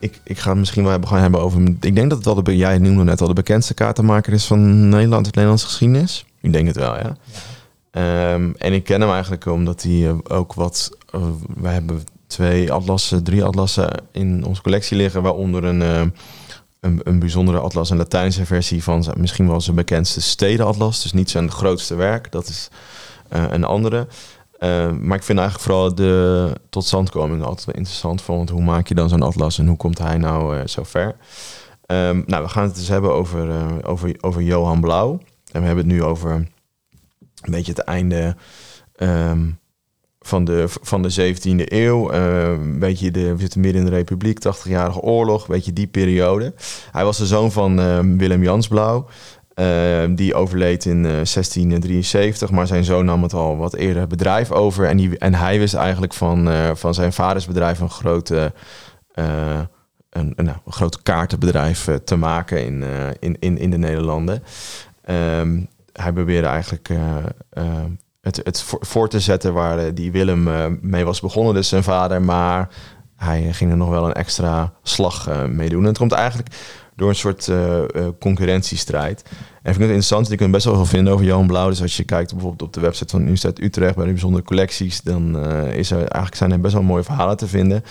ik, 0.01 0.21
ik 0.25 0.39
ga 0.39 0.49
het 0.51 0.59
misschien 0.59 0.83
wel 0.83 0.91
hebben, 0.91 1.09
gaan 1.09 1.21
hebben 1.21 1.41
over... 1.41 1.63
Ik 1.81 1.95
denk 1.95 2.09
dat 2.09 2.19
het 2.19 2.25
wel 2.25 2.43
de... 2.43 2.57
Jij 2.57 2.79
noemde 2.79 3.05
net 3.05 3.21
al 3.21 3.27
de 3.27 3.33
bekendste 3.33 3.75
kaartenmaker 3.75 4.33
is 4.33 4.45
van 4.45 4.89
Nederland, 4.89 5.27
het 5.27 5.35
Nederlandse 5.35 5.67
geschiedenis. 5.67 6.27
Ik 6.41 6.53
denk 6.53 6.67
het 6.67 6.77
wel, 6.77 6.97
ja. 6.97 7.17
Ehm, 7.91 8.51
en 8.59 8.73
ik 8.73 8.85
ken 8.85 9.01
hem 9.01 9.11
eigenlijk 9.11 9.47
omdat 9.47 9.83
hij 9.83 10.09
eh, 10.09 10.15
ook 10.29 10.55
wat... 10.55 10.97
wij 11.57 11.73
hebben 11.73 12.05
twee 12.27 12.73
atlassen, 12.73 13.25
drie 13.25 13.45
atlassen 13.45 13.91
in 14.13 14.45
onze 14.45 14.63
collectie 14.63 14.97
liggen, 14.97 15.23
waaronder 15.23 15.65
een, 15.65 16.13
een, 16.83 17.01
een 17.05 17.19
bijzondere 17.19 17.59
atlas, 17.59 17.91
een 17.91 17.97
Latijnse 17.97 18.47
versie 18.47 18.83
van 18.83 19.03
zijn, 19.03 19.21
misschien 19.21 19.49
wel 19.49 19.61
zijn 19.61 19.77
bekendste 19.77 20.21
stedenatlas. 20.21 21.03
Dus 21.03 21.13
niet 21.13 21.31
zijn 21.31 21.51
grootste 21.51 21.95
werk, 21.95 22.33
dat 22.33 22.49
is 22.49 22.69
eh, 23.29 23.45
een 23.51 23.65
andere. 23.65 24.07
Eh, 24.59 24.91
maar 24.91 25.17
ik 25.17 25.23
vind 25.23 25.39
eigenlijk 25.39 25.69
vooral 25.69 25.95
de 25.95 26.53
totstandkoming 26.69 27.43
altijd 27.43 27.77
interessant. 27.77 28.27
Want 28.27 28.51
hoe 28.51 28.63
maak 28.63 28.87
je 28.87 28.95
dan 28.95 29.09
zo'n 29.09 29.23
atlas 29.23 29.59
en 29.59 29.67
hoe 29.67 29.77
komt 29.77 29.99
hij 29.99 30.17
nou 30.17 30.59
eh, 30.59 30.67
zo 30.67 30.83
ver? 30.83 31.17
Ehm, 31.87 32.23
nou, 32.27 32.43
we 32.43 32.49
gaan 32.49 32.65
het 32.65 32.75
dus 32.75 32.89
hebben 32.89 33.13
over, 33.13 33.49
over, 33.87 34.17
over 34.21 34.43
Johan 34.43 34.81
Blauw. 34.81 35.21
En 35.53 35.61
we 35.61 35.67
hebben 35.67 35.85
het 35.85 35.95
nu 35.95 36.03
over 36.03 36.31
een 36.31 37.51
beetje 37.51 37.73
het 37.73 37.81
einde 37.81 38.37
ehm, 38.97 39.51
van, 40.23 40.45
de, 40.45 40.65
van 40.83 41.03
de 41.03 41.35
17e 41.35 41.65
eeuw. 41.73 42.11
Eh, 42.11 42.43
een 42.51 42.79
beetje 42.79 43.11
de, 43.11 43.35
we 43.35 43.41
zitten 43.41 43.61
midden 43.61 43.81
in 43.83 43.91
de 43.91 43.97
Republiek, 43.97 44.39
80-jarige 44.49 45.01
oorlog, 45.01 45.41
een 45.49 45.55
beetje 45.55 45.73
die 45.73 45.87
periode. 45.87 46.55
Hij 46.93 47.05
was 47.05 47.19
de 47.19 47.27
zoon 47.27 47.53
van 47.53 47.81
ehm, 47.81 48.17
Willem 48.17 48.43
Jans 48.43 48.69
Blauw. 48.69 49.07
eh, 49.55 50.03
die 50.11 50.35
overleed 50.35 50.85
in 50.85 51.05
eh, 51.05 51.11
1673, 51.11 52.51
maar 52.51 52.67
zijn 52.67 52.85
zoon 52.85 53.05
nam 53.05 53.23
het 53.23 53.33
al 53.35 53.57
wat 53.57 53.75
eerder 53.75 54.07
bedrijf 54.07 54.51
over. 54.53 54.87
En, 54.87 54.97
die, 54.97 55.19
en 55.19 55.35
hij 55.35 55.59
wist 55.59 55.75
eigenlijk 55.75 56.15
van, 56.15 56.49
eh, 56.51 56.71
van 56.75 56.95
zijn 56.95 57.13
vaders 57.13 57.47
bedrijf 57.47 57.81
een 57.81 57.91
grote, 57.91 58.53
eh, 59.15 59.61
een, 60.11 60.33
een, 60.37 60.45
nou, 60.45 60.57
een 60.67 60.73
groot 60.73 61.03
kaartenbedrijf 61.03 61.89
eh, 61.89 61.95
te 61.95 62.17
maken 62.17 62.65
in, 62.65 62.83
eh, 62.83 63.09
in, 63.21 63.37
in, 63.41 63.59
in 63.59 63.71
de 63.71 63.79
Nederlanden. 63.79 64.43
Ehm, 65.05 65.61
hij 65.93 66.13
probeerde 66.13 66.47
eigenlijk 66.49 66.89
eh, 66.89 67.17
eh, 67.51 67.65
het, 68.23 68.41
het 68.45 68.63
voor, 68.81 69.09
te 69.09 69.21
zetten 69.21 69.53
waar 69.53 69.79
eh, 69.79 69.91
die 69.95 70.13
Willem 70.13 70.49
eh, 70.49 70.67
mee 70.81 71.05
was 71.05 71.21
begonnen, 71.21 71.55
dus 71.55 71.69
zijn 71.69 71.83
vader. 71.83 72.23
Maar 72.23 72.69
hij 73.17 73.53
ging 73.53 73.71
er 73.71 73.77
nog 73.77 73.89
wel 73.89 74.07
een 74.07 74.13
extra 74.13 74.73
slag 74.83 75.29
eh, 75.29 75.45
mee 75.45 75.69
doen. 75.69 75.81
En 75.81 75.89
het 75.89 75.99
komt 75.99 76.13
eigenlijk 76.13 76.49
door 76.97 77.09
een 77.09 77.15
soort 77.15 77.49
eh, 77.49 77.83
eh, 77.83 78.09
concurrentiestrijd. 78.21 79.23
En 79.23 79.71
ik 79.71 79.77
vind 79.77 79.77
het 79.77 79.83
interessant, 79.83 80.29
je 80.29 80.37
kunt 80.37 80.53
best 80.53 80.65
wel 80.65 80.75
veel 80.75 80.87
vinden 80.87 81.13
over 81.13 81.27
Johan 81.27 81.47
Blauw. 81.47 81.69
Dus 81.69 81.83
als 81.83 81.97
je 81.97 82.05
kijkt 82.05 82.33
bijvoorbeeld 82.33 82.63
op 82.63 82.73
de 82.73 82.81
website 82.81 83.11
van 83.11 83.19
de 83.19 83.25
Universiteit 83.25 83.67
Utrecht 83.67 83.95
bij 83.95 84.05
de 84.05 84.11
bijzondere 84.11 84.45
collecties, 84.45 85.01
dan 85.01 85.39
eh, 85.39 85.77
is 85.77 85.91
er 85.91 85.99
eigenlijk 85.99 86.35
zijn 86.35 86.53
er 86.53 86.61
best 86.61 86.75
wel 86.75 86.83
mooie 86.83 87.03
verhalen 87.03 87.37
te 87.37 87.47
vinden. 87.47 87.85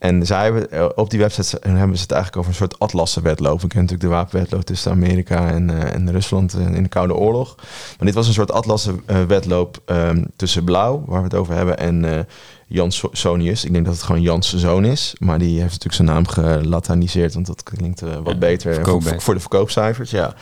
En 0.00 0.26
zij 0.26 0.42
hebben, 0.42 0.70
eh, 0.70 0.86
op 0.94 1.10
die 1.10 1.18
website 1.18 1.58
hebben 1.62 1.96
ze 1.96 2.02
het 2.02 2.12
eigenlijk 2.12 2.36
over 2.36 2.50
een 2.50 2.56
soort 2.56 2.78
atlassenwedloop. 2.78 3.60
We 3.60 3.66
kennen 3.66 3.92
natuurlijk 3.92 4.10
de 4.10 4.16
wapenwedloop 4.16 4.62
tussen 4.62 4.90
Amerika 4.90 5.48
en, 5.48 5.70
eh, 5.70 5.94
en 5.94 6.12
Rusland 6.12 6.54
eh, 6.54 6.60
in 6.60 6.82
de 6.82 6.88
Koude 6.88 7.14
Oorlog. 7.14 7.54
Maar 7.56 8.06
dit 8.06 8.14
was 8.14 8.26
een 8.26 8.32
soort 8.32 8.52
atlassenwedloop 8.52 9.78
ehm 9.84 10.24
tussen 10.36 10.64
Blauw, 10.64 11.04
waar 11.06 11.18
we 11.18 11.24
het 11.24 11.34
over 11.34 11.54
hebben, 11.54 11.78
en 11.78 12.04
eh 12.04 12.18
Jans 12.66 13.04
Sonius. 13.12 13.64
Ik 13.64 13.72
denk 13.72 13.84
dat 13.84 13.94
het 13.94 14.02
gewoon 14.02 14.20
Jans 14.20 14.54
zoon 14.56 14.84
is. 14.84 15.14
Maar 15.18 15.38
die 15.38 15.60
heeft 15.60 15.82
natuurlijk 15.82 15.94
zijn 15.94 16.08
naam 16.08 16.26
gelatiniseerd, 16.26 17.34
want 17.34 17.46
dat 17.46 17.62
klinkt 17.62 18.00
wat 18.00 18.10
Ja, 18.24 18.34
beter 18.38 18.84
voor, 19.20 19.34
de 19.34 19.40
verkoopcijfers. 19.40 20.10
Ja. 20.10 20.34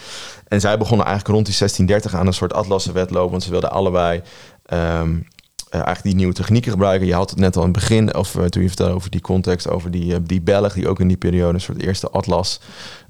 En 0.48 0.60
zij 0.60 0.78
begonnen 0.78 1.06
eigenlijk 1.06 1.34
rond 1.34 1.46
die 1.46 1.56
1630 1.58 2.20
aan 2.20 2.26
een 2.26 2.32
soort 2.32 2.52
atlassenwedloop, 2.52 3.30
want 3.30 3.42
ze 3.42 3.50
wilden 3.50 3.70
allebei... 3.70 4.22
ehm, 4.66 5.14
eh, 5.14 5.37
eigenlijk 5.70 6.04
die 6.04 6.14
nieuwe 6.14 6.32
technieken 6.32 6.70
gebruiken. 6.70 7.06
Je 7.06 7.14
had 7.14 7.30
het 7.30 7.38
net 7.38 7.56
al 7.56 7.64
in 7.64 7.68
het 7.68 7.78
begin, 7.78 8.14
of 8.14 8.36
eh, 8.36 8.44
toen 8.44 8.62
je 8.62 8.68
vertelde 8.68 8.94
over 8.94 9.10
die 9.10 9.20
context, 9.20 9.68
over 9.68 9.90
die, 9.90 10.14
eh, 10.14 10.20
die 10.22 10.40
Belg 10.40 10.72
die 10.72 10.88
ook 10.88 11.00
in 11.00 11.08
die 11.08 11.16
periode 11.16 11.54
een 11.54 11.60
soort 11.60 11.82
eerste 11.82 12.10
atlas 12.10 12.60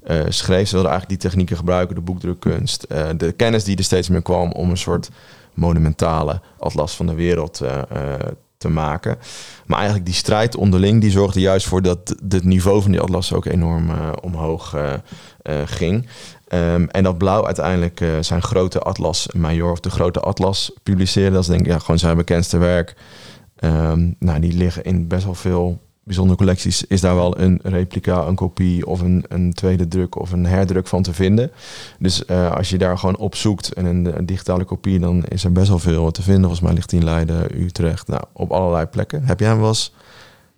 eh, 0.03 0.21
schreef. 0.29 0.67
Ze 0.67 0.73
wilden 0.73 0.91
eigenlijk 0.91 1.21
die 1.21 1.29
technieken 1.29 1.57
gebruiken, 1.57 1.95
de 1.95 2.01
boekdrukkunst, 2.01 2.83
eh, 2.83 3.09
de 3.17 3.31
kennis 3.31 3.63
die 3.63 3.77
er 3.77 3.83
steeds 3.83 4.09
meer 4.09 4.21
kwam 4.21 4.51
om 4.51 4.69
een 4.69 4.77
soort 4.77 5.09
monumentale 5.53 6.41
atlas 6.57 6.95
van 6.95 7.05
de 7.05 7.13
wereld 7.13 7.61
eh, 7.61 7.77
eh, 7.77 8.19
te 8.59 8.69
maken. 8.69 9.17
Maar 9.65 9.77
eigenlijk 9.77 10.05
die 10.07 10.15
strijd 10.15 10.55
onderling, 10.55 11.01
die 11.01 11.11
zorgde 11.11 11.39
juist 11.39 11.67
voor 11.67 11.81
dat 11.81 12.15
het 12.29 12.43
niveau 12.43 12.81
van 12.81 12.91
die 12.91 12.99
atlas 12.99 13.33
ook 13.33 13.45
enorm 13.45 13.89
eh, 13.89 14.11
omhoog 14.21 14.73
eh, 14.73 14.93
eh, 15.41 15.61
ging. 15.65 16.07
Ehm, 16.47 16.83
en 16.83 17.03
dat 17.03 17.17
Blauw 17.17 17.45
uiteindelijk 17.45 18.03
zijn 18.19 18.41
grote 18.41 18.79
atlas 18.79 19.27
major 19.35 19.71
of 19.71 19.79
de 19.79 19.89
grote 19.89 20.19
atlas 20.19 20.71
publiceerde. 20.83 21.31
Dat 21.31 21.41
is 21.41 21.47
denk 21.47 21.61
ik 21.61 21.67
ja, 21.67 21.79
gewoon 21.79 21.99
zijn 21.99 22.17
bekendste 22.17 22.57
werk. 22.57 22.95
Ehm, 23.55 24.11
nou, 24.19 24.39
die 24.39 24.53
liggen 24.53 24.83
in 24.83 25.07
best 25.07 25.25
wel 25.25 25.35
veel 25.35 25.81
bijzondere 26.09 26.37
collecties. 26.39 26.83
Is 26.85 27.01
daar 27.01 27.15
wel 27.15 27.39
een 27.39 27.59
replica, 27.63 28.25
een 28.27 28.35
kopie 28.35 28.87
of 28.87 29.01
een, 29.01 29.25
een 29.27 29.53
tweede 29.53 29.87
druk 29.87 30.19
of 30.19 30.31
een 30.31 30.45
herdruk 30.45 30.87
van 30.87 31.03
te 31.03 31.13
vinden. 31.13 31.51
Dus 31.99 32.25
eh, 32.25 32.51
als 32.51 32.69
je 32.69 32.77
daar 32.77 32.97
gewoon 32.97 33.17
op 33.17 33.35
zoekt 33.35 33.73
en 33.73 33.85
een, 33.85 34.17
een 34.17 34.25
digitale 34.25 34.63
kopie, 34.63 34.99
dan 34.99 35.23
is 35.25 35.43
er 35.43 35.51
best 35.51 35.67
wel 35.67 35.79
veel 35.79 36.11
te 36.11 36.21
vinden. 36.21 36.41
Volgens 36.41 36.61
mij 36.61 36.73
ligt 36.73 36.89
die 36.89 36.99
in 36.99 37.05
Leiden, 37.05 37.61
Utrecht, 37.61 38.07
nou, 38.07 38.23
op 38.33 38.51
allerlei 38.51 38.85
plekken. 38.85 39.23
Heb 39.23 39.39
jij 39.39 39.49
hem 39.49 39.59
wel 39.59 39.67
eens 39.67 39.93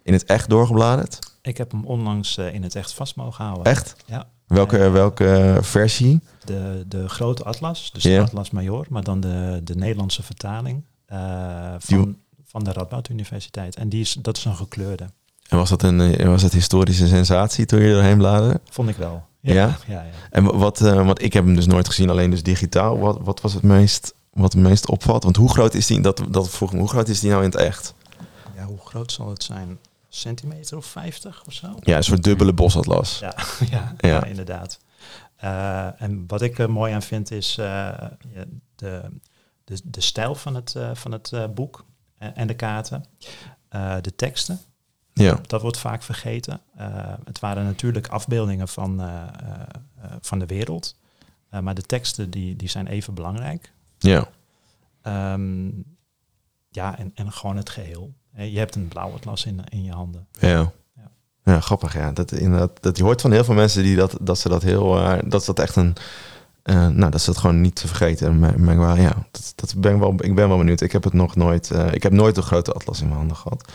in 0.04 0.14
het 0.14 0.24
echt 0.24 0.49
doorgebladerd? 0.49 1.20
Ik 1.41 1.58
heb 1.58 1.72
hem 1.72 1.86
onlangs 1.86 2.38
eh, 2.38 2.54
in 2.54 2.64
het 2.64 2.76
echt 2.76 2.93
vast 2.93 3.16
mogen 3.16 3.45
houden. 3.45 3.66
Echt? 3.66 3.95
Ja. 4.06 4.28
Welke, 4.47 4.78
Eh, 4.78 4.91
welke 4.91 5.58
versie? 5.62 6.20
De, 6.45 6.84
de 6.88 7.10
grote 7.10 7.43
atlas, 7.43 7.91
dus 7.93 8.04
de 8.04 8.20
Atlas 8.22 8.49
Major, 8.52 8.86
maar 8.89 9.04
dan 9.04 9.20
de, 9.20 9.62
de 9.64 9.76
Nederlandse 9.76 10.24
vertaling 10.24 10.84
van, 11.78 12.18
van 12.45 12.64
de 12.64 12.72
Radboud 12.72 13.10
Universiteit. 13.10 13.76
En 13.76 13.89
die 13.89 14.02
is, 14.02 14.18
dat 14.22 14.38
is 14.38 14.45
een 14.45 14.56
gekleurde, 14.56 15.06
En 15.52 15.58
was 15.58 15.70
dat 15.70 15.84
een 15.84 16.02
eh, 16.02 16.28
was 16.28 16.41
het 16.41 16.54
historische 16.54 17.08
sensatie 17.08 17.66
toen 17.66 17.80
je 17.82 17.95
erheen 17.95 18.18
bladerde? 18.18 18.60
vond 18.70 18.89
ik 18.89 18.95
wel. 18.95 19.26
Ja? 19.39 19.54
ja, 19.54 19.76
ja. 19.88 20.06
En 20.30 20.43
wa- 20.43 20.58
wat, 20.58 20.82
eh, 20.82 21.06
want 21.06 21.22
ik 21.22 21.34
heb 21.34 21.45
hem 21.45 21.56
dus 21.56 21.66
nooit 21.66 21.88
gezien, 21.88 22.10
alleen 22.10 22.30
dus 22.32 22.43
digitaal. 22.43 22.99
Wat, 22.99 23.18
wat 23.22 23.41
was 23.41 23.54
het 23.54 23.64
meest, 23.64 24.14
wat 24.34 24.54
het 24.54 24.62
meest 24.62 24.88
opvalt? 24.89 25.24
Want 25.24 25.36
hoe 25.36 25.49
groot 25.49 25.74
is 25.74 25.86
die, 25.88 26.02
dat, 26.02 26.22
dat 26.30 26.49
vroeg 26.49 26.74
me, 26.74 26.80
hoe 26.80 26.89
groot 26.89 27.08
is 27.08 27.20
die 27.20 27.30
nou 27.30 27.43
in 27.43 27.49
het 27.49 27.60
echt? 27.60 27.93
Ja, 28.56 28.64
hoe 28.66 28.80
groot 28.86 29.12
zal 29.12 29.30
het 29.30 29.43
zijn? 29.43 29.78
Centimeter 30.10 30.78
of 30.78 30.86
50 30.86 31.43
of 31.47 31.54
zo? 31.54 31.68
Ja, 31.80 31.97
een 31.97 32.04
soort 32.04 32.24
dubbele 32.24 32.54
bosatlas. 32.54 33.20
Ja, 33.20 33.34
ja, 33.72 33.93
Ja. 33.97 34.08
ja, 34.10 34.24
inderdaad. 34.26 34.80
Eh, 35.36 36.02
en 36.02 36.24
wat 36.28 36.41
ik 36.41 36.60
er 36.60 36.72
mooi 36.72 36.93
aan 36.93 37.02
vind 37.02 37.32
is 37.32 37.58
eh, 37.58 37.89
de, 38.76 39.02
de, 39.66 39.80
de 39.84 40.02
stijl 40.02 40.36
van 40.36 40.56
het, 40.56 40.76
eh, 40.76 40.89
van 40.93 41.12
het 41.12 41.32
eh, 41.34 41.43
boek 41.56 41.86
en, 42.18 42.36
en 42.36 42.47
de 42.47 42.54
kaarten. 42.54 43.06
Eh, 43.70 43.95
de 44.02 44.16
teksten, 44.16 44.60
Ja, 45.14 45.39
dat 45.47 45.62
wordt 45.62 45.78
vaak 45.78 46.03
vergeten. 46.03 46.62
Eh, 46.76 46.88
het 47.24 47.39
waren 47.39 47.64
natuurlijk 47.64 48.07
afbeeldingen 48.07 48.68
van, 48.68 49.01
eh, 49.01 49.07
eh, 50.01 50.12
van 50.22 50.39
de 50.39 50.45
wereld. 50.45 50.95
Maar 51.62 51.76
de 51.76 51.82
teksten 51.82 52.30
die, 52.30 52.55
die 52.55 52.70
zijn 52.70 52.88
even 52.88 53.14
belangrijk. 53.14 53.72
ja, 53.97 54.28
Ehm, 55.01 55.68
ja, 56.70 56.97
en, 56.97 57.12
en 57.16 57.32
gewoon 57.32 57.57
het 57.57 57.70
geheel. 57.70 58.14
Eh, 58.34 58.51
Je 58.53 58.57
hebt 58.57 58.76
een 58.76 58.88
blauw 58.88 59.14
atlas 59.14 59.45
in, 59.45 59.59
in 59.70 59.84
je 59.84 59.91
handen. 59.91 60.28
ja. 60.39 60.72
Ja. 61.45 61.59
Grappig. 61.59 61.93
Ja, 61.93 62.12
dat 62.12 62.32
inderdaad. 62.32 62.72
Dat 62.82 62.97
je 62.97 63.03
hoort 63.03 63.22
van 63.22 63.32
heel 63.32 63.43
veel 63.43 63.53
mensen 63.53 63.84
die 63.84 63.95
dat, 63.95 64.18
dat 64.22 64.39
ze 64.39 64.49
dat 64.49 64.62
heel, 64.64 64.97
eh, 64.99 65.18
dat 65.26 65.43
ze 65.43 65.53
dat 65.53 65.66
echt 65.66 65.76
een, 65.76 65.95
nou, 66.95 67.09
dat 67.12 67.22
ze 67.22 67.26
dat 67.32 67.38
gewoon 67.39 67.62
niet 67.62 67.76
te 67.76 67.88
vergeten. 67.88 68.39
Maar, 68.39 68.59
maar 68.59 68.78
wel, 68.78 68.95
ja, 68.95 69.28
dat, 69.32 69.53
dat 69.55 69.74
ben 69.78 69.93
ik 69.93 69.99
wel, 69.99 70.14
ik 70.18 70.36
ben 70.36 70.47
wel 70.47 70.57
benieuwd. 70.57 70.82
Ik 70.82 70.91
heb 70.91 71.03
het 71.03 71.14
nog 71.14 71.36
nooit, 71.36 71.70
ik 71.91 72.03
heb 72.03 72.12
nooit 72.12 72.38
een 72.38 72.43
grote 72.43 72.72
atlas 72.74 72.99
in 72.99 73.05
mijn 73.05 73.18
handen 73.18 73.38
gehad. 73.38 73.72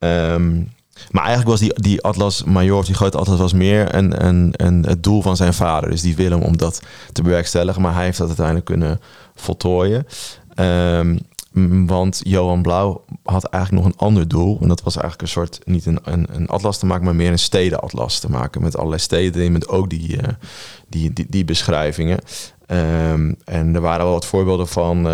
Ehm, 0.00 0.62
maar 1.10 1.24
eigenlijk 1.24 1.50
was 1.50 1.60
die, 1.60 1.74
die 1.74 2.02
atlas 2.02 2.44
major, 2.44 2.84
die 2.84 2.94
grote 2.94 3.18
atlas, 3.18 3.38
was 3.38 3.52
meer 3.52 3.94
een, 3.94 4.26
een, 4.26 4.52
een, 4.56 4.84
het 4.86 5.02
doel 5.02 5.22
van 5.22 5.36
zijn 5.36 5.54
vader. 5.54 5.90
Dus 5.90 6.02
die 6.02 6.16
Willem 6.16 6.42
om 6.42 6.56
dat 6.56 6.82
te 7.12 7.22
bewerkstelligen. 7.22 7.82
Maar 7.82 7.94
hij 7.94 8.04
heeft 8.04 8.18
dat 8.18 8.26
uiteindelijk 8.26 8.66
kunnen 8.66 9.00
voltooien. 9.34 10.06
Ehm, 10.54 11.18
want 11.86 12.20
Johan 12.24 12.62
Blauw 12.62 13.04
had 13.22 13.44
eigenlijk 13.44 13.84
nog 13.84 13.92
een 13.92 13.98
ander 14.06 14.28
doel. 14.28 14.58
En 14.60 14.68
dat 14.68 14.82
was 14.82 14.94
eigenlijk 14.94 15.22
een 15.22 15.34
soort, 15.34 15.60
niet 15.64 15.86
een, 15.86 15.98
een, 16.04 16.48
atlas 16.48 16.78
te 16.78 16.86
maken, 16.86 17.04
maar 17.04 17.14
meer 17.14 17.30
een 17.30 17.38
stedenatlas 17.38 18.18
te 18.18 18.30
maken. 18.30 18.62
Met 18.62 18.76
allerlei 18.76 19.00
steden 19.00 19.52
met 19.52 19.68
ook 19.68 19.90
die, 19.90 20.16
eh, 20.16 20.34
die, 20.88 21.12
die, 21.12 21.26
die 21.28 21.44
beschrijvingen. 21.44 22.18
Ehm, 22.66 23.32
en 23.44 23.74
er 23.74 23.80
waren 23.80 24.04
wel 24.04 24.14
wat 24.14 24.26
voorbeelden 24.26 24.68
van... 24.68 25.06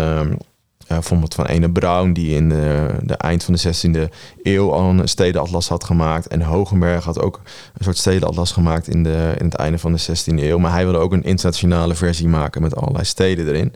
bijvoorbeeld 0.87 1.33
van 1.33 1.45
Ene 1.45 1.71
Brown, 1.71 2.11
die 2.11 2.35
in 2.35 2.49
de, 2.49 2.95
de 3.03 3.13
eind 3.13 3.43
van 3.43 3.53
de 3.53 3.73
16e 3.75 4.13
eeuw 4.41 4.73
al 4.73 4.89
een 4.89 5.07
stedenatlas 5.07 5.67
had 5.67 5.83
gemaakt. 5.83 6.27
En 6.27 6.41
Hogenberg 6.41 7.03
had 7.03 7.19
ook 7.19 7.41
een 7.73 7.83
soort 7.83 7.97
stedenatlas 7.97 8.51
gemaakt 8.51 8.87
in, 8.87 9.03
de, 9.03 9.33
in 9.37 9.45
het 9.45 9.55
einde 9.55 9.77
van 9.77 9.93
de 9.93 10.01
16e 10.01 10.43
eeuw. 10.43 10.57
Maar 10.57 10.71
hij 10.71 10.83
wilde 10.83 10.99
ook 10.99 11.13
een 11.13 11.23
internationale 11.23 11.95
versie 11.95 12.27
maken 12.27 12.61
met 12.61 12.75
allerlei 12.75 13.05
steden 13.05 13.47
erin. 13.47 13.73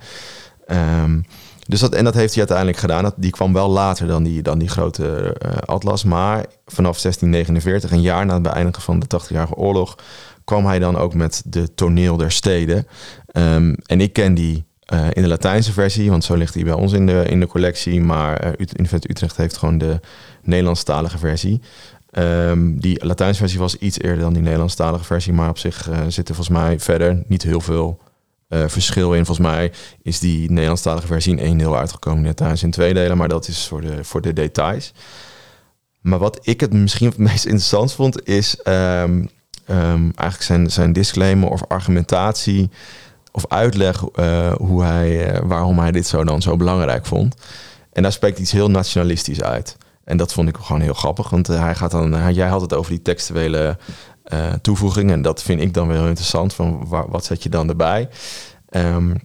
Ehm, 0.65 1.19
dus 1.67 1.79
dat, 1.79 1.95
en 1.95 2.03
dat 2.03 2.13
heeft 2.13 2.29
hij 2.29 2.39
uiteindelijk 2.39 2.77
gedaan. 2.77 3.03
Dat, 3.03 3.13
die 3.17 3.31
kwam 3.31 3.53
wel 3.53 3.69
later 3.69 4.07
dan 4.07 4.23
die, 4.23 4.41
dan 4.41 4.59
die 4.59 4.69
grote 4.69 5.33
eh, 5.33 5.51
atlas. 5.65 6.03
Maar 6.03 6.45
vanaf 6.65 7.01
1649, 7.01 7.91
een 7.91 8.01
jaar 8.01 8.25
na 8.25 8.33
het 8.33 8.43
beëindigen 8.43 8.81
van 8.81 8.99
de 8.99 9.05
80-jarige 9.21 9.55
oorlog, 9.55 9.95
kwam 10.43 10.65
hij 10.65 10.79
dan 10.79 10.97
ook 10.97 11.13
met 11.13 11.41
de 11.45 11.73
toneel 11.73 12.17
der 12.17 12.31
steden. 12.31 12.87
Ehm, 13.25 13.73
en 13.85 14.01
ik 14.01 14.13
ken 14.13 14.33
die 14.33 14.65
eh, 14.91 15.07
in 15.13 15.21
de 15.21 15.27
Latijnse 15.27 15.73
versie, 15.73 16.09
want 16.09 16.23
zo 16.23 16.35
ligt 16.35 16.53
hij 16.53 16.63
bij 16.63 16.73
ons 16.73 16.93
in 16.93 17.05
de, 17.05 17.23
in 17.27 17.39
de 17.39 17.47
collectie. 17.47 18.01
Maar 18.01 18.45
Ut- 18.45 18.79
Universiteit 18.79 19.09
Utrecht 19.09 19.37
heeft 19.37 19.57
gewoon 19.57 19.77
de 19.77 19.99
Nederlandstalige 20.43 21.17
versie. 21.17 21.61
Ehm, 22.11 22.77
die 22.77 23.05
Latijnse 23.05 23.39
versie 23.39 23.59
was 23.59 23.75
iets 23.75 23.99
eerder 23.99 24.19
dan 24.19 24.33
die 24.33 24.41
Nederlandstalige 24.41 25.03
versie. 25.03 25.33
Maar 25.33 25.49
op 25.49 25.57
zich 25.57 25.89
eh, 25.89 25.99
zit 26.07 26.29
er 26.29 26.35
volgens 26.35 26.57
mij 26.57 26.79
verder 26.79 27.23
niet 27.27 27.43
heel 27.43 27.61
veel 27.61 27.99
verschil 28.67 29.13
in. 29.13 29.25
Volgens 29.25 29.47
mij 29.47 29.71
is 30.01 30.19
die 30.19 30.49
Nederlandstalige 30.49 31.07
versie 31.07 31.31
in 31.31 31.39
één 31.39 31.57
deel 31.57 31.77
uitgekomen. 31.77 32.23
Net 32.23 32.37
thuis 32.37 32.63
in 32.63 32.71
twee 32.71 32.93
delen, 32.93 33.17
maar 33.17 33.27
dat 33.27 33.47
is 33.47 33.67
voor 33.67 33.81
de, 33.81 34.03
voor 34.03 34.21
de 34.21 34.33
details. 34.33 34.93
Maar 36.01 36.19
wat 36.19 36.39
ik 36.41 36.59
het 36.59 36.73
misschien 36.73 37.07
het 37.07 37.17
meest 37.17 37.45
interessant 37.45 37.93
vond, 37.93 38.27
is 38.27 38.61
ehm, 38.61 39.25
ehm, 39.65 40.01
eigenlijk 40.03 40.41
zijn, 40.41 40.71
zijn 40.71 40.93
disclaimer 40.93 41.49
of 41.49 41.63
argumentatie 41.67 42.69
of 43.31 43.45
uitleg 43.47 44.03
eh, 44.05 44.53
hoe 44.53 44.83
hij, 44.83 45.31
eh, 45.31 45.41
waarom 45.43 45.79
hij 45.79 45.91
dit 45.91 46.07
zo 46.07 46.23
dan 46.23 46.41
zo 46.41 46.55
belangrijk 46.57 47.05
vond. 47.05 47.35
En 47.93 48.01
daar 48.03 48.11
spreekt 48.11 48.39
iets 48.39 48.51
heel 48.51 48.69
nationalistisch 48.69 49.41
uit. 49.41 49.77
En 50.03 50.17
dat 50.17 50.33
vond 50.33 50.49
ik 50.49 50.57
gewoon 50.57 50.81
heel 50.81 50.93
grappig, 50.93 51.29
want 51.29 51.49
eh, 51.49 51.61
hij 51.61 51.75
gaat 51.75 51.91
dan, 51.91 52.33
jij 52.33 52.47
had 52.47 52.61
het 52.61 52.73
over 52.73 52.91
die 52.91 53.01
textuele 53.01 53.77
eh 54.23 54.53
toevoeging 54.61 55.11
en 55.11 55.21
dat 55.21 55.43
vind 55.43 55.61
ik 55.61 55.73
dan 55.73 55.87
wel 55.87 56.07
interessant. 56.07 56.53
Van 56.53 56.87
wat 56.87 57.25
zet 57.25 57.43
je 57.43 57.49
dan 57.49 57.69
erbij? 57.69 58.09
Ehm, 58.69 59.15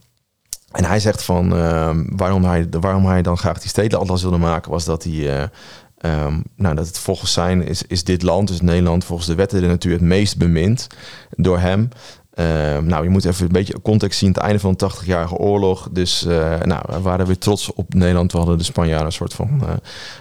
en 0.73 0.85
hij 0.85 1.01
zegt 1.01 1.23
van 1.23 1.57
ehm, 1.57 2.05
waarom, 2.17 2.45
hij, 2.45 2.67
waarom 2.71 3.07
hij 3.07 3.23
dan 3.23 3.39
graag 3.39 3.59
die 3.59 3.69
stedenatlas 3.69 4.23
wilde 4.23 4.37
maken, 4.39 4.71
was 4.71 4.85
dat 4.85 5.05
hij. 5.05 5.13
eh, 5.39 5.49
ehm, 5.97 6.41
nou, 6.57 6.75
dat 6.75 6.87
het 6.87 6.99
volgens 6.99 7.33
zijn 7.33 7.63
is, 7.63 7.83
is 7.83 8.05
dit 8.05 8.23
land, 8.23 8.49
dus 8.49 8.61
Nederland, 8.61 9.05
volgens 9.05 9.29
de 9.29 9.35
wetten 9.35 9.61
de 9.61 9.67
natuur 9.67 9.93
het 9.93 10.01
meest 10.01 10.39
bemind 10.39 10.87
door 11.31 11.59
hem. 11.59 11.89
Ehm, 12.37 12.87
nou, 12.87 13.05
je 13.05 13.11
moet 13.11 13.24
even 13.24 13.47
een 13.47 13.53
beetje 13.53 13.82
context 13.82 14.18
zien. 14.18 14.28
Het 14.28 14.39
einde 14.39 14.59
van 14.59 14.74
de 14.76 14.91
80-jarige 14.91 15.34
oorlog. 15.34 15.89
Dus 15.91 16.24
eh, 16.24 16.61
nou, 16.61 16.82
we 16.87 17.01
waren 17.01 17.26
weer 17.26 17.39
trots 17.39 17.72
op 17.72 17.95
Nederland. 17.95 18.32
We 18.32 18.39
hadden 18.39 18.59
de 18.59 18.64
Spanjaarden 18.64 19.07
een 19.07 19.12
soort 19.12 19.34
van 19.34 19.62
eh, 19.62 19.72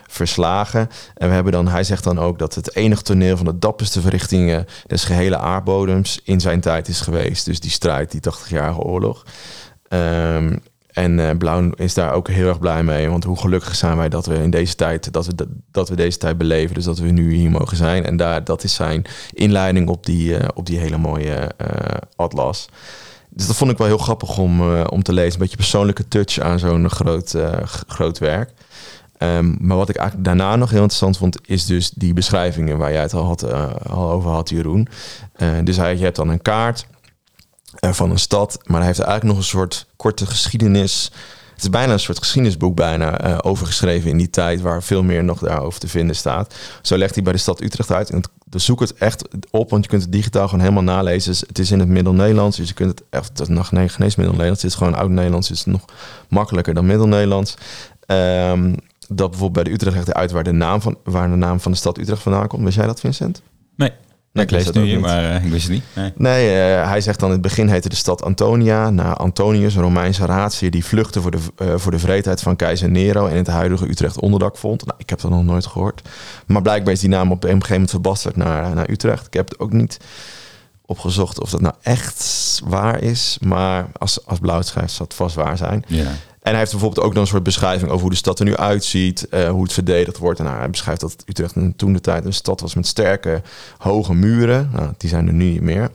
verslagen. 0.07 0.89
En 1.13 1.27
we 1.27 1.33
hebben 1.33 1.51
dan, 1.51 1.67
hij 1.67 1.83
zegt 1.83 2.03
dan 2.03 2.19
ook 2.19 2.39
dat 2.39 2.55
het 2.55 2.75
enige 2.75 3.01
toneel 3.01 3.37
van 3.37 3.45
de 3.45 3.59
dapperste 3.59 4.01
verrichtingen 4.01 4.65
des 4.87 5.03
gehele 5.03 5.37
aardbodems 5.37 6.19
in 6.23 6.39
zijn 6.39 6.59
tijd 6.59 6.87
is 6.87 7.01
geweest. 7.01 7.45
Dus 7.45 7.59
die 7.59 7.71
strijd, 7.71 8.11
die 8.11 8.21
80-jarige 8.21 8.81
oorlog. 8.81 9.25
Ehm, 9.87 10.55
en 10.95 11.19
eh, 11.19 11.37
Blauw 11.37 11.69
is 11.75 11.93
daar 11.93 12.13
ook 12.13 12.27
heel 12.27 12.47
erg 12.47 12.59
blij 12.59 12.83
mee. 12.83 13.09
Want 13.09 13.23
hoe 13.23 13.39
gelukkig 13.39 13.75
zijn 13.75 13.97
wij 13.97 14.09
dat 14.09 14.25
we 14.25 14.35
in 14.35 14.49
deze 14.49 14.75
tijd, 14.75 15.13
dat 15.13 15.25
we, 15.25 15.33
dat, 15.71 15.89
we 15.89 15.95
deze 15.95 16.17
tijd 16.17 16.37
beleven. 16.37 16.75
Dus 16.75 16.83
dat 16.83 16.99
we 16.99 17.09
nu 17.09 17.33
hier 17.33 17.51
mogen 17.51 17.77
zijn. 17.77 18.05
En 18.05 18.17
daar, 18.17 18.43
dat 18.43 18.63
is 18.63 18.73
zijn 18.73 19.05
inleiding 19.33 19.89
op 19.89 20.05
die, 20.05 20.37
eh, 20.37 20.47
op 20.53 20.65
die 20.65 20.79
hele 20.79 20.97
mooie 20.97 21.51
eh, 21.57 21.97
atlas. 22.15 22.69
Dus 23.29 23.47
dat 23.47 23.55
vond 23.55 23.71
ik 23.71 23.77
wel 23.77 23.87
heel 23.87 23.97
grappig 23.97 24.37
om, 24.37 24.71
om 24.83 25.03
te 25.03 25.13
lezen. 25.13 25.33
Een 25.33 25.39
beetje 25.39 25.55
persoonlijke 25.55 26.07
touch 26.07 26.39
aan 26.39 26.59
zo'n 26.59 26.89
groot, 26.89 27.35
groot 27.87 28.17
werk. 28.17 28.51
Ehm, 29.17 29.53
maar 29.59 29.77
wat 29.77 29.89
ik 29.89 30.11
daarna 30.17 30.55
nog 30.55 30.69
heel 30.69 30.79
interessant 30.79 31.17
vond, 31.17 31.37
is 31.45 31.65
dus 31.65 31.89
die 31.89 32.13
beschrijvingen 32.13 32.77
waar 32.77 32.91
jij 32.91 33.01
het 33.01 33.13
al, 33.13 33.23
had, 33.23 33.53
al 33.89 34.11
over 34.11 34.29
had, 34.29 34.49
Jeroen. 34.49 34.87
Dus 35.63 35.77
hij, 35.77 35.97
je 35.97 36.03
hebt 36.03 36.15
dan 36.15 36.29
een 36.29 36.41
kaart 36.41 36.85
van 37.79 38.11
een 38.11 38.19
stad, 38.19 38.59
maar 38.63 38.77
hij 38.77 38.85
heeft 38.85 38.99
eigenlijk 38.99 39.29
nog 39.29 39.37
een 39.37 39.49
soort 39.49 39.87
korte 39.95 40.25
geschiedenis. 40.25 41.11
Het 41.53 41.63
is 41.63 41.69
bijna 41.69 41.93
een 41.93 41.99
soort 41.99 42.17
geschiedenisboek 42.17 42.75
bijna 42.75 43.19
eh, 43.19 43.37
overgeschreven 43.41 44.09
in 44.09 44.17
die 44.17 44.29
tijd, 44.29 44.61
waar 44.61 44.83
veel 44.83 45.03
meer 45.03 45.23
nog 45.23 45.39
daarover 45.39 45.79
te 45.79 45.87
vinden 45.87 46.15
staat. 46.15 46.55
Zo 46.81 46.97
legt 46.97 47.13
hij 47.13 47.23
bij 47.23 47.33
de 47.33 47.39
stad 47.39 47.61
Utrecht 47.61 47.91
uit. 47.91 48.09
En 48.09 48.17
het, 48.17 48.29
dus 48.45 48.65
zoek 48.65 48.79
het 48.79 48.93
echt 48.93 49.27
op, 49.51 49.69
want 49.69 49.83
je 49.83 49.89
kunt 49.89 50.01
het 50.01 50.11
digitaal 50.11 50.45
gewoon 50.47 50.63
helemaal 50.63 50.83
nalezen. 50.83 51.31
Dus 51.31 51.43
Het 51.47 51.59
is 51.59 51.71
in 51.71 51.79
het 51.79 51.87
Middel-Nederlands, 51.87 52.57
dus 52.57 52.67
je 52.67 52.73
kunt 52.73 52.89
het 52.89 53.03
echt, 53.09 53.27
het 53.27 53.39
is 53.39 53.47
nog 53.47 53.71
nee, 53.71 53.89
geen 53.89 54.05
Middel-Nederlands, 54.05 54.61
het 54.61 54.71
is 54.71 54.77
gewoon 54.77 54.95
Oud-Nederlands, 54.95 55.47
het 55.47 55.57
is 55.57 55.65
nog 55.65 55.85
makkelijker 56.29 56.73
dan 56.73 56.85
Middel-Nederlands. 56.85 57.55
Ehm, 58.05 58.73
dat 59.07 59.29
bijvoorbeeld 59.29 59.53
bij 59.53 59.63
de 59.63 59.71
Utrecht 59.71 59.95
legt 59.95 60.07
hij 60.07 60.15
uit 60.15 60.31
waar 60.31 60.43
de, 60.43 60.51
naam 60.51 60.81
van, 60.81 60.97
waar 61.03 61.29
de 61.29 61.35
naam 61.35 61.59
van 61.59 61.71
de 61.71 61.77
stad 61.77 61.97
Utrecht 61.97 62.21
vandaan 62.21 62.47
komt. 62.47 62.63
Wist 62.63 62.75
jij 62.75 62.85
dat, 62.85 62.99
Vincent? 62.99 63.41
Nee, 63.75 63.91
ik 64.43 64.51
lees 64.51 64.65
het 64.65 64.75
nu 64.75 64.83
hier, 64.83 64.95
niet. 64.95 65.05
maar 65.05 65.23
eh, 65.23 65.45
ik 65.45 65.51
wist 65.51 65.63
het 65.63 65.71
niet. 65.71 65.83
Nee. 65.93 66.11
Nee, 66.15 66.49
eh, 66.49 66.87
hij 66.87 67.01
zegt 67.01 67.19
dan 67.19 67.27
in 67.27 67.33
het 67.33 67.43
begin 67.43 67.67
heette 67.67 67.89
de 67.89 67.95
stad 67.95 68.23
Antonia, 68.23 68.89
na 68.89 69.13
Antonius, 69.13 69.75
een 69.75 69.81
Romeinse 69.81 70.25
raadsheer 70.25 70.71
die 70.71 70.85
vluchtte 70.85 71.21
voor 71.21 71.31
de, 71.31 71.37
eh, 71.57 71.73
voor 71.75 71.91
de 71.91 71.99
vreedheid 71.99 72.41
van 72.41 72.55
keizer 72.55 72.89
Nero 72.89 73.25
en 73.25 73.31
in 73.31 73.37
het 73.37 73.47
huidige 73.47 73.89
Utrecht 73.89 74.19
onderdak 74.19 74.57
vond. 74.57 74.85
Nou, 74.85 74.99
ik 74.99 75.09
heb 75.09 75.21
dat 75.21 75.31
nog 75.31 75.43
nooit 75.43 75.65
gehoord. 75.65 76.09
Maar 76.45 76.61
blijkbaar 76.61 76.93
is 76.93 76.99
die 76.99 77.09
naam 77.09 77.31
op 77.31 77.43
een 77.43 77.49
gegeven 77.49 77.71
moment 77.71 77.89
verbasterd 77.89 78.35
naar, 78.35 78.75
naar 78.75 78.89
Utrecht. 78.89 79.25
Ik 79.25 79.33
heb 79.33 79.49
het 79.49 79.59
ook 79.59 79.71
niet 79.71 79.99
opgezocht 80.85 81.41
of 81.41 81.49
dat 81.49 81.61
nou 81.61 81.73
echt 81.81 82.61
waar 82.65 83.01
is, 83.01 83.37
maar 83.41 83.87
als, 83.97 84.25
als 84.25 84.39
Blauw 84.39 84.61
schrijft 84.61 84.93
zal 84.93 85.05
het 85.05 85.15
vast 85.15 85.35
waar 85.35 85.57
zijn. 85.57 85.83
Ja. 85.87 86.11
En 86.45 86.51
hij 86.51 86.59
heeft 86.59 86.71
bijvoorbeeld 86.71 87.05
ook 87.05 87.13
dan 87.13 87.21
een 87.21 87.27
soort 87.27 87.43
beschrijving 87.43 87.89
over 87.89 88.01
hoe 88.01 88.09
de 88.09 88.15
stad 88.15 88.39
er 88.39 88.45
nu 88.45 88.55
uitziet, 88.55 89.29
eh, 89.29 89.49
hoe 89.49 89.63
het 89.63 89.73
verdedigd 89.73 90.17
wordt. 90.17 90.39
En 90.39 90.45
nou, 90.45 90.57
hij 90.57 90.69
beschrijft 90.69 91.01
dat 91.01 91.15
Utrecht 91.25 91.55
in 91.55 91.75
toen 91.75 91.93
de 91.93 92.01
tijd 92.01 92.25
een 92.25 92.33
stad 92.33 92.61
was 92.61 92.75
met 92.75 92.87
sterke, 92.87 93.41
hoge 93.77 94.13
muren. 94.13 94.69
Nou, 94.73 94.93
die 94.97 95.09
zijn 95.09 95.27
er 95.27 95.33
nu 95.33 95.51
niet 95.51 95.61
meer. 95.61 95.89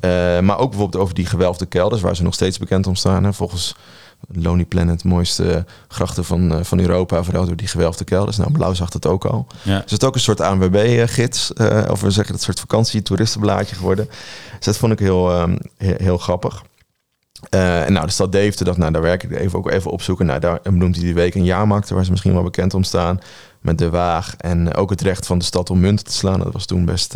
Eh, 0.00 0.40
maar 0.40 0.58
ook 0.58 0.70
bijvoorbeeld 0.70 1.02
over 1.02 1.14
die 1.14 1.26
gewelfde 1.26 1.66
kelders, 1.66 2.02
waar 2.02 2.16
ze 2.16 2.22
nog 2.22 2.34
steeds 2.34 2.58
bekend 2.58 2.86
om 2.86 2.94
staan. 2.94 3.24
Hè. 3.24 3.32
Volgens 3.32 3.76
Lonely 4.28 4.64
Planet, 4.64 5.04
mooiste 5.04 5.64
grachten 5.88 6.24
van, 6.24 6.52
uh, 6.52 6.58
van 6.62 6.80
Europa, 6.80 7.22
vooral 7.22 7.46
door 7.46 7.56
die 7.56 7.68
gewelfde 7.68 8.04
kelders. 8.04 8.36
Nou, 8.36 8.52
Blauw 8.52 8.74
zag 8.74 8.92
het 8.92 9.06
ook 9.06 9.24
al. 9.24 9.46
Ja. 9.62 9.80
Dus 9.80 9.90
het 9.90 10.02
is 10.02 10.08
ook 10.08 10.14
een 10.14 10.20
soort 10.20 10.40
ANWB-gids, 10.40 11.52
of 11.90 12.00
we 12.00 12.10
zeggen 12.10 12.34
dat 12.34 12.42
soort 12.42 12.60
vakantie-toeristenblaadje 12.60 13.76
geworden. 13.76 14.08
Dus 14.56 14.66
dat 14.66 14.76
vond 14.76 14.92
ik 14.92 14.98
heel, 14.98 15.48
heel, 15.76 15.94
heel, 15.96 16.18
grappig. 16.18 16.62
Uh, 17.54 17.84
en 17.84 17.92
nou, 17.92 18.06
de 18.06 18.12
stad 18.12 18.32
Deventer, 18.32 18.64
dacht, 18.64 18.78
nou, 18.78 18.92
daar 18.92 19.02
werk 19.02 19.22
ik 19.22 19.30
even 19.30 19.58
ook 19.58 19.70
even 19.70 19.90
opzoeken. 19.90 20.26
Nou, 20.26 20.40
daar 20.40 20.60
benoemt 20.62 20.96
hij 20.96 21.04
die 21.04 21.14
week 21.14 21.34
een 21.34 21.44
jaarmarkt, 21.44 21.90
waar 21.90 22.04
ze 22.04 22.10
misschien 22.10 22.32
wel 22.32 22.42
bekend 22.42 22.74
om 22.74 22.82
staan. 22.82 23.20
Met 23.60 23.78
de 23.78 23.90
Waag 23.90 24.36
en 24.36 24.74
ook 24.74 24.90
het 24.90 25.00
recht 25.00 25.26
van 25.26 25.38
de 25.38 25.44
stad 25.44 25.70
om 25.70 25.80
munten 25.80 26.04
te 26.04 26.12
slaan. 26.12 26.40
Dat 26.40 26.52
was 26.52 26.66
toen 26.66 26.84
best 26.84 27.14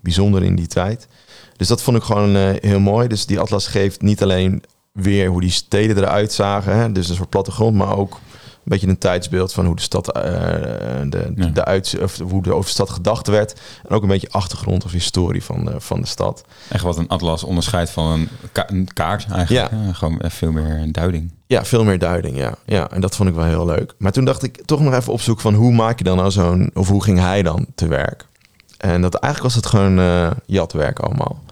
bijzonder 0.00 0.42
in 0.42 0.56
die 0.56 0.66
tijd. 0.66 1.08
Dus 1.56 1.68
dat 1.68 1.82
vond 1.82 1.96
ik 1.96 2.02
gewoon 2.02 2.36
uh, 2.36 2.50
heel 2.60 2.80
mooi. 2.80 3.08
Dus 3.08 3.26
die 3.26 3.40
atlas 3.40 3.66
geeft 3.66 4.02
niet 4.02 4.22
alleen 4.22 4.62
weer 4.92 5.28
hoe 5.28 5.40
die 5.40 5.50
steden 5.50 5.96
eruit 5.96 6.32
zagen. 6.32 6.76
Hè? 6.76 6.92
Dus 6.92 7.08
een 7.08 7.14
soort 7.14 7.28
plattegrond, 7.28 7.76
maar 7.76 7.96
ook 7.96 8.20
beetje 8.70 8.88
een 8.88 8.98
tijdsbeeld 8.98 9.52
van 9.52 9.66
hoe 9.66 9.76
de 9.76 9.82
stad, 9.82 10.16
uh, 10.16 10.22
de, 10.22 11.32
ja. 11.36 11.46
de 11.46 11.64
uit, 11.64 11.96
of 12.02 12.18
hoe 12.18 12.42
de 12.42 12.52
over 12.52 12.64
de 12.64 12.70
stad 12.70 12.90
gedacht 12.90 13.26
werd. 13.26 13.60
En 13.88 13.94
ook 13.94 14.02
een 14.02 14.08
beetje 14.08 14.30
achtergrond 14.30 14.84
of 14.84 14.92
historie 14.92 15.44
van 15.44 15.64
de, 15.64 15.80
van 15.80 16.00
de 16.00 16.06
stad. 16.06 16.44
Echt 16.68 16.82
wat 16.82 16.96
een 16.96 17.08
atlas 17.08 17.44
onderscheidt 17.44 17.90
van 17.90 18.12
een, 18.12 18.28
ka 18.52 18.70
een 18.70 18.88
kaart 18.92 19.26
eigenlijk. 19.30 19.70
Ja. 19.70 19.78
ja. 19.86 19.92
gewoon 19.92 20.20
veel 20.24 20.52
meer 20.52 20.78
een 20.78 20.92
duiding. 20.92 21.32
Ja, 21.46 21.64
veel 21.64 21.84
meer 21.84 21.98
duiding, 21.98 22.36
ja. 22.36 22.54
ja. 22.64 22.90
En 22.90 23.00
dat 23.00 23.16
vond 23.16 23.28
ik 23.28 23.34
wel 23.34 23.44
heel 23.44 23.66
leuk. 23.66 23.94
Maar 23.98 24.12
toen 24.12 24.24
dacht 24.24 24.42
ik 24.42 24.62
toch 24.64 24.80
nog 24.80 24.94
even 24.94 25.12
opzoeken 25.12 25.42
van 25.42 25.54
hoe 25.54 25.72
maak 25.72 25.98
je 25.98 26.04
dan 26.04 26.16
nou 26.16 26.30
zo'n... 26.30 26.70
of 26.74 26.88
hoe 26.88 27.02
ging 27.02 27.18
hij 27.18 27.42
dan 27.42 27.66
te 27.74 27.88
werk? 27.88 28.26
En 28.76 29.02
dat 29.02 29.14
eigenlijk 29.14 29.54
was 29.54 29.62
het 29.62 29.72
gewoon 29.72 29.98
uh, 29.98 30.30
jatwerk 30.46 30.98
allemaal. 30.98 31.42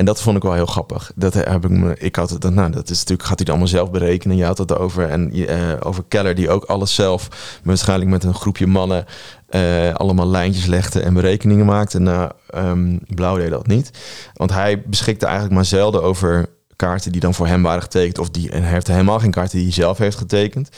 En 0.00 0.06
dat 0.06 0.22
vond 0.22 0.36
ik 0.36 0.42
wel 0.42 0.52
heel 0.52 0.66
grappig. 0.66 1.12
Dat 1.14 1.34
heb 1.34 1.64
ik 1.64 1.70
me, 1.70 1.94
ik 1.98 2.16
had 2.16 2.30
het, 2.30 2.50
nou, 2.50 2.70
dat 2.70 2.90
is 2.90 2.98
natuurlijk, 2.98 3.28
gaat 3.28 3.38
hij 3.38 3.38
het 3.38 3.48
allemaal 3.48 3.66
zelf 3.66 3.90
berekenen. 3.90 4.36
Je 4.36 4.44
had 4.44 4.58
het 4.58 4.78
over. 4.78 5.08
En 5.08 5.38
uh, 5.38 5.72
over 5.80 6.04
Keller, 6.08 6.34
die 6.34 6.50
ook 6.50 6.64
alles 6.64 6.94
zelf, 6.94 7.28
waarschijnlijk 7.62 8.10
met 8.10 8.24
een 8.24 8.34
groepje 8.34 8.66
mannen, 8.66 9.04
uh, 9.50 9.94
allemaal 9.94 10.26
lijntjes 10.26 10.66
legde 10.66 11.00
en 11.00 11.14
berekeningen 11.14 11.66
maakte. 11.66 11.98
Nou, 11.98 12.30
um, 12.54 13.00
Blauw 13.14 13.36
deed 13.36 13.50
dat 13.50 13.66
niet. 13.66 13.90
Want 14.34 14.50
hij 14.50 14.82
beschikte 14.82 15.24
eigenlijk 15.24 15.54
maar 15.54 15.64
zelden 15.64 16.02
over 16.02 16.48
kaarten 16.76 17.12
die 17.12 17.20
dan 17.20 17.34
voor 17.34 17.46
hem 17.46 17.62
waren 17.62 17.82
getekend. 17.82 18.18
Of 18.18 18.30
die, 18.30 18.50
en 18.50 18.62
hij 18.62 18.72
heeft 18.72 18.86
helemaal 18.86 19.18
geen 19.18 19.30
kaarten 19.30 19.56
die 19.56 19.66
hij 19.66 19.74
zelf 19.74 19.98
heeft 19.98 20.16
getekend. 20.16 20.68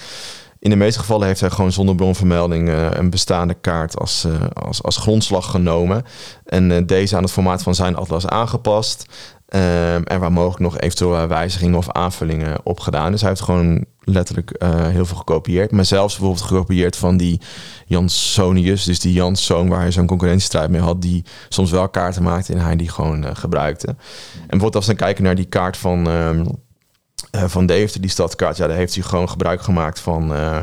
In 0.63 0.71
de 0.71 0.77
meeste 0.77 0.99
gevallen 0.99 1.27
heeft 1.27 1.41
hij 1.41 1.51
gewoon 1.51 1.73
zonder 1.73 1.95
bronvermelding 1.95 2.69
uh, 2.69 2.91
een 2.91 3.11
bestaande 3.11 3.55
kaart 3.55 3.99
als, 3.99 4.25
uh, 4.25 4.35
als, 4.53 4.83
als 4.83 4.97
grondslag 4.97 5.51
genomen. 5.51 6.05
En 6.45 6.71
uh, 6.71 6.79
deze 6.87 7.17
aan 7.17 7.23
het 7.23 7.33
formaat 7.33 7.63
van 7.63 7.75
zijn 7.75 7.97
atlas 7.97 8.27
aangepast. 8.27 9.07
Ehm, 9.49 10.03
en 10.03 10.21
waar 10.21 10.33
mogelijk 10.33 10.61
nog 10.61 10.79
eventueel 10.79 11.27
wijzigingen 11.27 11.79
of 11.79 11.91
aanvullingen 11.91 12.61
op 12.65 12.81
gedaan. 12.81 13.11
Dus 13.11 13.21
hij 13.21 13.29
heeft 13.29 13.43
gewoon 13.43 13.85
letterlijk 14.01 14.65
heel 14.65 15.07
veel 15.07 15.17
gekopieerd. 15.17 15.71
Maar 15.71 15.85
zelfs 15.85 16.17
bijvoorbeeld 16.17 16.47
gekopieerd 16.47 16.97
van 16.97 17.17
die 17.17 17.41
Jansonius. 17.87 18.85
Dus 18.85 19.01
die 19.01 19.13
Janszoon 19.13 19.69
waar 19.69 19.81
hij 19.81 19.93
zo'n 19.93 20.07
concurrentiestrijd 20.07 20.71
mee 20.71 20.81
had. 20.81 21.03
Die 21.03 21.25
soms 21.49 21.71
wel 21.71 21.89
kaarten 21.89 22.23
maakte 22.23 22.53
en 22.53 22.59
hij 22.59 22.77
die 22.77 22.89
gewoon 22.89 23.37
gebruikte. 23.37 23.87
En 23.87 23.97
bijvoorbeeld 24.37 24.77
als 24.77 24.87
we 24.87 24.95
dan 24.95 25.05
kijken 25.05 25.25
naar 25.25 25.35
die 25.35 25.45
kaart 25.45 25.77
van... 25.77 26.09
Ehm, 27.31 27.45
uh, 27.45 27.51
van 27.51 27.66
Deventer, 27.66 28.01
die 28.01 28.11
stadkaart, 28.11 28.57
ja, 28.57 28.66
daar 28.66 28.77
heeft 28.77 28.95
hij 28.95 29.03
gewoon 29.03 29.29
gebruik 29.29 29.62
gemaakt 29.62 30.01
van 30.01 30.33
uh, 30.33 30.59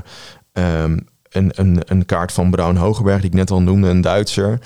um, 0.53 1.07
een, 1.29 1.51
een, 1.55 1.81
een 1.85 2.05
kaart 2.05 2.31
van 2.31 2.51
Braun 2.51 2.77
Hogeberg, 2.77 3.21
die 3.21 3.29
ik 3.29 3.35
net 3.35 3.51
al 3.51 3.61
noemde, 3.61 3.89
een 3.89 4.01
Duitser. 4.01 4.59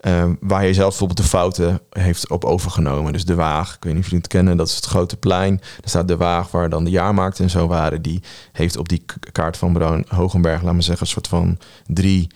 Uh, 0.00 0.24
waar 0.40 0.66
je 0.66 0.74
zelf 0.74 0.88
bijvoorbeeld 0.88 1.18
de 1.18 1.24
fouten 1.24 1.80
heeft 1.90 2.30
op 2.30 2.44
overgenomen. 2.44 3.12
Dus 3.12 3.24
de 3.24 3.34
Waag, 3.34 3.74
ik 3.74 3.84
weet 3.84 3.92
niet 3.92 4.02
of 4.02 4.08
jullie 4.08 4.22
het 4.22 4.32
kennen, 4.32 4.56
dat 4.56 4.68
is 4.68 4.74
het 4.74 4.84
grote 4.84 5.16
plein. 5.16 5.56
Daar 5.56 5.80
staat 5.84 6.08
de 6.08 6.16
Waag 6.16 6.50
waar 6.50 6.68
dan 6.68 6.84
de 6.84 6.90
jaarmarkt 6.90 7.40
en 7.40 7.50
zo 7.50 7.66
waren. 7.66 8.02
Die 8.02 8.22
heeft 8.52 8.76
op 8.76 8.88
die 8.88 9.04
kaart 9.32 9.56
van 9.56 9.72
Braun 9.72 10.04
Hogenberg, 10.08 10.62
laat 10.62 10.74
me 10.74 10.82
zeggen, 10.82 11.06
een 11.06 11.12
soort 11.12 11.28
van 11.28 11.58
drie 11.86 12.30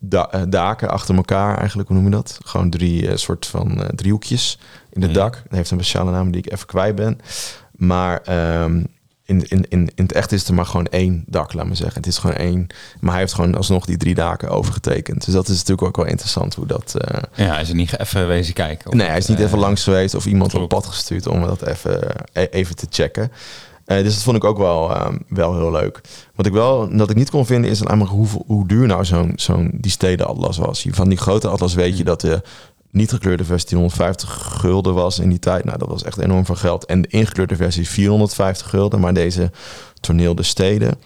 da 0.00 0.46
daken 0.48 0.90
achter 0.90 1.14
elkaar 1.14 1.58
eigenlijk, 1.58 1.88
hoe 1.88 1.96
noem 1.96 2.06
je 2.06 2.12
dat? 2.14 2.38
Gewoon 2.44 2.70
drie 2.70 3.16
soort 3.16 3.46
van 3.46 3.90
driehoekjes 3.94 4.58
in 4.90 5.02
het 5.02 5.14
dak. 5.14 5.32
Dat 5.32 5.42
heeft 5.52 5.70
een 5.70 5.76
speciale 5.76 6.10
naam 6.10 6.30
die 6.30 6.42
ik 6.44 6.52
even 6.52 6.66
kwijt 6.66 6.94
ben. 6.94 7.18
Maar 7.76 8.22
um, 8.62 8.86
in, 9.24 9.48
in, 9.48 9.64
in, 9.68 9.90
in 9.94 10.04
het 10.04 10.12
echt 10.12 10.32
is 10.32 10.48
er 10.48 10.54
maar 10.54 10.66
gewoon 10.66 10.86
één 10.86 11.24
dak, 11.26 11.52
laat 11.52 11.66
me 11.66 11.74
zeggen. 11.74 11.96
Het 11.96 12.06
is 12.06 12.18
gewoon 12.18 12.36
één. 12.36 12.66
Maar 13.00 13.10
hij 13.10 13.20
heeft 13.20 13.32
gewoon 13.32 13.54
alsnog 13.54 13.84
die 13.86 13.96
drie 13.96 14.14
daken 14.14 14.48
overgetekend. 14.48 15.24
Dus 15.24 15.34
dat 15.34 15.48
is 15.48 15.56
natuurlijk 15.56 15.82
ook 15.82 15.96
wel 15.96 16.06
interessant 16.06 16.54
hoe 16.54 16.66
dat. 16.66 16.94
Uh... 16.96 17.22
Ja, 17.34 17.52
hij 17.52 17.62
is 17.62 17.68
er 17.68 17.74
niet 17.74 17.98
even 17.98 18.26
wezen 18.26 18.54
kijken. 18.54 18.90
Of 18.90 18.94
nee, 18.94 19.08
hij 19.08 19.18
is 19.18 19.26
niet 19.26 19.38
uh, 19.38 19.44
even 19.44 19.58
langs 19.58 19.82
geweest 19.82 20.14
of 20.14 20.26
iemand 20.26 20.54
op 20.54 20.68
pad 20.68 20.86
gestuurd 20.86 21.26
om 21.26 21.40
dat 21.40 21.66
even, 21.66 22.14
e-, 22.32 22.46
even 22.50 22.76
te 22.76 22.86
checken. 22.90 23.32
Uh, 23.86 24.02
dus 24.02 24.14
dat 24.14 24.22
vond 24.22 24.36
ik 24.36 24.44
ook 24.44 24.58
wel, 24.58 25.06
um, 25.06 25.24
wel 25.28 25.56
heel 25.56 25.70
leuk. 25.70 26.00
Wat 26.34 26.46
ik 26.46 26.52
wel 26.52 26.96
dat 26.96 27.10
ik 27.10 27.16
niet 27.16 27.30
kon 27.30 27.46
vinden 27.46 27.70
is 27.70 27.82
namelijk 27.82 28.10
hoe, 28.10 28.26
hoe 28.46 28.66
duur 28.66 28.86
nou 28.86 29.04
zo'n 29.04 29.32
zo'n 29.36 29.70
die 29.74 29.90
stedenatlas 29.90 30.58
was. 30.58 30.86
Van 30.90 31.08
die 31.08 31.18
grote 31.18 31.48
atlas 31.48 31.74
weet 31.74 31.90
je 31.90 31.96
hmm. 31.96 32.04
dat 32.04 32.20
de 32.20 32.42
niet 32.92 33.10
gekleurde 33.10 33.44
versie 33.44 33.76
150 33.76 34.30
gulden 34.60 34.94
was 34.94 35.18
in 35.18 35.28
die 35.28 35.38
tijd. 35.38 35.64
Nou, 35.64 35.78
dat 35.78 35.88
was 35.88 36.02
echt 36.02 36.18
enorm 36.18 36.44
veel 36.44 36.54
geld. 36.54 36.84
En 36.84 37.02
de 37.02 37.08
ingekleurde 37.08 37.56
versie 37.56 37.88
450 37.88 38.68
gulden. 38.68 39.00
Maar 39.00 39.14
deze 39.14 39.50
toneel 40.00 40.34
de 40.34 40.42
steden, 40.42 40.98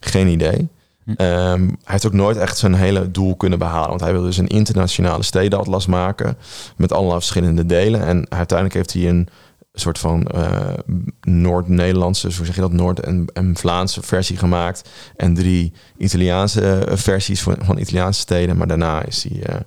geen 0.00 0.28
idee. 0.28 0.68
Hm. 1.04 1.10
Um, 1.10 1.66
hij 1.66 1.76
heeft 1.84 2.06
ook 2.06 2.12
nooit 2.12 2.36
echt 2.36 2.58
zijn 2.58 2.74
hele 2.74 3.10
doel 3.10 3.36
kunnen 3.36 3.58
behalen. 3.58 3.88
Want 3.88 4.00
hij 4.00 4.12
wilde 4.12 4.26
dus 4.26 4.36
een 4.36 4.46
internationale 4.46 5.22
stedenatlas 5.22 5.86
maken. 5.86 6.38
Met 6.76 6.92
allerlei 6.92 7.18
verschillende 7.18 7.66
delen. 7.66 8.06
En 8.06 8.30
uiteindelijk 8.30 8.76
heeft 8.76 8.92
hij 8.92 9.08
een 9.08 9.28
soort 9.72 9.98
van 9.98 10.30
uh, 10.34 10.72
Noord-Nederlandse, 11.20 12.26
hoe 12.36 12.46
zeg 12.46 12.54
je 12.54 12.60
dat, 12.60 12.72
Noord- 12.72 13.00
en, 13.00 13.26
en 13.32 13.56
Vlaamse 13.56 14.02
versie 14.02 14.36
gemaakt. 14.36 14.88
En 15.16 15.34
drie 15.34 15.72
Italiaanse 15.96 16.86
versies 16.88 17.42
van, 17.42 17.56
van 17.60 17.78
Italiaanse 17.78 18.20
steden. 18.20 18.56
Maar 18.56 18.66
daarna 18.66 19.04
is 19.04 19.22
hij, 19.22 19.54
uh, 19.54 19.60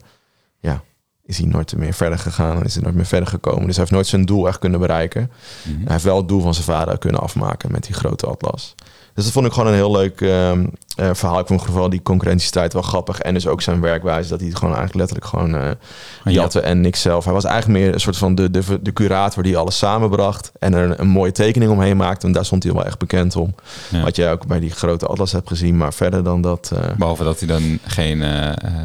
ja, 0.59 0.83
is 1.25 1.37
hij 1.37 1.47
nooit 1.47 1.75
meer 1.75 1.93
verder 1.93 2.19
gegaan 2.19 2.57
en 2.57 2.65
is 2.65 2.73
hij 2.73 2.83
nooit 2.83 2.95
meer 2.95 3.05
verder 3.05 3.27
gekomen. 3.29 3.65
Dus 3.65 3.75
hij 3.75 3.79
heeft 3.79 3.91
nooit 3.91 4.07
zijn 4.07 4.25
doel 4.25 4.47
echt 4.47 4.59
kunnen 4.59 4.79
bereiken. 4.79 5.31
Mhm. 5.63 5.77
Hij 5.77 5.91
heeft 5.91 6.03
wel 6.03 6.17
het 6.17 6.27
doel 6.27 6.41
van 6.41 6.53
zijn 6.53 6.65
vader 6.65 6.97
kunnen 6.97 7.21
afmaken 7.21 7.71
met 7.71 7.83
die 7.83 7.93
grote 7.93 8.25
atlas. 8.27 8.75
Dus 9.13 9.23
dat 9.23 9.33
vond 9.33 9.45
ik 9.45 9.51
gewoon 9.51 9.67
een 9.67 9.73
heel 9.73 9.91
leuk 9.91 10.21
uh, 10.21 10.51
verhaal. 10.95 11.39
Ik 11.39 11.47
vond 11.47 11.61
vooral 11.63 11.89
die 11.89 12.01
concurrentiestrijd 12.01 12.73
wel 12.73 12.81
grappig. 12.81 13.19
En 13.19 13.33
dus 13.33 13.47
ook 13.47 13.61
zijn 13.61 13.81
werkwijze, 13.81 14.29
dat 14.29 14.39
hij 14.39 14.47
het 14.47 14.57
gewoon 14.57 14.75
eigenlijk 14.75 15.11
letterlijk 15.11 15.27
gewoon 15.27 15.55
uh, 16.25 16.33
jatte 16.33 16.59
en 16.59 16.81
niks 16.81 17.01
zelf. 17.01 17.23
Hij 17.23 17.33
was 17.33 17.43
eigenlijk 17.43 17.79
meer 17.79 17.93
een 17.93 17.99
soort 17.99 18.17
van 18.17 18.35
de, 18.35 18.51
de, 18.51 18.79
de 18.81 18.93
curator 18.93 19.43
die 19.43 19.57
alles 19.57 19.77
samenbracht. 19.77 20.51
En 20.59 20.73
er 20.73 20.89
een, 20.89 20.99
een 20.99 21.07
mooie 21.07 21.31
tekening 21.31 21.71
omheen 21.71 21.97
maakte. 21.97 22.27
En 22.27 22.33
daar 22.33 22.45
stond 22.45 22.63
hij 22.63 22.73
wel 22.73 22.85
echt 22.85 22.97
bekend 22.97 23.35
om. 23.35 23.55
Ja. 23.89 24.03
Wat 24.03 24.15
jij 24.15 24.31
ook 24.31 24.47
bij 24.47 24.59
die 24.59 24.71
grote 24.71 25.07
atlas 25.07 25.31
hebt 25.31 25.47
gezien. 25.47 25.77
Maar 25.77 25.93
verder 25.93 26.23
dan 26.23 26.41
dat... 26.41 26.71
Uh, 26.73 26.79
Behalve 26.97 27.23
dat 27.23 27.39
hij 27.39 27.47
dan 27.47 27.79
geen... 27.85 28.23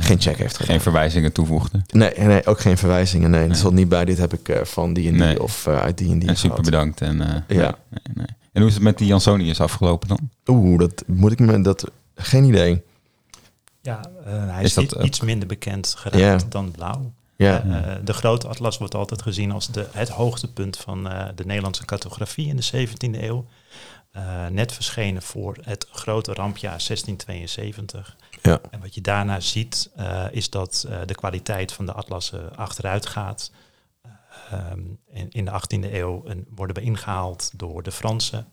geen 0.01 0.21
check 0.21 0.37
heeft 0.39 0.57
gedaan. 0.57 0.71
Geen 0.71 0.81
verwijzingen 0.81 1.33
toevoegde. 1.33 1.83
Nee, 1.89 2.13
nee 2.17 2.47
ook 2.47 2.61
geen 2.61 2.79
verwijzingen. 2.79 3.31
Nee, 3.31 3.41
nee. 3.41 3.49
dat 3.49 3.59
stond 3.59 3.75
niet 3.75 3.89
bij. 3.89 4.05
Dit 4.05 4.19
heb 4.19 4.33
ik 4.33 4.61
van 4.63 4.93
die 4.93 5.07
en 5.07 5.13
die 5.13 5.23
nee. 5.23 5.43
of 5.43 5.67
uit 5.67 5.99
die 5.99 6.11
en 6.11 6.19
die 6.19 6.29
en 6.29 6.37
Super 6.37 6.63
bedankt. 6.63 7.01
En, 7.01 7.45
ja. 7.49 7.75
Nee. 8.15 8.27
En 8.59 8.65
hoe 8.65 8.73
is 8.73 8.79
het 8.79 8.89
met 8.89 8.99
die 8.99 9.07
Jansonius 9.07 9.61
afgelopen 9.61 10.09
dan? 10.09 10.31
Oeh, 10.47 10.79
dat 10.79 11.05
moet 11.07 11.33
ik 11.33 11.39
me... 11.39 11.61
Dat, 11.61 11.91
geen 12.15 12.45
idee. 12.45 12.83
Ja, 13.83 14.01
uh, 14.21 14.25
hij 14.27 14.63
is, 14.63 14.67
is 14.67 14.75
dat, 14.75 14.85
iets, 14.85 15.05
iets 15.05 15.21
minder 15.21 15.49
bekend 15.49 15.95
geraakt 15.99 16.23
yeah. 16.23 16.41
dan 16.49 16.71
Blauw. 16.71 17.13
Ja. 17.37 17.65
Uh, 17.65 17.95
de 18.05 18.13
grote 18.13 18.49
atlas 18.49 18.79
wordt 18.79 18.95
altijd 18.95 19.23
gezien 19.23 19.51
als 19.51 19.67
de, 19.67 19.87
het 19.93 20.09
hoogtepunt 20.09 20.77
van 20.77 21.07
uh, 21.07 21.25
de 21.35 21.45
Nederlandse 21.45 21.85
cartografie 21.85 22.49
in 22.49 22.57
de 22.57 22.87
17e 22.89 23.23
eeuw. 23.23 23.47
Uh, 24.17 24.47
net 24.47 24.73
verschenen 24.73 25.23
voor 25.23 25.57
het 25.63 25.87
grote 25.91 26.33
rampjaar 26.33 26.83
1672. 26.87 28.17
Ja. 28.43 28.61
En 28.71 28.81
wat 28.81 28.95
je 28.95 29.01
daarna 29.01 29.41
ziet, 29.41 29.91
is 30.31 30.51
dat 30.51 30.89
de 31.07 31.15
kwaliteit 31.15 31.73
van 31.73 31.87
de 31.87 31.93
atlassen 31.93 32.57
achteruit 32.57 33.07
gaat. 33.07 33.51
Um, 34.53 34.99
in, 35.13 35.31
in, 35.31 35.45
de 35.45 35.51
18e 35.51 35.93
eeuw 35.93 36.23
een, 36.25 36.47
worden 36.55 36.77
we 36.77 36.83
ingehaald 36.83 37.51
door 37.57 37.83
de 37.83 37.93
Fransen. 37.93 38.47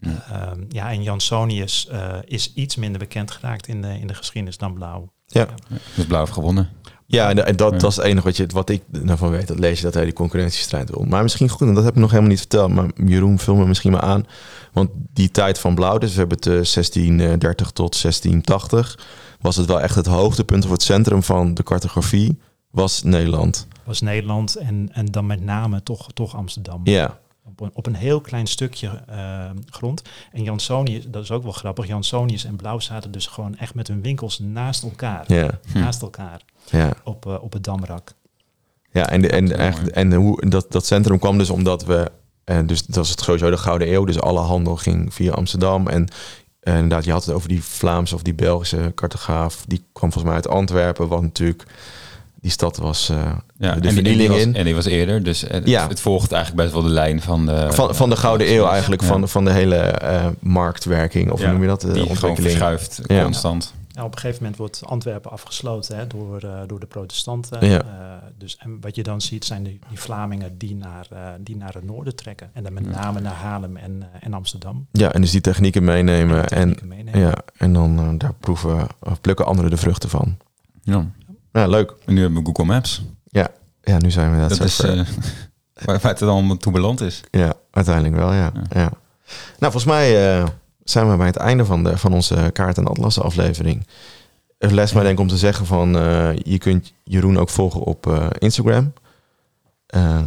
Ja, 0.00 0.52
um, 0.52 0.66
ja 0.68 0.90
en 0.90 1.02
Jansonius 1.02 1.88
uh, 1.92 2.16
is 2.24 2.52
iets 2.54 2.76
minder 2.76 2.98
bekend 2.98 3.30
geraakt 3.30 3.66
in 3.66 3.82
de, 3.82 3.98
in 4.00 4.06
de 4.06 4.14
geschiedenis 4.14 4.58
dan 4.58 4.74
Blauw. 4.74 5.12
Ja, 5.26 5.46
ja. 5.68 5.76
dus 5.94 6.06
Blauw 6.06 6.20
heeft 6.20 6.32
gewonnen. 6.32 6.70
Ja, 7.06 7.28
en, 7.28 7.46
en 7.46 7.56
dat, 7.56 7.72
ja. 7.72 7.78
dat 7.78 7.90
is 7.90 7.96
het 7.96 8.04
enige 8.04 8.24
wat, 8.24 8.36
je, 8.36 8.46
wat 8.46 8.70
ik 8.70 8.82
ervan 9.06 9.30
weet. 9.30 9.48
Dat 9.48 9.58
lees 9.58 9.78
je 9.78 9.84
dat 9.84 9.94
hij 9.94 10.04
die 10.04 10.12
concurrentiestrijd 10.12 10.90
wil. 10.90 11.04
Maar 11.04 11.22
misschien 11.22 11.48
goed, 11.48 11.68
en 11.68 11.74
dat 11.74 11.84
heb 11.84 11.94
ik 11.94 12.00
nog 12.00 12.10
helemaal 12.10 12.30
niet 12.30 12.38
verteld. 12.38 12.72
Maar 12.72 12.90
Jeroen, 13.04 13.38
vul 13.38 13.54
me 13.54 13.66
misschien 13.66 13.92
maar 13.92 14.00
aan. 14.00 14.26
Want 14.72 14.90
die 14.94 15.30
tijd 15.30 15.58
van 15.58 15.74
Blauw, 15.74 15.98
dus 15.98 16.12
we 16.12 16.18
hebben 16.18 16.36
het 16.36 16.46
uh, 16.46 16.52
1630 16.52 17.70
tot 17.70 18.02
1680... 18.02 18.98
was 19.40 19.56
het 19.56 19.66
wel 19.66 19.80
echt 19.80 19.94
het 19.94 20.06
hoogtepunt 20.06 20.64
of 20.64 20.70
het 20.70 20.82
centrum 20.82 21.22
van 21.22 21.54
de 21.54 21.62
cartografie... 21.62 22.38
was 22.70 23.02
Nederland 23.02 23.66
was 23.84 24.00
Nederland 24.00 24.56
en, 24.56 24.88
en 24.92 25.06
dan 25.06 25.26
met 25.26 25.40
name 25.40 25.82
toch, 25.82 26.12
toch 26.12 26.36
Amsterdam. 26.36 26.80
Ja. 26.84 27.18
Op 27.44 27.60
een, 27.60 27.70
op 27.72 27.86
een 27.86 27.94
heel 27.94 28.20
klein 28.20 28.46
stukje 28.46 29.02
uh, 29.10 29.50
grond. 29.66 30.02
En 30.32 30.42
Jansonius, 30.42 31.04
dat 31.08 31.22
is 31.22 31.30
ook 31.30 31.42
wel 31.42 31.52
grappig, 31.52 31.86
Jansonius 31.86 32.44
en 32.44 32.56
Blauw 32.56 32.78
zaten 32.78 33.10
dus 33.10 33.26
gewoon 33.26 33.56
echt 33.56 33.74
met 33.74 33.88
hun 33.88 34.02
winkels 34.02 34.38
naast 34.38 34.82
elkaar. 34.82 35.24
Ja. 35.26 35.50
Naast 35.74 36.02
elkaar. 36.02 36.40
Ja. 36.70 36.92
Op, 37.04 37.26
uh, 37.26 37.42
op 37.42 37.52
het 37.52 37.64
Damrak. 37.64 38.12
Ja, 38.90 39.08
en, 39.08 39.22
de, 39.22 39.28
en, 39.28 39.58
en, 39.58 39.92
en 39.94 40.14
hoe, 40.14 40.48
dat, 40.48 40.72
dat 40.72 40.86
centrum 40.86 41.18
kwam 41.18 41.38
dus 41.38 41.50
omdat 41.50 41.84
we 41.84 42.10
en 42.44 42.66
dus 42.66 42.86
dat 42.86 42.96
was 42.96 43.10
het 43.10 43.20
sowieso 43.20 43.50
de 43.50 43.56
Gouden 43.56 43.92
Eeuw. 43.92 44.04
Dus 44.04 44.20
alle 44.20 44.40
handel 44.40 44.76
ging 44.76 45.14
via 45.14 45.32
Amsterdam. 45.32 45.88
En 45.88 46.08
eh, 46.60 46.74
inderdaad, 46.74 47.04
je 47.04 47.12
had 47.12 47.24
het 47.24 47.34
over 47.34 47.48
die 47.48 47.64
Vlaamse 47.64 48.14
of 48.14 48.22
die 48.22 48.34
Belgische 48.34 48.92
cartograaf. 48.94 49.64
Die 49.66 49.84
kwam 49.92 50.12
volgens 50.12 50.24
mij 50.24 50.34
uit 50.34 50.48
Antwerpen, 50.48 51.08
wat 51.08 51.22
natuurlijk... 51.22 51.66
Die 52.44 52.52
stad 52.52 52.76
was 52.76 53.10
uh, 53.10 53.16
ja, 53.16 53.34
de 53.58 53.66
en 53.66 53.72
die, 53.72 53.72
en 53.74 53.80
die 53.80 53.92
vernieling 53.92 54.28
was, 54.28 54.40
in. 54.40 54.54
En 54.54 54.64
die 54.64 54.74
was 54.74 54.84
eerder, 54.84 55.22
dus 55.22 55.40
het, 55.40 55.66
Ja. 55.66 55.88
het 55.88 56.00
volgt 56.00 56.32
eigenlijk 56.32 56.62
best 56.62 56.74
wel 56.74 56.82
de 56.82 56.94
lijn 56.94 57.20
van 57.22 57.46
de... 57.46 57.66
Van, 57.72 57.94
van 57.94 58.10
de 58.10 58.16
Gouden 58.16 58.52
Eeuw 58.52 58.66
eigenlijk, 58.66 59.02
Ja. 59.02 59.08
van, 59.08 59.28
van 59.28 59.44
de 59.44 59.52
hele 59.52 59.76
eh, 59.76 60.26
marktwerking. 60.40 61.30
Of 61.30 61.38
Ja, 61.38 61.44
hoe 61.44 61.52
noem 61.52 61.62
je 61.62 61.68
dat? 61.68 61.80
De 61.80 61.86
die 61.86 61.94
gewoon 61.94 62.08
ontwikkeling. 62.10 62.50
verschuift 62.50 63.00
Ja. 63.06 63.22
constant. 63.22 63.74
Ja, 63.88 64.04
op 64.04 64.12
een 64.12 64.18
gegeven 64.18 64.42
moment 64.42 64.58
wordt 64.58 64.80
Antwerpen 64.86 65.30
afgesloten 65.30 65.96
hè, 65.96 66.06
door, 66.06 66.38
eh, 66.42 66.50
door 66.66 66.80
de 66.80 66.86
protestanten. 66.86 67.66
Ja. 67.68 67.78
Eh, 67.80 67.86
dus, 68.38 68.56
en 68.60 68.78
wat 68.80 68.94
je 68.96 69.02
dan 69.02 69.20
ziet 69.20 69.44
zijn 69.44 69.62
die, 69.62 69.78
die 69.88 70.00
Vlamingen 70.00 70.58
die 70.58 70.74
naar, 70.76 71.06
eh, 71.10 71.18
die 71.40 71.56
naar 71.56 71.74
het 71.74 71.84
noorden 71.84 72.16
trekken. 72.16 72.50
En 72.52 72.62
dan 72.62 72.72
met 72.72 72.90
name 72.90 73.20
naar 73.20 73.32
Haarlem 73.34 73.76
en, 73.76 74.02
eh, 74.02 74.06
en 74.20 74.34
Amsterdam. 74.34 74.86
Ja, 74.92 75.12
en 75.12 75.20
dus 75.20 75.30
die 75.30 75.40
technieken 75.40 75.84
meenemen. 75.84 76.38
En, 76.48 76.48
technieken 76.48 76.88
meenemen. 76.88 77.20
ja, 77.20 77.34
en 77.56 77.72
dan 77.72 77.98
eh, 77.98 78.08
daar 78.18 78.34
proeven, 78.40 78.86
of 79.00 79.20
plukken 79.20 79.46
anderen 79.46 79.70
de 79.70 79.76
vruchten 79.76 80.08
van. 80.08 80.36
Ja. 80.82 81.06
Ja, 81.54 81.66
leuk. 81.66 81.94
En 82.06 82.14
nu 82.14 82.20
hebben 82.20 82.38
we 82.38 82.44
Google 82.46 82.64
Maps. 82.64 83.02
Ja, 83.82 83.98
nu 83.98 84.10
zijn 84.10 84.32
we 84.34 84.48
dat, 84.48 84.60
is 84.60 84.80
eh, 84.80 84.90
waar, 85.84 85.98
waar 86.00 86.12
het 86.12 86.20
er 86.20 86.28
allemaal 86.28 86.56
toe 86.56 86.72
beland 86.72 87.00
is. 87.00 87.20
Ja, 87.30 87.52
uiteindelijk 87.70 88.14
wel, 88.16 88.32
ja. 88.32 88.52
Ja. 88.54 88.62
ja. 88.68 88.90
Nou, 89.58 89.72
volgens 89.72 89.84
mij 89.84 90.36
eh, 90.38 90.46
zijn 90.84 91.10
we 91.10 91.16
bij 91.16 91.26
het 91.26 91.36
einde 91.36 91.64
van, 91.64 91.84
de, 91.84 91.98
van 91.98 92.12
onze 92.12 92.50
kaart- 92.52 92.78
en 92.78 92.86
atlas 92.86 93.20
aflevering. 93.20 93.86
Er 94.58 94.74
les 94.74 94.92
mij 94.92 95.02
denk 95.02 95.14
ik 95.14 95.20
om 95.20 95.28
te 95.28 95.36
zeggen 95.36 95.66
van... 95.66 95.98
eh, 95.98 96.36
je 96.36 96.58
kunt 96.58 96.92
Jeroen 97.04 97.38
ook 97.38 97.50
volgen 97.50 97.80
op 97.80 98.06
eh, 98.06 98.26
Instagram. 98.38 98.92
Eh 99.86 100.18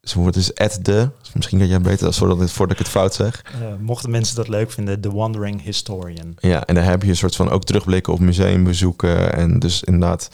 zijn 0.00 0.22
woord 0.22 0.36
is 0.36 0.50
@de. 0.54 1.08
Dus 1.20 1.32
misschien 1.32 1.58
kan 1.58 1.68
jij 1.68 1.80
beter 1.80 2.12
voordat, 2.14 2.40
ik- 2.40 2.48
voordat 2.48 2.78
ik 2.78 2.82
het 2.84 2.92
fout 2.92 3.14
zeg. 3.14 3.42
Eh, 3.60 3.74
mochten 3.80 4.10
mensen 4.10 4.36
dat 4.36 4.48
leuk 4.48 4.70
vinden, 4.70 5.00
The 5.00 5.12
Wandering 5.12 5.62
Historian. 5.62 6.34
Ja, 6.38 6.64
en 6.64 6.74
daar 6.74 6.84
heb 6.84 7.02
je 7.02 7.08
een 7.08 7.16
soort 7.16 7.36
van 7.36 7.50
ook 7.50 7.64
terugblikken 7.64 8.12
op 8.12 8.18
museumbezoeken. 8.20 9.32
En 9.36 9.58
dus 9.58 9.82
inderdaad, 9.82 10.30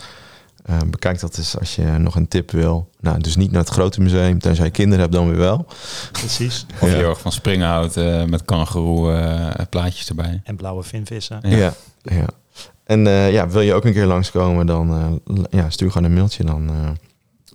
eh, 0.70 0.76
bekijk 0.90 1.20
dat 1.20 1.38
eens 1.38 1.58
als 1.58 1.74
je 1.74 1.82
nog 1.82 2.14
een 2.14 2.28
tip 2.28 2.50
wil. 2.50 2.88
Nou, 3.00 3.18
dus 3.20 3.36
niet 3.36 3.50
naar 3.50 3.60
het 3.60 3.70
grote 3.70 4.00
museum, 4.00 4.38
tenzij 4.38 4.64
je 4.64 4.70
kinderen 4.70 5.00
hebt 5.00 5.12
dan 5.12 5.28
weer 5.28 5.38
wel. 5.38 5.66
Precies. 6.12 6.66
Of 6.80 6.88
Ja. 6.90 6.96
heel 6.96 7.08
erg 7.08 7.20
van 7.20 7.32
springen 7.32 7.68
houdt 7.68 7.96
eh, 7.96 8.24
met 8.24 8.44
kangeroe 8.44 9.12
eh, 9.12 9.64
plaatjes 9.70 10.08
erbij. 10.08 10.40
En 10.44 10.56
blauwe 10.56 10.82
vinvissen. 10.82 11.38
Ja. 11.42 11.56
Ja, 11.56 11.72
ja. 12.02 12.26
En 12.84 13.06
eh, 13.06 13.32
ja, 13.32 13.48
wil 13.48 13.60
je 13.60 13.74
ook 13.74 13.84
een 13.84 13.92
keer 13.92 14.06
langskomen, 14.06 14.66
dan 14.66 15.18
eh, 15.26 15.34
ja, 15.50 15.70
stuur 15.70 15.90
gewoon 15.92 16.08
een 16.10 16.14
mailtje. 16.16 16.44
Dan 16.44 16.68
eh, 16.68 16.90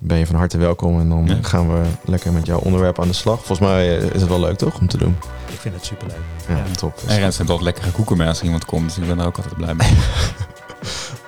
ben 0.01 0.17
je 0.17 0.25
van 0.25 0.35
harte 0.35 0.57
welkom. 0.57 0.99
En 0.99 1.09
dan 1.09 1.25
Ja. 1.25 1.37
gaan 1.41 1.71
we 1.73 1.81
lekker 2.05 2.31
met 2.33 2.45
jouw 2.45 2.59
onderwerp 2.59 3.01
aan 3.01 3.07
de 3.07 3.13
slag. 3.13 3.37
Volgens 3.37 3.59
mij 3.59 3.95
is 3.97 4.21
het 4.21 4.29
wel 4.29 4.39
leuk, 4.39 4.57
toch? 4.57 4.79
Om 4.79 4.87
te 4.87 4.97
doen. 4.97 5.15
Ik 5.51 5.59
vind 5.59 5.75
het 5.75 5.85
superleuk. 5.85 6.17
Ja, 6.47 6.55
Ja. 6.55 6.63
top. 6.77 7.01
En 7.07 7.17
Rens 7.19 7.37
heeft 7.37 7.49
altijd 7.49 7.61
lekkere 7.61 7.91
koeken 7.91 8.17
mee 8.17 8.27
als 8.27 8.39
er 8.39 8.45
iemand 8.45 8.65
komt. 8.65 8.85
Dus 8.85 8.97
ik 8.97 9.07
ben 9.07 9.19
er 9.19 9.25
ook 9.25 9.37
altijd 9.37 9.55
blij 9.55 9.73
mee. 9.73 9.89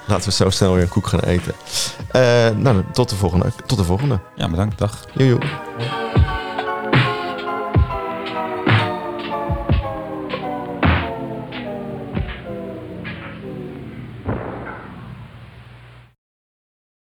Laten 0.08 0.30
we 0.30 0.36
zo 0.36 0.49
snel 0.49 0.74
weer 0.74 0.82
een 0.82 0.89
koek 0.89 1.08
gaan 1.08 1.20
eten. 1.20 1.53
Eh, 2.12 2.49
nou, 2.55 2.84
tot 2.91 3.10
de 3.10 3.16
volgende. 3.16 3.51
Tot 3.66 3.78
de 3.78 3.84
volgende. 3.84 4.20
Ja, 4.36 4.49
bedankt. 4.49 4.78
Dag. 4.78 5.05
Joe, 5.14 5.28
joe. 5.28 5.39